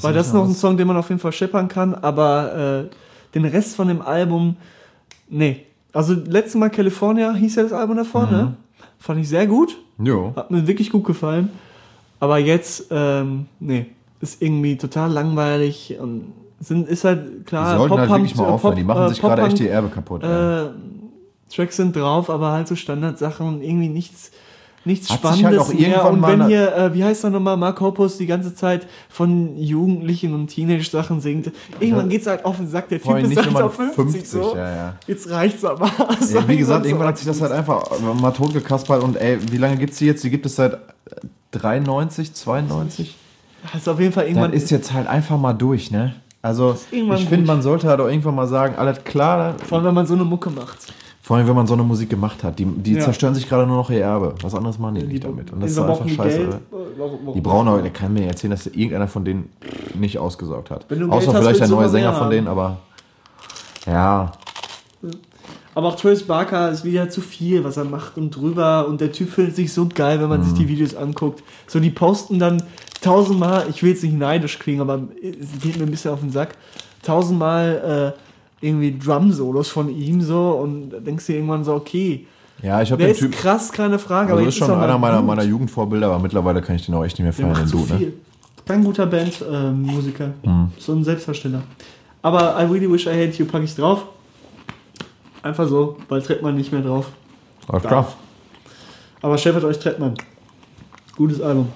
weil 0.00 0.14
das 0.14 0.28
ist 0.28 0.32
noch 0.32 0.44
ein 0.44 0.54
Song, 0.54 0.76
den 0.76 0.86
man 0.86 0.96
auf 0.96 1.08
jeden 1.10 1.20
Fall 1.20 1.32
scheppern 1.32 1.68
kann, 1.68 1.94
aber 1.94 2.86
äh, 2.88 2.94
den 3.34 3.44
Rest 3.44 3.76
von 3.76 3.88
dem 3.88 4.00
Album, 4.00 4.56
nee. 5.28 5.64
Also 5.92 6.14
letztes 6.14 6.54
Mal 6.54 6.70
California 6.70 7.32
hieß 7.34 7.56
ja 7.56 7.62
das 7.64 7.72
Album 7.72 7.96
davor, 7.96 8.26
ne? 8.30 8.54
Fand 8.98 9.20
ich 9.20 9.28
sehr 9.28 9.46
gut, 9.46 9.76
Jo. 9.98 10.32
hat 10.34 10.50
mir 10.50 10.66
wirklich 10.66 10.90
gut 10.90 11.04
gefallen. 11.04 11.50
Aber 12.18 12.38
jetzt, 12.38 12.86
ähm, 12.90 13.46
nee, 13.60 13.86
ist 14.20 14.40
irgendwie 14.40 14.76
total 14.78 15.12
langweilig 15.12 15.94
und 16.00 16.32
sind, 16.60 16.88
ist 16.88 17.04
halt 17.04 17.40
Die 17.40 17.44
klar, 17.44 17.76
sollten 17.76 17.98
halt 17.98 18.10
wirklich 18.10 18.34
mal 18.34 18.44
äh, 18.44 18.52
aufhören. 18.52 18.76
Die 18.76 18.84
machen 18.84 19.04
äh, 19.04 19.08
sich 19.10 19.20
gerade 19.20 19.42
echt 19.42 19.58
die 19.58 19.68
Erbe 19.68 19.88
kaputt. 19.88 20.22
äh, 20.24 20.68
Tracks 21.54 21.76
sind 21.76 21.94
drauf, 21.94 22.30
aber 22.30 22.52
halt 22.52 22.68
so 22.68 22.76
Standardsachen 22.76 23.46
und 23.46 23.62
irgendwie 23.62 23.88
nichts, 23.88 24.30
nichts 24.84 25.10
Hat 25.10 25.22
sich 25.22 25.30
Spannendes 25.40 25.68
halt 25.68 25.80
mehr. 25.80 26.10
Und 26.10 26.22
wenn 26.22 26.46
hier, 26.46 26.74
äh, 26.74 26.94
wie 26.94 27.04
heißt 27.04 27.24
er 27.24 27.30
nochmal, 27.30 27.56
Mark 27.56 27.80
Hoppus 27.80 28.18
die 28.18 28.26
ganze 28.26 28.54
Zeit 28.54 28.86
von 29.08 29.56
Jugendlichen 29.56 30.34
und 30.34 30.48
Teenage-Sachen 30.48 31.20
singt, 31.20 31.52
irgendwann 31.80 32.08
geht's 32.08 32.26
halt 32.26 32.44
auf 32.44 32.56
den 32.56 32.68
Sack. 32.68 32.88
Der 32.88 33.00
Typ 33.00 33.16
ist 33.18 33.36
halt 33.36 33.56
auf 33.56 33.74
50, 33.74 33.94
50, 33.94 34.28
so. 34.28 34.56
ja, 34.56 34.76
ja. 34.76 34.96
Jetzt 35.06 35.30
reicht's 35.30 35.64
aber. 35.64 35.90
Ja, 36.32 36.48
wie 36.48 36.56
gesagt, 36.56 36.86
irgendwann 36.86 37.08
hat 37.08 37.18
sich 37.18 37.26
das 37.26 37.40
halt 37.40 37.52
einfach 37.52 37.84
mal 38.00 38.30
totgekaspert 38.32 39.02
und 39.02 39.16
ey, 39.16 39.38
wie 39.50 39.58
lange 39.58 39.76
gibt's 39.76 39.98
die 39.98 40.06
jetzt? 40.06 40.24
Die 40.24 40.30
gibt 40.30 40.46
es 40.46 40.56
seit 40.56 40.78
93, 41.52 42.34
92? 42.34 43.14
Das 43.62 43.82
ist 43.82 43.88
auf 43.88 44.00
jeden 44.00 44.12
Fall 44.12 44.24
Dann 44.24 44.34
irgendwann. 44.34 44.52
ist 44.52 44.70
jetzt 44.70 44.92
halt 44.92 45.06
einfach 45.06 45.38
mal 45.38 45.52
durch, 45.52 45.90
ne? 45.90 46.14
Also, 46.42 46.76
ich 46.90 47.26
finde, 47.26 47.46
man 47.46 47.62
sollte 47.62 47.88
halt 47.88 48.00
auch 48.00 48.08
irgendwann 48.08 48.34
mal 48.34 48.46
sagen, 48.46 48.74
alles 48.76 49.02
klar, 49.04 49.54
vor 49.64 49.78
allem, 49.78 49.86
wenn 49.86 49.94
man 49.94 50.06
so 50.06 50.12
eine 50.12 50.24
Mucke 50.24 50.50
macht. 50.50 50.76
Vor 51.26 51.38
allem, 51.38 51.48
wenn 51.48 51.56
man 51.56 51.66
so 51.66 51.72
eine 51.72 51.82
Musik 51.82 52.10
gemacht 52.10 52.44
hat. 52.44 52.58
Die, 52.58 52.66
die 52.66 52.92
Ja. 52.94 53.00
zerstören 53.00 53.34
sich 53.34 53.48
gerade 53.48 53.66
nur 53.66 53.78
noch 53.78 53.88
ihr 53.88 54.02
Erbe. 54.02 54.34
Was 54.42 54.54
anderes 54.54 54.78
machen 54.78 54.96
die 54.96 55.04
nicht 55.04 55.24
damit. 55.24 55.50
Und 55.52 55.62
das 55.62 55.70
ist 55.70 55.78
einfach 55.78 56.04
die 56.04 56.14
scheiße. 56.14 56.38
Geld? 56.38 56.56
Warum- 56.98 57.18
warum- 57.24 57.34
Die 57.34 57.40
brauchen 57.40 57.68
auch, 57.68 57.80
der 57.80 57.90
kann 57.90 58.12
mir 58.12 58.26
erzählen, 58.26 58.50
dass 58.50 58.66
irgendeiner 58.66 59.08
von 59.08 59.24
denen 59.24 59.48
nicht 59.94 60.18
ausgesorgt 60.18 60.70
hat. 60.70 60.84
Außer 60.92 61.32
hast, 61.32 61.40
vielleicht 61.40 61.60
der 61.60 61.68
neue 61.68 61.88
Sänger 61.88 62.12
von 62.12 62.28
denen, 62.30 62.46
aber 62.46 62.76
ja, 63.86 64.32
Aber 65.76 65.88
auch 65.88 65.96
Travis 65.96 66.22
Barker 66.22 66.70
ist 66.70 66.84
wieder 66.84 67.08
zu 67.10 67.20
viel, 67.20 67.64
was 67.64 67.76
er 67.76 67.84
macht 67.84 68.16
und 68.16 68.30
drüber. 68.30 68.86
Und 68.86 69.00
der 69.00 69.10
Typ 69.10 69.28
findet 69.30 69.56
sich 69.56 69.72
so 69.72 69.88
geil, 69.92 70.20
wenn 70.20 70.28
man 70.28 70.40
sich 70.44 70.52
Mhm. 70.52 70.56
die 70.58 70.68
Videos 70.68 70.94
anguckt. 70.94 71.42
So, 71.66 71.80
die 71.80 71.90
posten 71.90 72.38
dann 72.38 72.62
tausendmal, 73.00 73.66
ich 73.68 73.82
will 73.82 73.90
jetzt 73.90 74.04
nicht 74.04 74.16
neidisch 74.16 74.60
klingen, 74.60 74.80
aber 74.82 75.00
es 75.20 75.60
geht 75.60 75.76
mir 75.76 75.82
ein 75.84 75.90
bisschen 75.90 76.12
auf 76.12 76.20
den 76.20 76.30
Sack, 76.30 76.54
tausendmal 77.02 78.14
äh, 78.16 78.20
irgendwie 78.60 78.98
Drum-Solos 78.98 79.68
von 79.68 79.88
ihm 79.88 80.20
so 80.20 80.50
und 80.50 80.90
denkst 81.06 81.26
du 81.26 81.32
dir 81.32 81.38
irgendwann 81.38 81.64
so, 81.64 81.74
okay, 81.74 82.26
ja, 82.62 82.80
ich 82.80 82.90
habe 82.90 83.02
den 83.02 83.12
ist 83.12 83.18
Typ. 83.18 83.32
krass, 83.32 83.72
keine 83.72 83.98
Frage, 83.98 84.30
Also 84.30 84.40
aber 84.40 84.48
ist 84.48 84.56
schon 84.56 84.68
mal 84.68 84.84
einer 84.84 84.96
meiner, 84.96 85.20
meiner 85.20 85.42
Jugendvorbilder, 85.42 86.06
aber 86.06 86.18
mittlerweile 86.20 86.62
kann 86.62 86.76
ich 86.76 86.86
den 86.86 86.94
auch 86.94 87.04
echt 87.04 87.18
nicht 87.18 87.24
mehr 87.24 87.32
feiern, 87.32 87.68
du, 87.70 87.78
ne? 87.78 87.98
viel. 87.98 88.14
Kein 88.66 88.82
guter 88.82 89.06
Band-Musiker. 89.06 90.32
Hm. 90.42 90.68
So 90.78 90.92
ein 90.92 91.04
Selbstversteller. 91.04 91.62
Aber 92.22 92.56
I 92.58 92.64
Really 92.64 92.90
Wish 92.90 93.06
I 93.06 93.10
Had 93.10 93.34
You 93.34 93.44
packe 93.44 93.64
ich 93.64 93.74
drauf. 93.74 94.06
Einfach 95.42 95.68
so, 95.68 95.98
weil 96.08 96.22
Trettmann 96.22 96.56
nicht 96.56 96.72
mehr 96.72 96.80
drauf. 96.80 97.08
Alles 97.68 97.82
klar. 97.82 98.12
Aber 99.20 99.36
Shepard 99.36 99.64
euch 99.64 99.78
Trettmann. 99.78 100.14
Gutes 101.16 101.42
Album. 101.42 101.68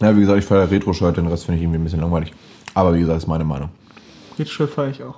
Ja, 0.00 0.14
wie 0.14 0.20
gesagt, 0.20 0.38
ich 0.38 0.44
feiere 0.44 0.70
Retro-Shirt, 0.70 1.16
den 1.16 1.26
Rest 1.28 1.46
finde 1.46 1.56
ich 1.58 1.62
irgendwie 1.62 1.78
ein 1.78 1.84
bisschen 1.84 2.00
langweilig. 2.00 2.32
Aber 2.74 2.92
wie 2.94 3.00
gesagt, 3.00 3.18
ist 3.18 3.26
meine 3.26 3.44
Meinung. 3.44 3.70
Jetzt 4.38 4.52
feiere 4.52 4.90
ich 4.90 5.02
auch. 5.02 5.16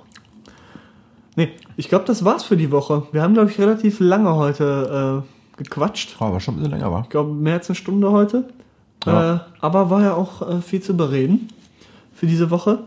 Nee, 1.35 1.49
ich 1.75 1.89
glaube, 1.89 2.05
das 2.05 2.23
war's 2.23 2.43
für 2.43 2.57
die 2.57 2.71
Woche. 2.71 3.03
Wir 3.11 3.21
haben, 3.21 3.33
glaube 3.33 3.51
ich, 3.51 3.59
relativ 3.59 3.99
lange 3.99 4.35
heute 4.35 5.23
äh, 5.57 5.57
gequatscht. 5.63 6.15
Oh, 6.19 6.31
war 6.31 6.39
schon 6.39 6.55
ein 6.55 6.57
bisschen 6.57 6.71
länger, 6.71 6.91
war. 6.91 7.01
Ich 7.03 7.09
glaube, 7.09 7.33
mehr 7.33 7.55
als 7.55 7.69
eine 7.69 7.75
Stunde 7.75 8.11
heute. 8.11 8.45
Ja. 9.05 9.35
Äh, 9.35 9.39
aber 9.59 9.89
war 9.89 10.01
ja 10.01 10.13
auch 10.13 10.47
äh, 10.49 10.61
viel 10.61 10.81
zu 10.81 10.95
bereden 10.95 11.49
für 12.13 12.25
diese 12.25 12.49
Woche. 12.49 12.79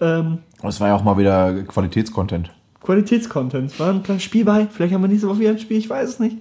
Ähm, 0.00 0.38
es 0.62 0.80
war 0.80 0.88
ja 0.88 0.96
auch 0.96 1.04
mal 1.04 1.18
wieder 1.18 1.62
Qualitätscontent. 1.64 2.50
Qualitätscontent. 2.82 3.78
War 3.78 3.90
ein 3.90 4.02
kleines 4.02 4.22
Spiel 4.22 4.44
bei. 4.44 4.66
Vielleicht 4.66 4.94
haben 4.94 5.02
wir 5.02 5.08
nächste 5.08 5.28
Woche 5.28 5.40
wieder 5.40 5.50
ein 5.50 5.58
Spiel. 5.58 5.78
Ich 5.78 5.88
weiß 5.88 6.08
es 6.08 6.18
nicht. 6.18 6.38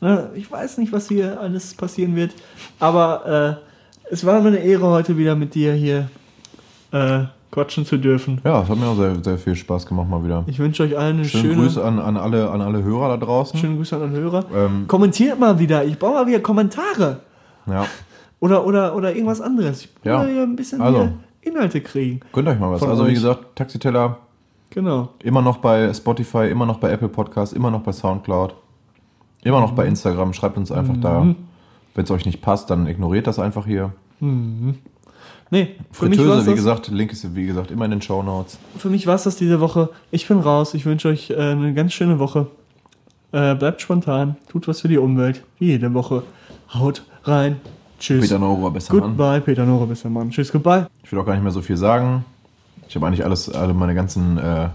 Ne, 0.00 0.30
Ich 0.34 0.50
weiß 0.50 0.78
nicht, 0.78 0.92
was 0.92 1.08
hier 1.08 1.40
alles 1.40 1.74
passieren 1.74 2.16
wird. 2.16 2.32
Aber 2.80 3.60
äh, 3.60 4.12
es 4.12 4.24
war 4.24 4.40
mir 4.40 4.48
eine 4.48 4.58
Ehre, 4.58 4.86
heute 4.86 5.16
wieder 5.16 5.36
mit 5.36 5.54
dir 5.54 5.72
hier 5.74 6.10
äh, 6.92 7.24
quatschen 7.50 7.86
zu 7.86 7.96
dürfen. 7.96 8.40
Ja, 8.44 8.62
es 8.62 8.68
hat 8.68 8.78
mir 8.78 8.86
auch 8.86 8.96
sehr, 8.96 9.22
sehr 9.22 9.38
viel 9.38 9.54
Spaß 9.54 9.86
gemacht 9.86 10.08
mal 10.08 10.22
wieder. 10.24 10.44
Ich 10.46 10.58
wünsche 10.58 10.82
euch 10.82 10.98
allen 10.98 11.16
eine 11.16 11.24
Schöne 11.24 11.44
schöne, 11.44 11.62
Grüße 11.62 11.84
an, 11.84 11.98
an, 11.98 12.16
alle, 12.16 12.50
an 12.50 12.60
alle 12.60 12.82
Hörer 12.82 13.08
da 13.16 13.16
draußen. 13.24 13.58
schöne 13.58 13.76
Grüße 13.76 13.96
an 13.96 14.02
den 14.02 14.12
Hörer. 14.12 14.44
Ähm, 14.54 14.84
Kommentiert 14.88 15.38
mal 15.38 15.58
wieder. 15.58 15.84
Ich 15.84 15.98
brauche 15.98 16.14
mal 16.14 16.26
wieder 16.26 16.40
Kommentare. 16.40 17.20
ja, 17.66 17.86
Oder, 18.40 18.66
oder, 18.66 18.94
oder 18.94 19.12
irgendwas 19.14 19.40
anderes. 19.40 19.82
Ich 19.82 19.88
will 20.04 20.12
Ja. 20.12 20.28
wieder 20.28 20.42
ein 20.42 20.56
bisschen 20.56 20.80
Also. 20.82 20.98
wieder 21.00 21.12
Inhalte 21.40 21.80
kriegen. 21.80 22.20
gönnt 22.32 22.48
euch 22.48 22.58
mal 22.58 22.70
was. 22.72 22.82
Also 22.82 23.06
wie 23.06 23.14
gesagt, 23.14 23.54
Taxiteller 23.56 24.18
Genau. 24.70 25.08
immer 25.22 25.40
noch 25.42 25.58
bei 25.58 25.94
Spotify, 25.94 26.48
immer 26.50 26.66
noch 26.66 26.78
bei 26.78 26.90
Apple 26.90 27.08
Podcasts, 27.08 27.54
immer 27.54 27.70
noch 27.70 27.80
bei 27.82 27.92
Soundcloud, 27.92 28.54
immer 29.44 29.60
noch 29.60 29.70
Mhm. 29.72 29.76
bei 29.76 29.86
Instagram. 29.86 30.32
Schreibt 30.34 30.58
uns 30.58 30.70
einfach 30.72 30.96
da. 31.00 31.26
Wenn 31.94 32.04
es 32.04 32.10
euch 32.10 32.26
nicht 32.26 32.42
passt, 32.42 32.68
dann 32.68 32.86
ignoriert 32.86 33.26
das 33.26 33.38
einfach 33.38 33.64
hier. 33.64 33.92
Nee, 35.50 35.76
für 35.92 36.08
mich, 36.08 36.18
Fritteuse, 36.18 36.46
wie 36.46 36.50
das, 36.50 36.56
gesagt, 36.56 36.88
Link 36.88 37.12
ist 37.12 37.34
wie 37.36 37.46
gesagt 37.46 37.70
immer 37.70 37.84
in 37.84 37.92
den 37.92 38.02
Show 38.02 38.22
Notes. 38.22 38.58
für 38.78 38.90
mich 38.90 39.06
war 39.06 39.14
es 39.14 39.22
das 39.22 39.36
diese 39.36 39.60
Woche. 39.60 39.90
Ich 40.10 40.26
bin 40.26 40.40
raus. 40.40 40.74
Ich 40.74 40.86
wünsche 40.86 41.08
euch 41.08 41.30
äh, 41.30 41.36
eine 41.36 41.72
ganz 41.72 41.92
schöne 41.92 42.18
Woche. 42.18 42.48
Äh, 43.32 43.54
bleibt 43.54 43.80
spontan. 43.80 44.36
Tut 44.48 44.66
was 44.66 44.80
für 44.80 44.88
die 44.88 44.98
Umwelt. 44.98 45.42
Wie 45.58 45.66
jede 45.66 45.94
Woche. 45.94 46.24
Haut 46.74 47.04
rein. 47.24 47.60
Tschüss. 47.98 48.22
Peter 48.22 48.38
Noro, 48.38 48.70
besser 48.70 48.94
Mann. 48.94 49.02
Goodbye, 49.02 49.40
Peter 49.40 49.64
Nora, 49.64 49.84
bester 49.84 50.10
Mann. 50.10 50.30
Tschüss, 50.30 50.52
goodbye. 50.52 50.86
Ich 51.02 51.12
will 51.12 51.18
auch 51.18 51.26
gar 51.26 51.34
nicht 51.34 51.42
mehr 51.42 51.52
so 51.52 51.62
viel 51.62 51.76
sagen. 51.76 52.24
Ich 52.88 52.94
habe 52.94 53.06
eigentlich 53.06 53.24
alles, 53.24 53.48
alle 53.48 53.74
meine 53.74 53.94
ganzen 53.94 54.38
äh, 54.38 54.68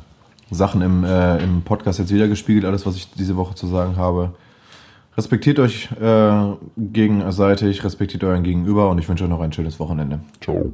Sachen 0.49 0.81
im, 0.81 1.03
äh, 1.03 1.37
im 1.43 1.61
Podcast 1.61 1.99
jetzt 1.99 2.13
wiedergespiegelt, 2.13 2.65
alles, 2.65 2.85
was 2.85 2.95
ich 2.95 3.11
diese 3.11 3.35
Woche 3.37 3.55
zu 3.55 3.67
sagen 3.67 3.95
habe. 3.95 4.33
Respektiert 5.17 5.59
euch 5.59 5.89
äh, 5.99 6.53
gegenseitig, 6.77 7.83
respektiert 7.83 8.23
euren 8.23 8.43
Gegenüber 8.43 8.89
und 8.89 8.97
ich 8.97 9.09
wünsche 9.09 9.25
euch 9.25 9.29
noch 9.29 9.41
ein 9.41 9.51
schönes 9.51 9.79
Wochenende. 9.79 10.19
Ciao. 10.39 10.73